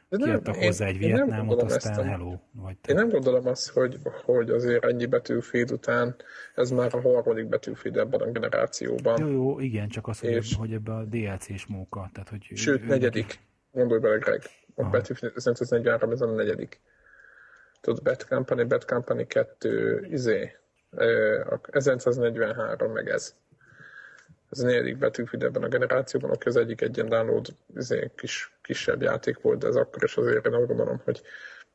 nem, 0.08 0.20
kiadtak 0.28 0.54
hozzá 0.54 0.86
egy 0.86 0.98
Vietnámot, 0.98 1.62
aztán 1.62 1.98
a- 1.98 2.02
hello. 2.02 2.36
Vagy 2.52 2.76
Én 2.88 2.94
nem 2.94 3.08
gondolom 3.08 3.46
azt, 3.46 3.68
hogy, 3.70 3.98
hogy 4.24 4.50
azért 4.50 4.84
ennyi 4.84 5.06
Battlefield 5.06 5.70
után 5.72 6.16
ez 6.54 6.70
már 6.70 6.94
a 6.94 7.00
harmadik 7.00 7.48
Battlefield 7.48 7.96
ebben 7.96 8.20
a 8.20 8.30
generációban. 8.30 9.20
Jó, 9.20 9.28
jó, 9.30 9.60
igen, 9.60 9.88
csak 9.88 10.06
az, 10.08 10.20
hogy, 10.20 10.30
És- 10.30 10.54
hogy 10.54 10.72
ebbe 10.72 10.92
a 10.92 11.04
DLC-s 11.04 11.66
móka, 11.66 12.10
tehát 12.12 12.28
hogy... 12.28 12.42
Sőt, 12.54 12.82
ő- 12.82 12.86
negyedik. 12.86 13.38
Gondolj 13.72 14.00
bele, 14.00 14.16
Greg. 14.16 14.42
A 14.74 14.80
Aha. 14.80 14.90
Battlefield 14.90 15.34
1943 15.36 16.10
ez 16.10 16.20
a 16.20 16.26
negyedik. 16.34 16.80
Tudod, 17.80 18.02
Bad 18.02 18.24
Company, 18.24 18.66
Bad 18.66 18.84
Company 18.84 19.26
2, 19.26 20.06
izé, 20.10 20.52
a 21.50 21.60
1943 21.70 22.92
meg 22.92 23.08
ez. 23.08 23.34
Ez 24.50 24.58
a 24.58 24.66
negyedik 24.66 24.98
Battlefield 24.98 25.44
ebben 25.44 25.62
a 25.62 25.68
generációban, 25.68 26.30
oké, 26.30 26.48
az 26.48 26.56
egyik 26.56 26.80
egy 26.80 26.96
ilyen 26.96 27.08
download 27.08 27.46
izé, 27.76 28.10
kis, 28.16 28.58
kisebb 28.62 29.02
játék 29.02 29.40
volt, 29.40 29.58
de 29.58 29.66
ez 29.66 29.76
akkor 29.76 30.04
is 30.04 30.16
azért 30.16 30.46
én 30.46 30.54
azt 30.54 30.66
gondolom, 30.66 31.00
hogy 31.04 31.22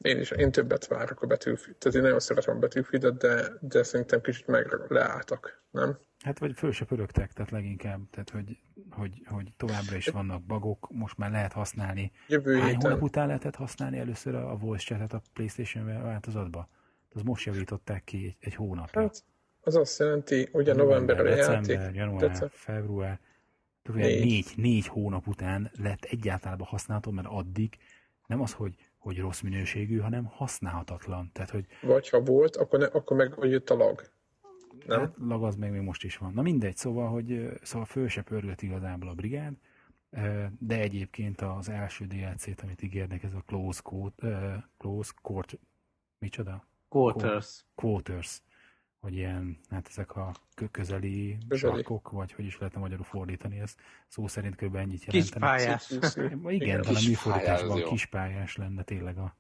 én 0.02 0.20
is, 0.20 0.32
én 0.32 0.52
többet 0.52 0.88
várok 0.88 1.22
a 1.22 1.28
Battlefield. 1.28 1.78
Tehát 1.78 1.98
én 1.98 2.04
nagyon 2.04 2.20
szeretem 2.20 2.56
a 2.56 2.60
Battlefield-et, 2.60 3.18
de, 3.18 3.52
de 3.62 3.84
szerintem 3.84 4.22
kicsit 4.22 4.48
meg 4.48 4.76
leálltak, 4.88 5.64
nem? 5.72 5.98
Hát 6.24 6.40
vagy 6.40 6.54
föl 6.56 6.72
se 6.72 6.86
pörögtek, 6.86 7.32
tehát 7.32 7.52
leginkább, 7.52 8.10
tehát 8.10 8.30
hogy, 8.30 8.58
hogy, 8.90 9.22
hogy 9.26 9.54
továbbra 9.58 9.96
is 9.96 10.08
vannak 10.08 10.44
bagok, 10.44 10.88
most 10.92 11.18
már 11.18 11.32
lehet 11.32 11.54
használni. 11.54 12.12
Jövő 12.28 12.54
Hány 12.54 12.66
héten. 12.66 12.82
hónap 12.82 13.02
után 13.02 13.28
lehetett 13.28 13.56
használni 13.56 13.98
először 13.98 14.36
a 14.36 14.58
voice 14.58 14.84
chatet 14.84 15.14
a 15.14 15.22
Playstation 15.34 15.86
változatba? 15.86 16.70
Az 17.14 17.22
most 17.22 17.46
javították 17.46 18.04
ki 18.04 18.18
egy, 18.18 18.36
egy 18.40 18.56
hónapja. 18.56 19.02
Hát, 19.02 19.24
az 19.64 19.76
azt 19.76 20.00
jelenti, 20.00 20.50
ugye 20.52 20.74
novemberre 20.74 21.22
a 21.32 21.36
játék. 21.36 21.66
december, 21.66 21.96
január, 21.96 22.20
December. 22.20 22.50
február. 22.52 23.20
Tudod, 23.82 24.02
Négy. 24.02 24.24
négy. 24.24 24.54
Négy, 24.56 24.88
hónap 24.88 25.28
után 25.28 25.72
lett 25.80 26.04
egyáltalán 26.04 26.60
használható, 26.60 27.12
mert 27.12 27.28
addig 27.28 27.78
nem 28.28 28.42
az, 28.42 28.54
hogy, 28.54 28.76
hogy 28.98 29.20
rossz 29.20 29.42
minőségű, 29.42 29.98
hanem 29.98 30.26
használhatatlan. 30.26 31.30
Tehát, 31.34 31.50
hogy 31.50 31.66
Vagy 31.82 32.10
ha 32.10 32.22
volt, 32.22 32.56
akkor, 32.56 32.80
ne, 32.80 32.86
akkor 32.86 33.18
meg 33.18 33.34
hogy 33.34 33.52
jött 33.52 33.70
a 33.70 33.76
lag. 33.76 34.12
Nem? 34.86 35.00
Hát 35.00 35.14
lag 35.20 35.44
az 35.44 35.56
meg 35.56 35.72
még 35.72 35.82
most 35.82 36.04
is 36.04 36.18
van. 36.18 36.34
Na 36.34 36.42
mindegy, 36.42 36.76
szóval, 36.76 37.10
hogy 37.10 37.50
szóval 37.62 37.86
föl 37.86 38.08
se 38.08 38.22
pörgött 38.22 38.62
igazából 38.62 39.10
a 39.10 39.14
brigád, 39.14 39.54
de 40.60 40.80
egyébként 40.80 41.42
az 41.42 41.70
első 41.70 42.06
DLC-t, 42.06 42.62
amit 42.62 42.82
ígérnek, 42.82 43.24
ez 43.24 43.34
a 43.34 43.44
Close, 43.46 43.80
Court, 43.84 44.24
ö, 44.24 44.54
close 44.78 45.12
Court, 45.22 45.60
micsoda? 46.20 46.66
Quarters. 46.90 47.66
Quarters, 47.76 48.42
hogy 49.04 49.16
ilyen, 49.16 49.58
hát 49.70 49.88
ezek 49.88 50.16
a 50.16 50.32
kö- 50.56 50.72
közeli, 50.72 51.38
Közeli. 51.48 51.74
sarkok, 51.74 52.10
vagy 52.12 52.32
hogy 52.34 52.46
is 52.46 52.58
lehetne 52.58 52.80
magyarul 52.80 53.04
fordítani, 53.06 53.60
ez 53.60 53.76
szó 54.08 54.28
szerint 54.28 54.56
kb. 54.56 54.76
ennyit 54.76 55.06
Kis 55.06 55.14
jelentene. 55.14 55.46
pályás. 55.46 55.90
Igen, 56.16 56.50
Igen, 56.50 56.82
talán 56.82 56.96
kis 56.98 57.08
műfordításban 57.08 57.70
pályázó. 57.70 57.90
kispályás 57.90 58.56
lenne 58.56 58.84
tényleg 58.84 59.18
a, 59.18 59.36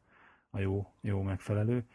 a 0.50 0.60
jó, 0.60 0.94
jó 1.02 1.22
megfelelő. 1.22 1.86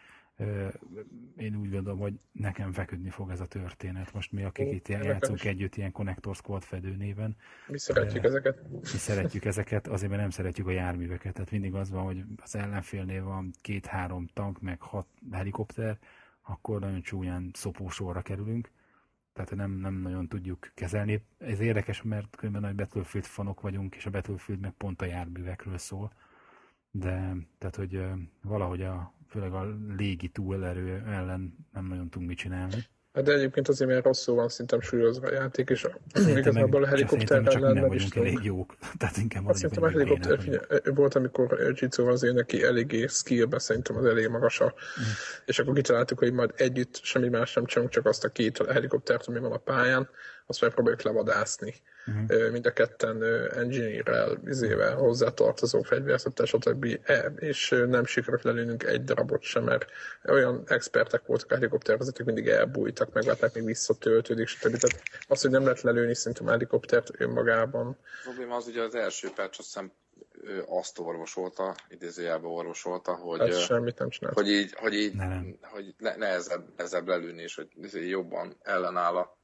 Én 1.37 1.57
úgy 1.57 1.71
gondolom, 1.71 1.99
hogy 1.99 2.19
nekem 2.33 2.73
feküdni 2.73 3.11
fog 3.11 3.31
ez 3.31 3.41
a 3.41 3.47
történet. 3.47 4.13
Most 4.15 4.33
mi, 4.33 4.43
akik 4.43 4.73
itt 4.73 4.89
játszunk 4.89 5.45
együtt 5.45 5.77
ilyen 5.77 5.93
Connector 5.93 6.35
Squad 6.35 6.63
fedőnéven, 6.63 7.37
Mi 7.67 7.79
szeretjük 7.79 8.25
Eh, 8.25 8.31
ezeket. 8.31 8.69
mi 8.71 8.87
szeretjük 8.99 9.45
ezeket, 9.45 9.87
azért 9.89 10.11
mert 10.11 10.21
nem 10.21 10.31
szeretjük 10.31 10.67
a 10.67 10.71
járműveket. 10.71 11.33
Tehát 11.33 11.51
mindig 11.51 11.75
az 11.75 11.91
van, 11.91 12.05
hogy 12.05 12.25
az 12.43 12.55
ellenfélnél 12.57 13.25
van 13.25 13.51
két-három 13.61 14.27
tank, 14.35 14.61
meg 14.61 14.81
hat 14.81 15.07
helikopter, 15.33 15.99
akkor 16.49 16.81
nagyon 16.81 17.03
csúnyán 17.03 17.51
szopósorra 17.53 18.23
kerülünk. 18.23 18.71
Tehát 19.33 19.55
nem, 19.55 19.71
nem 19.71 19.95
nagyon 19.95 20.29
tudjuk 20.29 20.71
kezelni. 20.75 21.25
Ez 21.39 21.61
érdekes, 21.61 22.03
mert 22.03 22.37
különben 22.37 22.63
nagy 22.63 22.75
Battlefield 22.75 23.27
fanok 23.27 23.61
vagyunk, 23.61 23.95
és 23.95 24.07
a 24.07 24.11
Battlefield 24.11 24.61
meg 24.61 24.73
pont 24.73 25.03
a 25.03 25.05
járművekről 25.05 25.79
szól. 25.79 26.13
De 26.91 27.35
tehát, 27.59 27.77
hogy 27.77 28.05
valahogy 28.43 28.83
a, 28.83 29.13
főleg 29.29 29.53
a 29.53 29.77
légi 29.97 30.29
túlerő 30.29 31.03
ellen 31.07 31.67
nem 31.73 31.87
nagyon 31.87 32.09
tudunk 32.09 32.29
mit 32.29 32.39
csinálni. 32.39 32.85
Hát 33.13 33.25
de 33.25 33.33
egyébként 33.33 33.69
azért, 33.69 33.91
mert 33.91 34.05
rosszul 34.05 34.35
van 34.35 34.49
szintem 34.49 34.81
súlyozva 34.81 35.27
a 35.27 35.33
játék, 35.33 35.69
és 35.69 35.87
Szerintem 36.13 36.39
igazából 36.39 36.83
a 36.83 36.87
szerintem 36.87 37.19
helikopter 37.19 37.63
ellen 37.63 37.75
nem 37.75 37.93
is 37.93 38.09
elég 38.11 38.39
jók. 38.43 38.77
Tehát 38.99 39.17
inkább 39.17 39.43
mondjuk, 39.43 39.71
szerintem 39.71 39.83
a 39.83 39.99
helikopter, 39.99 40.41
figyelj, 40.41 40.65
volt, 40.95 41.15
amikor 41.15 41.73
Jitsu 41.75 42.07
az 42.07 42.21
neki 42.21 42.63
eléggé 42.63 43.07
skillbe 43.07 43.59
szerintem 43.59 43.97
az 43.97 44.05
elég 44.05 44.29
magas 44.29 44.61
a, 44.61 44.75
Mm. 45.01 45.03
és 45.47 45.59
akkor 45.59 45.75
kitaláltuk, 45.75 46.19
hogy 46.19 46.33
majd 46.33 46.53
együtt 46.57 47.01
semmi 47.03 47.29
más 47.29 47.55
nem 47.55 47.65
csinálunk, 47.65 47.93
csak 47.95 48.07
azt 48.07 48.25
a 48.25 48.29
két 48.29 48.63
helikoptert, 48.73 49.27
ami 49.27 49.39
van 49.39 49.53
a 49.53 49.57
pályán, 49.57 50.09
azt 50.51 50.61
megpróbáljuk 50.61 51.03
levadászni. 51.03 51.75
Mhm. 52.05 52.25
Ö, 52.29 52.51
Mind 52.51 52.67
a 52.67 52.73
ketten 52.73 53.23
engineer-rel, 53.55 54.41
izével, 54.47 54.95
hozzátartozó 54.97 55.83
fegyverzettel, 55.83 56.47
stb. 56.47 56.99
E, 57.05 57.33
És 57.39 57.75
nem 57.89 58.05
sikerült 58.05 58.43
lelőnünk 58.43 58.83
egy 58.83 59.05
darabot 59.05 59.43
sem, 59.43 59.65
mert 59.65 59.85
olyan 60.29 60.63
expertek 60.67 61.27
voltak 61.27 61.51
a 61.51 61.55
helikoptervezetők, 61.55 62.27
mindig 62.27 62.49
elbújtak, 62.49 63.13
meglátták, 63.13 63.55
még 63.55 63.65
visszatöltődik, 63.65 64.47
stb. 64.47 64.77
Tehát 64.77 65.03
az, 65.29 65.41
hogy 65.43 65.51
nem 65.51 65.63
lehet 65.63 65.81
lelőni 65.81 66.15
szerintem 66.15 66.47
a 66.47 66.51
helikoptert 66.51 67.11
önmagában, 67.21 67.87
A 67.89 67.97
probléma 68.23 68.57
az 68.57 68.67
ugye 68.67 68.83
az 68.83 68.95
első 68.95 69.29
perc, 69.35 69.59
azt 69.59 69.67
hiszem 69.67 69.93
ő 70.43 70.65
azt 70.69 70.99
orvosolta, 70.99 71.75
idézőjelben 71.89 72.51
orvosolta, 72.51 73.15
hogy, 73.15 73.39
hát 73.39 73.59
semmit 73.61 73.99
nem 73.99 74.09
csinált. 74.09 74.35
hogy 74.35 74.49
így, 74.51 74.73
hogy, 74.75 74.95
így 74.95 75.15
Ne, 75.15 75.27
nem. 75.29 75.59
hogy 75.63 75.95
ne- 75.99 76.17
nehezebb, 76.17 76.65
nehezebb 76.77 77.07
lelőni, 77.09 77.43
és 77.43 77.55
hogy 77.55 77.69
jobban 78.09 78.57
ellenáll 78.63 79.17
a, 79.17 79.38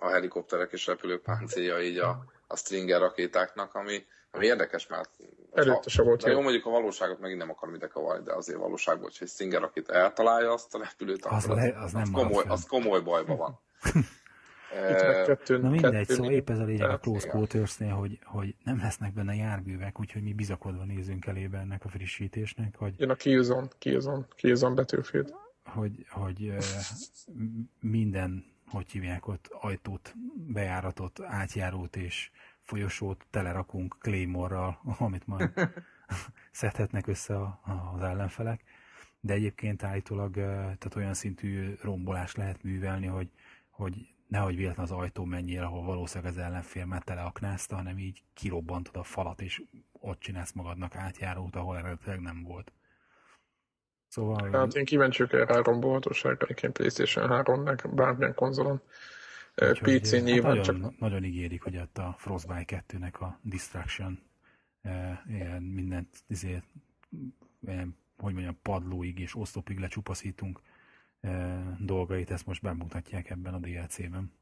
a 0.00 0.08
helikopterek 0.08 0.72
és 0.72 0.86
repülők 0.86 1.22
páncélja 1.22 1.80
így 1.82 1.98
a, 1.98 2.24
a 2.46 2.56
Stringer 2.56 3.00
rakétáknak, 3.00 3.74
ami, 3.74 4.04
ami 4.30 4.44
érdekes, 4.46 4.86
mert 4.86 5.10
Előtte 5.52 5.90
se 5.90 6.02
volt 6.02 6.24
jó. 6.24 6.32
jó. 6.32 6.40
mondjuk 6.40 6.66
a 6.66 6.70
valóságot 6.70 7.18
megint 7.20 7.38
nem 7.38 7.50
akarom 7.50 7.74
ide 7.74 7.86
kavarni, 7.86 8.24
de 8.24 8.32
azért 8.34 8.58
valóságban, 8.58 9.02
hogyha 9.04 9.24
egy 9.24 9.30
Singer, 9.30 9.62
akit 9.62 9.88
eltalálja 9.88 10.52
azt 10.52 10.74
a 10.74 10.78
repülőt, 10.78 11.24
Az 11.24 11.44
akkor 11.44 11.56
le- 11.56 11.78
az 11.82 11.92
nem 11.92 12.08
marad 12.10 12.26
komoly, 12.28 12.44
az 12.48 12.66
komoly 12.66 13.00
bajban 13.00 13.36
van. 13.36 13.58
Eh, 14.74 15.24
kettőn, 15.26 15.60
Na 15.60 15.68
mindegy, 15.70 15.90
kettőn- 15.92 16.16
szóval 16.16 16.32
épp 16.32 16.50
ez 16.50 16.58
a 16.58 16.64
lényeg 16.64 16.90
a 16.90 16.98
Close 16.98 17.26
igen. 17.26 17.36
Quarters-nél, 17.36 17.92
hogy, 17.94 18.18
hogy 18.24 18.54
nem 18.64 18.78
lesznek 18.78 19.12
benne 19.12 19.34
járművek, 19.34 20.00
úgyhogy 20.00 20.22
mi 20.22 20.32
bizakodva 20.32 20.84
nézünk 20.84 21.26
elébe 21.26 21.58
ennek 21.58 21.84
a 21.84 21.88
frissítésnek, 21.88 22.76
hogy, 22.76 22.94
Jön 22.98 23.10
a 23.10 23.14
Killzone, 23.14 23.66
Killzone, 23.78 24.26
Killzone 24.36 24.74
Battlefield. 24.74 25.34
hogy, 25.64 26.06
hogy 26.10 26.52
minden, 27.80 28.44
hogy 28.70 28.90
hívják 28.90 29.26
ott, 29.26 29.46
ajtót, 29.60 30.14
bejáratot, 30.36 31.20
átjárót 31.20 31.96
és 31.96 32.30
folyosót 32.62 33.26
telerakunk 33.30 33.96
Claymore-ral, 34.00 34.80
amit 34.98 35.26
majd 35.26 35.52
szedhetnek 36.50 37.06
össze 37.06 37.36
a, 37.36 37.60
az 37.94 38.02
ellenfelek. 38.02 38.64
De 39.20 39.32
egyébként 39.32 39.82
állítólag 39.82 40.34
tehát 40.34 40.96
olyan 40.96 41.14
szintű 41.14 41.74
rombolást 41.82 42.36
lehet 42.36 42.62
művelni, 42.62 43.06
hogy, 43.06 43.30
hogy 43.70 44.14
nehogy 44.28 44.56
véletlen 44.56 44.84
az 44.84 44.90
ajtó 44.90 45.24
menjél, 45.24 45.62
ahol 45.62 45.84
valószínűleg 45.84 46.32
az 46.32 46.38
ellenfél 46.38 46.86
már 46.86 47.02
teleaknázta, 47.02 47.76
hanem 47.76 47.98
így 47.98 48.22
kirobbantod 48.34 48.96
a 48.96 49.02
falat, 49.02 49.40
és 49.40 49.62
ott 49.92 50.20
csinálsz 50.20 50.52
magadnak 50.52 50.96
átjárót, 50.96 51.56
ahol 51.56 51.78
eredetileg 51.78 52.20
nem 52.20 52.42
volt. 52.42 52.72
Szóval... 54.10 54.50
Hát 54.50 54.74
én 54.74 54.84
kíváncsi 54.84 55.22
vagyok 55.22 55.48
erre 55.48 55.60
a 55.60 55.62
rombolhatóságra, 55.62 56.44
egyébként 56.44 56.72
PlayStation 56.72 57.28
3 57.28 57.62
meg 57.62 57.94
bármilyen 57.94 58.34
konzolon. 58.34 58.80
Úgyhogy, 59.56 60.00
PC 60.00 60.12
hát 60.12 60.22
nyilván 60.22 60.56
nagyon, 60.56 60.80
csak 60.80 60.98
nagyon 60.98 61.24
ígérik, 61.24 61.62
hogy 61.62 61.76
ott 61.76 61.98
a 61.98 62.14
Frostbite 62.18 62.84
2-nek 62.88 63.18
a 63.20 63.38
Distraction 63.42 64.22
eh, 64.82 65.18
ilyen 65.28 65.62
mindent, 65.62 66.08
izé, 66.26 66.62
hogy 68.16 68.32
mondjam, 68.32 68.58
padlóig 68.62 69.18
és 69.18 69.36
oszlopig 69.36 69.78
lecsupaszítunk 69.78 70.60
dolgait, 71.78 72.30
ezt 72.30 72.46
most 72.46 72.62
bemutatják 72.62 73.30
ebben 73.30 73.54
a 73.54 73.58
DLC-ben. 73.58 74.32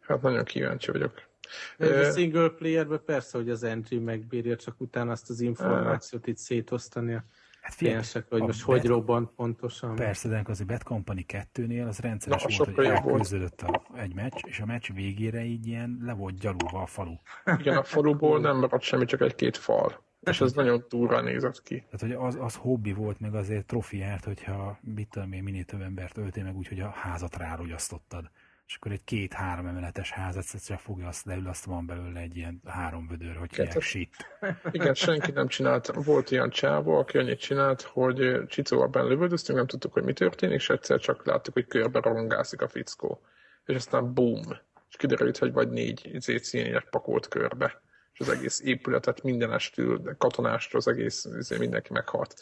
hát 0.00 0.22
nagyon 0.22 0.44
kíváncsi 0.44 0.90
vagyok. 0.90 1.28
Ö, 1.76 2.06
a 2.06 2.12
single 2.12 2.48
playerben 2.48 3.02
persze, 3.04 3.38
hogy 3.38 3.50
az 3.50 3.62
engine 3.62 4.02
megbírja, 4.02 4.56
csak 4.56 4.80
utána 4.80 5.10
azt 5.10 5.30
az 5.30 5.40
információt 5.40 6.26
itt 6.26 6.36
szétosztani 6.36 7.14
a 7.14 7.24
Hát 7.68 7.76
kliensek, 7.76 8.26
hogy 8.28 8.40
most 8.40 8.66
Bad- 8.66 8.80
hogy 8.80 8.88
robbant 8.88 9.30
pontosan. 9.30 9.94
Persze, 9.94 10.28
de 10.28 10.42
az 10.44 10.60
a 10.60 10.64
Bad 10.64 10.82
Company 10.82 11.24
2-nél 11.28 11.88
az 11.88 11.98
rendszeres 11.98 12.42
Na, 12.42 12.64
volt, 12.64 12.74
hogy 12.74 12.84
elküzdődött 12.84 13.60
a, 13.62 13.82
egy 13.96 14.14
meccs, 14.14 14.40
és 14.46 14.60
a 14.60 14.66
meccs 14.66 14.92
végére 14.92 15.44
így 15.44 15.66
ilyen 15.66 15.98
le 16.02 16.12
volt 16.12 16.38
gyalulva 16.38 16.82
a 16.82 16.86
falu. 16.86 17.14
Igen, 17.58 17.76
a 17.76 17.82
faluból 17.82 18.40
nem 18.40 18.56
maradt 18.56 18.82
semmi, 18.82 19.04
csak 19.04 19.20
egy-két 19.20 19.56
fal. 19.56 20.02
És 20.20 20.40
ez 20.40 20.52
nagyon 20.52 20.84
durrán 20.88 21.24
nézett 21.24 21.62
ki. 21.62 21.84
Tehát, 21.90 22.00
hogy 22.00 22.26
az, 22.26 22.38
az 22.40 22.54
hobbi 22.54 22.92
volt, 22.92 23.20
meg 23.20 23.34
azért 23.34 23.66
trofi 23.66 23.96
járt, 23.96 24.24
hogyha 24.24 24.78
mit 24.80 25.08
tudom 25.10 25.32
én, 25.32 25.42
minél 25.42 25.64
több 25.64 25.80
embert 25.80 26.16
öltél 26.16 26.44
meg 26.44 26.56
úgy, 26.56 26.68
hogy 26.68 26.80
a 26.80 26.88
házat 26.88 27.36
rárogyasztottad. 27.36 28.30
És 28.68 28.74
akkor 28.74 28.92
egy 28.92 29.04
két-három 29.04 29.66
emeletes 29.66 30.10
házat 30.10 30.44
egyszer 30.52 30.78
fogja, 30.78 31.08
azt 31.08 31.24
leül, 31.24 31.48
azt 31.48 31.64
van 31.64 31.86
belőle 31.86 32.20
egy 32.20 32.36
ilyen 32.36 32.60
három 32.64 33.06
vödör, 33.08 33.36
hogy 33.36 33.54
hívják 33.54 33.80
shit. 33.80 34.16
Igen, 34.70 34.94
senki 34.94 35.30
nem 35.30 35.48
csinált. 35.48 35.86
Volt 35.94 36.30
ilyen 36.30 36.50
csávó, 36.50 36.98
aki 36.98 37.18
annyit 37.18 37.40
csinált, 37.40 37.82
hogy 37.82 38.46
csicóval 38.46 38.86
benne 38.86 39.08
lövöldöztünk, 39.08 39.58
nem 39.58 39.66
tudtuk, 39.66 39.92
hogy 39.92 40.02
mi 40.02 40.12
történik, 40.12 40.54
és 40.54 40.70
egyszer 40.70 41.00
csak 41.00 41.26
láttuk, 41.26 41.54
hogy 41.54 41.66
körbe 41.66 42.00
rongászik 42.00 42.62
a 42.62 42.68
fickó. 42.68 43.20
És 43.64 43.74
aztán 43.74 44.14
boom! 44.14 44.42
És 44.88 44.96
kiderült, 44.96 45.38
hogy 45.38 45.52
vagy 45.52 45.68
négy 45.68 46.10
zécények 46.18 46.88
pakolt 46.90 47.28
körbe. 47.28 47.82
És 48.12 48.20
az 48.20 48.28
egész 48.28 48.60
épületet 48.60 49.22
mindenestül, 49.22 49.98
de 49.98 50.14
katonástól 50.18 50.80
az 50.80 50.88
egész, 50.88 51.24
izé, 51.38 51.56
mindenki 51.56 51.92
meghalt. 51.92 52.34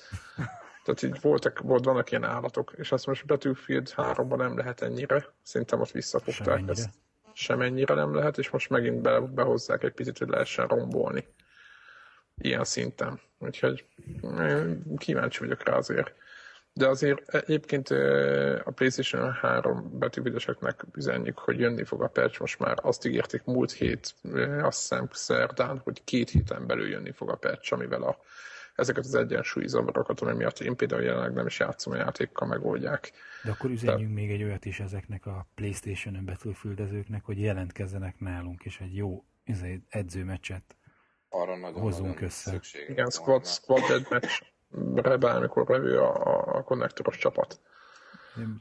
Tehát 0.87 1.03
így 1.03 1.20
voltak, 1.20 1.59
volt, 1.59 1.84
vannak 1.84 2.11
ilyen 2.11 2.24
állatok, 2.24 2.72
és 2.76 2.93
azt 2.93 3.07
most 3.07 3.26
Battlefield 3.26 3.93
3-ban 3.97 4.37
nem 4.37 4.57
lehet 4.57 4.82
ennyire. 4.82 5.26
Szerintem 5.43 5.80
ott 5.80 5.91
visszafogták 5.91 6.47
Semennyire. 6.47 6.72
ezt. 6.72 6.91
Semennyire 7.32 7.95
nem 7.95 8.14
lehet, 8.14 8.39
és 8.39 8.51
most 8.51 8.70
megint 8.70 9.01
be, 9.01 9.20
behozzák 9.20 9.82
egy 9.82 9.93
picit, 9.93 10.18
hogy 10.18 10.28
lehessen 10.28 10.66
rombolni 10.66 11.26
ilyen 12.34 12.64
szinten. 12.64 13.20
Úgyhogy 13.39 13.84
eh, 14.22 14.66
kíváncsi 14.97 15.39
vagyok 15.39 15.64
rá 15.64 15.76
azért. 15.76 16.12
De 16.72 16.89
azért 16.89 17.34
egyébként 17.34 17.91
eh, 17.91 18.61
a 18.64 18.70
PlayStation 18.70 19.32
3 19.32 19.99
betűvideseknek 19.99 20.84
üzenjük, 20.95 21.39
hogy 21.39 21.59
jönni 21.59 21.84
fog 21.84 22.03
a 22.03 22.09
patch, 22.09 22.41
most 22.41 22.59
már 22.59 22.78
azt 22.82 23.07
ígérték 23.07 23.45
múlt 23.45 23.72
hét, 23.72 24.14
eh, 24.34 24.64
azt 24.64 24.80
hiszem 24.80 25.09
szerdán, 25.12 25.78
hogy 25.84 26.05
két 26.05 26.30
héten 26.30 26.66
belül 26.66 26.89
jönni 26.89 27.12
fog 27.12 27.30
a 27.30 27.37
patch, 27.37 27.72
amivel 27.72 28.03
a, 28.03 28.18
ezeket 28.76 29.04
az 29.04 29.14
egyensúlyi 29.14 29.68
zavarokat, 29.68 30.20
ami 30.20 30.32
miatt 30.34 30.58
én 30.60 30.76
például 30.76 31.02
jelenleg 31.02 31.32
nem 31.32 31.46
is 31.46 31.58
játszom 31.58 31.92
a 31.92 31.96
játékkal, 31.96 32.48
megoldják. 32.48 33.12
De 33.44 33.50
akkor 33.50 33.70
üzenjünk 33.70 34.14
még 34.14 34.30
egy 34.30 34.42
olyat 34.42 34.64
is 34.64 34.80
ezeknek 34.80 35.26
a 35.26 35.46
Playstation-ön 35.54 36.24
betűfildezőknek, 36.24 37.24
hogy 37.24 37.40
jelentkezzenek 37.40 38.20
nálunk, 38.20 38.64
és 38.64 38.80
egy 38.80 38.96
jó 38.96 39.24
izé, 39.44 39.82
edzőmeccset 39.88 40.76
arra 41.28 41.56
nagyon, 41.56 41.80
Hozzunk 41.80 42.06
nagyon 42.06 42.22
össze. 42.22 42.50
szükség. 42.50 42.88
Igen, 42.88 43.10
squad, 43.10 43.46
squad 43.46 43.80
deathmatch 43.80 44.42
bármikor 45.18 45.68
levő 45.68 45.98
a, 46.00 46.26
a, 46.26 46.56
a 46.56 46.62
konnektoros 46.62 47.16
csapat. 47.18 47.60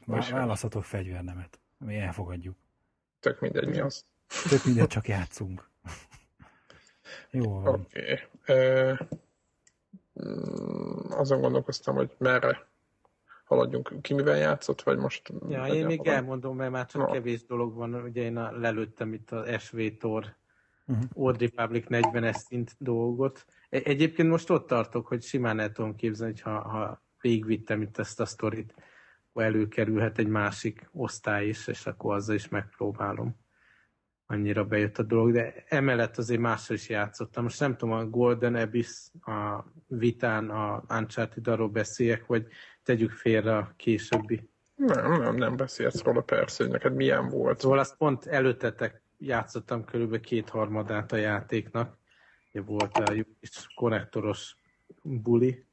Vá- 0.04 0.28
Választhatok 0.28 0.84
fegyvernemet, 0.84 1.58
mi 1.78 1.96
elfogadjuk. 1.96 2.56
Tök 3.20 3.40
mindegy 3.40 3.68
mi 3.68 3.78
az. 3.78 4.04
Tök 4.48 4.64
mindegy, 4.64 4.86
csak 4.86 5.08
játszunk. 5.08 5.68
Jó 7.30 7.60
van. 7.60 7.80
Oké. 7.80 8.20
Okay. 8.42 8.96
Azon 11.10 11.40
gondolkoztam, 11.40 11.94
hogy 11.94 12.10
merre 12.18 12.68
haladjunk. 13.44 13.92
Ki 14.00 14.14
mivel 14.14 14.36
játszott, 14.36 14.82
vagy 14.82 14.98
most... 14.98 15.32
Ja, 15.48 15.66
én 15.66 15.86
még 15.86 15.98
valami? 15.98 16.16
elmondom, 16.16 16.56
mert 16.56 16.70
már 16.70 16.86
csak 16.86 17.06
Na. 17.06 17.12
kevés 17.12 17.44
dolog 17.44 17.74
van. 17.74 17.94
Ugye 17.94 18.22
én 18.22 18.34
lelőttem 18.34 19.12
itt 19.12 19.30
az 19.30 19.62
SV 19.62 19.80
Tor 19.98 20.36
Mhm. 20.86 21.00
Old 21.12 21.40
Republic 21.40 21.84
40-es 21.88 22.34
szint 22.34 22.74
dolgot. 22.78 23.44
E- 23.68 23.80
Egyébként 23.84 24.28
most 24.28 24.50
ott 24.50 24.66
tartok, 24.66 25.06
hogy 25.06 25.22
simán 25.22 25.60
el 25.60 25.72
tudom 25.72 25.94
képzelni, 25.94 26.32
hogy 26.32 26.40
ha, 26.42 26.68
ha 26.68 27.02
végigvittem 27.20 27.82
itt 27.82 27.98
ezt 27.98 28.20
a 28.20 28.24
sztorit, 28.26 28.74
akkor 29.28 29.42
előkerülhet 29.42 30.18
egy 30.18 30.26
másik 30.26 30.88
osztály 30.92 31.46
is, 31.46 31.66
és 31.66 31.86
akkor 31.86 32.14
azzal 32.14 32.34
is 32.34 32.48
megpróbálom. 32.48 33.36
Annyira 34.26 34.64
bejött 34.64 34.98
a 34.98 35.02
dolog, 35.02 35.32
de 35.32 35.64
emellett 35.68 36.18
azért 36.18 36.40
mással 36.40 36.76
is 36.76 36.88
játszottam. 36.88 37.42
Most 37.42 37.60
nem 37.60 37.76
tudom, 37.76 37.94
a 37.94 38.04
Golden 38.04 38.54
Abyss, 38.54 39.08
a 39.20 39.64
Vitán, 39.86 40.50
a 40.50 40.82
Uncharted 40.88 41.48
arról 41.48 41.68
beszéljek, 41.68 42.26
vagy 42.26 42.46
tegyük 42.82 43.10
félre 43.10 43.56
a 43.56 43.72
későbbi 43.76 44.48
Nem, 44.76 45.20
nem, 45.20 45.34
nem 45.34 45.56
beszélsz 45.56 46.02
róla 46.02 46.20
persze, 46.20 46.62
hogy 46.62 46.72
neked 46.72 46.94
milyen 46.94 47.28
volt. 47.28 47.60
Szóval 47.60 47.78
azt 47.78 47.96
pont 47.96 48.26
előttetek 48.26 49.02
játszottam 49.18 49.84
körülbelül 49.84 50.24
kétharmadát 50.24 51.12
a 51.12 51.16
játéknak. 51.16 51.98
Volt 52.52 52.96
a 52.96 53.12
kis 53.40 53.66
konnektoros 53.74 54.56
buli, 55.02 55.66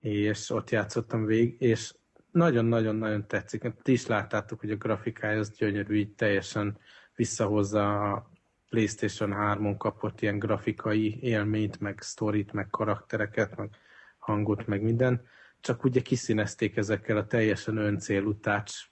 és 0.00 0.50
ott 0.50 0.70
játszottam 0.70 1.24
végig, 1.24 1.60
és 1.60 1.94
nagyon-nagyon-nagyon 2.30 3.26
tetszik. 3.26 3.72
Ti 3.82 3.92
is 3.92 4.06
láttátok, 4.06 4.60
hogy 4.60 4.70
a 4.70 4.76
grafikája 4.76 5.38
az 5.38 5.50
gyönyörű, 5.50 5.96
így 5.96 6.14
teljesen 6.14 6.78
visszahozza 7.16 8.12
a 8.12 8.30
PlayStation 8.68 9.32
3-on 9.36 9.74
kapott 9.78 10.20
ilyen 10.20 10.38
grafikai 10.38 11.18
élményt, 11.22 11.80
meg 11.80 12.00
sztorit, 12.00 12.52
meg 12.52 12.68
karaktereket, 12.70 13.56
meg 13.56 13.70
hangot, 14.18 14.66
meg 14.66 14.82
minden. 14.82 15.26
Csak 15.60 15.84
ugye 15.84 16.00
kiszínezték 16.00 16.76
ezekkel 16.76 17.16
a 17.16 17.26
teljesen 17.26 17.76
öncélú 17.76 18.40
touch 18.40 18.88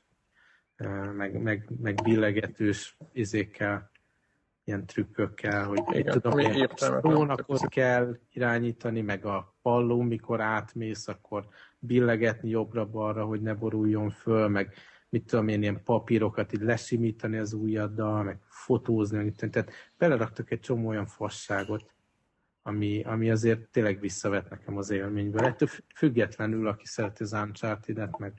meg, 1.16 1.43
meg, 1.43 1.68
meg 1.81 2.01
billegetős 2.03 2.97
izékkel, 3.12 3.91
ilyen 4.64 4.87
trükkökkel, 4.87 5.64
hogy 5.64 5.83
Igen, 5.93 6.20
tudom, 6.20 6.39
értelmetlen. 6.39 7.01
trónakot 7.01 7.68
kell 7.68 8.18
irányítani, 8.33 9.01
meg 9.01 9.25
a 9.25 9.55
palló, 9.62 10.01
mikor 10.01 10.41
átmész, 10.41 11.09
akkor 11.09 11.47
billegetni 11.79 12.49
jobbra-balra, 12.49 13.25
hogy 13.25 13.41
ne 13.41 13.55
boruljon 13.55 14.11
föl, 14.11 14.49
meg 14.49 14.75
mit 15.15 15.27
tudom 15.27 15.49
én, 15.49 15.62
ilyen 15.62 15.83
papírokat 15.83 16.53
így 16.53 16.61
lesimítani 16.61 17.37
az 17.37 17.53
ujjaddal, 17.53 18.23
meg 18.23 18.39
fotózni, 18.49 19.17
meg 19.17 19.25
mit- 19.25 19.51
tehát 19.51 19.71
beleraktak 19.99 20.51
egy 20.51 20.61
csomó 20.61 20.89
olyan 20.89 21.07
fasságot, 21.07 21.95
ami, 22.62 23.03
ami 23.03 23.31
azért 23.31 23.69
tényleg 23.69 24.01
visszavet 24.01 24.51
nekem 24.51 24.77
az 24.77 24.91
élményből. 24.91 25.45
Ettől 25.45 25.69
fü- 25.69 25.85
függetlenül, 25.95 26.69
aki 26.69 26.87
szereti 26.87 27.23
az 27.23 27.33
Uncharted-et, 27.33 28.19
meg, 28.19 28.33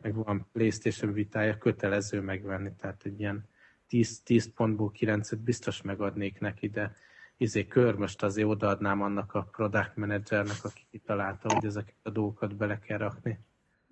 meg 0.00 0.14
van 0.14 0.46
PlayStation 0.52 1.12
vitája, 1.12 1.58
kötelező 1.58 2.20
megvenni, 2.20 2.72
tehát 2.80 3.02
egy 3.04 3.20
ilyen 3.20 3.48
10, 3.86 4.20
10 4.22 4.52
pontból 4.54 4.92
9-et 4.98 5.38
biztos 5.44 5.82
megadnék 5.82 6.40
neki, 6.40 6.68
de 6.68 6.94
izé 7.36 7.66
körmöst 7.66 8.22
azért 8.22 8.48
odaadnám 8.48 9.02
annak 9.02 9.34
a 9.34 9.42
product 9.42 9.96
managernek, 9.96 10.64
aki 10.64 10.86
kitalálta, 10.90 11.54
hogy 11.54 11.64
ezeket 11.64 11.96
a 12.02 12.10
dolgokat 12.10 12.56
bele 12.56 12.78
kell 12.78 12.98
rakni. 12.98 13.38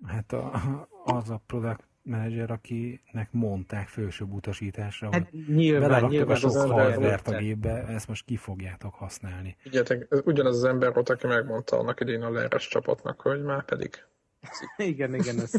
Hát 0.05 0.33
a, 0.33 0.87
az 1.05 1.29
a 1.29 1.41
product 1.45 1.87
menedzser, 2.07 2.51
akinek 2.51 3.27
mondták 3.31 3.87
fősőbb 3.87 4.33
utasításra, 4.33 5.09
Hát 5.11 5.29
hogy 5.29 5.45
nyilván, 5.47 5.81
beleraktak 5.81 6.09
a 6.09 6.13
nyilván 6.13 6.35
sok 6.35 6.71
hardvert 6.71 7.27
a 7.27 7.37
gépbe, 7.37 7.85
ezt 7.87 8.07
most 8.07 8.25
ki 8.25 8.35
fogjátok 8.35 8.93
használni. 8.93 9.55
Figyeljetek, 9.59 10.07
ugyanaz 10.25 10.55
az 10.55 10.63
ember 10.63 10.93
volt, 10.93 11.09
aki 11.09 11.27
megmondta 11.27 11.77
annak 11.79 11.99
idén 11.99 12.21
a 12.21 12.29
leres 12.29 12.67
csapatnak, 12.67 13.21
hogy 13.21 13.43
már 13.43 13.65
pedig. 13.65 14.03
Igen, 14.77 15.13
igen, 15.13 15.39
ez 15.39 15.51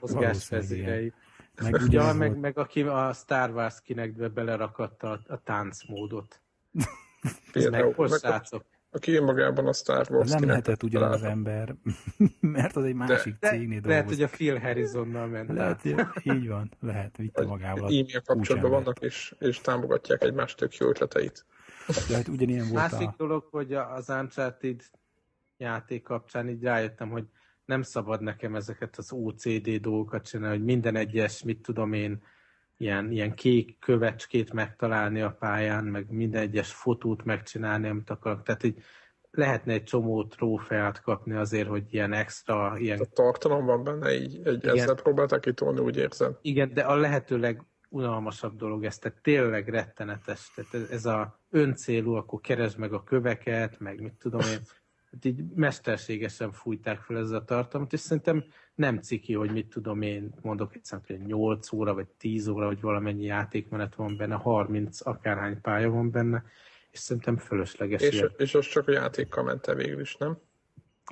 mozgásvezérei. 0.00 1.12
Meg 1.62 1.72
Ja, 1.72 1.82
ugyanaz 1.82 2.16
meg, 2.16 2.38
meg 2.38 2.58
aki 2.58 2.82
a 2.82 3.12
Star 3.12 3.50
Wars 3.50 3.80
kinekbe 3.82 4.28
belerakatta 4.28 5.10
a, 5.10 5.20
a 5.26 5.42
táncmódot. 5.42 6.40
Ez 7.22 7.40
Például, 7.52 7.94
meg, 7.96 8.08
meg. 8.50 8.62
Aki 8.94 9.12
önmagában 9.14 9.66
a 9.66 9.72
Star 9.72 10.06
Wars 10.10 10.30
nem 10.30 10.44
lehetett 10.44 10.82
ugyanaz 10.82 11.12
az 11.14 11.22
ember, 11.22 11.74
mert 12.40 12.76
az 12.76 12.84
egy 12.84 12.94
másik 12.94 13.36
De, 13.40 13.48
cégnél 13.48 13.80
lehet, 13.84 14.04
dolgozott. 14.04 14.08
hogy 14.08 14.22
a 14.22 14.28
Phil 14.28 14.58
Harrisonnal 14.58 15.26
ment 15.26 15.52
Lehet, 15.52 15.84
így 16.22 16.48
van, 16.48 16.70
lehet, 16.80 17.16
vitte 17.16 17.44
magával. 17.46 17.84
E-mail 17.84 18.20
kapcsolatban 18.24 18.70
vannak, 18.70 19.00
és, 19.00 19.34
és 19.38 19.60
támogatják 19.60 20.22
egymást 20.22 20.56
tök 20.56 20.76
jó 20.76 20.88
ötleteit. 20.88 21.46
Lehet, 22.08 22.28
ugyanilyen 22.28 22.68
volt 22.68 22.90
Másik 22.90 23.08
a... 23.08 23.14
dolog, 23.16 23.44
hogy 23.50 23.74
a- 23.74 23.94
az 23.94 24.08
Uncharted 24.08 24.80
játék 25.56 26.02
kapcsán 26.02 26.48
így 26.48 26.62
rájöttem, 26.62 27.08
hogy 27.10 27.24
nem 27.64 27.82
szabad 27.82 28.20
nekem 28.22 28.54
ezeket 28.54 28.96
az 28.96 29.12
OCD 29.12 29.70
dolgokat 29.80 30.26
csinálni, 30.26 30.56
hogy 30.56 30.64
minden 30.64 30.96
egyes, 30.96 31.42
mit 31.42 31.62
tudom 31.62 31.92
én, 31.92 32.22
ilyen, 32.84 33.10
ilyen 33.10 33.34
kék 33.34 33.78
kövecskét 33.78 34.52
megtalálni 34.52 35.20
a 35.20 35.36
pályán, 35.38 35.84
meg 35.84 36.10
minden 36.10 36.42
egyes 36.42 36.72
fotót 36.72 37.24
megcsinálni, 37.24 37.88
amit 37.88 38.10
akarok. 38.10 38.42
Tehát 38.42 38.62
így 38.62 38.82
lehetne 39.30 39.72
egy 39.72 39.84
csomó 39.84 40.24
trófeát 40.24 41.00
kapni 41.00 41.34
azért, 41.34 41.68
hogy 41.68 41.84
ilyen 41.90 42.12
extra, 42.12 42.78
ilyen 42.78 43.00
A 43.00 43.04
tartalom 43.04 43.64
van 43.64 43.84
benne, 43.84 44.14
így 44.14 44.40
egy, 44.44 44.54
Igen. 44.54 44.76
ezzel 44.76 44.94
próbálták 44.94 45.40
kitolni, 45.40 45.80
úgy 45.80 45.96
érzed. 45.96 46.38
Igen, 46.42 46.74
de 46.74 46.82
a 46.82 46.94
lehetőleg 46.94 47.62
unalmasabb 47.88 48.56
dolog 48.56 48.84
ez, 48.84 48.98
tehát 48.98 49.22
tényleg 49.22 49.68
rettenetes. 49.68 50.50
Tehát 50.54 50.74
ez, 50.74 50.90
ez 50.90 51.04
a 51.04 51.40
öncélú, 51.50 52.14
akkor 52.14 52.40
keresd 52.40 52.78
meg 52.78 52.92
a 52.92 53.02
köveket, 53.02 53.78
meg 53.78 54.00
mit 54.00 54.14
tudom 54.14 54.40
én. 54.40 54.60
Hát 55.14 55.24
így 55.24 55.44
mesterségesen 55.54 56.52
fújták 56.52 57.00
fel 57.00 57.18
ezzel 57.18 57.38
a 57.38 57.44
tartalmat, 57.44 57.92
és 57.92 58.00
szerintem 58.00 58.44
nem 58.74 58.98
ciki, 58.98 59.34
hogy 59.34 59.50
mit 59.50 59.66
tudom 59.66 60.02
én, 60.02 60.34
mondok 60.42 60.74
egy 60.74 60.88
hogy 61.06 61.26
8 61.26 61.72
óra, 61.72 61.94
vagy 61.94 62.06
10 62.06 62.48
óra, 62.48 62.66
vagy 62.66 62.80
valamennyi 62.80 63.24
játékmenet 63.24 63.94
van 63.94 64.16
benne, 64.16 64.34
30 64.34 65.06
akárhány 65.06 65.60
pálya 65.60 65.90
van 65.90 66.10
benne, 66.10 66.44
és 66.90 66.98
szerintem 66.98 67.36
fölösleges 67.36 68.02
És, 68.02 68.14
ilyen. 68.14 68.32
és 68.36 68.54
az 68.54 68.66
csak 68.66 68.88
a 68.88 68.92
játékkal 68.92 69.44
ment 69.44 69.66
el 69.66 69.74
végül 69.74 70.00
is, 70.00 70.16
nem? 70.16 70.38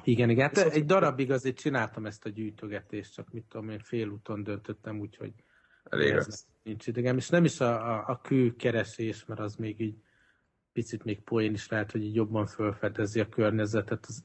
Igen, 0.05 0.31
igen. 0.31 0.51
Hát 0.55 0.73
egy 0.73 0.85
darabig 0.85 1.31
azért 1.31 1.57
csináltam 1.57 2.07
ezt 2.07 2.25
a 2.25 2.29
gyűjtögetést, 2.29 3.15
csak 3.15 3.31
mit 3.31 3.45
tudom 3.49 3.69
én, 3.69 3.79
félúton 3.79 4.43
döntöttem, 4.43 4.99
úgyhogy 5.01 5.33
Elég 5.91 6.13
ez 6.13 6.47
nincs 6.63 6.87
idegem. 6.87 7.17
És 7.17 7.29
nem 7.29 7.45
is 7.45 7.61
a, 7.61 7.95
a, 7.95 8.05
a 8.07 8.21
kő 8.21 8.57
keresés, 8.57 9.25
mert 9.25 9.41
az 9.41 9.57
még 9.57 9.81
így 9.81 9.97
picit 10.73 11.05
még 11.05 11.21
poén 11.21 11.53
is 11.53 11.69
lehet, 11.69 11.91
hogy 11.91 12.05
így 12.05 12.15
jobban 12.15 12.47
felfedezi 12.47 13.21
a 13.21 13.29
környezetet 13.29 14.05
az, 14.07 14.23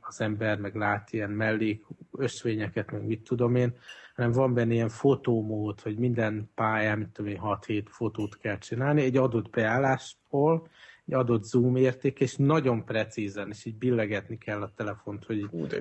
az 0.00 0.20
ember, 0.20 0.58
meg 0.58 0.74
lát 0.74 1.12
ilyen 1.12 1.30
mellék 1.30 1.84
ösvényeket, 2.12 2.90
meg 2.90 3.06
mit 3.06 3.22
tudom 3.22 3.54
én, 3.54 3.76
hanem 4.14 4.32
van 4.32 4.54
benne 4.54 4.72
ilyen 4.72 4.88
fotómód, 4.88 5.80
hogy 5.80 5.98
minden 5.98 6.50
pályán, 6.54 6.98
mit 6.98 7.08
tudom 7.08 7.30
én, 7.30 7.40
6-7 7.42 7.84
fotót 7.86 8.38
kell 8.38 8.58
csinálni, 8.58 9.02
egy 9.02 9.16
adott 9.16 9.50
beállásból, 9.50 10.68
egy 11.06 11.14
adott 11.14 11.44
zoom 11.44 11.76
érték, 11.76 12.20
és 12.20 12.36
nagyon 12.36 12.84
precízen, 12.84 13.48
és 13.48 13.64
így 13.64 13.76
billegetni 13.76 14.38
kell 14.38 14.62
a 14.62 14.72
telefont, 14.76 15.24
hogy 15.24 15.46
Hú, 15.50 15.66
de 15.66 15.80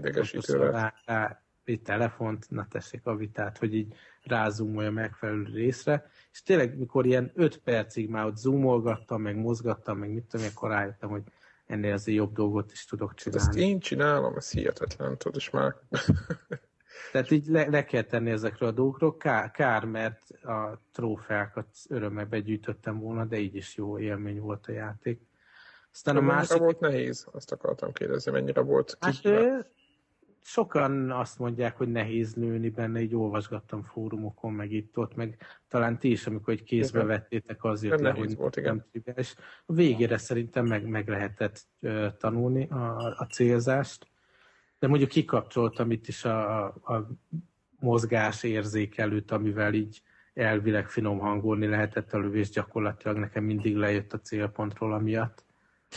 rá, 1.06 1.42
egy 1.70 1.82
telefont, 1.82 2.46
na 2.50 2.68
tessék 2.70 3.06
a 3.06 3.16
vitát, 3.16 3.58
hogy 3.58 3.76
így 3.76 3.94
rázumolja 4.24 4.92
megfelelő 4.92 5.44
részre, 5.54 6.10
és 6.32 6.42
tényleg, 6.42 6.78
mikor 6.78 7.06
ilyen 7.06 7.32
5 7.36 7.58
percig 7.58 8.10
már 8.10 8.26
ott 8.26 8.38
zoomolgattam, 8.38 9.22
meg 9.22 9.36
mozgattam, 9.36 9.98
meg 9.98 10.10
mit 10.10 10.24
tudom, 10.24 10.46
akkor 10.56 10.70
rájöttem, 10.70 11.10
hogy 11.10 11.24
ennél 11.66 11.94
azért 11.94 12.18
jobb 12.18 12.34
dolgot 12.34 12.72
is 12.72 12.86
tudok 12.86 13.10
Hát 13.10 13.36
Ezt 13.36 13.52
csinálni. 13.52 13.72
én 13.72 13.80
csinálom, 13.80 14.36
ez 14.36 14.52
hihetetlen, 14.52 15.18
tudod, 15.18 15.36
és 15.36 15.50
már 15.50 15.76
Tehát 17.12 17.32
így 17.32 17.48
le, 17.48 17.68
le 17.68 17.86
kell 17.86 18.02
tenni 18.02 18.32
ezekről 18.32 18.70
a 18.70 18.72
dolgokról. 18.72 19.18
Kár, 19.18 19.52
kár, 19.52 19.86
mert 19.86 20.30
a 20.44 20.82
trófeákat 20.92 21.68
örömmel 21.90 22.26
begyűjtöttem 22.26 23.00
volna, 23.00 23.26
de 23.26 23.38
így 23.38 23.56
is 23.56 23.76
jó 23.76 24.00
élmény 24.00 24.40
volt 24.40 24.68
a 24.68 24.72
játék. 24.72 25.22
Aztán 25.92 26.18
a 26.18 26.22
másik... 26.22 26.58
volt 26.58 26.80
nehéz? 26.80 27.28
Azt 27.32 27.52
akartam 27.52 27.92
kérdezni, 27.92 28.32
mennyire 28.32 28.62
volt 28.62 28.98
Hát 29.00 29.20
kihívás? 29.20 29.44
ö, 29.44 29.58
sokan 30.42 31.12
azt 31.12 31.40
mondják, 31.40 31.78
hogy 31.78 31.92
nehéz 31.92 32.36
lőni 32.36 32.70
benne, 32.70 33.02
így 33.02 33.16
olvasgattam 33.16 33.84
fórumokon, 33.84 34.54
meg 34.54 34.72
itt 34.72 34.98
ott, 34.98 35.16
meg 35.16 35.38
talán 35.68 36.00
ti 36.00 36.12
is, 36.12 36.28
amikor 36.28 36.54
egy 36.54 36.64
kézbe 36.64 36.98
Igen. 36.98 37.10
vettétek, 37.10 37.64
az 37.64 37.84
jött 37.84 38.00
le, 38.00 38.12
hogy 38.12 38.36
volt, 38.36 38.62
nem 38.62 38.86
triviális. 38.92 39.36
A 39.66 39.74
végére 39.74 40.18
szerintem 40.18 40.66
meg, 40.66 40.88
meg 40.88 41.08
lehetett 41.08 41.66
ö, 41.80 42.08
tanulni 42.18 42.68
a, 42.70 43.16
a 43.18 43.28
célzást, 43.32 44.08
de 44.80 44.88
mondjuk 44.88 45.10
kikapcsoltam 45.10 45.92
itt 45.92 46.08
is 46.08 46.26
a, 46.26 46.66
a, 46.66 46.94
a 46.94 47.10
mozgás 47.80 48.44
érzékelőt, 48.44 49.32
amivel 49.32 49.74
így 49.74 50.02
elvileg 50.34 50.90
finom 50.90 51.20
hangolni 51.20 51.68
lehetett 51.68 52.14
a 52.14 52.18
lövés, 52.18 52.50
gyakorlatilag 52.50 53.18
nekem 53.18 53.44
mindig 53.44 53.76
lejött 53.76 54.14
a 54.14 54.20
célpontról 54.20 54.94
amiatt. 54.94 55.44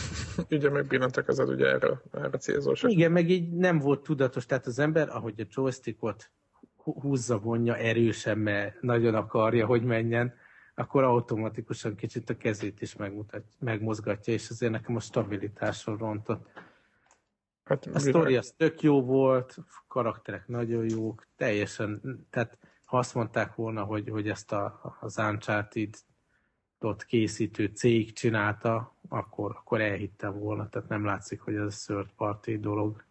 Ugye 0.50 0.70
megbillentek 0.70 1.28
ezed 1.28 1.48
ugye 1.48 1.66
erre, 1.66 2.02
erre 2.12 2.38
célzós. 2.38 2.82
Igen, 2.82 3.12
meg 3.12 3.30
így 3.30 3.50
nem 3.52 3.78
volt 3.78 4.02
tudatos, 4.02 4.46
tehát 4.46 4.66
az 4.66 4.78
ember, 4.78 5.08
ahogy 5.08 5.40
a 5.40 5.44
joystickot 5.48 6.30
hú- 6.76 7.00
húzza, 7.00 7.38
vonja 7.38 7.76
erősen, 7.76 8.38
mert 8.38 8.80
nagyon 8.80 9.14
akarja, 9.14 9.66
hogy 9.66 9.82
menjen, 9.82 10.34
akkor 10.74 11.02
automatikusan 11.02 11.94
kicsit 11.94 12.30
a 12.30 12.36
kezét 12.36 12.82
is 12.82 12.96
megmutat, 12.96 13.44
megmozgatja, 13.58 14.32
és 14.32 14.50
azért 14.50 14.72
nekem 14.72 14.96
a 14.96 15.00
stabilitásról 15.00 15.96
rontott. 15.96 16.50
Hát, 17.64 17.86
A 17.86 17.98
sztori 17.98 18.36
az 18.36 18.54
tök 18.56 18.80
jó 18.80 19.02
volt, 19.02 19.56
karakterek 19.88 20.48
nagyon 20.48 20.88
jók, 20.88 21.26
teljesen, 21.36 22.00
tehát 22.30 22.58
ha 22.84 22.98
azt 22.98 23.14
mondták 23.14 23.54
volna, 23.54 23.84
hogy, 23.84 24.08
hogy 24.08 24.28
ezt 24.28 24.52
a, 24.52 24.96
az 25.00 25.18
uncharted 25.18 25.94
ott 26.84 27.04
készítő 27.04 27.66
cég 27.66 28.12
csinálta, 28.12 28.94
akkor, 29.08 29.50
akkor 29.50 29.80
elhittem 29.80 30.38
volna, 30.38 30.68
tehát 30.68 30.88
nem 30.88 31.04
látszik, 31.04 31.40
hogy 31.40 31.54
ez 31.54 31.78
third 31.78 32.12
party 32.16 32.56
dolog. 32.56 33.04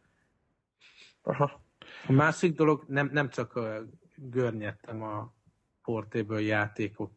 Aha. 1.21 1.61
A 2.07 2.11
másik 2.11 2.55
dolog, 2.55 2.83
nem, 2.87 3.09
nem 3.13 3.29
csak 3.29 3.59
görnyedtem 4.15 5.01
a 5.01 5.33
portable 5.83 6.41
játékok 6.41 7.11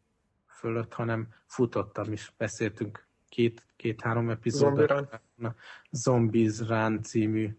fölött, 0.46 0.92
hanem 0.92 1.28
futottam 1.46 2.12
is. 2.12 2.32
Beszéltünk 2.36 3.06
két, 3.28 3.66
két-három 3.76 4.30
epizódot. 4.30 4.88
Zombie 4.88 5.20
Run. 5.36 5.54
Zombies 5.90 6.58
Run 6.58 7.02
című 7.02 7.56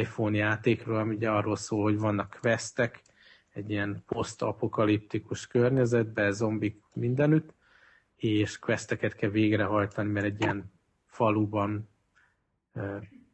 iPhone 0.00 0.36
játékról, 0.36 0.98
ami 0.98 1.14
ugye 1.14 1.30
arról 1.30 1.56
szól, 1.56 1.82
hogy 1.82 1.98
vannak 1.98 2.38
questek, 2.40 3.02
egy 3.50 3.70
ilyen 3.70 4.02
posztapokaliptikus 4.06 5.46
környezetben, 5.46 6.32
zombik 6.32 6.82
mindenütt, 6.92 7.54
és 8.16 8.58
questeket 8.58 9.14
kell 9.14 9.30
végrehajtani, 9.30 10.10
mert 10.10 10.26
egy 10.26 10.40
ilyen 10.40 10.72
faluban 11.06 11.88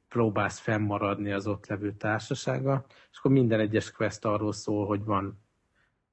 próbálsz 0.09 0.59
fennmaradni 0.59 1.33
az 1.33 1.47
ott 1.47 1.67
levő 1.67 1.93
társasága, 1.93 2.85
és 3.11 3.19
akkor 3.19 3.31
minden 3.31 3.61
egyes 3.61 3.93
quest 3.93 4.25
arról 4.25 4.53
szól, 4.53 4.87
hogy 4.87 5.05
van. 5.05 5.41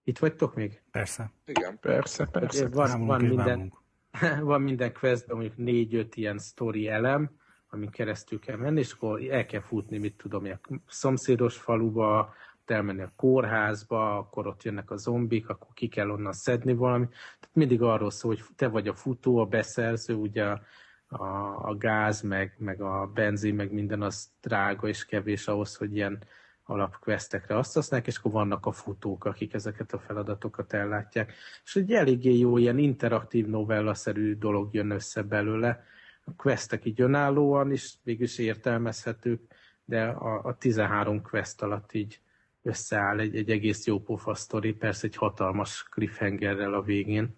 Itt 0.04 0.18
vagytok 0.18 0.56
még? 0.56 0.82
Persze. 0.92 1.32
Igen. 1.46 1.80
Persze, 1.80 2.26
persze. 2.26 2.68
Van, 2.68 2.88
Számolunk 2.88 3.10
van, 3.10 3.26
minden, 3.26 3.74
van 4.52 4.62
minden 4.62 4.94
questben 4.94 5.38
mondjuk 5.38 5.58
négy-öt 5.58 6.16
ilyen 6.16 6.40
story 6.40 6.88
elem, 6.88 7.30
amin 7.70 7.90
keresztül 7.90 8.40
kell 8.40 8.58
menni, 8.58 8.80
és 8.80 8.92
akkor 8.92 9.22
el 9.30 9.46
kell 9.46 9.62
futni, 9.62 9.98
mit 9.98 10.18
tudom, 10.18 10.46
én, 10.46 10.60
a 10.70 10.80
szomszédos 10.88 11.58
faluba, 11.58 12.34
elmenni 12.72 13.02
a 13.02 13.14
kórházba, 13.16 14.18
akkor 14.18 14.48
ott 14.48 14.64
jönnek 14.64 14.92
a 14.92 14.98
zombik, 14.98 15.50
akkor 15.50 15.74
ki 15.74 15.88
kell 15.88 16.10
onnan 16.10 16.34
szedni 16.34 16.74
valami. 16.74 17.08
Tehát 17.08 17.56
mindig 17.56 17.82
arról 17.82 18.12
szól, 18.12 18.36
hogy 18.36 18.44
te 18.56 18.68
vagy 18.68 18.88
a 18.88 18.94
futó, 18.94 19.38
a 19.38 19.46
beszerző, 19.46 20.14
ugye 20.14 20.46
a, 20.46 20.62
a, 21.08 21.26
a 21.68 21.76
gáz, 21.78 22.22
meg, 22.22 22.56
meg 22.58 22.82
a 22.82 23.12
benzin, 23.14 23.56
meg 23.56 23.72
minden 23.72 24.02
az 24.02 24.30
drága 24.42 24.88
és 24.88 25.06
kevés 25.06 25.48
ahhoz, 25.48 25.76
hogy 25.76 25.96
ilyen 25.96 26.24
alapquestekre 26.70 27.58
azt 27.58 27.74
használják, 27.74 28.08
és 28.08 28.18
akkor 28.18 28.32
vannak 28.32 28.66
a 28.66 28.72
futók, 28.72 29.26
akik 29.26 29.54
ezeket 29.54 29.94
a 29.94 30.00
feladatokat 30.00 30.74
ellátják. 30.74 31.34
És 31.64 31.76
egy 31.76 31.94
eléggé 31.94 32.38
jó 32.38 32.58
ilyen 32.58 32.78
interaktív 32.78 33.48
novellaszerű 33.48 34.36
dolog 34.36 34.74
jön 34.74 34.90
össze 34.90 35.22
belőle. 35.22 35.84
A 36.26 36.32
questek 36.36 36.86
így 36.86 37.02
önállóan 37.02 37.72
is 37.72 37.94
végülis 38.04 38.38
értelmezhetők, 38.38 39.42
de 39.86 40.04
a, 40.06 40.44
a 40.44 40.58
13 40.58 41.22
quest 41.22 41.62
alatt 41.62 41.94
így 41.94 42.22
összeáll 42.70 43.20
egy, 43.20 43.36
egy 43.36 43.50
egész 43.50 43.86
jó 43.86 44.00
pofa 44.00 44.34
sztori, 44.34 44.74
persze 44.74 45.08
egy 45.08 45.16
hatalmas 45.16 45.84
cliffhangerrel 45.90 46.74
a 46.74 46.82
végén. 46.82 47.38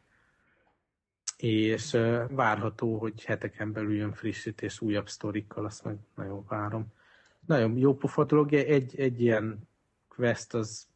És 1.38 1.92
várható, 2.30 2.98
hogy 2.98 3.24
heteken 3.24 3.72
belül 3.72 3.96
jön 3.96 4.14
frissítés 4.14 4.82
újabb 4.82 5.10
sztorikkal, 5.10 5.66
azt 5.66 5.84
meg 5.84 5.98
nagyon 6.16 6.46
várom. 6.48 6.94
Nagyon 7.46 7.78
jó 7.78 7.96
pofa 7.96 8.24
dolog, 8.24 8.54
egy, 8.54 9.00
egy 9.00 9.22
ilyen 9.22 9.70
quest 10.08 10.54
az 10.54 10.88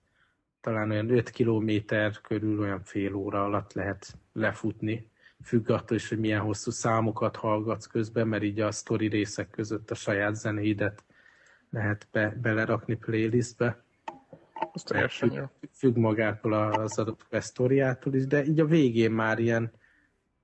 talán 0.62 0.92
olyan 0.92 1.10
5 1.10 1.30
kilométer 1.30 2.22
körül 2.22 2.60
olyan 2.60 2.84
fél 2.84 3.14
óra 3.14 3.44
alatt 3.44 3.74
lehet 3.74 4.18
lefutni, 4.34 5.10
függ 5.44 5.70
attól 5.70 5.98
is, 5.98 6.10
hogy 6.10 6.20
milyen 6.20 6.42
hosszú 6.42 6.72
számokat 6.72 7.36
hallgatsz 7.36 7.86
közben, 7.86 8.28
mert 8.28 8.44
így 8.44 8.60
a 8.60 8.72
sztori 8.72 9.08
részek 9.08 9.50
között 9.50 9.92
a 9.92 9.96
saját 9.96 10.36
zenéidet 10.36 11.04
lehet 11.70 12.08
be, 12.12 12.38
belerakni 12.42 12.96
playlistbe. 12.96 13.85
Az 14.74 14.84
teljesen 14.84 15.32
jó. 15.32 15.44
Függ 15.72 15.96
magától 15.98 16.54
az 16.54 17.00
adott 17.00 17.26
sztoriától 17.32 18.14
is, 18.14 18.28
de 18.28 18.46
így 18.46 18.60
a 18.60 18.66
végén 18.66 19.12
már 19.12 19.40
ilyen 19.40 19.72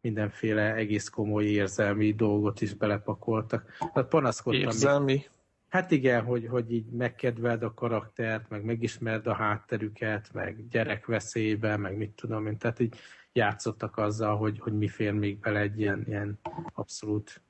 mindenféle 0.01 0.73
egész 0.73 1.09
komoly 1.09 1.45
érzelmi 1.45 2.13
dolgot 2.13 2.61
is 2.61 2.73
belepakoltak. 2.73 3.71
Hát 3.93 4.07
panaszkodtam. 4.07 4.61
Érzelmi? 4.61 5.13
Még, 5.13 5.29
Hát 5.71 5.91
igen, 5.91 6.23
hogy, 6.23 6.47
hogy 6.47 6.73
így 6.73 6.85
megkedveld 6.85 7.63
a 7.63 7.73
karaktert, 7.73 8.49
meg 8.49 8.63
megismerd 8.63 9.27
a 9.27 9.33
hátterüket, 9.33 10.33
meg 10.33 10.67
gyerekveszélybe, 10.67 11.77
meg 11.77 11.97
mit 11.97 12.11
tudom 12.11 12.47
én. 12.47 12.57
Tehát 12.57 12.79
így 12.79 12.95
játszottak 13.33 13.97
azzal, 13.97 14.37
hogy, 14.37 14.59
hogy 14.59 14.77
mi 14.77 14.87
fér 14.87 15.13
még 15.13 15.39
bele 15.39 15.59
egy 15.59 15.79
ilyen, 15.79 16.03
ilyen 16.07 16.39
abszolút 16.73 17.41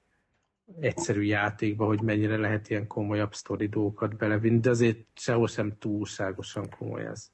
egyszerű 0.79 1.21
játékba, 1.21 1.85
hogy 1.85 2.01
mennyire 2.01 2.37
lehet 2.37 2.69
ilyen 2.69 2.87
komolyabb 2.87 3.33
sztori 3.33 3.67
dolgokat 3.67 4.17
belevinni, 4.17 4.59
de 4.59 4.69
azért 4.69 5.05
sehol 5.13 5.47
sem 5.47 5.77
túlságosan 5.79 6.69
komoly 6.77 7.05
ez. 7.05 7.31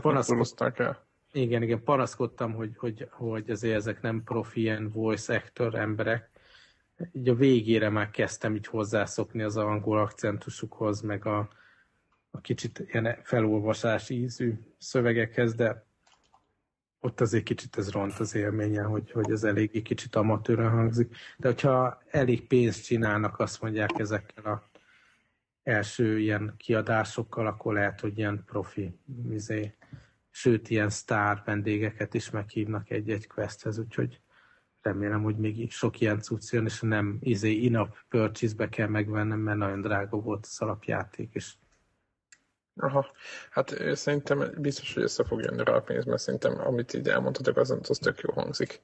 Panaszkodtak 0.00 0.78
el. 0.78 1.04
Igen, 1.32 1.62
igen, 1.62 1.82
panaszkodtam, 1.82 2.52
hogy, 2.54 2.70
hogy, 2.76 3.08
hogy 3.10 3.50
azért 3.50 3.74
ezek 3.74 4.00
nem 4.02 4.22
profi 4.24 4.60
ilyen 4.60 4.90
voice 4.90 5.34
actor 5.34 5.74
emberek, 5.74 6.30
így 7.12 7.28
a 7.28 7.34
végére 7.34 7.88
már 7.88 8.10
kezdtem 8.10 8.54
így 8.54 8.66
hozzászokni 8.66 9.42
az 9.42 9.56
angol 9.56 9.98
akcentusukhoz, 9.98 11.00
meg 11.00 11.26
a, 11.26 11.48
a 12.30 12.40
kicsit 12.40 12.84
ilyen 12.92 13.18
felolvasás 13.22 14.10
ízű 14.10 14.54
szövegekhez, 14.78 15.54
de 15.54 15.84
ott 17.00 17.20
azért 17.20 17.44
kicsit 17.44 17.76
ez 17.76 17.90
ront 17.90 18.18
az 18.18 18.34
élményen, 18.34 18.86
hogy, 18.86 19.10
hogy 19.10 19.30
ez 19.30 19.44
eléggé 19.44 19.82
kicsit 19.82 20.16
amatőrön 20.16 20.70
hangzik. 20.70 21.16
De 21.36 21.48
hogyha 21.48 22.02
elég 22.10 22.46
pénzt 22.46 22.84
csinálnak, 22.84 23.38
azt 23.38 23.62
mondják 23.62 23.98
ezekkel 23.98 24.52
a 24.52 24.70
első 25.62 26.18
ilyen 26.18 26.54
kiadásokkal, 26.56 27.46
akkor 27.46 27.74
lehet, 27.74 28.00
hogy 28.00 28.18
ilyen 28.18 28.42
profi, 28.46 28.98
izé, 29.30 29.74
sőt, 30.30 30.70
ilyen 30.70 30.90
sztár 30.90 31.42
vendégeket 31.44 32.14
is 32.14 32.30
meghívnak 32.30 32.90
egy-egy 32.90 33.26
questhez, 33.26 33.78
úgyhogy 33.78 34.20
remélem, 34.82 35.22
hogy 35.22 35.36
még 35.36 35.70
sok 35.70 36.00
ilyen 36.00 36.20
cucc 36.20 36.52
jön, 36.52 36.64
és 36.64 36.80
nem 36.80 37.18
izé 37.20 37.50
in-app 37.50 37.94
purchase-be 38.08 38.68
kell 38.68 38.88
megvennem, 38.88 39.38
mert 39.38 39.58
nagyon 39.58 39.80
drága 39.80 40.16
volt 40.16 40.46
az 40.46 40.60
alapjáték, 40.60 41.34
és 41.34 41.54
Aha, 42.76 43.06
hát 43.50 43.74
szerintem 43.92 44.50
biztos, 44.58 44.94
hogy 44.94 45.02
össze 45.02 45.24
fog 45.24 45.40
jönni 45.40 45.64
rá 45.64 45.72
a 45.72 45.80
pénz, 45.80 46.04
mert 46.04 46.20
szerintem 46.20 46.60
amit 46.60 46.94
így 46.94 47.08
elmondhatok, 47.08 47.56
az, 47.56 47.78
az 47.88 47.98
tök 47.98 48.20
jó 48.20 48.32
hangzik. 48.32 48.82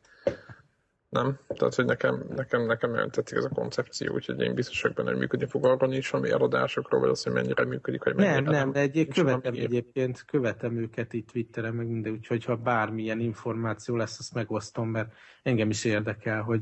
Nem? 1.08 1.38
Tehát, 1.46 1.74
hogy 1.74 1.84
nekem, 1.84 2.24
nekem, 2.28 2.66
nekem 2.66 2.90
nagyon 2.90 3.10
tetszik 3.10 3.36
ez 3.36 3.44
a 3.44 3.48
koncepció, 3.48 4.14
úgyhogy 4.14 4.40
én 4.40 4.54
biztos 4.54 4.82
vagyok 4.82 4.96
benne, 4.96 5.10
hogy 5.10 5.18
működni 5.18 5.46
fog 5.46 5.66
arra 5.66 5.86
nincs, 5.86 6.12
ami 6.12 6.30
eladásokról, 6.30 7.00
vagy 7.00 7.10
az, 7.10 7.22
hogy 7.22 7.32
mennyire 7.32 7.64
működik, 7.64 8.02
hogy 8.02 8.14
mennyire 8.14 8.34
nem. 8.34 8.44
Nem, 8.44 8.52
nem, 8.52 8.72
de 8.72 8.80
egyébként 8.80 9.26
követem 9.26 9.54
egyébként, 9.54 10.24
követem 10.24 10.76
őket 10.76 11.12
itt 11.12 11.28
Twitteren, 11.28 11.74
meg 11.74 11.86
minden, 11.86 12.12
úgyhogy 12.12 12.44
ha 12.44 12.56
bármilyen 12.56 13.20
információ 13.20 13.96
lesz, 13.96 14.18
azt 14.18 14.34
megosztom, 14.34 14.88
mert 14.88 15.12
engem 15.42 15.70
is 15.70 15.84
érdekel, 15.84 16.42
hogy 16.42 16.60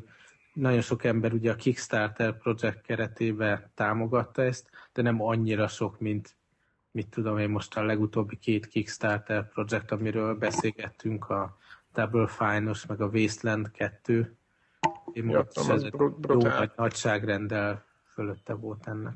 nagyon 0.52 0.80
sok 0.80 1.04
ember 1.04 1.32
ugye 1.32 1.50
a 1.50 1.56
Kickstarter 1.56 2.36
projekt 2.36 2.80
keretében 2.80 3.70
támogatta 3.74 4.42
ezt, 4.42 4.70
de 4.92 5.02
nem 5.02 5.22
annyira 5.22 5.68
sok, 5.68 6.00
mint 6.00 6.36
mit 6.90 7.08
tudom 7.08 7.38
én 7.38 7.48
most 7.48 7.76
a 7.76 7.82
legutóbbi 7.82 8.36
két 8.36 8.66
Kickstarter 8.66 9.48
projekt, 9.48 9.90
amiről 9.90 10.34
beszélgettünk, 10.34 11.28
a 11.30 11.56
Double 11.94 12.26
Fine-os, 12.26 12.86
meg 12.86 13.00
a 13.00 13.06
Wasteland 13.06 13.70
2, 13.70 14.36
én 15.12 15.28
ja, 15.28 15.46
ez 15.68 15.88
brut- 15.88 16.26
jó 16.28 16.40
nagy 16.40 16.70
nagyságrendel 16.76 17.84
fölötte 18.12 18.54
volt 18.54 18.86
ennek. 18.86 19.14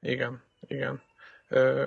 Igen, 0.00 0.42
igen. 0.60 1.02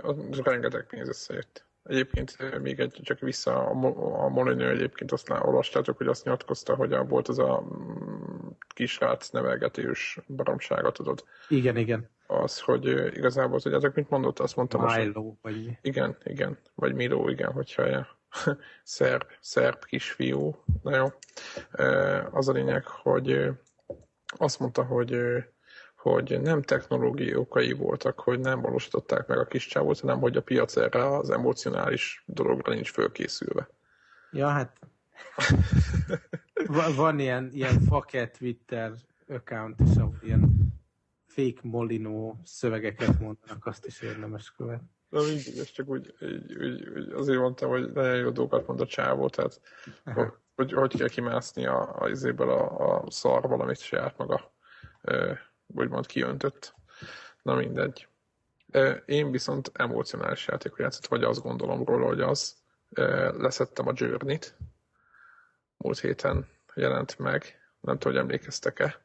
Az 0.02 0.40
rengeteg 0.44 0.86
pénz 0.88 1.08
összejött. 1.08 1.66
Egyébként 1.84 2.60
még 2.62 2.80
egy, 2.80 3.00
csak 3.04 3.20
vissza 3.20 3.66
a, 3.66 4.24
a 4.24 4.30
Molyneux 4.30 4.72
egyébként 4.72 5.12
azt 5.12 5.30
olvastátok, 5.30 5.98
hogy 5.98 6.08
azt 6.08 6.24
nyilatkozta, 6.24 6.76
hogy 6.76 6.94
a, 6.94 7.04
volt 7.04 7.28
az 7.28 7.40
a 7.40 7.62
mm, 7.62 8.39
kisrác 8.68 9.30
nevelgetős 9.30 10.20
baromsága, 10.28 10.92
tudod. 10.92 11.24
Igen, 11.48 11.78
igen. 11.78 12.10
Az, 12.28 12.60
hogy 12.60 12.86
igazából, 13.16 13.60
hogy 13.64 13.74
ezek 13.74 13.96
mit 13.96 14.10
mondott, 14.10 14.40
azt 14.40 14.56
mondtam. 14.56 14.86
Milo, 14.86 15.22
most, 15.22 15.38
vagy 15.42 15.78
Igen, 15.82 16.18
igen. 16.24 16.58
Vagy 16.76 16.94
Milo, 16.94 17.30
igen, 17.30 17.52
hogyha 17.52 17.86
ja. 17.86 18.08
szerb, 18.84 19.24
szerb 19.40 19.86
kisfiú. 19.86 20.64
Na 20.84 20.96
jó. 20.96 21.06
Az 22.32 22.48
a 22.48 22.52
lényeg, 22.52 22.86
hogy 22.86 23.50
azt 24.38 24.60
mondta, 24.60 24.84
hogy 24.84 25.18
hogy 25.96 26.42
nem 26.42 26.62
technológiai 26.62 27.36
okai 27.36 27.72
voltak, 27.72 28.20
hogy 28.20 28.40
nem 28.40 28.62
valósították 28.62 29.28
meg 29.28 29.38
a 29.38 29.46
kis 29.46 29.66
csávot, 29.68 30.00
hanem 30.00 30.20
hogy 30.20 30.38
a 30.38 30.42
piac 30.42 30.76
erre 30.78 31.18
az 31.18 31.30
emocionális 31.30 32.24
dologra 32.26 32.74
nincs 32.74 32.92
fölkészülve. 32.92 33.70
Ja, 34.32 34.48
hát 34.48 34.78
van 36.96 37.20
ilyen, 37.20 37.50
ilyen 37.54 37.80
faket 37.80 38.38
Twitter 38.38 38.94
account 39.28 39.80
is, 39.80 39.96
ahol 39.96 40.18
ilyen 40.22 40.74
fake 41.26 41.60
Molino 41.62 42.36
szövegeket 42.44 43.20
mondanak, 43.20 43.66
azt 43.66 43.86
is 43.86 44.02
érdemes 44.02 44.52
követni. 44.52 44.88
Na 45.10 45.22
mindig, 45.22 45.58
ez 45.58 45.72
csak 45.72 45.88
úgy, 45.88 46.16
úgy, 46.22 46.56
úgy, 46.58 46.90
úgy, 46.90 47.12
azért 47.12 47.40
mondtam, 47.40 47.70
hogy 47.70 47.92
nagyon 47.92 48.16
jó 48.16 48.30
dolgokat 48.30 48.68
mond 48.68 48.82
a 48.82 48.86
csávó, 48.86 49.30
tehát 49.30 49.62
hogy, 50.04 50.32
hogy, 50.56 50.72
hogy 50.72 50.98
kell 50.98 51.08
kimászni 51.08 51.66
a, 51.66 51.96
a, 52.00 52.10
a, 52.38 52.52
a, 52.52 53.02
a 53.02 53.12
szarval, 53.12 53.62
amit 53.62 53.80
saját 53.80 54.18
maga 54.18 54.54
úgymond 55.68 56.06
kiöntött. 56.06 56.74
Na 57.42 57.56
mindegy. 57.56 58.08
Én 59.06 59.32
viszont 59.32 59.72
emocionális 59.74 60.48
játékot 60.48 60.80
játszottam, 60.80 61.20
vagy 61.20 61.28
azt 61.28 61.42
gondolom 61.42 61.84
róla, 61.84 62.06
hogy 62.06 62.22
az. 62.22 62.58
Leszettem 63.38 63.88
a 63.88 63.92
Journey-t. 63.96 64.58
Múlt 65.84 66.00
héten 66.00 66.48
jelent 66.76 67.20
meg. 67.20 67.44
Nem 67.80 67.98
tudom, 67.98 68.14
hogy 68.14 68.22
emlékeztek-e. 68.22 69.02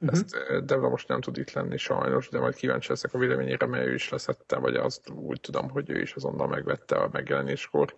Uh-huh. 0.00 0.18
Ezt 0.18 0.64
Devla 0.64 0.88
most 0.88 1.08
nem 1.08 1.20
tud 1.20 1.36
itt 1.36 1.52
lenni 1.52 1.76
sajnos, 1.76 2.28
de 2.28 2.38
majd 2.38 2.54
kíváncsi 2.54 2.88
leszek 2.88 3.14
a 3.14 3.18
véleményére, 3.18 3.66
mert 3.66 3.86
ő 3.86 3.94
is 3.94 4.08
leszette, 4.08 4.58
vagy 4.58 4.74
azt 4.74 5.10
úgy 5.10 5.40
tudom, 5.40 5.70
hogy 5.70 5.90
ő 5.90 6.00
is 6.00 6.14
azonnal 6.14 6.46
megvette 6.46 6.96
a 6.96 7.08
megjelenéskor. 7.12 7.94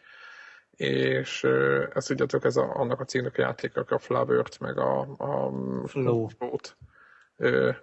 És 0.70 1.44
ez 1.94 2.04
tudjátok, 2.04 2.44
ez 2.44 2.56
a, 2.56 2.74
annak 2.74 3.00
a 3.00 3.04
cégnek 3.04 3.38
a 3.38 3.40
játék, 3.40 3.76
a 3.76 3.98
Flavört, 3.98 4.58
meg 4.58 4.78
a, 4.78 5.00
a 5.00 5.52
Flow. 5.86 6.26
Flow-t 6.26 6.76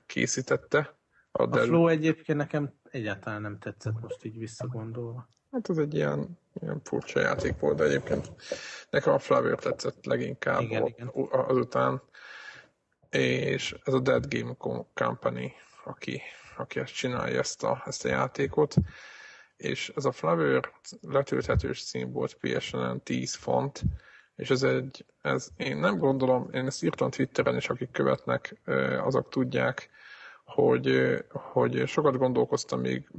készítette. 0.05 0.97
A, 1.31 1.57
a 1.57 1.61
Flow 1.61 1.87
egyébként 1.87 2.37
nekem 2.37 2.73
egyáltalán 2.89 3.41
nem 3.41 3.57
tetszett 3.59 4.01
most 4.01 4.25
így 4.25 4.37
visszagondolva. 4.37 5.29
Hát 5.51 5.69
ez 5.69 5.77
egy 5.77 5.93
ilyen, 5.93 6.39
ilyen 6.61 6.81
furcsa 6.83 7.19
játék 7.19 7.59
volt, 7.59 7.77
de 7.77 7.83
egyébként 7.83 8.31
nekem 8.89 9.13
a 9.13 9.19
Flavor 9.19 9.59
tetszett 9.59 10.05
leginkább 10.05 10.61
igen, 10.61 10.85
igen. 10.85 11.11
azután. 11.31 12.01
És 13.09 13.75
ez 13.83 13.93
a 13.93 13.99
Dead 13.99 14.25
Game 14.27 14.55
Company, 14.93 15.53
aki, 15.83 16.21
aki 16.57 16.79
ezt 16.79 16.93
csinálja, 16.93 17.39
ezt 17.39 17.63
a, 17.63 17.83
ezt 17.85 18.05
a 18.05 18.09
játékot. 18.09 18.75
És 19.57 19.91
ez 19.95 20.05
a 20.05 20.11
Flavor 20.11 20.73
letölthetős 21.01 21.83
cím 21.83 22.11
volt 22.11 22.33
PSN-en 22.33 23.03
10 23.03 23.35
font, 23.35 23.81
és 24.35 24.49
ez 24.49 24.63
egy, 24.63 25.05
ez, 25.21 25.47
én 25.57 25.77
nem 25.77 25.97
gondolom, 25.97 26.49
én 26.53 26.65
ezt 26.65 26.83
írtam 26.83 27.09
Twitteren, 27.09 27.55
és 27.55 27.69
akik 27.69 27.91
követnek, 27.91 28.55
azok 29.03 29.29
tudják, 29.29 29.89
hogy, 30.49 31.17
hogy 31.29 31.87
sokat 31.87 32.17
gondolkoztam 32.17 32.79
még 32.79 33.09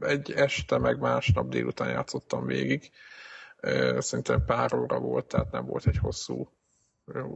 egy 0.00 0.32
este, 0.32 0.78
meg 0.78 0.98
másnap 0.98 1.48
délután 1.48 1.88
játszottam 1.88 2.46
végig. 2.46 2.90
Szerintem 3.98 4.44
pár 4.44 4.74
óra 4.74 4.98
volt, 4.98 5.26
tehát 5.26 5.50
nem 5.50 5.66
volt 5.66 5.86
egy 5.86 5.98
hosszú, 5.98 6.48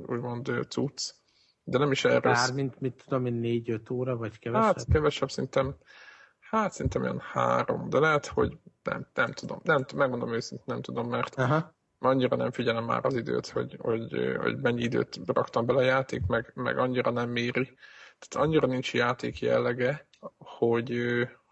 úgymond 0.07 0.51
cucc. 0.69 1.11
De 1.65 1.79
nem 1.79 1.91
is 1.91 2.05
erről... 2.05 2.33
Pár, 2.33 2.53
mint 2.53 2.81
mit 2.81 3.03
tudom 3.05 3.27
én, 3.27 3.35
négy-öt 3.35 3.91
óra, 3.91 4.17
vagy 4.17 4.39
kevesebb? 4.39 4.77
Hát 4.77 4.87
kevesebb, 4.93 5.31
szerintem 5.31 5.77
Hát 6.51 6.73
szerintem 6.73 7.03
olyan 7.03 7.21
három, 7.21 7.89
de 7.89 7.99
lehet, 7.99 8.27
hogy 8.27 8.59
nem, 8.83 9.07
nem 9.15 9.33
tudom. 9.33 9.61
Nem, 9.63 9.85
megmondom 9.95 10.33
őszintén, 10.33 10.65
nem 10.67 10.83
tudom, 10.83 11.09
mert 11.09 11.35
Aha 11.35 11.77
annyira 11.99 12.37
nem 12.37 12.51
figyelem 12.51 12.85
már 12.85 13.05
az 13.05 13.15
időt, 13.15 13.49
hogy, 13.49 13.77
hogy, 13.79 14.37
hogy 14.41 14.61
mennyi 14.61 14.83
időt 14.83 15.21
raktam 15.27 15.67
bele 15.67 15.79
a 15.79 15.85
játék, 15.85 16.27
meg, 16.27 16.53
meg 16.55 16.79
annyira 16.79 17.11
nem 17.11 17.31
méri. 17.31 17.77
Tehát 18.19 18.47
annyira 18.47 18.67
nincs 18.67 18.95
játék 18.95 19.41
jellege, 19.41 20.09
hogy, 20.39 21.01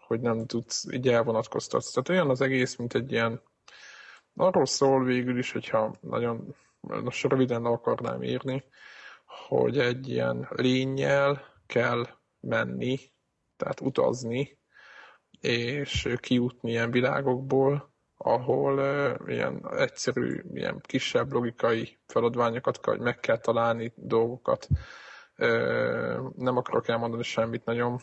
hogy 0.07 0.19
nem 0.19 0.45
tudsz 0.45 0.85
így 0.91 1.07
elvonatkoztatni. 1.07 1.87
Tehát 1.93 2.09
olyan 2.09 2.29
az 2.29 2.41
egész, 2.41 2.75
mint 2.75 2.93
egy 2.93 3.11
ilyen 3.11 3.41
arról 4.35 4.65
szól 4.65 5.03
végül 5.03 5.37
is, 5.37 5.51
hogyha 5.51 5.95
nagyon 6.01 6.55
most 6.79 7.23
röviden 7.23 7.61
le 7.61 7.69
akarnám 7.69 8.23
írni, 8.23 8.63
hogy 9.47 9.79
egy 9.79 10.09
ilyen 10.09 10.47
lényel 10.49 11.41
kell 11.65 12.07
menni, 12.39 12.99
tehát 13.57 13.81
utazni, 13.81 14.57
és 15.39 16.13
kijutni 16.19 16.69
ilyen 16.69 16.91
világokból, 16.91 17.93
ahol 18.17 18.77
uh, 18.77 19.33
ilyen 19.33 19.67
egyszerű, 19.77 20.41
ilyen 20.53 20.81
kisebb 20.81 21.31
logikai 21.31 21.97
feladványokat 22.05 22.79
kell, 22.79 22.93
hogy 22.93 23.03
meg 23.03 23.19
kell 23.19 23.37
találni 23.37 23.93
dolgokat. 23.95 24.67
Nem 26.35 26.57
akarok 26.57 26.87
elmondani 26.87 27.23
semmit 27.23 27.65
nagyon. 27.65 27.99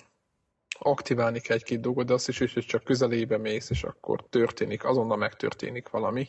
Aktiválni 0.79 1.41
kell 1.41 1.57
egy-két 1.57 1.81
dolgot, 1.81 2.07
de 2.07 2.13
azt 2.13 2.29
is, 2.29 2.39
hogy 2.39 2.65
csak 2.67 2.85
közelébe 2.85 3.39
mész, 3.39 3.71
és 3.71 3.85
akkor 3.85 4.25
történik, 4.29 4.85
azonnal 4.85 5.17
megtörténik 5.17 5.89
valami. 5.89 6.29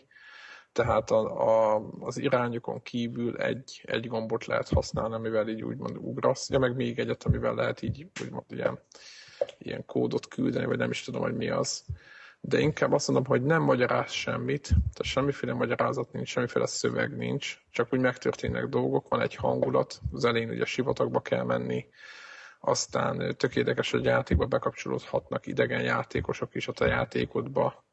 Tehát 0.72 1.12
a, 1.12 1.76
a, 1.76 1.82
az 1.99 2.18
irányokon 2.18 2.82
kívül 2.82 3.38
egy, 3.38 3.82
egy 3.86 4.08
gombot 4.08 4.45
lehet 4.45 4.70
használni, 4.70 5.14
amivel 5.14 5.47
így 5.47 5.64
úgymond 5.64 5.97
ugrasz, 5.97 6.49
ja, 6.49 6.60
meg 6.60 6.76
még 6.76 6.99
egyet, 6.99 7.24
amivel 7.24 7.56
lehet 7.56 7.82
így 7.82 8.08
úgymond 8.22 8.45
ilyen, 8.47 8.80
ilyen 9.58 9.86
kódot 9.86 10.28
küldeni, 10.28 10.66
vagy 10.66 10.78
nem 10.78 10.89
is 10.89 11.03
tudom, 11.03 11.22
hogy 11.22 11.36
mi 11.36 11.49
az 11.49 11.86
de 12.48 12.60
inkább 12.60 12.93
azt 12.93 13.08
mondom, 13.08 13.26
hogy 13.26 13.43
nem 13.43 13.62
magyaráz 13.62 14.12
semmit, 14.12 14.68
tehát 14.68 15.04
semmiféle 15.04 15.54
magyarázat 15.54 16.12
nincs, 16.12 16.30
semmiféle 16.30 16.66
szöveg 16.66 17.16
nincs, 17.16 17.58
csak 17.72 17.93
úgy 17.93 18.00
megtörténnek 18.00 18.66
dolgok, 18.66 19.08
van 19.08 19.22
egy 19.22 19.36
hangulat, 19.36 20.02
az 20.12 20.26
elején 20.26 20.50
ugye 20.50 20.66
sivatagba 20.66 21.22
kell 21.22 21.43
menni, 21.43 21.86
aztán 22.60 23.36
tök 23.38 23.56
érdekes, 23.56 23.91
hogy 23.91 24.04
játékba 24.04 24.46
bekapcsolódhatnak 24.46 25.48
idegen 25.48 25.82
játékosok 25.82 26.56
is 26.56 26.68
a 26.68 26.86
játékodba, 26.86 27.86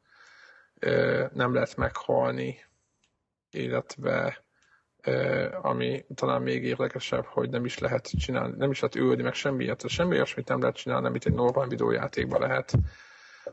nem 1.33 1.53
lehet 1.53 1.75
meghalni, 1.75 2.65
illetve 3.51 4.43
ami 5.61 6.05
talán 6.15 6.41
még 6.41 6.63
érdekesebb, 6.63 7.25
hogy 7.25 7.49
nem 7.49 7.65
is 7.65 7.77
lehet 7.77 8.09
csinálni, 8.19 8.55
nem 8.57 8.71
is 8.71 8.79
lehet 8.79 8.95
ülni, 8.95 9.21
meg 9.21 9.33
semmi 9.33 9.63
ilyet, 9.63 9.87
semmi 9.87 10.15
olyasmit 10.15 10.47
nem 10.47 10.59
lehet 10.59 10.75
csinálni, 10.75 11.07
amit 11.07 11.25
egy 11.25 11.33
normál 11.33 11.67
videójátékban 11.67 12.41
lehet 12.41 12.73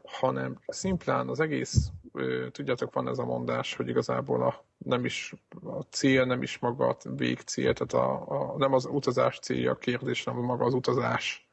hanem 0.05 0.59
szimplán 0.67 1.29
az 1.29 1.41
egész, 1.41 1.91
tudjátok, 2.51 2.95
van 2.95 3.09
ez 3.09 3.19
a 3.19 3.25
mondás, 3.25 3.75
hogy 3.75 3.89
igazából 3.89 4.43
a, 4.43 4.65
nem 4.79 5.05
is 5.05 5.35
a 5.65 5.81
cél, 5.81 6.25
nem 6.25 6.43
is 6.43 6.59
maga 6.59 6.89
a 6.89 6.97
végcél, 7.17 7.73
tehát 7.73 8.07
a, 8.07 8.25
a, 8.29 8.57
nem 8.59 8.73
az 8.73 8.85
utazás 8.85 9.39
célja 9.39 9.71
a 9.71 9.77
kérdés, 9.77 10.25
hanem 10.25 10.43
maga 10.43 10.65
az 10.65 10.75
utazás. 10.75 11.49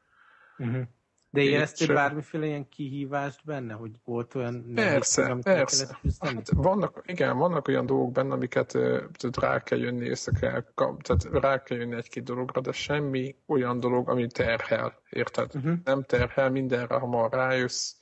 Uh-huh. 0.58 0.82
De 1.30 1.40
éreztél 1.40 1.94
bármiféle 1.94 2.46
ilyen 2.46 2.68
kihívást 2.68 3.44
benne, 3.44 3.74
hogy 3.74 3.90
volt 4.04 4.34
olyan 4.34 4.72
Persze, 4.74 5.22
nehéz, 5.22 5.42
persze. 5.42 5.98
Hát 6.18 6.50
vannak, 6.54 7.02
igen, 7.06 7.36
vannak 7.36 7.68
olyan 7.68 7.86
dolgok 7.86 8.12
benne, 8.12 8.32
amiket 8.34 8.68
tehát 8.68 9.36
rá 9.40 9.62
kell 9.62 9.78
jönni, 9.78 10.08
össze 10.08 10.32
kell, 10.40 10.64
tehát 10.74 11.42
rá 11.42 11.62
kell 11.62 11.78
jönni 11.78 11.96
egy-két 11.96 12.24
dologra, 12.24 12.60
de 12.60 12.72
semmi 12.72 13.36
olyan 13.46 13.80
dolog, 13.80 14.08
ami 14.08 14.26
terhel, 14.26 14.94
érted? 15.10 15.50
Uh-huh. 15.54 15.74
Nem 15.84 16.02
terhel 16.02 16.50
mindenre, 16.50 16.94
ha 16.94 17.06
ma 17.06 17.28
rájössz, 17.30 17.94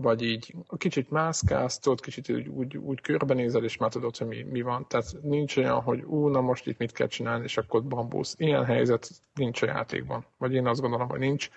vagy 0.00 0.22
így 0.22 0.54
kicsit 0.76 1.10
mászkálsz, 1.10 1.78
tudod, 1.78 2.00
kicsit 2.00 2.30
úgy, 2.30 2.48
úgy, 2.48 2.76
úgy 2.76 3.00
körbenézel, 3.00 3.64
és 3.64 3.76
már 3.76 3.90
tudod, 3.90 4.16
hogy 4.16 4.26
mi, 4.26 4.42
mi 4.42 4.62
van. 4.62 4.86
Tehát 4.88 5.16
nincs 5.22 5.56
olyan, 5.56 5.80
hogy 5.80 6.02
ú, 6.02 6.28
na 6.28 6.40
most 6.40 6.66
itt 6.66 6.78
mit 6.78 6.92
kell 6.92 7.06
csinálni, 7.06 7.44
és 7.44 7.56
akkor 7.56 7.84
bambusz. 7.84 8.34
Ilyen 8.38 8.64
helyzet 8.64 9.10
nincs 9.34 9.62
a 9.62 9.66
játékban. 9.66 10.26
Vagy 10.36 10.54
én 10.54 10.66
azt 10.66 10.80
gondolom, 10.80 11.08
hogy 11.08 11.18
nincs. 11.18 11.48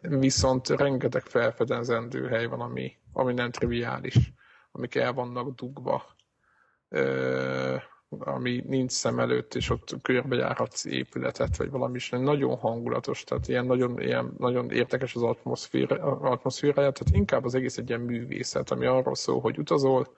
Viszont 0.00 0.68
rengeteg 0.68 1.22
felfedezendő 1.22 2.28
hely 2.28 2.46
van, 2.46 2.60
ami, 2.60 2.96
ami 3.12 3.32
nem 3.32 3.50
triviális, 3.50 4.32
amik 4.72 4.94
el 4.94 5.12
vannak 5.12 5.54
dugva. 5.54 6.06
Ö, 6.88 7.76
ami 8.08 8.62
nincs 8.66 8.92
szem 8.92 9.18
előtt, 9.18 9.54
és 9.54 9.70
ott 9.70 9.94
körbejárhatsz 10.02 10.84
épületet, 10.84 11.56
vagy 11.56 11.70
valami 11.70 11.96
is 11.96 12.10
nagyon 12.10 12.56
hangulatos, 12.56 13.24
tehát 13.24 13.48
ilyen 13.48 13.66
nagyon, 13.66 14.00
ilyen 14.00 14.34
nagyon 14.38 14.70
értekes 14.70 15.14
az 15.14 15.22
atmoszféra, 15.22 15.96
atmoszférája, 16.20 16.90
tehát 16.90 17.14
inkább 17.16 17.44
az 17.44 17.54
egész 17.54 17.76
egy 17.76 17.88
ilyen 17.88 18.00
művészet, 18.00 18.70
ami 18.70 18.86
arról 18.86 19.14
szól, 19.14 19.40
hogy 19.40 19.58
utazol, 19.58 20.16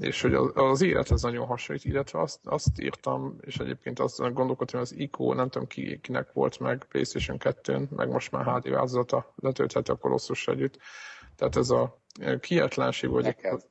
és 0.00 0.22
hogy 0.22 0.34
az, 0.34 0.50
az 0.54 0.82
élethez 0.82 1.22
nagyon 1.22 1.46
hasonlít, 1.46 1.84
illetve 1.84 2.20
azt, 2.20 2.40
azt 2.44 2.80
írtam, 2.80 3.36
és 3.40 3.56
egyébként 3.56 3.98
azt 3.98 4.18
gondolkodtam, 4.18 4.80
hogy 4.80 4.88
az 4.92 4.98
ICO, 4.98 5.34
nem 5.34 5.48
tudom 5.48 5.68
ki, 5.68 5.98
kinek 6.00 6.32
volt 6.32 6.58
meg 6.58 6.86
PlayStation 6.88 7.36
2-n, 7.40 7.88
meg 7.88 8.08
most 8.08 8.30
már 8.30 8.44
HD 8.44 8.70
változata 8.70 9.32
letölthető 9.36 9.92
a 9.92 9.96
Colossus 9.96 10.48
együtt. 10.48 10.78
Tehát 11.36 11.56
ez 11.56 11.70
a 11.70 11.98
kietlenség, 12.40 13.10
vagy 13.10 13.24
Neked. 13.24 13.68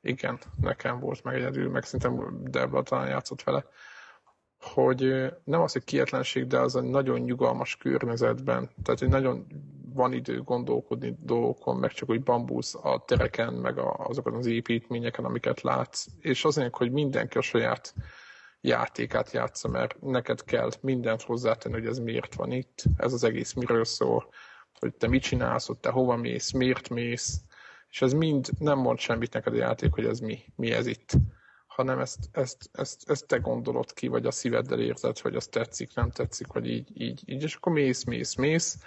Igen, 0.00 0.38
nekem 0.60 1.00
volt 1.00 1.22
meg 1.22 1.34
egyedül, 1.34 1.70
meg 1.70 1.84
szerintem 1.84 2.42
Debla 2.42 2.82
talán 2.82 3.08
játszott 3.08 3.42
vele, 3.42 3.64
hogy 4.60 5.32
nem 5.44 5.60
az, 5.60 5.72
hogy 5.72 5.84
kietlenség, 5.84 6.46
de 6.46 6.58
az 6.58 6.76
egy 6.76 6.82
nagyon 6.82 7.20
nyugalmas 7.20 7.76
környezetben, 7.76 8.70
tehát 8.82 9.00
hogy 9.00 9.08
nagyon 9.08 9.46
van 9.94 10.12
idő 10.12 10.42
gondolkodni 10.42 11.16
dolgokon, 11.20 11.76
meg 11.76 11.90
csak 11.90 12.10
úgy 12.10 12.22
bambusz 12.22 12.74
a 12.74 13.04
tereken, 13.06 13.54
meg 13.54 13.78
a, 13.78 13.94
azokon 13.94 14.34
az 14.34 14.46
építményeken, 14.46 15.24
amiket 15.24 15.60
látsz, 15.60 16.06
és 16.20 16.44
azért, 16.44 16.76
hogy 16.76 16.92
mindenki 16.92 17.38
a 17.38 17.42
saját 17.42 17.94
játékát 18.60 19.32
játsza, 19.32 19.68
mert 19.68 20.00
neked 20.00 20.44
kell 20.44 20.70
mindent 20.80 21.22
hozzátenni, 21.22 21.74
hogy 21.74 21.86
ez 21.86 21.98
miért 21.98 22.34
van 22.34 22.52
itt, 22.52 22.82
ez 22.96 23.12
az 23.12 23.24
egész 23.24 23.52
miről 23.52 23.84
szól, 23.84 24.28
hogy 24.78 24.94
te 24.94 25.08
mit 25.08 25.22
csinálsz, 25.22 25.66
hogy 25.66 25.78
te 25.78 25.90
hova 25.90 26.16
mész, 26.16 26.50
miért 26.50 26.88
mész, 26.88 27.40
és 27.90 28.02
ez 28.02 28.12
mind 28.12 28.48
nem 28.58 28.78
mond 28.78 28.98
semmit 28.98 29.32
neked 29.32 29.52
a 29.52 29.56
játék, 29.56 29.92
hogy 29.92 30.04
ez 30.04 30.20
mi, 30.20 30.44
mi 30.56 30.70
ez 30.70 30.86
itt, 30.86 31.12
hanem 31.66 31.98
ezt, 31.98 32.18
ezt, 32.32 32.70
ezt, 32.72 33.10
ezt 33.10 33.26
te 33.26 33.36
gondolod 33.36 33.92
ki, 33.92 34.08
vagy 34.08 34.26
a 34.26 34.30
szíveddel 34.30 34.80
érzed, 34.80 35.18
hogy 35.18 35.36
az 35.36 35.46
tetszik, 35.46 35.94
nem 35.94 36.10
tetszik, 36.10 36.46
vagy 36.46 36.66
így, 36.66 37.02
így, 37.02 37.22
így. 37.26 37.42
És 37.42 37.54
akkor 37.54 37.72
mész, 37.72 38.04
mész, 38.04 38.34
mész, 38.34 38.78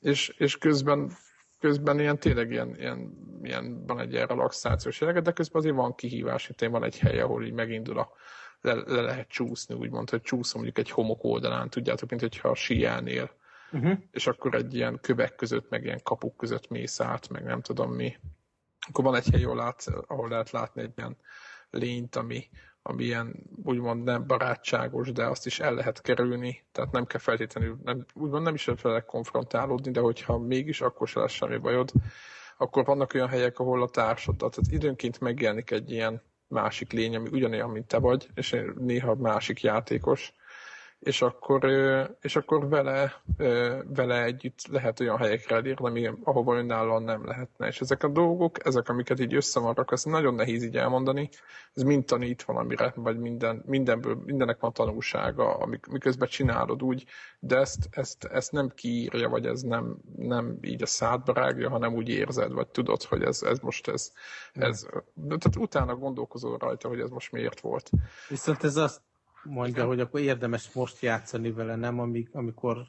és, 0.00 0.28
és 0.28 0.58
közben 0.58 1.16
közben 1.58 2.00
ilyen 2.00 2.18
tényleg 2.18 2.50
ilyen, 2.50 2.74
ilyen, 2.78 3.12
ilyen 3.42 3.86
van 3.86 4.00
egy 4.00 4.12
ilyen 4.12 4.26
relaxációs 4.26 5.00
jelege, 5.00 5.20
de 5.20 5.32
közben 5.32 5.60
azért 5.60 5.74
van 5.74 5.94
kihívás, 5.94 6.48
itt 6.48 6.60
van 6.60 6.84
egy 6.84 6.98
hely, 6.98 7.20
ahol 7.20 7.44
így 7.44 7.52
megindul 7.52 7.98
a, 7.98 8.12
le, 8.60 8.74
le 8.74 9.00
lehet 9.00 9.28
csúszni, 9.28 9.74
úgymond, 9.74 10.10
hogy 10.10 10.20
csúszom 10.20 10.62
mondjuk 10.62 10.86
egy 10.86 10.92
homok 10.92 11.24
oldalán, 11.24 11.70
tudjátok, 11.70 12.08
mint 12.08 12.20
hogyha 12.20 12.54
síelnél 12.54 13.30
uh-huh. 13.72 13.98
és 14.10 14.26
akkor 14.26 14.54
egy 14.54 14.74
ilyen 14.74 14.98
kövek 15.00 15.34
között, 15.34 15.70
meg 15.70 15.84
ilyen 15.84 16.00
kapuk 16.02 16.36
között 16.36 16.68
mész 16.68 17.00
át, 17.00 17.28
meg 17.28 17.44
nem 17.44 17.60
tudom 17.60 17.92
mi. 17.92 18.16
Akkor 18.88 19.04
van 19.04 19.14
egy 19.14 19.28
hely, 19.30 19.44
ahol, 19.44 19.56
lát, 19.56 19.86
ahol 20.06 20.28
lehet 20.28 20.50
látni 20.50 20.82
egy 20.82 20.92
ilyen 20.96 21.16
lényt, 21.70 22.16
ami, 22.16 22.48
ami 22.82 23.04
ilyen 23.04 23.34
úgymond 23.64 24.04
nem 24.04 24.26
barátságos, 24.26 25.12
de 25.12 25.26
azt 25.26 25.46
is 25.46 25.60
el 25.60 25.74
lehet 25.74 26.00
kerülni, 26.00 26.64
tehát 26.72 26.92
nem 26.92 27.06
kell 27.06 27.20
feltétlenül, 27.20 27.78
nem, 27.84 28.04
úgymond 28.14 28.44
nem 28.44 28.54
is 28.54 28.70
lehet 28.82 29.04
konfrontálódni, 29.04 29.90
de 29.90 30.00
hogyha 30.00 30.38
mégis, 30.38 30.80
akkor 30.80 31.08
se 31.08 31.20
lesz 31.20 31.32
semmi 31.32 31.58
bajod. 31.58 31.92
Akkor 32.56 32.84
vannak 32.84 33.14
olyan 33.14 33.28
helyek, 33.28 33.58
ahol 33.58 33.82
a 33.82 33.88
társadat, 33.88 34.54
tehát 34.54 34.72
időnként 34.72 35.20
megjelenik 35.20 35.70
egy 35.70 35.90
ilyen 35.90 36.22
másik 36.48 36.92
lény, 36.92 37.16
ami 37.16 37.28
ugyanolyan, 37.32 37.70
mint 37.70 37.86
te 37.86 37.98
vagy, 37.98 38.28
és 38.34 38.56
néha 38.78 39.14
másik 39.14 39.60
játékos, 39.62 40.32
és 41.04 41.22
akkor, 41.22 41.64
és 42.20 42.36
akkor 42.36 42.68
vele, 42.68 43.22
vele 43.86 44.22
együtt 44.22 44.66
lehet 44.70 45.00
olyan 45.00 45.16
helyekre 45.16 45.56
elérni, 45.56 45.86
ami, 45.86 46.10
ahova 46.22 46.56
önállóan 46.56 47.02
nem 47.02 47.26
lehetne. 47.26 47.66
És 47.66 47.80
ezek 47.80 48.02
a 48.02 48.08
dolgok, 48.08 48.66
ezek, 48.66 48.88
amiket 48.88 49.20
így 49.20 49.34
összemarrak, 49.34 49.92
ezt 49.92 50.06
nagyon 50.06 50.34
nehéz 50.34 50.62
így 50.62 50.76
elmondani, 50.76 51.28
ez 51.74 51.82
mind 51.82 52.04
tanít 52.04 52.42
valamire, 52.42 52.92
vagy 52.96 53.18
minden, 53.18 53.62
mindenből, 53.66 54.22
mindennek 54.24 54.60
van 54.60 54.72
tanulsága, 54.72 55.54
amik, 55.54 55.86
miközben 55.86 56.28
csinálod 56.28 56.82
úgy, 56.82 57.04
de 57.38 57.56
ezt, 57.56 57.88
ezt, 57.90 58.24
ezt 58.24 58.52
nem 58.52 58.68
kiírja, 58.74 59.28
vagy 59.28 59.46
ez 59.46 59.60
nem, 59.60 59.96
nem 60.16 60.58
így 60.62 60.82
a 60.82 60.86
szádba 60.86 61.32
rágja, 61.32 61.68
hanem 61.68 61.94
úgy 61.94 62.08
érzed, 62.08 62.52
vagy 62.52 62.68
tudod, 62.68 63.02
hogy 63.02 63.22
ez, 63.22 63.42
ez 63.42 63.58
most 63.58 63.88
ez, 63.88 64.12
ez, 64.52 64.86
tehát 65.28 65.56
utána 65.56 65.96
gondolkozol 65.96 66.58
rajta, 66.58 66.88
hogy 66.88 67.00
ez 67.00 67.10
most 67.10 67.32
miért 67.32 67.60
volt. 67.60 67.90
Viszont 68.28 68.64
ez 68.64 68.76
azt 68.76 69.00
mondja, 69.44 69.86
hogy 69.86 70.00
akkor 70.00 70.20
érdemes 70.20 70.72
most 70.72 71.02
játszani 71.02 71.52
vele, 71.52 71.76
nem 71.76 72.00
amíg, 72.00 72.28
amikor 72.32 72.86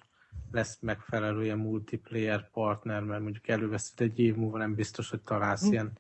lesz 0.51 0.77
megfelelő 0.81 1.43
ilyen 1.43 1.57
multiplayer 1.57 2.49
partner, 2.51 3.03
mert 3.03 3.21
mondjuk 3.21 3.47
előveszed 3.47 4.01
egy 4.01 4.19
év 4.19 4.35
múlva, 4.35 4.57
nem 4.57 4.75
biztos, 4.75 5.09
hogy 5.09 5.21
találsz 5.21 5.65
hm. 5.65 5.71
ilyen. 5.71 5.91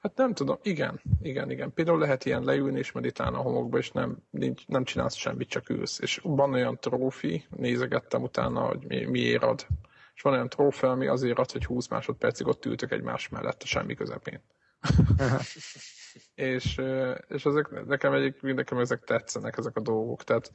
Hát 0.00 0.16
nem 0.16 0.34
tudom, 0.34 0.58
igen, 0.62 1.00
igen, 1.22 1.50
igen. 1.50 1.72
Például 1.72 1.98
lehet 1.98 2.24
ilyen 2.24 2.44
leülni 2.44 2.78
és 2.78 2.92
meditálni 2.92 3.36
a 3.36 3.40
homokba, 3.40 3.78
és 3.78 3.90
nem, 3.90 4.16
nincs, 4.30 4.66
nem 4.66 4.84
csinálsz 4.84 5.14
semmit, 5.14 5.48
csak 5.48 5.68
ülsz. 5.68 5.98
És 6.00 6.20
van 6.22 6.52
olyan 6.52 6.78
trófi, 6.80 7.44
nézegettem 7.56 8.22
utána, 8.22 8.60
hogy 8.60 8.84
mi, 8.86 9.04
miért 9.04 9.42
ad. 9.42 9.66
És 10.14 10.22
van 10.22 10.32
olyan 10.32 10.48
trófea, 10.48 10.90
ami 10.90 11.06
azért 11.06 11.38
ad, 11.38 11.50
hogy 11.50 11.64
20 11.64 11.88
másodpercig 11.88 12.46
ott 12.46 12.64
ültök 12.64 12.90
egymás 12.92 13.28
mellett 13.28 13.62
a 13.62 13.66
semmi 13.66 13.94
közepén. 13.94 14.40
És, 16.34 16.80
és 17.28 17.44
ezek, 17.44 17.84
nekem 17.86 18.12
egyik, 18.12 18.40
nekem 18.40 18.78
ezek 18.78 19.04
tetszenek, 19.04 19.58
ezek 19.58 19.76
a 19.76 19.80
dolgok. 19.80 20.24
Tehát, 20.24 20.52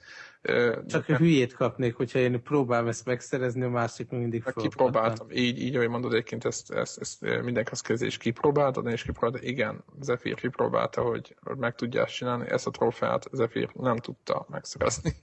Csak 0.88 1.08
nekem... 1.08 1.16
hülyét 1.16 1.54
kapnék, 1.54 1.96
hogyha 1.96 2.20
én 2.20 2.44
próbálom 2.44 2.88
ezt 2.88 3.06
megszerezni, 3.06 3.64
a 3.64 3.70
másik 3.70 4.10
mindig 4.10 4.44
fel. 4.44 4.54
Kipróbáltam, 4.54 5.28
így, 5.32 5.62
így, 5.62 5.76
ahogy 5.76 5.90
mondod, 5.90 6.14
egyébként 6.14 6.46
ezt, 6.46 6.72
ezt, 6.72 7.00
ezt 7.00 7.22
mindenkihez 7.22 7.82
kezdés 7.82 8.08
is 8.08 8.18
kipróbáltad, 8.18 8.88
és 8.88 9.04
kipróbálta, 9.04 9.46
igen, 9.48 9.84
Zephyr 10.00 10.36
kipróbálta, 10.36 11.02
hogy 11.02 11.36
meg 11.58 11.76
tudja 11.76 12.06
csinálni, 12.06 12.50
ezt 12.50 12.68
a 12.68 12.72
trófeát 12.72 13.28
Zephyr 13.32 13.70
nem 13.74 13.98
tudta 13.98 14.46
megszerezni. 14.50 15.16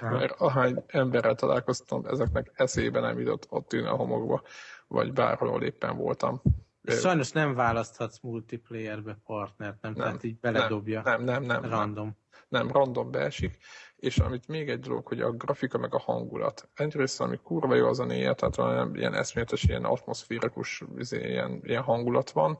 Mert 0.00 0.34
ahány 0.40 0.84
emberrel 0.86 1.34
találkoztam, 1.34 2.04
ezeknek 2.06 2.52
eszébe 2.54 3.00
nem 3.00 3.18
jutott 3.18 3.46
ott 3.48 3.72
ülni 3.72 3.88
a 3.88 3.94
homokba, 3.94 4.42
vagy 4.86 5.12
bárhol 5.12 5.62
éppen 5.62 5.96
voltam 5.96 6.42
Sajnos 6.88 7.30
nem 7.30 7.54
választhatsz 7.54 8.18
multiplayerbe 8.22 9.18
partnert, 9.26 9.82
nem? 9.82 9.92
nem 9.92 10.04
Tehát 10.04 10.22
így 10.22 10.38
beledobja. 10.40 11.02
Nem, 11.04 11.22
nem, 11.22 11.42
nem. 11.42 11.60
nem 11.60 11.70
random. 11.70 12.16
Nem, 12.48 12.66
nem, 12.66 12.72
random 12.72 13.10
beesik. 13.10 13.58
És 13.96 14.18
amit 14.18 14.48
még 14.48 14.68
egy 14.68 14.80
dolog, 14.80 15.06
hogy 15.06 15.20
a 15.20 15.30
grafika 15.30 15.78
meg 15.78 15.94
a 15.94 15.98
hangulat. 15.98 16.68
Egyrészt, 16.74 17.20
ami 17.20 17.38
kurva 17.42 17.74
jó 17.74 17.86
az 17.86 18.00
a 18.00 18.04
néje, 18.04 18.34
tehát 18.34 18.56
van 18.56 18.96
ilyen 18.96 19.14
eszméletes, 19.14 19.62
ilyen 19.62 19.84
atmoszférikus 19.84 20.82
izé, 20.98 21.28
ilyen, 21.28 21.60
ilyen 21.64 21.82
hangulat 21.82 22.30
van, 22.30 22.58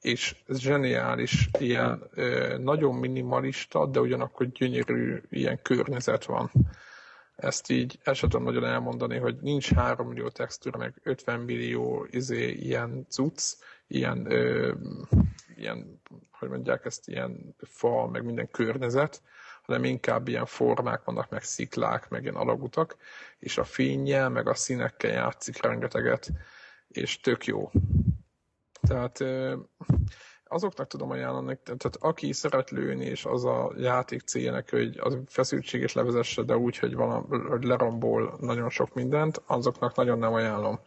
és 0.00 0.36
ez 0.46 0.58
zseniális, 0.58 1.48
ilyen 1.58 2.02
ö, 2.10 2.56
nagyon 2.58 2.94
minimalista, 2.94 3.86
de 3.86 4.00
ugyanakkor 4.00 4.46
gyönyörű 4.46 5.22
ilyen 5.30 5.62
környezet 5.62 6.24
van. 6.24 6.50
Ezt 7.42 7.70
így 7.70 7.98
el 8.02 8.14
sem 8.14 8.28
tudom 8.28 8.46
nagyon 8.46 8.64
elmondani, 8.64 9.18
hogy 9.18 9.36
nincs 9.40 9.72
3 9.72 10.08
millió 10.08 10.28
textúra, 10.28 10.78
meg 10.78 10.94
50 11.02 11.40
millió 11.40 12.06
izé, 12.10 12.50
ilyen 12.50 13.06
cucc, 13.08 13.56
ilyen, 13.86 14.30
ö, 14.30 14.72
ilyen, 15.56 16.00
hogy 16.30 16.48
mondják 16.48 16.84
ezt, 16.84 17.08
ilyen 17.08 17.54
fal, 17.58 18.08
meg 18.08 18.24
minden 18.24 18.50
környezet, 18.50 19.22
hanem 19.62 19.84
inkább 19.84 20.28
ilyen 20.28 20.46
formák 20.46 21.04
vannak, 21.04 21.30
meg 21.30 21.42
sziklák, 21.42 22.08
meg 22.08 22.22
ilyen 22.22 22.34
alagutak, 22.34 22.96
és 23.38 23.58
a 23.58 23.64
fényjel, 23.64 24.28
meg 24.28 24.48
a 24.48 24.54
színekkel 24.54 25.10
játszik 25.10 25.62
rengeteget, 25.62 26.30
és 26.88 27.20
tök 27.20 27.46
jó. 27.46 27.70
Tehát 28.80 29.24
azoknak 30.52 30.86
tudom 30.86 31.10
ajánlani, 31.10 31.58
tehát 31.64 31.96
aki 32.00 32.32
szeret 32.32 32.70
lőni, 32.70 33.04
és 33.04 33.24
az 33.24 33.44
a 33.44 33.72
játék 33.76 34.20
céljának, 34.20 34.68
hogy 34.68 34.98
az 35.00 35.18
feszültséget 35.26 35.92
levezesse, 35.92 36.42
de 36.42 36.56
úgy, 36.56 36.78
hogy, 36.78 36.94
van, 36.94 37.26
hogy 37.48 37.64
lerambol 37.64 38.36
nagyon 38.40 38.70
sok 38.70 38.94
mindent, 38.94 39.42
azoknak 39.46 39.94
nagyon 39.94 40.18
nem 40.18 40.32
ajánlom. 40.32 40.80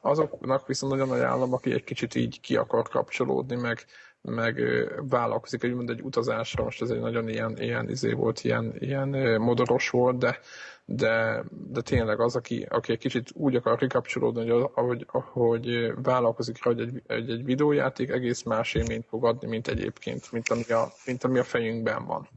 Azoknak 0.00 0.66
viszont 0.66 0.92
nagyon 0.92 1.10
ajánlom, 1.10 1.52
aki 1.52 1.72
egy 1.72 1.84
kicsit 1.84 2.14
így 2.14 2.40
ki 2.40 2.56
akar 2.56 2.88
kapcsolódni, 2.88 3.56
meg, 3.56 3.84
meg 4.26 4.60
vállalkozik, 5.08 5.60
hogy 5.60 5.74
mond 5.74 5.90
egy 5.90 6.02
utazásra, 6.02 6.64
most 6.64 6.82
ez 6.82 6.90
egy 6.90 7.00
nagyon 7.00 7.28
ilyen, 7.28 7.58
ilyen 7.58 7.88
izé 7.88 8.12
volt, 8.12 8.40
ilyen, 8.40 8.74
ilyen 8.78 9.40
modoros 9.40 9.90
volt, 9.90 10.18
de, 10.18 10.38
de, 10.84 11.44
de 11.50 11.80
tényleg 11.80 12.20
az, 12.20 12.36
aki, 12.36 12.66
aki 12.68 12.92
egy 12.92 12.98
kicsit 12.98 13.30
úgy 13.34 13.54
akar 13.56 13.78
kikapcsolódni, 13.78 14.50
hogy 14.50 14.70
ahogy, 14.74 15.06
ahogy 15.10 15.92
vállalkozik 16.02 16.64
rá, 16.64 16.72
hogy 16.72 16.80
egy, 16.80 17.02
egy, 17.06 17.30
egy 17.30 17.44
videójáték 17.44 18.10
egész 18.10 18.42
más 18.42 18.74
élményt 18.74 19.06
fog 19.06 19.24
adni, 19.24 19.48
mint 19.48 19.68
egyébként, 19.68 20.32
mint 20.32 20.48
ami 20.48 20.64
a, 20.70 20.92
mint 21.06 21.24
ami 21.24 21.38
a 21.38 21.44
fejünkben 21.44 22.06
van. 22.06 22.28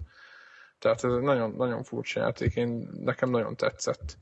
Tehát 0.80 1.04
ez 1.04 1.12
egy 1.14 1.22
nagyon, 1.22 1.52
nagyon 1.52 1.84
furcsa 1.84 2.20
játék, 2.20 2.56
én, 2.56 2.90
nekem 3.04 3.30
nagyon 3.30 3.56
tetszett. 3.56 4.18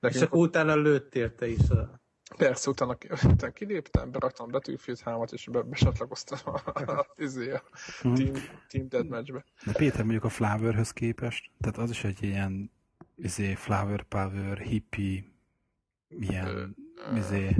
Nekünk, 0.00 0.22
És 0.22 0.28
akkor 0.28 0.46
utána 0.46 0.76
lőttél 0.76 1.34
te 1.34 1.46
is 1.46 1.68
a 1.70 2.02
Persze, 2.36 2.70
utána, 2.70 2.96
utána 3.24 3.52
kiléptem, 3.52 4.10
beraktam 4.10 4.50
Battlefield 4.50 5.00
3 5.00 5.24
és 5.30 5.48
be, 5.50 5.62
besatlakoztam 5.62 6.38
a, 6.44 6.70
a, 6.90 7.06
izé, 7.16 7.50
a, 7.50 7.62
a 8.02 8.12
Team, 8.12 8.32
team 8.68 8.88
Deathmatch-be. 8.88 9.44
De 9.64 9.72
Péter 9.72 10.00
mondjuk 10.00 10.24
a 10.24 10.28
Flowerhöz 10.28 10.90
képest, 10.90 11.50
tehát 11.60 11.78
az 11.78 11.90
is 11.90 12.04
egy 12.04 12.22
ilyen 12.22 12.70
izé, 13.16 13.54
Flower 13.54 14.02
Power, 14.02 14.58
hippie, 14.58 15.24
ilyen, 16.08 16.76
izé, 17.16 17.56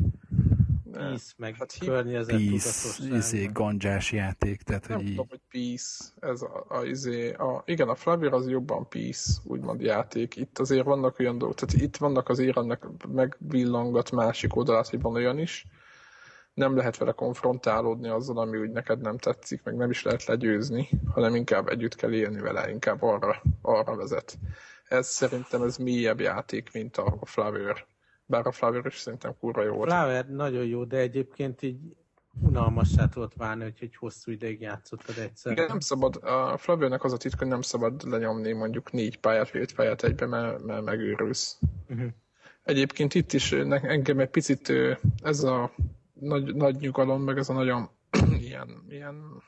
Peace, 0.97 1.33
meg 1.37 1.57
hát 1.57 1.79
környezet 1.79 2.37
Peace, 2.37 3.17
izé, 3.17 3.51
gandzsás 3.53 4.13
játék, 4.13 4.63
tehát 4.63 4.89
nem 4.89 4.99
hogy 4.99 5.07
tudom, 5.07 5.27
hogy 5.29 5.41
Peace, 5.51 6.05
ez 6.21 6.43
a, 6.43 6.65
a, 6.69 6.85
izé, 6.85 7.33
a, 7.33 7.63
igen, 7.67 7.89
a 7.89 7.95
Flavor 7.95 8.33
az 8.33 8.49
jobban 8.49 8.89
Peace, 8.89 9.33
úgymond 9.45 9.81
játék. 9.81 10.37
Itt 10.37 10.59
azért 10.59 10.85
vannak 10.85 11.19
olyan 11.19 11.39
dolgok, 11.39 11.57
tehát 11.57 11.85
itt 11.85 11.97
vannak 11.97 12.29
azért 12.29 12.57
ennek 12.57 12.87
megvillangat 13.09 14.11
másik 14.11 14.57
oldalát, 14.57 14.89
hogy 14.89 15.01
van 15.01 15.15
olyan 15.15 15.39
is, 15.39 15.67
nem 16.55 16.77
lehet 16.77 16.97
vele 16.97 17.13
konfrontálódni 17.13 18.09
azzal, 18.09 18.39
ami 18.39 18.59
úgy 18.59 18.71
neked 18.71 19.01
nem 19.01 19.19
tetszik, 19.19 19.63
meg 19.63 19.77
nem 19.77 19.91
is 19.91 20.03
lehet 20.03 20.25
legyőzni, 20.25 20.89
hanem 21.13 21.35
inkább 21.35 21.69
együtt 21.69 21.95
kell 21.95 22.13
élni 22.13 22.41
vele, 22.41 22.71
inkább 22.71 23.03
arra, 23.03 23.43
arra 23.63 23.97
vezet. 23.97 24.39
Ez 24.89 25.07
szerintem 25.07 25.63
ez 25.63 25.77
mélyebb 25.77 26.21
játék, 26.21 26.73
mint 26.73 26.97
a, 26.97 27.17
a 27.21 27.27
Flavor. 27.27 27.87
Bár 28.27 28.47
a 28.47 28.53
Flower 28.53 28.87
is 28.87 28.99
szerintem 28.99 29.35
kurva 29.39 29.63
jó 29.63 29.75
volt. 29.75 29.91
Flower 29.91 30.29
nagyon 30.29 30.65
jó, 30.65 30.85
de 30.85 30.97
egyébként 30.97 31.63
így 31.63 31.79
unalmassá 32.43 33.09
tudott 33.09 33.35
válni, 33.35 33.63
hogy 33.63 33.79
egy 33.81 33.97
hosszú 33.97 34.31
ideig 34.31 34.61
játszottad 34.61 35.19
egyszer. 35.19 35.53
Igen, 35.53 35.67
nem 35.67 35.81
szabad, 35.81 36.17
a 36.23 36.57
Flavirnek 36.57 37.05
az 37.05 37.13
a 37.13 37.17
titka, 37.17 37.39
hogy 37.39 37.49
nem 37.49 37.63
szabad 37.63 38.09
lenyomni 38.09 38.53
mondjuk 38.53 38.93
négy 38.93 39.19
pályát, 39.19 39.51
vagy 39.51 39.61
öt 39.61 39.75
pályát 39.75 40.03
egybe, 40.03 40.27
mert, 40.27 40.63
mert 40.63 40.83
megőrülsz. 40.83 41.59
Uh-huh. 41.89 42.09
Egyébként 42.63 43.15
itt 43.15 43.33
is 43.33 43.53
engem 43.53 44.19
egy 44.19 44.31
picit 44.31 44.73
ez 45.23 45.43
a 45.43 45.71
nagy, 46.13 46.55
nagy 46.55 46.77
nyugalom, 46.77 47.23
meg 47.23 47.39
ez 47.39 47.49
a 47.49 47.53
nagyon 47.53 47.89
ilyen, 48.49 48.85
ilyen 48.89 49.43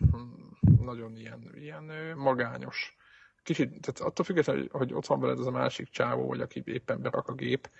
nagyon 0.80 1.16
ilyen, 1.16 1.50
ilyen 1.54 1.84
magányos. 2.16 2.96
Kicsit, 3.42 3.68
tehát 3.68 4.00
attól 4.00 4.24
függetlenül, 4.24 4.68
hogy 4.70 4.94
ott 4.94 5.06
van 5.06 5.20
veled 5.20 5.38
az 5.38 5.46
a 5.46 5.50
másik 5.50 5.88
csávó, 5.88 6.26
vagy 6.26 6.40
aki 6.40 6.62
éppen 6.64 7.00
berak 7.00 7.28
a 7.28 7.34
gép, 7.34 7.70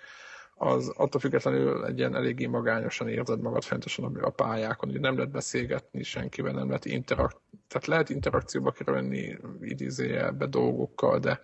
az 0.57 0.89
attól 0.95 1.21
függetlenül 1.21 1.85
egy 1.85 1.97
ilyen 1.97 2.15
eléggé 2.15 2.45
magányosan 2.45 3.07
érzed 3.07 3.41
magad 3.41 3.63
fentosan 3.63 4.15
a 4.15 4.29
pályákon, 4.29 4.89
hogy 4.89 4.99
nem 4.99 5.15
lehet 5.15 5.31
beszélgetni 5.31 6.03
senkivel, 6.03 6.53
nem 6.53 6.67
lehet 6.67 6.85
interakt, 6.85 7.37
tehát 7.67 7.87
lehet 7.87 8.09
interakcióba 8.09 8.71
kerülni 8.71 9.37
idézőjelbe 9.61 10.45
dolgokkal, 10.45 11.19
de, 11.19 11.39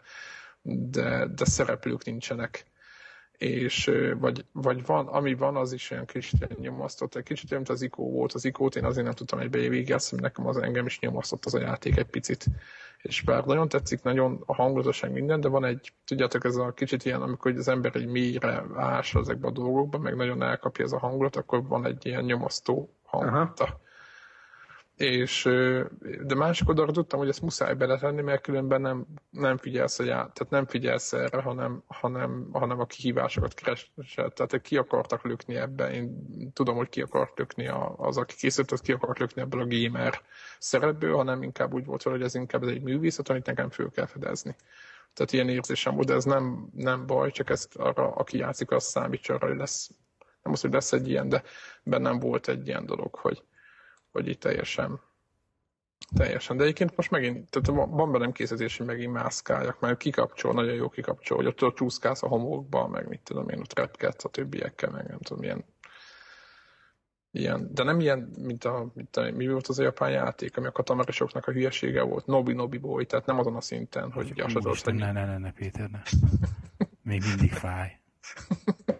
de, 0.61 1.27
de 1.27 1.45
szereplők 1.45 2.05
nincsenek 2.05 2.65
és 3.43 3.91
vagy, 4.19 4.45
vagy 4.51 4.85
van, 4.85 5.07
ami 5.07 5.33
van, 5.33 5.55
az 5.55 5.73
is 5.73 5.91
olyan 5.91 6.05
kicsit 6.05 6.59
nyomasztott. 6.59 7.15
Egy 7.15 7.23
kicsit 7.23 7.51
mint 7.51 7.69
az 7.69 7.81
ikó 7.81 8.11
volt. 8.11 8.33
Az 8.33 8.45
ikót 8.45 8.75
én 8.75 8.85
azért 8.85 9.05
nem 9.05 9.13
tudtam 9.13 9.39
egy 9.39 9.51
végigjátszani, 9.51 10.21
nekem 10.21 10.47
az 10.47 10.57
engem 10.57 10.85
is 10.85 10.99
nyomasztott 10.99 11.45
az 11.45 11.53
a 11.53 11.59
játék 11.59 11.97
egy 11.97 12.09
picit. 12.09 12.45
És 13.01 13.21
bár 13.21 13.45
nagyon 13.45 13.67
tetszik, 13.67 14.01
nagyon 14.01 14.43
a 14.45 14.53
hangulatosság 14.55 15.11
minden, 15.11 15.39
de 15.39 15.47
van 15.47 15.65
egy, 15.65 15.93
tudjátok, 16.05 16.43
ez 16.43 16.55
a 16.55 16.71
kicsit 16.71 17.05
ilyen, 17.05 17.21
amikor 17.21 17.51
az 17.51 17.67
ember 17.67 17.95
egy 17.95 18.07
mélyre 18.07 18.63
ás 18.75 19.15
ezekbe 19.15 19.47
a 19.47 19.51
dolgokba, 19.51 19.97
meg 19.97 20.15
nagyon 20.15 20.43
elkapja 20.43 20.85
ez 20.85 20.91
a 20.91 20.99
hangulat, 20.99 21.35
akkor 21.35 21.67
van 21.67 21.85
egy 21.85 22.05
ilyen 22.05 22.23
nyomasztó 22.23 22.89
hangulata. 23.03 23.63
Aha 23.63 23.82
és 24.97 25.43
de 26.23 26.35
másik 26.35 26.67
tudtam, 26.67 27.19
hogy 27.19 27.29
ezt 27.29 27.41
muszáj 27.41 27.73
beletenni, 27.73 28.21
mert 28.21 28.41
különben 28.41 28.81
nem, 28.81 29.05
nem 29.29 29.57
figyelsz 29.57 29.99
a 29.99 30.03
já, 30.03 30.15
tehát 30.17 30.49
nem 30.49 30.65
figyelsz 30.65 31.13
erre, 31.13 31.41
hanem, 31.41 31.83
hanem, 31.87 32.49
hanem 32.51 32.79
a 32.79 32.85
kihívásokat 32.85 33.53
keresel. 33.53 34.29
Tehát 34.29 34.61
ki 34.61 34.77
akartak 34.77 35.23
lökni 35.23 35.55
ebbe, 35.55 35.91
én 35.91 36.27
tudom, 36.53 36.75
hogy 36.75 36.89
ki 36.89 37.01
akart 37.01 37.37
lökni 37.37 37.67
az, 37.97 38.17
aki 38.17 38.35
készült, 38.35 38.71
az 38.71 38.81
ki 38.81 38.91
akart 38.91 39.19
lökni 39.19 39.41
ebből 39.41 39.61
a 39.61 39.67
gamer 39.67 40.21
szerepből, 40.59 41.15
hanem 41.15 41.43
inkább 41.43 41.73
úgy 41.73 41.85
volt, 41.85 42.03
hogy 42.03 42.21
ez 42.21 42.35
inkább 42.35 42.63
egy 42.63 42.81
művészet, 42.81 43.29
amit 43.29 43.45
nekem 43.45 43.69
föl 43.69 43.91
kell 43.91 44.05
fedezni. 44.05 44.55
Tehát 45.13 45.31
ilyen 45.31 45.49
érzésem 45.49 45.95
volt, 45.95 46.07
de 46.07 46.13
ez 46.13 46.23
nem, 46.23 46.69
nem 46.75 47.05
baj, 47.05 47.31
csak 47.31 47.49
ezt 47.49 47.75
arra, 47.75 48.11
aki 48.11 48.37
játszik, 48.37 48.71
az 48.71 48.83
számítsa 48.83 49.33
arra, 49.33 49.47
hogy 49.47 49.57
lesz, 49.57 49.91
nem 50.43 50.53
az, 50.53 50.61
hogy 50.61 50.73
lesz 50.73 50.91
egy 50.93 51.09
ilyen, 51.09 51.29
de 51.29 51.43
bennem 51.83 52.19
volt 52.19 52.47
egy 52.47 52.67
ilyen 52.67 52.85
dolog, 52.85 53.15
hogy, 53.15 53.43
hogy 54.13 54.27
itt 54.27 54.39
teljesen 54.39 54.99
Teljesen, 56.15 56.57
de 56.57 56.63
egyébként 56.63 56.95
most 56.95 57.11
megint, 57.11 57.49
tehát 57.49 57.87
van 57.89 58.11
bennem 58.11 58.31
készítés, 58.31 58.77
hogy 58.77 58.85
megint 58.85 59.13
mászkáljak, 59.13 59.79
mert 59.79 59.97
kikapcsol, 59.97 60.53
nagyon 60.53 60.73
jó 60.73 60.89
kikapcsol, 60.89 61.37
hogy 61.37 61.45
ott, 61.45 61.63
ott 61.63 61.75
csúszkálsz 61.75 62.23
a 62.23 62.27
homokba, 62.27 62.87
meg 62.87 63.07
mit 63.07 63.21
tudom 63.23 63.49
én, 63.49 63.59
ott 63.59 63.79
repkedsz 63.79 64.25
a 64.25 64.29
többiekkel, 64.29 64.91
meg 64.91 65.07
nem 65.07 65.19
tudom, 65.19 65.43
ilyen, 65.43 65.65
ilyen 67.31 67.73
de 67.73 67.83
nem 67.83 67.99
ilyen, 67.99 68.31
mint 68.39 68.63
a, 68.63 68.91
mint 68.93 69.17
a 69.17 69.31
mi 69.31 69.47
volt 69.47 69.67
az 69.67 69.79
a 69.79 69.83
japán 69.83 70.11
játék, 70.11 70.57
ami 70.57 70.67
a 70.67 70.71
katamarisoknak 70.71 71.47
a 71.47 71.51
hülyesége 71.51 72.01
volt, 72.01 72.25
Nobi 72.25 72.53
Nobi 72.53 72.77
Boy, 72.77 73.05
tehát 73.05 73.25
nem 73.25 73.39
azon 73.39 73.55
a 73.55 73.61
szinten, 73.61 74.11
hogy 74.11 74.33
azt 74.35 74.85
Ne, 74.85 75.11
ne, 75.11 75.25
ne, 75.25 75.37
ne, 75.37 75.51
Péter, 75.51 75.89
ne. 75.89 76.01
Még 77.11 77.21
mindig 77.27 77.51
fáj. 77.51 77.99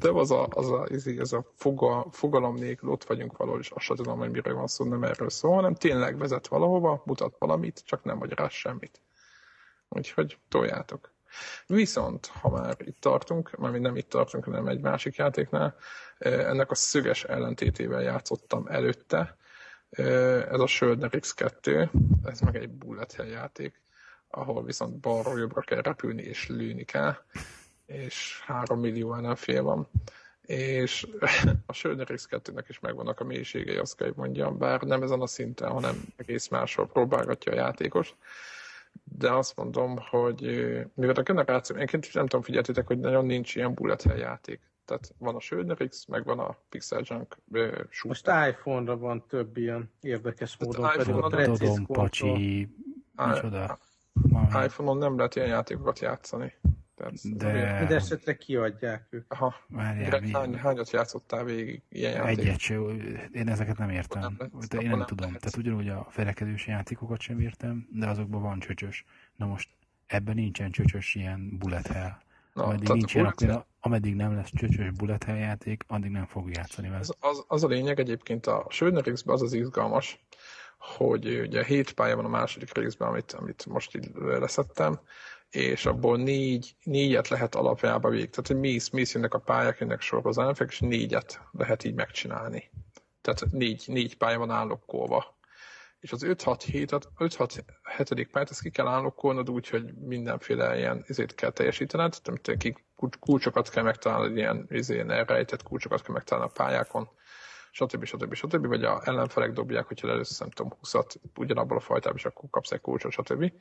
Nem 0.00 0.16
az 0.16 0.30
a, 0.30 0.46
az 0.50 0.70
a, 0.70 0.86
ez 1.18 1.32
a 1.32 1.44
foga, 1.54 2.06
fogalom 2.10 2.54
nélkül 2.54 2.90
ott 2.90 3.04
vagyunk 3.04 3.36
valahol, 3.36 3.60
és 3.60 3.70
azt 3.70 3.84
sem 3.84 3.96
tudom, 3.96 4.18
hogy 4.18 4.30
miről 4.30 4.54
van 4.54 4.66
szó, 4.66 4.84
nem 4.84 5.02
erről 5.04 5.30
szól, 5.30 5.54
hanem 5.54 5.74
tényleg 5.74 6.18
vezet 6.18 6.46
valahova, 6.46 7.02
mutat 7.04 7.36
valamit, 7.38 7.82
csak 7.84 8.04
nem 8.04 8.22
rá 8.22 8.48
semmit. 8.48 9.00
Úgyhogy 9.88 10.38
toljátok. 10.48 11.12
Viszont, 11.66 12.26
ha 12.26 12.50
már 12.50 12.76
itt 12.78 13.00
tartunk, 13.00 13.56
már 13.56 13.72
nem 13.72 13.96
itt 13.96 14.08
tartunk, 14.08 14.44
hanem 14.44 14.68
egy 14.68 14.80
másik 14.80 15.16
játéknál, 15.16 15.76
ennek 16.18 16.70
a 16.70 16.74
szöges 16.74 17.24
ellentétével 17.24 18.02
játszottam 18.02 18.66
előtte. 18.66 19.36
Ez 20.50 20.60
a 20.60 20.66
Söldner 20.66 21.10
X2, 21.12 21.88
ez 22.24 22.40
meg 22.40 22.56
egy 22.56 22.70
bullet 22.70 23.12
hell 23.12 23.26
játék, 23.26 23.80
ahol 24.28 24.64
viszont 24.64 25.00
balról 25.00 25.38
jobbra 25.38 25.60
kell 25.60 25.80
repülni 25.80 26.22
és 26.22 26.48
lőni 26.48 26.84
kell 26.84 27.14
és 27.92 28.42
3 28.46 28.80
millió 28.80 29.14
ellenfél 29.14 29.62
van. 29.62 29.88
És 30.42 31.06
a 31.66 31.72
Söldner 31.72 32.06
X2-nek 32.10 32.64
is 32.68 32.80
megvannak 32.80 33.20
a 33.20 33.24
mélységei, 33.24 33.76
azt 33.76 33.96
kell, 33.96 34.06
hogy 34.06 34.16
mondjam, 34.16 34.58
bár 34.58 34.80
nem 34.80 35.02
ezen 35.02 35.20
a 35.20 35.26
szinten, 35.26 35.70
hanem 35.70 36.02
egész 36.16 36.48
máshol 36.48 36.86
próbálgatja 36.86 37.52
a 37.52 37.54
játékos. 37.54 38.14
De 39.04 39.32
azt 39.32 39.56
mondom, 39.56 39.98
hogy 40.10 40.40
mivel 40.94 41.14
a 41.14 41.22
generáció, 41.22 41.76
én 41.76 41.88
nem 41.92 42.26
tudom, 42.26 42.42
figyeltétek, 42.42 42.86
hogy 42.86 42.98
nagyon 42.98 43.26
nincs 43.26 43.54
ilyen 43.54 43.74
bullet 43.74 44.02
hell 44.02 44.16
játék. 44.16 44.60
Tehát 44.84 45.14
van 45.18 45.34
a 45.34 45.40
Schöner 45.40 45.88
X, 45.88 46.06
meg 46.06 46.24
van 46.24 46.38
a 46.38 46.56
Pixel 46.68 47.02
Junk 47.04 47.36
Most 48.02 48.30
iPhone-ra 48.48 48.96
van 48.96 49.26
több 49.26 49.56
ilyen 49.56 49.90
érdekes 50.00 50.56
módon. 50.56 50.90
iPhone-on 50.98 51.30
pedig 51.30 51.58
Tudom, 51.58 51.86
pacsi, 51.86 52.68
micsoda. 53.16 53.78
iPhone-on 54.64 54.96
nem 54.96 55.16
lehet 55.16 55.36
ilyen 55.36 55.48
játékokat 55.48 55.98
játszani. 55.98 56.54
Tehát, 57.02 57.36
De- 57.36 57.78
Minden 57.78 57.96
esetre 57.96 58.36
kiadják 58.36 59.06
ők. 59.10 59.32
Aha. 59.32 59.54
Várjál, 59.68 60.08
Greg, 60.08 60.22
mi- 60.22 60.32
hány, 60.32 60.54
hányat 60.56 60.90
játszottál 60.90 61.44
végig 61.44 61.82
ilyen 61.88 62.12
játék? 62.12 62.38
Egyet 62.38 62.58
se, 62.58 62.74
én 63.32 63.48
ezeket 63.48 63.78
nem 63.78 63.90
értem. 63.90 64.20
Nem 64.20 64.34
lehet, 64.38 64.68
De 64.68 64.78
én 64.78 64.88
nem 64.88 64.98
nem 64.98 65.06
tudom. 65.06 65.26
lehet. 65.26 65.40
Tehát 65.40 65.56
ugyanúgy 65.56 65.88
a 65.88 66.06
felekedős 66.10 66.66
játékokat 66.66 67.20
sem 67.20 67.40
értem, 67.40 67.88
de 67.92 68.08
azokban 68.08 68.42
van 68.42 68.58
csöcsös. 68.58 69.04
Na 69.36 69.46
most 69.46 69.68
ebben 70.06 70.34
nincsen 70.34 70.70
csöcsös 70.70 71.14
ilyen 71.14 71.58
bullet 71.58 71.86
hell. 71.86 72.12
Na, 72.52 72.62
ameddig, 72.62 72.82
tehát 72.82 72.96
nincs 72.96 73.14
ilyen, 73.14 73.32
bullet 73.38 73.50
akkor, 73.56 73.66
ameddig 73.80 74.14
nem 74.14 74.34
lesz 74.34 74.50
csöcsös 74.54 74.90
bullet 74.90 75.24
hell 75.24 75.36
játék, 75.36 75.84
addig 75.86 76.10
nem 76.10 76.26
fog 76.26 76.50
játszani 76.50 76.88
vele. 76.88 77.00
Az, 77.00 77.14
az, 77.20 77.44
az 77.48 77.64
a 77.64 77.68
lényeg 77.68 77.98
egyébként 78.00 78.46
a 78.46 78.66
Schöner 78.68 79.12
X-ben 79.12 79.34
az 79.34 79.42
az 79.42 79.52
izgalmas, 79.52 80.24
hogy 80.78 81.40
ugye 81.40 81.64
hét 81.64 81.92
pálya 81.92 82.16
van 82.16 82.24
a 82.24 82.28
második 82.28 82.74
részben, 82.74 83.08
amit, 83.08 83.32
amit 83.32 83.66
most 83.66 83.96
így 83.96 84.10
leszettem, 84.14 85.00
és 85.52 85.86
abból 85.86 86.16
négy, 86.16 86.74
négyet 86.82 87.28
lehet 87.28 87.54
alapjába 87.54 88.08
végig. 88.08 88.30
Tehát, 88.30 88.46
hogy 88.46 88.58
mész, 88.58 88.88
mész 88.88 89.14
jönnek 89.14 89.34
a 89.34 89.38
pályák, 89.38 89.78
jönnek 89.78 90.00
sorba 90.00 90.56
és 90.66 90.80
négyet 90.80 91.40
lehet 91.52 91.84
így 91.84 91.94
megcsinálni. 91.94 92.70
Tehát 93.20 93.44
négy, 93.50 93.84
négy 93.86 94.16
pálya 94.16 94.38
van 94.38 94.50
állokkolva. 94.50 95.38
És 96.00 96.12
az 96.12 96.24
5-6 96.26 96.64
5-6 97.18 97.58
hetedik 97.82 98.30
pályát, 98.30 98.50
ezt 98.50 98.62
ki 98.62 98.70
kell 98.70 98.86
állokkolnod 98.86 99.50
úgy, 99.50 99.68
hogy 99.68 99.94
mindenféle 99.94 100.78
ilyen 100.78 101.04
izét 101.06 101.34
kell 101.34 101.50
teljesítened, 101.50 102.16
tehát 102.22 102.62
kulcsokat 103.20 103.70
kell 103.70 103.82
megtalálnod, 103.82 104.36
ilyen 104.36 104.66
izén 104.70 105.10
elrejtett 105.10 105.62
kulcsokat 105.62 106.02
kell 106.02 106.14
megtalálni 106.14 106.50
a 106.50 106.62
pályákon, 106.62 107.08
stb. 107.70 108.04
stb. 108.04 108.34
stb. 108.34 108.66
Vagy 108.66 108.84
a 108.84 109.00
ellenfelek 109.04 109.52
dobják, 109.52 109.86
hogyha 109.86 110.08
először 110.08 110.40
nem 110.40 110.50
tudom, 110.50 110.72
20 110.78 110.94
ugyanabból 111.36 111.76
a 111.76 111.80
fajtából, 111.80 112.18
és 112.18 112.24
akkor 112.24 112.50
kapsz 112.50 112.70
egy 112.70 112.80
kulcsot, 112.80 113.12
stb. 113.12 113.52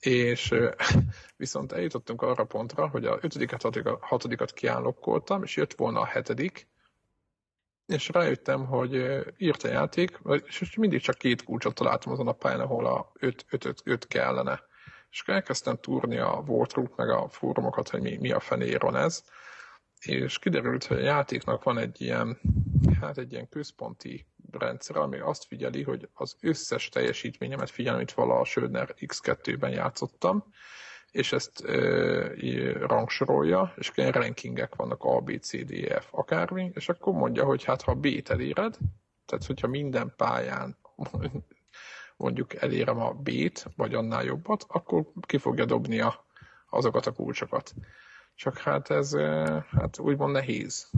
És 0.00 0.54
viszont 1.36 1.72
eljutottunk 1.72 2.22
arra 2.22 2.44
pontra, 2.44 2.88
hogy 2.88 3.04
a 3.04 3.18
ötödiket, 3.20 3.62
hatodikat, 3.62 4.02
hatodikat 4.02 4.52
kiállokkoltam, 4.52 5.42
és 5.42 5.56
jött 5.56 5.74
volna 5.74 6.00
a 6.00 6.06
hetedik, 6.06 6.68
és 7.86 8.08
rájöttem, 8.08 8.66
hogy 8.66 8.94
írt 9.36 9.62
a 9.62 9.68
játék, 9.68 10.18
és 10.46 10.76
mindig 10.76 11.00
csak 11.00 11.18
két 11.18 11.44
kulcsot 11.44 11.74
találtam 11.74 12.12
azon 12.12 12.28
a 12.28 12.32
pályán, 12.32 12.60
ahol 12.60 12.86
a 12.86 13.12
5 13.84 14.06
kellene. 14.06 14.62
És 15.10 15.20
akkor 15.20 15.34
elkezdtem 15.34 15.76
túrni 15.76 16.18
a 16.18 16.44
Wartroop 16.46 16.96
meg 16.96 17.10
a 17.10 17.28
fórumokat, 17.28 17.88
hogy 17.88 18.00
mi, 18.00 18.16
mi 18.16 18.32
a 18.32 18.40
fenér 18.40 18.80
van 18.80 18.96
ez, 18.96 19.24
és 20.00 20.38
kiderült, 20.38 20.84
hogy 20.84 20.98
a 20.98 21.04
játéknak 21.04 21.62
van 21.62 21.78
egy 21.78 22.00
ilyen, 22.00 22.40
hát 23.00 23.18
egy 23.18 23.32
ilyen 23.32 23.48
központi 23.48 24.26
rendszer, 24.50 24.96
ami 24.96 25.18
azt 25.18 25.44
figyeli, 25.44 25.82
hogy 25.82 26.08
az 26.12 26.36
összes 26.40 26.88
teljesítményemet 26.88 27.70
figyel, 27.70 27.94
amit 27.94 28.12
vala 28.12 28.38
a 28.38 28.44
Södner 28.44 28.94
X2-ben 28.98 29.70
játszottam, 29.70 30.44
és 31.10 31.32
ezt 31.32 31.64
ö, 31.64 32.72
rangsorolja, 32.86 33.72
és 33.76 33.92
ilyen 33.94 34.12
rankingek 34.12 34.74
vannak 34.74 35.04
A, 35.04 35.20
B, 35.20 35.40
C, 35.40 35.64
D, 35.64 35.70
E, 35.70 36.00
F, 36.00 36.08
akármi, 36.10 36.70
és 36.74 36.88
akkor 36.88 37.12
mondja, 37.12 37.44
hogy 37.44 37.64
hát 37.64 37.82
ha 37.82 37.94
B-t 37.94 38.30
eléred, 38.30 38.76
tehát 39.26 39.46
hogyha 39.46 39.66
minden 39.66 40.12
pályán 40.16 40.76
mondjuk 42.16 42.54
elérem 42.54 43.00
a 43.00 43.12
B-t, 43.12 43.66
vagy 43.76 43.94
annál 43.94 44.24
jobbat, 44.24 44.64
akkor 44.68 45.04
ki 45.20 45.38
fogja 45.38 45.64
dobni 45.64 46.00
a, 46.00 46.26
azokat 46.70 47.06
a 47.06 47.12
kulcsokat. 47.12 47.74
Csak 48.36 48.58
hát 48.58 48.90
ez 48.90 49.16
hát 49.70 49.98
úgymond 49.98 50.32
nehéz 50.32 50.90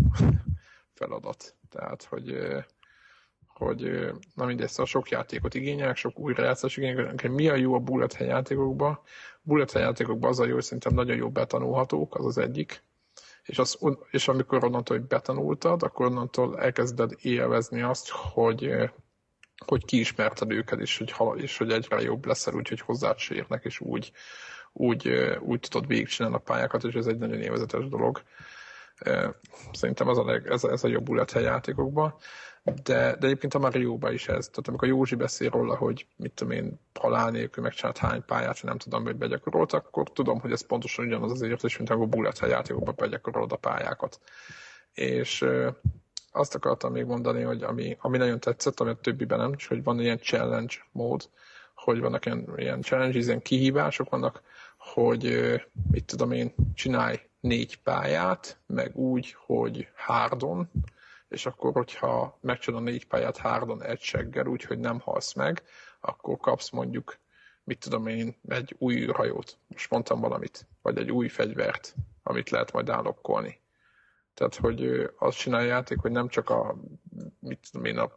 feladat. 0.95 1.55
Tehát, 1.71 2.03
hogy, 2.03 2.39
hogy 3.47 4.11
na 4.35 4.45
mindegy, 4.45 4.69
szóval 4.69 4.87
sok 4.87 5.09
játékot 5.09 5.55
igényelnek, 5.55 5.97
sok 5.97 6.19
újrajátszás 6.19 6.77
igényelnek. 6.77 7.31
Mi 7.31 7.49
a 7.49 7.55
jó 7.55 7.75
a 7.75 7.79
bullet 7.79 8.13
hell 8.13 8.27
játékokban? 8.27 9.01
Bullet 9.43 9.73
hell 9.73 9.83
játékokban 9.83 10.31
az 10.31 10.39
a 10.39 10.47
jó, 10.47 10.55
hogy 10.55 10.63
szerintem 10.63 10.95
nagyon 10.95 11.17
jó 11.17 11.31
betanulhatók, 11.31 12.15
az 12.15 12.25
az 12.25 12.39
egyik. 12.39 12.83
És, 13.45 13.59
az, 13.59 13.79
és 14.11 14.29
amikor 14.29 14.65
onnantól, 14.65 14.97
hogy 14.97 15.07
betanultad, 15.07 15.83
akkor 15.83 16.07
onnantól 16.07 16.61
elkezded 16.61 17.13
élvezni 17.21 17.83
azt, 17.83 18.09
hogy, 18.09 18.91
hogy 19.67 19.85
kiismerted 19.85 20.51
őket, 20.51 20.81
és 20.81 21.03
hogy, 21.13 21.43
és 21.43 21.59
hogy 21.59 21.73
egyre 21.73 22.01
jobb 22.01 22.27
leszel, 22.27 22.55
úgyhogy 22.55 22.81
hozzád 22.81 23.19
se 23.19 23.35
érnek, 23.35 23.65
és 23.65 23.81
úgy, 23.81 24.13
úgy, 24.79 25.09
úgy 25.41 25.61
tudod 25.61 25.87
végigcsinálni 25.87 26.37
a 26.37 26.41
pályákat, 26.41 26.85
és 26.85 26.95
ez 26.95 27.07
egy 27.07 27.19
nagyon 27.19 27.41
élvezetes 27.41 27.89
dolog. 27.89 28.23
Szerintem 29.73 30.09
ez 30.09 30.17
a, 30.17 30.25
leg, 30.25 30.47
ez, 30.47 30.65
a, 30.65 30.71
ez 30.71 30.85
a 30.85 30.89
jobb 30.89 31.05
bullet 31.05 31.31
hell 31.31 31.43
játékokban. 31.43 32.15
De, 32.63 33.17
de 33.17 33.27
egyébként 33.27 33.55
a 33.55 33.59
Mario-ban 33.59 34.13
is 34.13 34.29
ez. 34.29 34.47
Tehát 34.47 34.69
amikor 34.69 34.89
Józsi 34.89 35.15
beszél 35.15 35.51
róla, 35.51 35.77
hogy 35.77 36.07
mit 36.17 36.33
tudom 36.33 36.53
én, 36.53 36.81
halál 37.01 37.31
nélkül 37.31 37.63
megcsinált 37.63 37.99
hány 37.99 38.25
pályát, 38.25 38.63
nem 38.63 38.79
tudom, 38.79 39.05
hogy 39.05 39.17
begyakorolt, 39.17 39.73
akkor 39.73 40.13
tudom, 40.13 40.41
hogy 40.41 40.53
ez 40.53 40.67
pontosan 40.67 41.07
ugyanaz 41.07 41.31
az 41.31 41.43
érzés, 41.43 41.77
mint 41.77 41.91
amikor 41.91 42.09
bullet 42.09 42.39
játékokban 42.39 42.95
begyakorolod 42.97 43.53
a 43.53 43.57
pályákat. 43.57 44.21
És 44.93 45.45
azt 46.33 46.55
akartam 46.55 46.93
még 46.93 47.05
mondani, 47.05 47.43
hogy 47.43 47.63
ami, 47.63 47.97
ami 48.01 48.19
nagyon 48.19 48.41
tetszett, 48.41 48.81
ami 48.81 48.91
a 48.91 48.95
többiben 48.95 49.39
nem, 49.39 49.55
hogy 49.69 49.83
van 49.83 50.01
ilyen 50.01 50.19
challenge 50.19 50.75
mód, 50.93 51.29
hogy 51.75 52.01
vannak 52.01 52.27
ilyen, 52.27 52.49
ilyen 52.57 52.83
challenges, 52.83 53.25
ilyen 53.25 53.43
kihívások 53.43 54.11
vannak, 54.11 54.43
hogy 54.89 55.55
mit 55.91 56.05
tudom 56.05 56.33
én, 56.33 56.55
csinálj 56.75 57.21
négy 57.41 57.83
pályát, 57.83 58.61
meg 58.67 58.97
úgy, 58.97 59.37
hogy 59.47 59.89
hárdon, 59.95 60.71
és 61.29 61.47
akkor, 61.47 61.73
hogyha 61.73 62.39
megcsinálod 62.41 62.87
a 62.87 62.91
négy 62.91 63.07
pályát 63.07 63.37
hárdon 63.37 63.83
egy 63.83 64.01
seggel, 64.01 64.47
úgy, 64.47 64.63
hogy 64.63 64.79
nem 64.79 65.01
halsz 65.01 65.33
meg, 65.33 65.63
akkor 66.01 66.37
kapsz 66.37 66.71
mondjuk, 66.71 67.19
mit 67.65 67.79
tudom 67.79 68.07
én, 68.07 68.37
egy 68.49 68.75
új 68.79 68.95
űrhajót, 68.95 69.59
most 69.67 69.91
mondtam 69.91 70.21
valamit, 70.21 70.67
vagy 70.83 70.99
egy 70.99 71.11
új 71.11 71.29
fegyvert, 71.29 71.95
amit 72.23 72.51
lehet 72.51 72.73
majd 72.73 72.89
állokkolni. 72.89 73.61
Tehát, 74.35 74.55
hogy 74.55 75.11
azt 75.19 75.39
csinálja 75.39 75.69
játék, 75.69 75.99
hogy 75.99 76.11
nem 76.11 76.29
csak 76.29 76.51
a, 76.51 76.77
mit 77.41 77.69
tudom 77.71 77.87
én, 77.87 77.99
a 77.99 78.11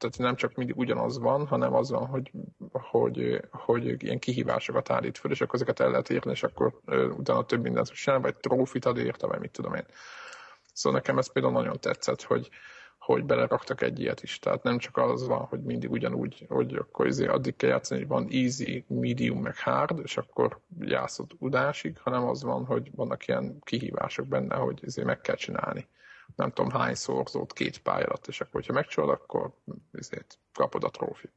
tehát 0.00 0.18
nem 0.18 0.36
csak 0.36 0.54
mindig 0.54 0.76
ugyanaz 0.76 1.18
van, 1.18 1.46
hanem 1.46 1.74
az 1.74 1.90
van, 1.90 2.06
hogy, 2.06 2.30
hogy, 2.72 3.40
hogy 3.50 4.02
ilyen 4.02 4.18
kihívásokat 4.18 4.90
állít 4.90 5.18
föl, 5.18 5.30
és 5.30 5.40
akkor 5.40 5.54
ezeket 5.54 5.80
el 5.80 5.90
lehet 5.90 6.10
érni, 6.10 6.30
és 6.30 6.42
akkor 6.42 6.80
utána 7.16 7.44
több 7.44 7.62
mindent 7.62 7.92
csinál, 7.92 8.20
vagy 8.20 8.36
trófit 8.36 8.84
ad 8.84 8.96
érte, 8.98 9.26
vagy 9.26 9.38
mit 9.38 9.50
tudom 9.50 9.74
én. 9.74 9.84
Szóval 10.72 10.98
nekem 10.98 11.18
ez 11.18 11.32
például 11.32 11.54
nagyon 11.54 11.80
tetszett, 11.80 12.22
hogy, 12.22 12.48
hogy 12.98 13.24
beleraktak 13.24 13.82
egy 13.82 14.00
ilyet 14.00 14.22
is. 14.22 14.38
Tehát 14.38 14.62
nem 14.62 14.78
csak 14.78 14.96
az 14.96 15.26
van, 15.26 15.44
hogy 15.44 15.62
mindig 15.62 15.90
ugyanúgy, 15.90 16.46
hogy 16.48 16.74
akkor 16.74 17.06
izé 17.06 17.26
addig 17.26 17.56
kell 17.56 17.70
játszani, 17.70 18.00
hogy 18.00 18.08
van 18.08 18.28
easy, 18.30 18.84
medium, 18.88 19.42
meg 19.42 19.58
hard, 19.58 20.00
és 20.02 20.16
akkor 20.16 20.60
játszod 20.80 21.30
udásig, 21.38 21.98
hanem 21.98 22.28
az 22.28 22.42
van, 22.42 22.64
hogy 22.64 22.90
vannak 22.94 23.26
ilyen 23.26 23.58
kihívások 23.60 24.26
benne, 24.26 24.54
hogy 24.54 24.78
izé 24.82 25.02
meg 25.02 25.20
kell 25.20 25.36
csinálni 25.36 25.88
nem 26.36 26.52
tudom 26.52 26.70
hány 26.70 26.94
szorzót 26.94 27.52
két 27.52 27.78
pálya 27.78 28.06
alatt, 28.06 28.26
és 28.26 28.40
akkor, 28.40 28.52
hogyha 28.52 28.72
megcsinálod, 28.72 29.14
akkor 29.14 29.54
ezért 29.92 30.38
kapod 30.52 30.84
a 30.84 30.90
trófit. 30.90 31.32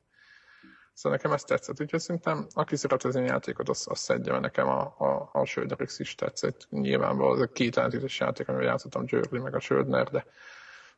Szóval 0.93 1.17
nekem 1.17 1.31
ez 1.31 1.43
tetszett, 1.43 1.81
úgyhogy 1.81 1.99
szerintem 1.99 2.47
aki 2.53 2.75
szeret 2.75 3.03
az 3.03 3.15
én 3.15 3.25
játékot, 3.25 3.69
az, 3.69 3.85
az 3.89 3.99
szedje, 3.99 4.31
mert 4.31 4.43
nekem 4.43 4.67
a, 4.67 4.95
a, 4.97 5.29
a 5.31 5.45
Söderix 5.45 5.99
is 5.99 6.15
tetszett. 6.15 6.67
Nyilvánvalóan 6.69 7.35
ez 7.35 7.41
a 7.41 7.51
két 7.51 7.77
ellentétes 7.77 8.19
játék, 8.19 8.47
amivel 8.47 8.67
játszottam, 8.67 9.05
Györgyi 9.05 9.37
meg 9.37 9.55
a 9.55 9.59
Södner, 9.59 10.07
de 10.07 10.25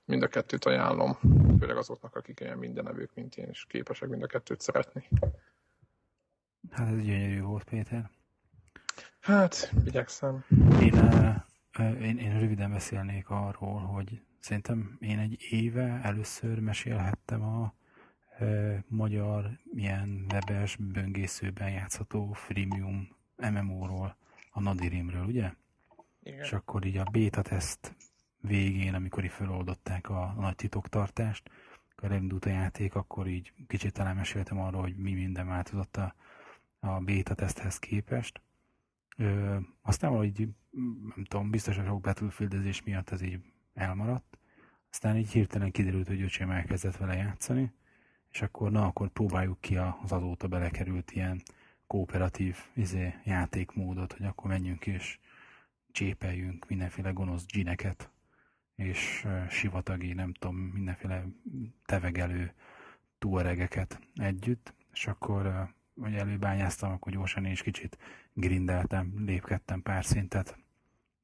mind 0.06 0.24
a 0.24 0.28
kettőt 0.28 0.66
ajánlom, 0.66 1.18
főleg 1.60 1.78
azoknak, 1.78 2.16
akik 2.16 2.40
ilyen 2.40 2.58
mindenevők, 2.58 3.12
mint 3.14 3.36
én, 3.36 3.48
és 3.50 3.66
képesek 3.70 4.10
mind 4.10 4.24
a 4.24 4.28
kettőt 4.28 4.62
szeretni. 4.62 5.10
Hát 6.72 6.88
ez 6.88 7.04
gyönyörű 7.04 7.42
volt, 7.42 7.64
Péter. 7.64 8.10
Hát, 9.20 9.72
igyekszem. 9.86 10.46
Én, 10.82 10.94
uh, 10.94 11.36
én, 11.80 12.18
én 12.18 12.40
röviden 12.40 12.72
beszélnék 12.72 13.30
arról, 13.30 13.80
hogy 13.80 14.22
szerintem 14.40 14.98
én 15.00 15.20
egy 15.20 15.38
éve 15.50 16.00
először 16.04 16.60
mesélhettem 16.60 17.42
a 17.42 17.74
e, 18.40 18.84
magyar 18.88 19.60
ilyen 19.74 20.26
webes 20.32 20.76
böngészőben 20.76 21.70
játszható 21.70 22.32
freemium 22.34 23.16
MMO-ról, 23.38 24.18
a 24.52 24.60
Nadirimről, 24.60 25.26
ugye? 25.26 25.52
Igen. 26.24 26.40
És 26.40 26.54
akkor 26.54 26.86
így 26.86 26.98
a 26.98 27.04
beta 27.12 27.42
teszt 27.42 27.96
végén, 28.42 28.94
amikor 28.94 29.24
így 29.24 29.32
feloldották 29.32 30.10
a, 30.10 30.22
a 30.22 30.42
nagy 30.42 30.56
titoktartást, 30.56 31.50
akkor 31.92 32.12
elindult 32.12 32.46
a 32.46 32.50
játék, 32.50 32.96
akkor 32.96 33.28
így 33.28 33.54
kicsit 33.68 33.94
talán 33.94 34.16
meséltem 34.16 34.60
arról, 34.60 34.82
hogy 34.82 34.96
mi 34.96 35.14
minden 35.14 35.48
változott 35.48 35.98
a, 35.98 36.16
a 36.80 37.00
beta 37.00 37.34
teszthez 37.34 37.80
képest. 37.80 38.42
Ö, 39.18 39.58
aztán 39.82 40.10
valahogy, 40.10 40.50
nem 41.16 41.24
tudom, 41.24 41.50
biztos, 41.50 41.76
hogy 41.76 41.86
sok 41.86 42.02
battlefieldezés 42.02 42.84
miatt 42.84 43.10
ez 43.10 43.22
így 43.22 43.40
elmaradt. 43.74 44.38
Aztán 44.92 45.18
így 45.18 45.32
hirtelen 45.32 45.72
kiderült, 45.72 46.08
hogy 46.08 46.22
öcsém 46.22 46.50
elkezdett 46.52 46.98
vele 46.98 47.16
játszani, 47.16 47.72
és 48.32 48.42
akkor 48.42 48.72
na, 48.72 48.86
akkor 48.86 49.10
próbáljuk 49.10 49.62
ki 49.62 49.78
az 49.78 50.12
azóta 50.12 50.48
belekerült 50.48 51.12
ilyen 51.12 51.42
kooperatív 51.88 52.58
izé, 52.74 53.14
játékmódot, 53.24 54.14
hogy 54.14 54.26
akkor 54.26 54.50
menjünk 54.50 54.88
és 54.88 55.20
csépeljünk 55.92 56.68
mindenféle 56.68 57.12
gonosz 57.12 57.46
dzsineket, 57.46 58.12
és 58.76 59.28
sivatagi, 59.50 60.14
nem 60.14 60.34
tudom, 60.34 60.56
mindenféle 60.56 61.26
tevegelő 61.86 62.54
túaregeket 63.18 64.00
együtt, 64.16 64.74
és 64.94 65.08
akkor 65.08 65.74
hogy 66.02 66.16
előbányáztam, 66.16 66.92
akkor 66.92 67.12
gyorsan 67.12 67.46
én 67.46 67.52
is 67.52 67.62
kicsit 67.62 67.98
grindeltem, 68.34 69.14
lépkedtem 69.26 69.82
pár 69.82 70.06
szintet, 70.06 70.58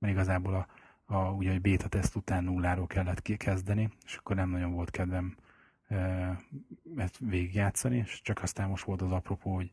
mert 0.02 0.14
igazából 0.14 0.53
a, 0.53 0.68
a 1.14 1.32
ugye, 1.32 1.52
hogy 1.52 1.61
beta 1.61 1.88
teszt 1.88 2.15
után 2.15 2.44
nulláról 2.44 2.88
kellett 2.88 3.22
kezdeni, 3.38 3.90
és 4.06 4.15
akkor 4.15 4.36
nem 4.36 4.49
nagyon 4.49 4.73
volt 4.73 4.91
kedvem 4.91 5.36
ezt 6.98 7.18
végigjátszani, 7.19 7.98
és 7.98 8.22
csak 8.22 8.41
aztán 8.44 8.69
most 8.69 8.84
volt 8.84 9.02
az 9.02 9.11
apropó, 9.11 9.56
hogy 9.56 9.72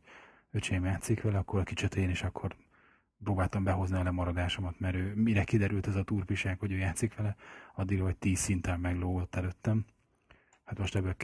öcsém 0.51 0.85
játszik 0.85 1.23
vele, 1.23 1.39
akkor 1.39 1.63
kicsit 1.63 1.95
én 1.95 2.11
is 2.11 2.23
akkor 2.23 2.57
próbáltam 3.25 3.65
behozni 3.65 3.97
a 3.97 4.03
lemaradásomat, 4.03 4.81
mert 4.81 4.95
ő, 4.95 5.13
mire 5.15 5.45
kiderült 5.45 5.87
ez 5.87 5.95
a 5.95 6.03
turpiság, 6.03 6.59
hogy 6.59 6.73
ő 6.73 6.77
játszik 6.77 7.15
vele, 7.15 7.37
addig, 7.75 8.01
hogy 8.01 8.17
10 8.17 8.39
szinten 8.39 8.81
meglógott 8.81 9.35
előttem. 9.35 9.87
Hát 10.65 10.79
most 10.79 10.97
ebből 10.97 11.15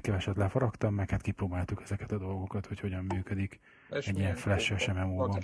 keveset 0.00 0.36
lefaragtam, 0.36 0.94
meg 0.94 1.10
hát 1.10 1.22
kipróbáltuk 1.22 1.82
ezeket 1.82 2.12
a 2.12 2.18
dolgokat, 2.18 2.66
hogy 2.66 2.80
hogyan 2.80 3.04
működik 3.04 3.60
És 3.90 4.08
egy 4.08 4.18
ilyen 4.18 4.34
flash-es 4.34 4.86
MMO-ban. 4.86 5.40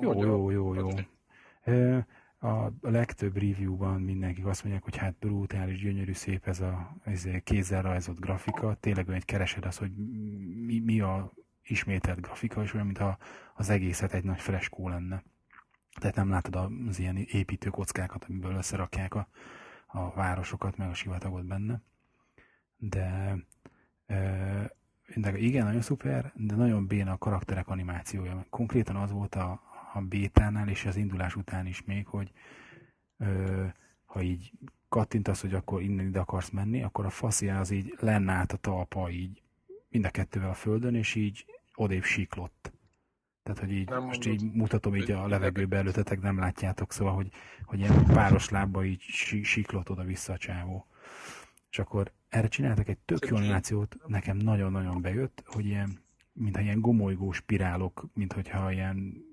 Jó, 0.00 0.22
jó, 0.22 0.50
jó, 0.50 0.74
jó. 0.74 0.88
A, 2.38 2.72
legtöbb 2.80 3.36
review-ban 3.36 4.00
mindenki 4.00 4.42
azt 4.42 4.62
mondják, 4.62 4.84
hogy 4.84 4.96
hát 4.96 5.14
brutális, 5.18 5.80
gyönyörű, 5.80 6.12
szép 6.12 6.46
ez 6.46 6.60
a 6.60 6.96
ez 7.04 7.28
kézzel 7.44 7.82
rajzolt 7.82 8.20
grafika. 8.20 8.74
Tényleg 8.74 9.10
egy 9.10 9.24
keresed 9.24 9.64
az, 9.64 9.76
hogy 9.76 9.90
mi, 10.66 10.78
mi 10.78 11.00
a 11.00 11.32
ismételt 11.62 12.20
grafika, 12.20 12.62
és 12.62 12.74
olyan, 12.74 12.86
mintha 12.86 13.18
az 13.54 13.68
egészet 13.68 14.12
egy 14.12 14.24
nagy 14.24 14.40
freskó 14.40 14.88
lenne. 14.88 15.22
Tehát 16.00 16.16
nem 16.16 16.30
látod 16.30 16.70
az 16.88 16.98
ilyen 16.98 17.16
építőkockákat, 17.16 18.24
amiből 18.28 18.54
összerakják 18.54 19.14
a, 19.14 19.28
a 19.86 20.10
városokat, 20.10 20.76
meg 20.76 20.88
a 20.88 20.94
sivatagot 20.94 21.46
benne. 21.46 21.82
De, 22.76 23.36
de 25.14 25.38
igen, 25.38 25.64
nagyon 25.64 25.82
szuper, 25.82 26.32
de 26.34 26.54
nagyon 26.54 26.86
béna 26.86 27.12
a 27.12 27.18
karakterek 27.18 27.68
animációja. 27.68 28.46
Konkrétan 28.50 28.96
az 28.96 29.10
volt 29.10 29.34
a, 29.34 29.62
a 29.94 30.00
bétánál 30.00 30.68
és 30.68 30.84
az 30.84 30.96
indulás 30.96 31.36
után 31.36 31.66
is 31.66 31.84
még, 31.84 32.06
hogy 32.06 32.32
ö, 33.18 33.64
ha 34.04 34.22
így 34.22 34.52
kattintasz, 34.88 35.40
hogy 35.40 35.54
akkor 35.54 35.82
innen 35.82 36.06
ide 36.06 36.18
akarsz 36.18 36.50
menni, 36.50 36.82
akkor 36.82 37.04
a 37.04 37.10
faszi 37.10 37.48
az 37.48 37.70
így 37.70 37.94
lenne 38.00 38.32
át 38.32 38.52
a 38.52 38.56
talpa 38.56 39.10
így 39.10 39.42
mind 39.88 40.04
a 40.04 40.10
kettővel 40.10 40.50
a 40.50 40.54
földön, 40.54 40.94
és 40.94 41.14
így 41.14 41.44
odébb 41.74 42.02
síklott. 42.02 42.72
Tehát, 43.42 43.60
hogy 43.60 43.72
így, 43.72 43.88
nem 43.88 44.02
most 44.02 44.24
mondod, 44.24 44.44
így 44.44 44.52
mutatom 44.52 44.96
így 44.96 45.10
a 45.10 45.28
levegőbe 45.28 45.76
előtetek, 45.76 46.20
nem 46.20 46.38
látjátok, 46.38 46.92
szóval, 46.92 47.14
hogy, 47.14 47.30
hogy 47.64 47.78
ilyen 47.78 48.04
páros 48.04 48.48
lábba 48.48 48.84
így 48.84 49.00
síklott 49.42 49.90
oda-vissza 49.90 50.32
a 50.32 50.38
csávó. 50.38 50.86
És 51.70 51.78
akkor 51.78 52.12
erre 52.28 52.48
csináltak 52.48 52.88
egy 52.88 52.98
tök 52.98 53.26
jó 53.26 53.36
animációt, 53.36 53.96
nekem 54.06 54.36
nagyon-nagyon 54.36 55.02
bejött, 55.02 55.42
hogy 55.46 55.66
ilyen, 55.66 56.03
mintha 56.34 56.62
ilyen 56.62 56.80
gomolygó 56.80 57.32
spirálok, 57.32 58.06
mint 58.14 58.32
hogyha 58.32 58.72
ilyen, 58.72 59.24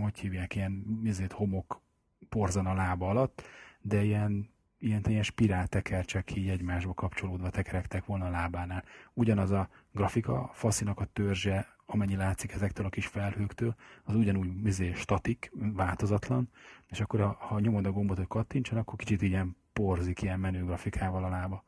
hogy 0.00 0.18
hívják, 0.18 0.54
ilyen 0.54 1.02
ezért 1.06 1.32
homok 1.32 1.80
porzan 2.28 2.66
a 2.66 2.74
lába 2.74 3.08
alatt, 3.08 3.42
de 3.80 4.02
ilyen, 4.02 4.48
ilyen, 4.78 5.02
ilyen 5.06 5.22
spirál 5.22 5.66
tekercsek 5.66 6.36
így 6.36 6.48
egymásba 6.48 6.94
kapcsolódva 6.94 7.50
tekerektek 7.50 8.04
volna 8.04 8.26
a 8.26 8.30
lábánál. 8.30 8.84
Ugyanaz 9.12 9.50
a 9.50 9.68
grafika, 9.92 10.50
faszinak 10.52 11.00
a 11.00 11.08
törzse, 11.12 11.76
amennyi 11.86 12.16
látszik 12.16 12.52
ezektől 12.52 12.86
a 12.86 12.90
kis 12.90 13.06
felhőktől, 13.06 13.74
az 14.04 14.14
ugyanúgy 14.14 14.66
izé, 14.66 14.92
statik, 14.92 15.52
változatlan, 15.54 16.48
és 16.86 17.00
akkor 17.00 17.20
ha, 17.20 17.36
ha 17.40 17.60
nyomod 17.60 17.86
a 17.86 17.92
gombot, 17.92 18.16
hogy 18.16 18.26
kattintson, 18.26 18.78
akkor 18.78 18.98
kicsit 18.98 19.22
ilyen 19.22 19.56
porzik 19.72 20.22
ilyen 20.22 20.40
menő 20.40 20.64
grafikával 20.64 21.24
a 21.24 21.28
lába. 21.28 21.64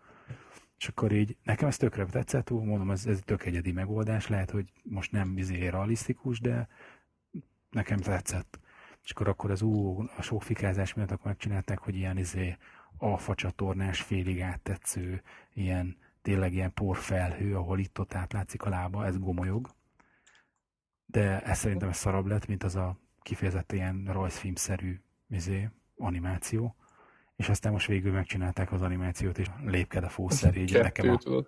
És 0.80 0.88
akkor 0.88 1.12
így, 1.12 1.36
nekem 1.42 1.68
ez 1.68 1.76
tökre 1.76 2.04
tetszett, 2.04 2.50
úgy 2.50 2.64
mondom, 2.64 2.90
ez, 2.90 3.06
ez 3.06 3.20
tök 3.24 3.44
egyedi 3.44 3.72
megoldás, 3.72 4.28
lehet, 4.28 4.50
hogy 4.50 4.72
most 4.82 5.12
nem 5.12 5.38
izé 5.38 5.68
realisztikus, 5.68 6.40
de 6.40 6.68
nekem 7.70 7.98
tetszett. 7.98 8.60
És 9.04 9.10
akkor, 9.10 9.28
akkor 9.28 9.50
az 9.50 9.62
ú, 9.62 10.02
a 10.16 10.22
sok 10.22 10.42
fikázás 10.42 10.94
miatt 10.94 11.10
akkor 11.10 11.26
megcsinálták, 11.26 11.78
hogy 11.78 11.96
ilyen 11.96 12.16
izé 12.16 12.56
alfa 12.96 13.34
csatornás, 13.34 14.00
félig 14.00 14.40
áttetsző, 14.40 15.22
ilyen 15.52 15.96
tényleg 16.22 16.52
ilyen 16.52 16.74
porfelhő, 16.74 17.56
ahol 17.56 17.78
itt 17.78 17.98
ott 17.98 18.14
átlátszik 18.14 18.62
a 18.62 18.68
lába, 18.68 19.06
ez 19.06 19.18
gomolyog. 19.18 19.74
De 21.06 21.40
ez 21.42 21.58
szerintem 21.58 21.88
ez 21.88 21.96
szarabb 21.96 22.26
lett, 22.26 22.46
mint 22.46 22.62
az 22.62 22.76
a 22.76 22.98
kifejezetten 23.22 23.78
ilyen 23.78 24.08
rajzfilmszerű 24.12 25.00
izé, 25.28 25.70
animáció 25.96 26.74
és 27.40 27.48
aztán 27.48 27.72
most 27.72 27.86
végül 27.86 28.12
megcsinálták 28.12 28.72
az 28.72 28.82
animációt, 28.82 29.38
és 29.38 29.46
lépked 29.64 30.04
a 30.04 30.08
fószer, 30.08 30.56
így 30.56 30.72
nekem 30.72 31.10
a... 31.10 31.44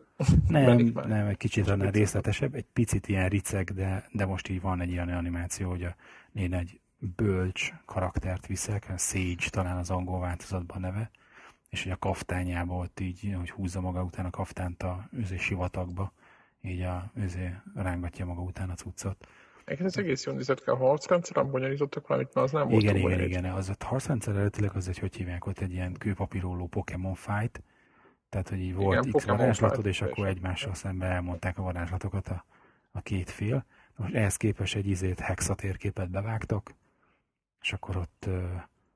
Nem, 0.49 0.93
nem, 1.07 1.27
egy 1.27 1.37
kicsit 1.37 1.69
annál 1.69 1.91
részletesebb, 1.91 2.55
egy 2.55 2.67
picit 2.73 3.09
ilyen 3.09 3.29
riceg, 3.29 3.73
de, 3.73 4.09
de 4.13 4.27
most 4.27 4.49
így 4.49 4.61
van 4.61 4.81
egy 4.81 4.91
ilyen 4.91 5.09
animáció, 5.09 5.69
hogy 5.69 5.83
a, 5.85 5.95
én 6.33 6.55
egy 6.55 6.81
bölcs 6.99 7.73
karaktert 7.85 8.47
viszek, 8.47 8.87
a 8.89 8.99
Sage 8.99 9.49
talán 9.51 9.77
az 9.77 9.91
angol 9.91 10.21
változatban 10.21 10.81
neve, 10.81 11.11
és 11.71 11.83
hogy 11.83 11.93
a 11.93 11.97
kaftányába 11.97 12.75
ott 12.75 13.01
így, 13.01 13.35
hogy 13.39 13.51
húzza 13.51 13.81
maga 13.81 14.03
után 14.03 14.25
a 14.25 14.31
kaftánt 14.31 14.83
a 14.83 15.09
őzé 15.11 15.37
sivatagba, 15.37 16.13
így 16.63 16.81
a 16.81 17.11
őzé 17.15 17.55
rángatja 17.75 18.27
maga 18.27 18.41
után 18.41 18.71
a 18.71 18.75
cuccot. 18.75 19.27
Egyébként 19.73 19.97
ez 19.97 20.05
egész 20.05 20.25
jól 20.25 20.35
nézett 20.35 20.63
ki 20.63 20.71
a 20.71 20.77
harcrendszeren, 20.77 21.51
bonyolítottak 21.51 22.07
valamit, 22.07 22.35
mert 22.35 22.47
az 22.47 22.53
nem 22.53 22.69
volt 22.69 22.83
Igen, 22.83 22.97
igen, 22.97 23.21
igen, 23.21 23.45
az 23.45 23.69
a 23.69 23.85
harcrendszer 23.85 24.35
eredetileg 24.35 24.77
az 24.77 24.89
egy, 24.89 24.99
hogy 24.99 25.17
hívják, 25.17 25.47
ott 25.47 25.59
egy 25.59 25.73
ilyen 25.73 25.93
kőpapíróló 25.93 26.67
Pokémon 26.67 27.15
fight, 27.15 27.63
tehát, 28.29 28.49
hogy 28.49 28.59
így 28.59 28.75
volt 28.75 29.05
igen, 29.05 29.13
X 29.13 29.25
varázslatod, 29.25 29.87
és 29.87 30.03
akkor 30.03 30.27
egymással 30.27 30.75
szemben 30.75 31.11
elmondták 31.11 31.59
a 31.59 31.63
varázslatokat 31.63 32.29
a, 32.29 32.45
a 32.91 33.01
két 33.01 33.31
fél. 33.31 33.65
Most 33.97 34.15
ehhez 34.15 34.37
képest 34.37 34.77
egy 34.77 34.87
izét 34.87 35.21
hexatérképet 35.21 36.11
bevágtak, 36.11 36.75
és 37.61 37.73
akkor 37.73 37.97
ott... 37.97 38.29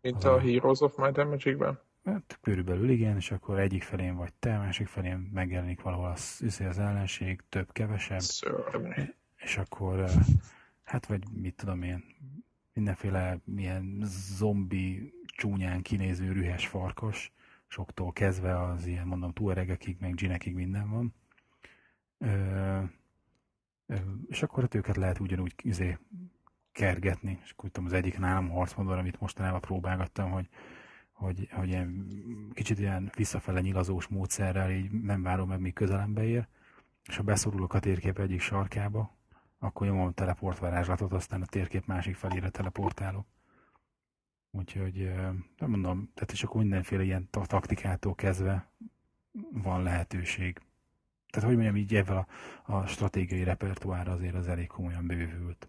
Mint 0.01 0.25
a, 0.25 0.35
a 0.35 0.41
Heroes 0.41 0.81
of 0.81 0.97
Might 0.97 1.19
and 1.19 1.31
Magic-ben? 1.31 1.79
Hát 2.05 2.39
körülbelül 2.43 2.89
igen, 2.89 3.17
és 3.17 3.31
akkor 3.31 3.59
egyik 3.59 3.83
felén 3.83 4.17
vagy 4.17 4.33
te, 4.39 4.59
másik 4.59 4.87
felén 4.87 5.31
megjelenik 5.35 5.81
valahol 5.83 6.11
az, 6.11 6.43
az 6.69 6.79
ellenség, 6.79 7.43
több-kevesebb. 7.49 8.23
És 9.37 9.57
akkor 9.57 10.05
hát 10.87 11.07
vagy 11.07 11.23
mit 11.33 11.55
tudom 11.55 11.83
én, 11.83 12.05
mindenféle 12.73 13.39
milyen 13.45 14.01
zombi 14.37 15.13
csúnyán 15.27 15.83
kinéző 15.83 16.33
rühes 16.33 16.67
farkas, 16.67 17.33
soktól 17.67 18.13
kezdve 18.13 18.63
az 18.63 18.87
ilyen, 18.87 19.07
mondom, 19.07 19.33
túlregekig, 19.33 19.97
meg 20.01 20.15
ginekig 20.15 20.55
minden 20.55 20.91
van. 20.91 21.15
Ö, 22.19 22.83
és 24.29 24.43
akkor 24.43 24.63
hát 24.63 24.75
őket 24.75 24.97
lehet 24.97 25.21
ugyanúgy 25.21 25.55
izé, 25.63 25.99
kergetni, 26.73 27.39
és 27.45 27.51
akkor 27.51 27.71
tudom, 27.71 27.89
az 27.89 27.93
egyik 27.93 28.19
nálam 28.19 28.49
harcmodor, 28.49 28.99
amit 28.99 29.21
mostanában 29.21 29.61
próbálgattam, 29.61 30.31
hogy, 30.31 30.49
hogy, 31.13 31.49
hogy 31.53 31.69
ilyen, 31.69 32.07
kicsit 32.53 32.79
ilyen 32.79 33.11
visszafele 33.15 33.61
nyilazós 33.61 34.07
módszerrel 34.07 34.71
így 34.71 34.91
nem 34.91 35.23
várom 35.23 35.49
meg, 35.49 35.61
míg 35.61 35.73
közelembe 35.73 36.25
ér, 36.25 36.47
és 37.09 37.17
ha 37.17 37.23
beszorulok 37.23 37.75
a 37.75 37.81
térkép 37.81 38.19
egyik 38.19 38.41
sarkába, 38.41 39.16
akkor 39.59 39.87
nyomom 39.87 40.07
a 40.07 40.13
teleportvarázslatot, 40.13 41.13
aztán 41.13 41.43
a 41.43 41.47
térkép 41.47 41.87
másik 41.87 42.15
felére 42.15 42.49
teleportálok. 42.49 43.27
Úgyhogy 44.51 45.13
nem 45.59 45.71
mondom, 45.71 46.11
tehát 46.15 46.33
és 46.33 46.43
akkor 46.43 46.61
mindenféle 46.61 47.03
ilyen 47.03 47.29
taktikától 47.31 48.15
kezdve 48.15 48.71
van 49.53 49.83
lehetőség. 49.83 50.61
Tehát 51.31 51.49
hogy 51.49 51.59
mondjam, 51.59 51.77
így 51.77 51.95
ebben 51.95 52.17
a, 52.17 52.27
a 52.73 52.87
stratégiai 52.87 53.45
repertoár 53.45 54.09
azért 54.09 54.35
az 54.35 54.49
elég 54.49 54.67
komolyan 54.67 55.07
bővült. 55.07 55.69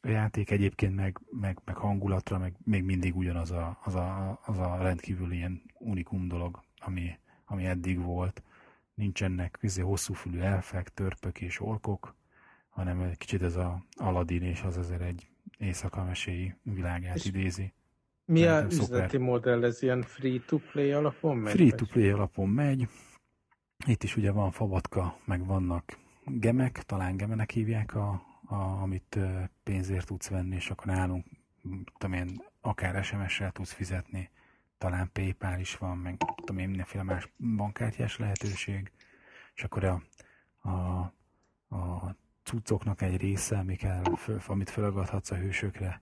A 0.00 0.08
játék 0.08 0.50
egyébként 0.50 0.94
meg, 0.94 1.20
meg, 1.30 1.58
meg 1.64 1.76
hangulatra, 1.76 2.38
meg 2.38 2.54
még 2.64 2.84
mindig 2.84 3.16
ugyanaz 3.16 3.50
a, 3.50 3.78
az 3.82 3.94
a, 3.94 4.40
az 4.44 4.58
a 4.58 4.76
rendkívül 4.76 5.32
ilyen 5.32 5.62
unikum 5.78 6.28
dolog, 6.28 6.62
ami, 6.78 7.18
ami 7.44 7.66
eddig 7.66 8.00
volt. 8.00 8.42
Nincsenek 8.94 9.58
hosszú 9.60 9.82
hosszúfülű 9.82 10.38
elfek, 10.38 10.94
törpök 10.94 11.40
és 11.40 11.60
orkok, 11.60 12.14
hanem 12.76 13.00
egy 13.00 13.18
kicsit 13.18 13.42
ez 13.42 13.56
a 13.56 13.84
Aladdin 13.96 14.42
és 14.42 14.62
az 14.62 14.76
azért 14.76 15.00
egy 15.00 15.28
éjszaka 15.58 16.04
meséi 16.04 16.54
világát 16.62 17.16
és 17.16 17.24
idézi. 17.24 17.72
Mi 18.24 18.46
a 18.46 18.64
üzleti 18.64 18.74
szuper. 18.74 19.20
modell? 19.20 19.64
Ez 19.64 19.82
ilyen 19.82 20.02
free-to-play 20.02 20.92
alapon 20.92 21.36
megy? 21.36 21.52
Free-to-play 21.52 22.10
alapon 22.10 22.48
megy. 22.48 22.88
Itt 23.86 24.02
is 24.02 24.16
ugye 24.16 24.30
van 24.30 24.50
fabatka, 24.50 25.18
meg 25.24 25.46
vannak 25.46 25.98
gemek, 26.24 26.82
talán 26.82 27.16
gemenek 27.16 27.50
hívják, 27.50 27.94
a, 27.94 28.22
a, 28.46 28.54
amit 28.54 29.18
pénzért 29.62 30.06
tudsz 30.06 30.28
venni, 30.28 30.54
és 30.54 30.70
akkor 30.70 30.86
nálunk, 30.86 31.26
tudom 31.98 32.12
én, 32.12 32.42
akár 32.60 33.04
SMS-rel 33.04 33.50
tudsz 33.50 33.72
fizetni, 33.72 34.30
talán 34.78 35.10
PayPal 35.12 35.58
is 35.58 35.76
van, 35.76 35.98
meg 35.98 36.16
tudom 36.34 36.58
én, 36.58 36.68
mindenféle 36.68 37.02
más 37.02 37.28
bankkártyás 37.56 38.16
lehetőség, 38.16 38.92
és 39.54 39.64
akkor 39.64 39.84
a, 39.84 40.02
a, 40.68 40.70
a 41.76 42.16
cuccoknak 42.46 43.02
egy 43.02 43.16
része, 43.16 43.58
amikkel, 43.58 44.02
amit 44.46 44.70
felagadhatsz 44.70 45.30
a 45.30 45.36
hősökre, 45.36 46.00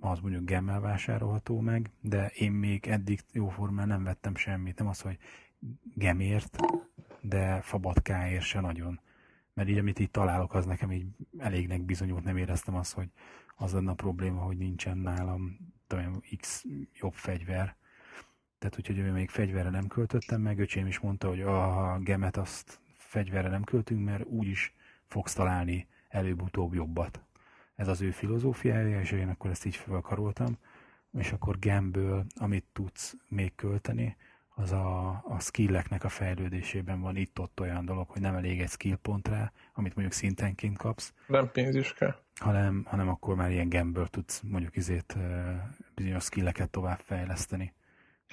az 0.00 0.20
mondjuk 0.20 0.44
gemmel 0.44 0.80
vásárolható 0.80 1.60
meg, 1.60 1.90
de 2.00 2.26
én 2.26 2.52
még 2.52 2.86
eddig 2.86 3.20
jóformán 3.32 3.86
nem 3.86 4.04
vettem 4.04 4.34
semmit. 4.34 4.78
Nem 4.78 4.88
az, 4.88 5.00
hogy 5.00 5.18
gemért, 5.94 6.56
de 7.20 7.60
fabatkáért 7.60 8.44
se 8.44 8.60
nagyon. 8.60 9.00
Mert 9.52 9.68
így, 9.68 9.78
amit 9.78 9.98
így 9.98 10.10
találok, 10.10 10.54
az 10.54 10.66
nekem 10.66 10.92
így 10.92 11.06
elégnek 11.38 11.82
bizonyult, 11.82 12.24
nem 12.24 12.36
éreztem 12.36 12.74
azt, 12.74 12.92
hogy 12.92 13.08
az 13.56 13.72
lenne 13.72 13.90
a 13.90 13.94
probléma, 13.94 14.40
hogy 14.40 14.56
nincsen 14.56 14.98
nálam 14.98 15.58
tudom, 15.86 16.20
X 16.36 16.64
jobb 17.00 17.14
fegyver. 17.14 17.76
Tehát 18.58 18.78
úgyhogy 18.78 19.12
még 19.12 19.30
fegyverre 19.30 19.70
nem 19.70 19.86
költöttem 19.86 20.40
meg, 20.40 20.58
öcsém 20.58 20.86
is 20.86 20.98
mondta, 20.98 21.28
hogy 21.28 21.40
a 21.40 21.98
gemet 21.98 22.36
azt 22.36 22.80
fegyverre 23.14 23.48
nem 23.48 23.64
költünk, 23.64 24.04
mert 24.04 24.24
úgyis 24.24 24.74
fogsz 25.06 25.32
találni 25.32 25.86
előbb-utóbb 26.08 26.74
jobbat. 26.74 27.20
Ez 27.76 27.88
az 27.88 28.00
ő 28.00 28.10
filozófiája, 28.10 29.00
és 29.00 29.10
én 29.10 29.28
akkor 29.28 29.50
ezt 29.50 29.64
így 29.64 29.76
felkaroltam, 29.76 30.58
és 31.18 31.32
akkor 31.32 31.58
gemből, 31.58 32.24
amit 32.36 32.64
tudsz 32.72 33.16
még 33.28 33.54
költeni, 33.54 34.16
az 34.54 34.72
a, 34.72 35.08
a 35.10 35.40
skilleknek 35.40 36.04
a 36.04 36.08
fejlődésében 36.08 37.00
van 37.00 37.16
itt-ott 37.16 37.60
olyan 37.60 37.84
dolog, 37.84 38.08
hogy 38.08 38.20
nem 38.20 38.34
elég 38.34 38.60
egy 38.60 38.68
skill 38.68 38.96
pont 38.96 39.28
rá, 39.28 39.52
amit 39.72 39.94
mondjuk 39.94 40.16
szintenként 40.16 40.78
kapsz. 40.78 41.12
Nem 41.26 41.50
pénz 41.52 41.74
is 41.74 41.94
kell. 41.94 42.14
Hanem, 42.34 42.84
hanem 42.86 43.08
akkor 43.08 43.34
már 43.34 43.50
ilyen 43.50 43.68
gemből 43.68 44.06
tudsz 44.06 44.40
mondjuk 44.40 44.76
izét 44.76 45.16
bizonyos 45.94 46.24
skilleket 46.24 46.70
tovább 46.70 47.00
fejleszteni. 47.04 47.72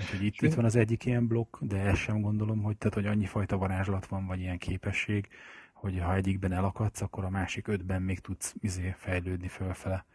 Úgyhogy 0.02 0.23
itt, 0.23 0.41
itt 0.41 0.53
van 0.53 0.65
az 0.65 0.76
egyik 0.76 1.06
ilyen 1.06 1.28
blokk, 1.28 1.57
de 1.60 1.78
ezt 1.78 2.02
sem 2.02 2.22
gondolom, 2.22 2.61
hogy, 2.61 2.78
tehát, 2.78 2.94
hogy 2.94 3.06
annyi 3.06 3.26
fajta 3.26 3.57
varázslat 3.57 4.06
van, 4.06 4.26
vagy 4.26 4.40
ilyen 4.40 4.57
képesség, 4.57 5.28
hogy 5.73 5.99
ha 5.99 6.15
egyikben 6.15 6.52
elakadsz, 6.52 7.02
akkor 7.02 7.23
a 7.23 7.30
másik 7.30 7.68
ötben 7.68 8.02
még 8.02 8.19
tudsz 8.19 8.56
izé 8.60 8.95
fejlődni 8.98 9.48
fölfele. 9.48 10.06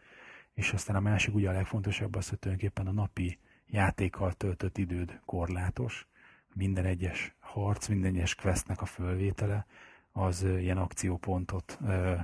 És 0.53 0.73
aztán 0.73 0.95
a 0.95 0.99
másik 0.99 1.35
ugye 1.35 1.49
a 1.49 1.53
legfontosabb 1.53 2.15
az, 2.15 2.29
hogy 2.29 2.39
tulajdonképpen 2.39 2.87
a 2.87 2.91
napi 2.91 3.39
játékkal 3.67 4.33
töltött 4.33 4.77
időd 4.77 5.19
korlátos, 5.25 6.07
minden 6.53 6.85
egyes 6.85 7.35
harc, 7.39 7.87
minden 7.87 8.13
egyes 8.13 8.35
questnek 8.35 8.81
a 8.81 8.85
fölvétele 8.85 9.65
az 10.11 10.43
ilyen 10.43 10.77
akciópontot 10.77 11.77
ö, 11.85 12.15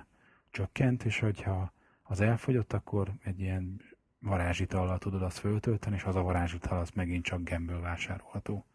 csökkent, 0.52 1.04
és 1.04 1.20
hogyha 1.20 1.74
az 2.04 2.22
elfogyott, 2.22 2.74
akkor 2.74 3.12
egy 3.24 3.40
ilyen 3.40 3.82
varázsitallal 4.24 4.98
tudod 4.98 5.22
azt 5.22 5.38
föltölteni, 5.38 5.96
és 5.96 6.04
az 6.04 6.16
a 6.16 6.22
varázsital 6.22 6.80
az 6.80 6.90
megint 6.90 7.24
csak 7.24 7.44
gemből 7.44 7.82
vásárolható. 7.82 8.66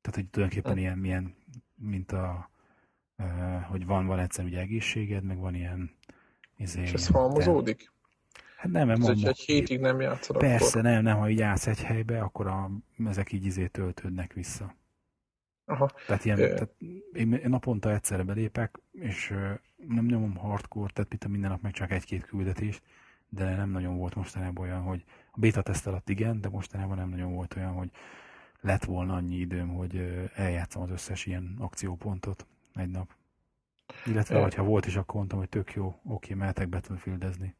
Tehát, 0.00 0.20
hogy 0.20 0.28
tulajdonképpen 0.30 0.78
ilyen, 0.78 0.98
milyen, 0.98 1.34
mint 1.74 2.12
a, 2.12 2.50
hogy 3.68 3.86
van, 3.86 4.06
van 4.06 4.18
egyszer 4.18 4.44
ugye 4.44 4.60
egészséged, 4.60 5.24
meg 5.24 5.38
van 5.38 5.54
ilyen 5.54 5.90
izé, 6.56 6.80
És 6.80 6.92
ez 6.92 7.06
halmozódik? 7.06 7.92
Hát 8.56 8.72
nem, 8.72 8.86
mert 8.86 8.98
mondom, 8.98 9.26
egy 9.26 9.38
hétig 9.38 9.80
nem 9.80 10.00
játszod 10.00 10.36
Persze, 10.36 10.78
akkor. 10.78 10.90
nem, 10.90 11.02
nem, 11.02 11.18
ha 11.18 11.28
így 11.28 11.38
játsz 11.38 11.66
egy 11.66 11.82
helybe, 11.82 12.20
akkor 12.20 12.46
a, 12.46 12.70
ezek 13.06 13.32
így 13.32 13.44
izé 13.44 13.66
töltődnek 13.66 14.32
vissza. 14.32 14.74
Aha. 15.64 15.90
Tehát, 16.06 16.24
ilyen, 16.24 16.36
tehát 16.36 16.70
én 17.12 17.40
naponta 17.44 17.92
egyszerre 17.92 18.22
belépek, 18.22 18.78
és 18.92 19.34
nem 19.88 20.04
nyomom 20.04 20.36
hardcore, 20.36 20.92
tehát 20.92 21.10
mit 21.10 21.28
minden 21.28 21.50
nap 21.50 21.62
meg 21.62 21.72
csak 21.72 21.90
egy-két 21.90 22.24
küldetés, 22.24 22.80
de 23.28 23.56
nem 23.56 23.70
nagyon 23.70 23.96
volt 23.96 24.14
mostanában 24.14 24.64
olyan, 24.64 24.82
hogy 24.82 25.04
a 25.30 25.40
beta 25.40 25.62
teszt 25.62 25.86
alatt 25.86 26.08
igen, 26.08 26.40
de 26.40 26.48
mostanában 26.48 26.96
nem 26.96 27.08
nagyon 27.08 27.34
volt 27.34 27.56
olyan, 27.56 27.72
hogy 27.72 27.90
lett 28.60 28.84
volna 28.84 29.14
annyi 29.14 29.36
időm, 29.36 29.68
hogy 29.68 30.28
eljátszom 30.34 30.82
az 30.82 30.90
összes 30.90 31.26
ilyen 31.26 31.56
akciópontot 31.58 32.46
egy 32.74 32.90
nap. 32.90 33.10
Illetve, 34.06 34.50
ha 34.56 34.62
volt 34.62 34.86
is, 34.86 34.96
akkor 34.96 35.14
mondtam, 35.14 35.38
hogy 35.38 35.48
tök 35.48 35.72
jó, 35.72 36.00
oké, 36.04 36.34
mehetek 36.34 36.68
Battlefieldezni. 36.68 37.56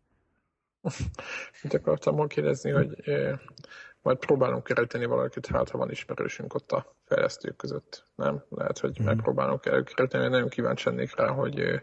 Mit 1.63 1.75
akartam 1.75 2.27
kérdezni, 2.27 2.71
hogy 2.71 3.01
eh, 3.05 3.39
majd 4.03 4.19
próbálunk 4.19 4.65
kereteni 4.65 5.05
valakit, 5.05 5.47
hát 5.47 5.71
ha 5.71 5.79
van 5.79 5.91
ismerősünk 5.91 6.55
ott 6.55 6.73
a 6.73 6.95
fejlesztők 7.05 7.57
között, 7.57 8.05
nem? 8.15 8.45
Lehet, 8.49 8.79
hogy 8.79 9.03
mm. 9.03 9.05
megpróbálunk 9.05 9.67
elkereteni, 9.67 10.29
nagyon 10.29 10.49
kíváncsi 10.49 10.89
lennék 10.89 11.17
rá, 11.17 11.29
hogy 11.29 11.61
eh, 11.61 11.83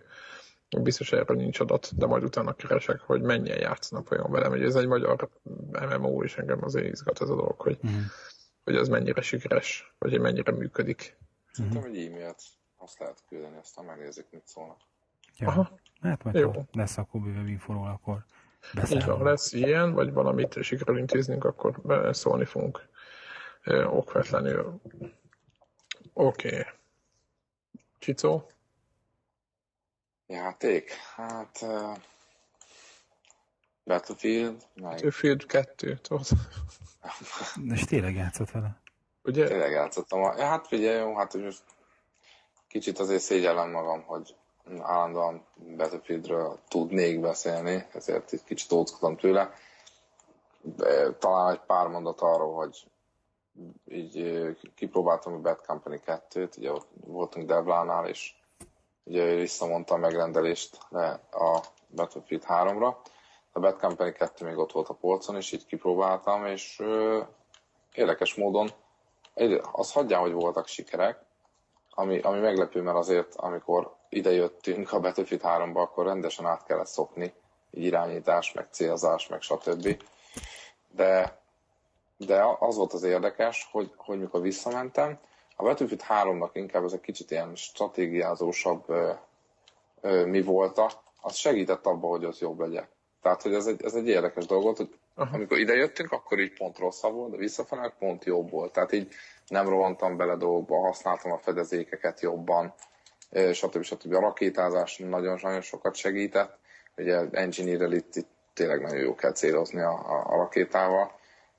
biztos 0.82 1.12
erről 1.12 1.38
nincs 1.38 1.60
adat, 1.60 1.98
de 1.98 2.06
majd 2.06 2.24
utána 2.24 2.54
keresek, 2.54 3.00
hogy 3.00 3.22
mennyien 3.22 3.60
játszanak 3.60 4.12
olyan 4.12 4.32
velem, 4.32 4.52
hogy 4.52 4.64
ez 4.64 4.76
egy 4.76 4.88
magyar 4.88 5.30
MMO, 5.72 6.24
és 6.24 6.38
engem 6.38 6.64
azért 6.64 6.86
izgat 6.86 7.22
ez 7.22 7.30
a 7.30 7.36
dolog, 7.36 7.60
hogy, 7.60 7.80
mm. 7.88 8.00
hogy 8.64 8.76
ez 8.76 8.88
mennyire 8.88 9.22
sikeres, 9.22 9.96
vagy 10.00 10.12
hogy 10.12 10.22
mennyire 10.22 10.52
működik. 10.52 11.18
Szerintem 11.52 11.84
egy 11.84 12.06
e-mailt 12.06 12.42
azt 12.78 13.00
lehet 13.00 13.24
küldeni, 13.28 13.58
aztán 13.58 13.86
megnézzük, 13.86 14.26
mit 14.32 14.48
szólnak. 14.48 14.78
Ja. 15.38 15.48
Aha. 15.48 15.80
Hát 16.02 16.24
majd 16.24 16.36
Jó. 16.36 16.52
lesz 16.72 16.98
akkor 16.98 17.22
bővebb 17.22 17.48
infóról, 17.48 17.88
akkor 17.88 18.26
így 18.92 19.06
van, 19.06 19.24
lesz 19.24 19.54
ilyen, 19.54 19.94
vagy 19.94 20.14
valamit 20.14 20.64
sikerül 20.64 20.98
intéznünk, 20.98 21.44
akkor 21.44 21.82
szólni 22.12 22.46
fogunk 22.46 22.88
okvetlenül. 23.86 24.82
Oké. 26.14 26.48
Okay. 26.48 26.64
Csicó? 28.00 28.50
Játék? 30.28 30.92
Hát... 31.16 31.60
Uh, 31.62 31.98
Battlefield, 33.86 34.64
meg... 34.74 34.92
Battlefield 34.92 35.46
2, 35.46 35.98
tudod? 36.02 36.26
És 37.74 37.84
tényleg 37.84 38.16
játszott 38.16 38.52
vele? 38.52 38.80
Ugye? 39.24 39.48
Tényleg 39.48 39.72
játszottam. 39.72 40.24
Hát 40.24 40.68
figyelj, 40.68 41.00
jó, 41.00 41.16
hát 41.16 41.34
most 41.34 41.64
kicsit 42.68 43.00
azért 43.00 43.22
szégyellem 43.22 43.72
magam, 43.72 44.02
hogy 44.02 44.36
állandóan 44.80 45.46
Battlefieldről 45.56 46.60
tudnék 46.68 47.20
beszélni, 47.20 47.86
ezért 47.94 48.34
egy 48.34 48.44
kicsit 48.44 48.72
óckodom 48.72 49.18
tőle. 49.18 49.54
Talán 51.20 51.54
egy 51.54 51.62
pár 51.66 51.88
mondat 51.88 52.22
arról, 52.22 52.56
hogy 52.56 52.88
így 53.88 54.46
kipróbáltam 54.76 55.34
a 55.34 55.40
Bad 55.40 55.66
Company 55.66 56.02
2-t, 56.06 56.58
ugye 56.58 56.72
ott 56.72 56.88
voltunk 57.06 57.48
Devlánál, 57.48 58.08
és 58.08 58.34
ugye 59.06 59.36
visszamondta 59.36 59.94
a 59.94 59.98
megrendelést 59.98 60.78
le 60.90 61.20
a 61.32 61.64
Battlefield 61.96 62.44
3-ra. 62.48 62.96
A 63.52 63.60
Bad 63.60 63.80
Company 63.80 64.14
2 64.14 64.46
még 64.46 64.58
ott 64.58 64.72
volt 64.72 64.90
a 64.90 64.94
polcon, 64.94 65.36
és 65.36 65.52
így 65.52 65.66
kipróbáltam, 65.66 66.46
és 66.46 66.80
ö, 66.80 67.22
érdekes 67.94 68.36
módon 68.36 68.70
az 69.72 69.92
hagyján, 69.92 70.22
hogy 70.22 70.32
voltak 70.32 70.68
sikerek, 70.68 71.20
ami, 71.90 72.20
ami 72.20 72.40
meglepő, 72.40 72.82
mert 72.82 72.98
azért, 72.98 73.36
amikor 73.36 73.96
ide 74.10 74.32
jöttünk 74.32 74.92
a 74.92 75.00
Battlefield 75.00 75.44
3-ba, 75.46 75.76
akkor 75.76 76.06
rendesen 76.06 76.46
át 76.46 76.66
kellett 76.66 76.88
szokni, 76.88 77.34
így 77.72 77.84
irányítás, 77.84 78.52
meg 78.52 78.68
célzás, 78.72 79.28
meg 79.28 79.42
stb. 79.42 80.04
De, 80.92 81.40
de 82.18 82.46
az 82.60 82.76
volt 82.76 82.94
az 82.94 83.04
érdekes, 83.04 83.68
hogy, 83.72 83.94
hogy 83.98 84.20
mikor 84.20 84.42
visszamentem, 84.42 85.20
a 85.56 85.64
Battlefield 85.64 86.04
3-nak 86.10 86.50
inkább 86.54 86.84
ez 86.84 86.94
egy 86.94 87.02
kicsit 87.02 87.32
ilyen 87.32 87.56
stratégiázósabb 87.56 88.84
ö, 88.88 89.12
ö, 90.02 90.26
mi 90.26 90.42
volt, 90.42 90.82
az 91.22 91.36
segített 91.36 91.86
abban, 91.86 92.10
hogy 92.10 92.24
az 92.24 92.40
jobb 92.40 92.60
legyen. 92.60 92.88
Tehát, 93.22 93.42
hogy 93.42 93.54
ez 93.54 93.66
egy, 93.66 93.84
ez 93.84 93.94
egy 93.94 94.08
érdekes 94.08 94.46
dolog 94.46 94.64
volt, 94.64 94.78
hogy 94.78 94.98
Aha. 95.16 95.36
amikor 95.36 95.58
ide 95.58 95.74
jöttünk, 95.74 96.12
akkor 96.12 96.40
így 96.40 96.54
pont 96.54 96.78
rosszabb 96.78 97.14
volt, 97.14 97.32
de 97.32 97.38
visszafelé 97.38 97.92
pont 98.00 98.24
jobb 98.24 98.50
volt. 98.50 98.72
Tehát 98.72 98.92
így 98.92 99.14
nem 99.48 99.70
rohantam 99.70 100.18
bele 100.18 100.36
dolgokba, 100.36 100.80
használtam 100.80 101.32
a 101.32 101.38
fedezékeket 101.38 102.22
jobban, 102.22 102.74
stb. 103.54 103.84
stb. 103.84 104.14
A 104.14 104.20
rakétázás 104.20 104.98
nagyon-nagyon 104.98 105.62
sokat 105.62 105.96
segített. 105.96 106.58
Ugye 106.98 107.22
engineer 107.32 107.92
itt, 107.94 108.16
itt 108.16 108.30
tényleg 108.54 108.82
nagyon 108.82 109.00
jó 109.00 109.16
kell 109.16 109.32
célozni 109.32 109.82
a, 109.82 109.92
a, 109.92 110.34
a 110.34 110.36
rakétával. 110.36 111.12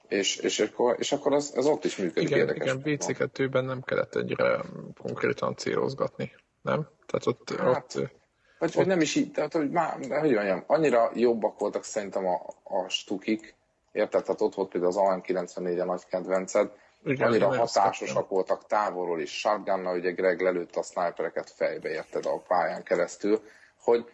És, 0.08 0.36
és, 0.36 0.60
akkor, 0.60 0.96
és 0.98 1.12
akkor 1.12 1.32
ez, 1.32 1.52
ez 1.54 1.66
ott 1.66 1.84
is 1.84 1.96
működik 1.96 2.28
igen, 2.28 2.38
érdekes. 2.38 2.72
Igen, 2.72 2.82
BC2-ben 2.84 3.64
nem 3.64 3.82
kellett 3.82 4.14
egyre 4.14 4.60
konkrétan 5.02 5.56
célozgatni, 5.56 6.32
nem? 6.62 6.88
Tehát 7.06 7.26
ott, 7.26 7.50
hát, 7.58 7.94
ott 7.94 8.10
vagy, 8.58 8.74
vagy 8.74 8.86
nem 8.86 9.00
is 9.00 9.14
így, 9.14 9.32
tehát 9.32 9.52
hogy 9.52 9.70
már, 9.70 9.92
hogy 9.92 10.34
mondjam, 10.34 10.64
annyira 10.66 11.10
jobbak 11.14 11.58
voltak 11.58 11.84
szerintem 11.84 12.26
a, 12.26 12.40
a 12.62 12.88
stukik, 12.88 13.54
érted? 13.92 14.22
Tehát 14.22 14.40
ott 14.40 14.54
volt 14.54 14.68
például 14.68 14.92
az 14.92 14.98
AM94 15.00 15.80
a 15.80 15.84
nagy 15.84 16.06
kedvenced, 16.06 16.70
igen, 17.04 17.28
annyira 17.28 17.56
hatásosak 17.56 18.28
voltak 18.28 18.66
távolról 18.66 19.20
is. 19.20 19.38
Shotgunnal 19.38 19.96
ugye 19.96 20.10
Greg 20.10 20.40
lelőtt 20.40 20.76
a 20.76 20.82
snipereket 20.82 21.50
fejbe, 21.50 21.88
érted 21.88 22.26
a 22.26 22.38
pályán 22.38 22.82
keresztül, 22.82 23.40
hogy 23.82 24.04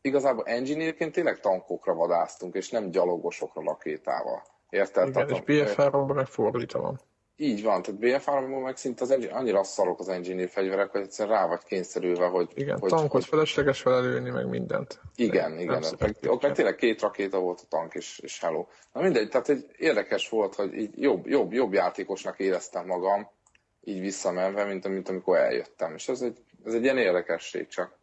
igazából 0.00 0.44
engineerként 0.44 1.12
tényleg 1.12 1.40
tankokra 1.40 1.94
vadáztunk, 1.94 2.54
és 2.54 2.70
nem 2.70 2.90
gyalogosokra 2.90 3.62
rakétával. 3.62 4.42
Igen, 4.72 4.88
tehát 4.92 5.30
és 5.30 5.38
BF3-ban 5.46 6.14
meg 6.14 6.26
fordítva 6.26 6.80
van. 6.80 7.00
Így 7.36 7.62
van, 7.62 7.82
tehát 7.82 8.00
BF3-ban 8.00 8.62
meg 8.62 8.76
szinte 8.76 9.02
az 9.02 9.10
engine, 9.10 9.32
annyira 9.32 9.62
szarok 9.62 10.00
az 10.00 10.08
engineer 10.08 10.48
fegyverek, 10.48 10.90
hogy 10.90 11.00
egyszerűen 11.00 11.36
rá 11.36 11.46
vagy 11.46 11.62
kényszerülve, 11.64 12.26
hogy... 12.26 12.50
Igen, 12.54 12.78
hogy, 12.78 12.90
tankot 12.90 13.10
hogy... 13.10 13.24
felesleges 13.24 13.80
felelőni, 13.80 14.30
meg 14.30 14.48
mindent. 14.48 15.00
Igen, 15.14 15.58
igen. 15.58 15.84
Meg, 15.98 16.16
ott 16.26 16.42
meg 16.42 16.52
tényleg 16.52 16.74
két 16.74 17.00
rakéta 17.00 17.38
volt 17.38 17.60
a 17.60 17.66
tank, 17.68 17.94
és, 17.94 18.18
és 18.18 18.40
hello. 18.40 18.66
Na 18.92 19.00
mindegy, 19.00 19.28
tehát 19.28 19.48
egy 19.48 19.66
érdekes 19.76 20.28
volt, 20.28 20.54
hogy 20.54 20.74
így 20.74 21.02
jobb, 21.02 21.26
jobb, 21.26 21.52
jobb 21.52 21.72
játékosnak 21.72 22.38
éreztem 22.38 22.86
magam, 22.86 23.30
így 23.84 24.00
visszamenve, 24.00 24.64
mint, 24.64 24.88
mint 24.88 25.08
amikor 25.08 25.36
eljöttem. 25.36 25.94
És 25.94 26.08
ez 26.08 26.22
egy, 26.22 26.38
ez 26.64 26.74
egy 26.74 26.82
ilyen 26.82 26.98
érdekesség 26.98 27.68
csak. 27.68 28.00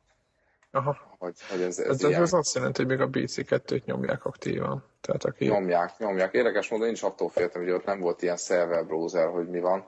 Aha. 0.71 0.97
Hogy, 1.17 1.35
hogy 1.49 1.61
ez, 1.61 1.79
ez, 1.79 1.87
Ez, 1.87 2.03
ez, 2.03 2.19
ez 2.19 2.33
azt 2.33 2.55
jelenti, 2.55 2.83
hogy 2.83 2.91
még 2.91 3.01
a 3.01 3.09
BC2-t 3.09 3.85
nyomják 3.85 4.25
aktívan. 4.25 4.85
Tehát 5.01 5.23
aki... 5.23 5.45
Nyomják, 5.45 5.97
nyomják. 5.97 6.33
Érdekes 6.33 6.69
módon 6.69 6.87
én 6.87 6.93
is 6.93 7.03
attól 7.03 7.29
féltem, 7.29 7.61
hogy 7.61 7.71
ott 7.71 7.85
nem 7.85 7.99
volt 7.99 8.21
ilyen 8.21 8.37
server 8.37 8.85
browser, 8.85 9.27
hogy 9.27 9.47
mi 9.47 9.59
van. 9.59 9.87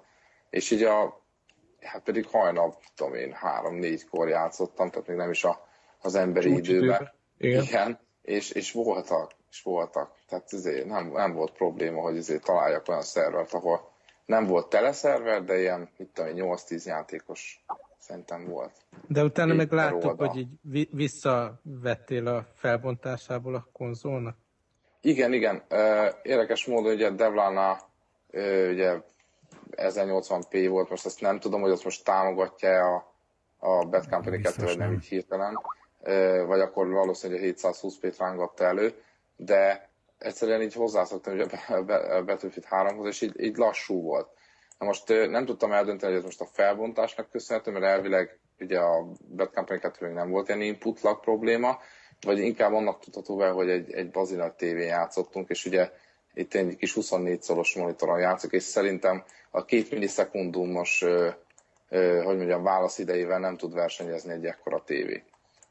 És 0.49 0.71
így 0.71 0.83
a, 0.83 1.21
hát 1.79 2.03
pedig 2.03 2.27
hajnal, 2.27 2.77
tudom 2.95 3.13
én, 3.13 3.31
három-négykor 3.33 4.27
játszottam, 4.27 4.89
tehát 4.89 5.07
még 5.07 5.17
nem 5.17 5.29
is 5.29 5.43
a, 5.43 5.67
az 6.01 6.15
emberi 6.15 6.49
időben. 6.49 6.75
időben. 6.75 7.11
Igen. 7.37 7.63
Igen, 7.63 7.99
és, 8.21 8.51
és 8.51 8.71
voltak, 8.71 9.31
és 9.49 9.61
voltak. 9.61 10.15
Tehát 10.27 10.53
ezért 10.53 10.85
nem, 10.85 11.11
nem 11.11 11.33
volt 11.33 11.51
probléma, 11.51 12.01
hogy 12.01 12.17
ezért 12.17 12.43
találjak 12.43 12.87
olyan 12.87 13.01
szervert, 13.01 13.53
ahol 13.53 13.91
nem 14.25 14.45
volt 14.47 14.69
teleszerver, 14.69 15.43
de 15.43 15.59
ilyen, 15.59 15.89
mit 15.97 16.09
tudom 16.13 16.37
én, 16.37 16.43
8-10 16.45 16.83
játékos 16.83 17.65
szerintem 18.11 18.45
volt. 18.45 18.71
De 19.07 19.23
utána 19.23 19.53
meg 19.53 19.71
láttuk, 19.71 20.17
per 20.17 20.27
hogy 20.27 20.37
így 20.37 20.49
vi- 20.61 20.89
visszavettél 20.91 22.27
a 22.27 22.45
felbontásából 22.55 23.55
a 23.55 23.67
konzolnak. 23.73 24.37
Igen, 25.01 25.33
igen. 25.33 25.63
Érdekes 26.23 26.65
módon 26.65 26.93
ugye 26.93 27.09
Devlana 27.09 27.77
ugye 28.71 29.01
1080p 29.71 30.67
volt, 30.69 30.89
most 30.89 31.05
azt 31.05 31.21
nem 31.21 31.39
tudom, 31.39 31.61
hogy 31.61 31.71
azt 31.71 31.83
most 31.83 32.03
támogatja 32.03 32.95
a, 32.95 33.13
a 33.57 33.85
Bad 33.85 34.09
Company 34.09 34.33
2, 34.33 34.37
Biztos 34.41 34.63
vagy 34.63 34.77
nem 34.77 34.93
így 34.93 35.05
hirtelen, 35.05 35.59
vagy 36.47 36.59
akkor 36.59 36.89
valószínűleg 36.89 37.43
a 37.43 37.69
720p-t 37.69 38.15
rángatta 38.17 38.63
elő, 38.63 38.93
de 39.35 39.89
egyszerűen 40.17 40.61
így 40.61 40.73
hozzászoktam 40.73 41.33
ugye 41.33 41.45
a 41.67 42.23
Battlefield 42.23 42.67
3-hoz, 42.69 43.07
és 43.07 43.21
így, 43.21 43.41
így 43.41 43.57
lassú 43.57 44.01
volt. 44.01 44.27
Na 44.81 44.87
most 44.87 45.07
nem 45.07 45.45
tudtam 45.45 45.71
eldönteni, 45.71 46.11
hogy 46.11 46.21
ez 46.21 46.25
most 46.25 46.41
a 46.41 46.49
felbontásnak 46.51 47.29
köszönhető, 47.29 47.71
mert 47.71 47.85
elvileg 47.85 48.39
ugye 48.59 48.79
a 48.79 49.07
Bad 49.35 49.53
Company 49.53 49.79
2 49.79 50.05
még 50.05 50.15
nem 50.15 50.29
volt 50.29 50.47
ilyen 50.47 50.61
input 50.61 51.01
lag 51.01 51.19
probléma, 51.19 51.79
vagy 52.21 52.39
inkább 52.39 52.73
annak 52.73 52.99
tudható 52.99 53.35
be, 53.35 53.49
hogy 53.49 53.69
egy, 53.69 53.91
egy 53.91 54.11
bazina 54.11 54.55
tévén 54.55 54.87
játszottunk, 54.87 55.49
és 55.49 55.65
ugye 55.65 55.91
itt 56.33 56.53
egy 56.53 56.75
kis 56.75 56.93
24 56.93 57.41
szoros 57.41 57.75
monitoron 57.75 58.19
játszok, 58.19 58.51
és 58.51 58.63
szerintem 58.63 59.23
a 59.51 59.65
két 59.65 59.91
millisekundumos, 59.91 61.03
hogy 62.23 62.37
mondjam, 62.37 62.63
válasz 62.63 62.97
idejével 62.97 63.39
nem 63.39 63.57
tud 63.57 63.73
versenyezni 63.73 64.33
egy 64.33 64.45
ekkora 64.45 64.83
tévé. 64.83 65.23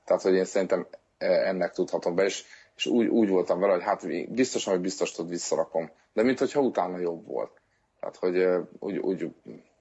Tehát, 0.05 0.23
hogy 0.23 0.35
én 0.35 0.45
szerintem 0.45 0.87
e, 1.19 1.27
ennek 1.27 1.73
tudhatom 1.73 2.15
be, 2.15 2.25
és, 2.25 2.45
és 2.77 2.87
úgy, 2.87 3.07
úgy 3.07 3.29
voltam 3.29 3.61
vele, 3.61 3.73
hogy 3.73 3.83
hát 3.83 4.31
biztosan, 4.33 4.73
hogy 4.73 4.83
biztos 4.83 5.13
tud 5.13 5.29
visszarakom. 5.29 5.91
De 6.13 6.23
mintha 6.23 6.61
utána 6.61 6.99
jobb 6.99 7.27
volt. 7.27 7.60
Tehát, 8.01 8.17
hogy 8.17 8.67
úgy, 8.79 8.97
úgy 8.97 9.35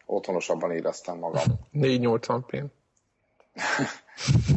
otthonosabban 0.06 0.72
éreztem 0.72 1.18
magam. 1.18 1.44
480p. 1.74 2.64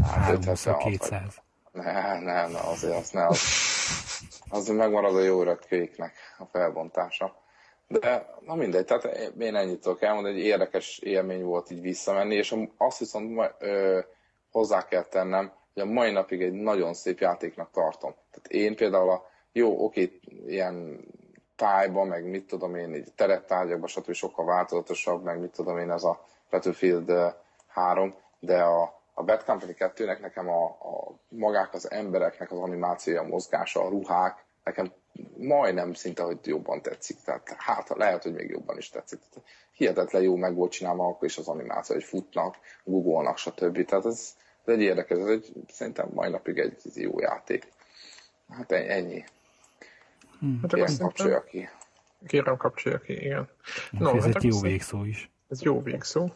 Hát 0.03 0.45
320 0.45 0.67
56 0.67 0.83
vagy. 0.83 0.93
200. 0.93 1.41
Ne, 1.73 2.19
ne, 2.19 2.49
ne, 2.49 2.59
azért 2.61 2.97
az 2.97 3.11
ne, 3.11 3.27
az, 3.27 3.41
az 4.49 4.69
megmarad 4.69 5.17
a 5.17 5.23
jó 5.23 5.41
öreg 5.41 5.59
kéknek 5.59 6.13
a 6.39 6.45
felbontása. 6.45 7.41
De 7.89 8.35
na 8.41 8.55
mindegy, 8.55 8.85
tehát 8.85 9.33
én 9.39 9.55
ennyit 9.55 9.81
tudok 9.81 10.03
elmondani, 10.03 10.39
egy 10.39 10.45
érdekes 10.45 10.99
élmény 10.99 11.43
volt 11.43 11.71
így 11.71 11.81
visszamenni, 11.81 12.35
és 12.35 12.55
azt 12.77 12.99
viszont 12.99 13.35
ma- 13.35 13.55
ö, 13.59 14.01
hozzá 14.51 14.85
kell 14.85 15.03
tennem, 15.05 15.53
hogy 15.75 15.83
a 15.83 15.87
mai 15.87 16.11
napig 16.11 16.43
egy 16.43 16.53
nagyon 16.53 16.95
szép 16.95 17.19
játéknak 17.19 17.71
tartom. 17.71 18.15
Tehát 18.31 18.49
én 18.49 18.77
például 18.77 19.11
a 19.11 19.31
jó, 19.53 19.85
oké, 19.85 20.21
ilyen 20.47 21.05
tájban, 21.57 22.07
meg 22.07 22.25
mit 22.25 22.47
tudom 22.47 22.75
én, 22.75 22.95
így 22.95 23.13
terettárgyakban, 23.15 23.89
stb. 23.89 24.13
sokkal 24.13 24.45
változatosabb, 24.45 25.23
meg 25.23 25.41
mit 25.41 25.51
tudom 25.51 25.79
én, 25.79 25.91
ez 25.91 26.05
a 26.05 26.25
Battlefield 26.51 27.09
ö, 27.09 27.27
3, 27.67 28.15
de 28.41 28.63
a, 28.63 29.01
a 29.15 29.23
Bad 29.23 29.45
Company 29.45 29.75
2-nek 29.79 30.21
nekem 30.21 30.49
a, 30.49 30.65
a 30.65 31.19
magák 31.29 31.75
az 31.75 31.91
embereknek 31.91 32.53
az 32.53 32.59
animációja, 32.59 33.21
a 33.21 33.27
mozgása, 33.27 33.81
a 33.85 33.89
ruhák, 33.89 34.45
nekem 34.65 34.93
majdnem 35.37 35.95
szinte, 35.95 36.23
hogy 36.23 36.39
jobban 36.43 36.83
tetszik. 36.83 37.17
Tehát 37.25 37.55
hát 37.57 37.89
lehet, 37.89 38.23
hogy 38.23 38.33
még 38.33 38.51
jobban 38.51 38.79
is 38.79 38.89
tetszik. 38.89 39.19
Tehát 39.19 39.49
hihetetlen 39.73 40.23
jó 40.23 40.37
meg 40.37 40.55
volt 40.55 40.71
csinálva 40.73 41.07
akkor 41.07 41.29
is 41.29 41.39
az 41.39 41.49
animáció, 41.49 41.95
hogy 41.95 42.05
futnak, 42.05 42.57
googolnak, 42.85 43.39
stb. 43.39 43.85
Tehát 43.85 44.07
ez, 44.07 44.35
ez 44.65 44.75
egy 44.75 44.81
érdekes, 44.81 45.19
ez 45.19 45.27
egy, 45.27 45.53
szerintem 45.69 46.09
mai 46.15 46.31
napig 46.31 46.59
egy 46.59 46.81
jó 46.95 47.21
játék. 47.21 47.69
Hát 48.49 48.73
en- 48.73 49.25
ennyi. 50.43 50.59
Hát 50.61 50.73
Kérem, 50.75 50.97
kapcsolja 50.99 51.45
ki. 51.45 51.69
kérem 52.27 52.57
kapcsolja 52.57 52.99
ki, 52.99 53.13
igen. 53.13 53.49
No, 53.91 54.17
ez 54.17 54.25
hát 54.25 54.37
egy 54.37 54.45
jó 54.45 54.61
végszó 54.61 55.05
is. 55.05 55.31
Ez 55.49 55.63
jó 55.63 55.83
végszó. 55.83 56.31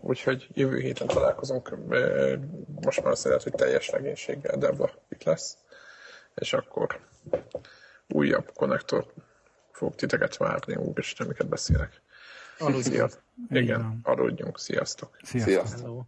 Úgyhogy 0.00 0.48
jövő 0.52 0.78
héten 0.78 1.06
találkozunk. 1.06 1.76
Most 2.82 3.02
már 3.02 3.12
azt 3.12 3.24
lehet, 3.24 3.42
hogy 3.42 3.52
teljes 3.52 3.90
legénységgel 3.90 4.56
Debla 4.56 4.90
itt 5.08 5.22
lesz. 5.22 5.56
És 6.34 6.52
akkor 6.52 7.00
újabb 8.08 8.50
konnektor 8.54 9.12
fog 9.70 9.94
titeket 9.94 10.36
várni, 10.36 10.74
úristen, 10.74 11.26
miket 11.26 11.48
beszélek. 11.48 12.02
Aludjunk. 12.58 13.12
Igen, 13.50 14.00
aludjunk. 14.02 14.58
Sziasztok. 14.58 15.16
Sziasztok. 15.22 15.52
Sziasztok. 15.52 15.80
Hello. 15.80 16.02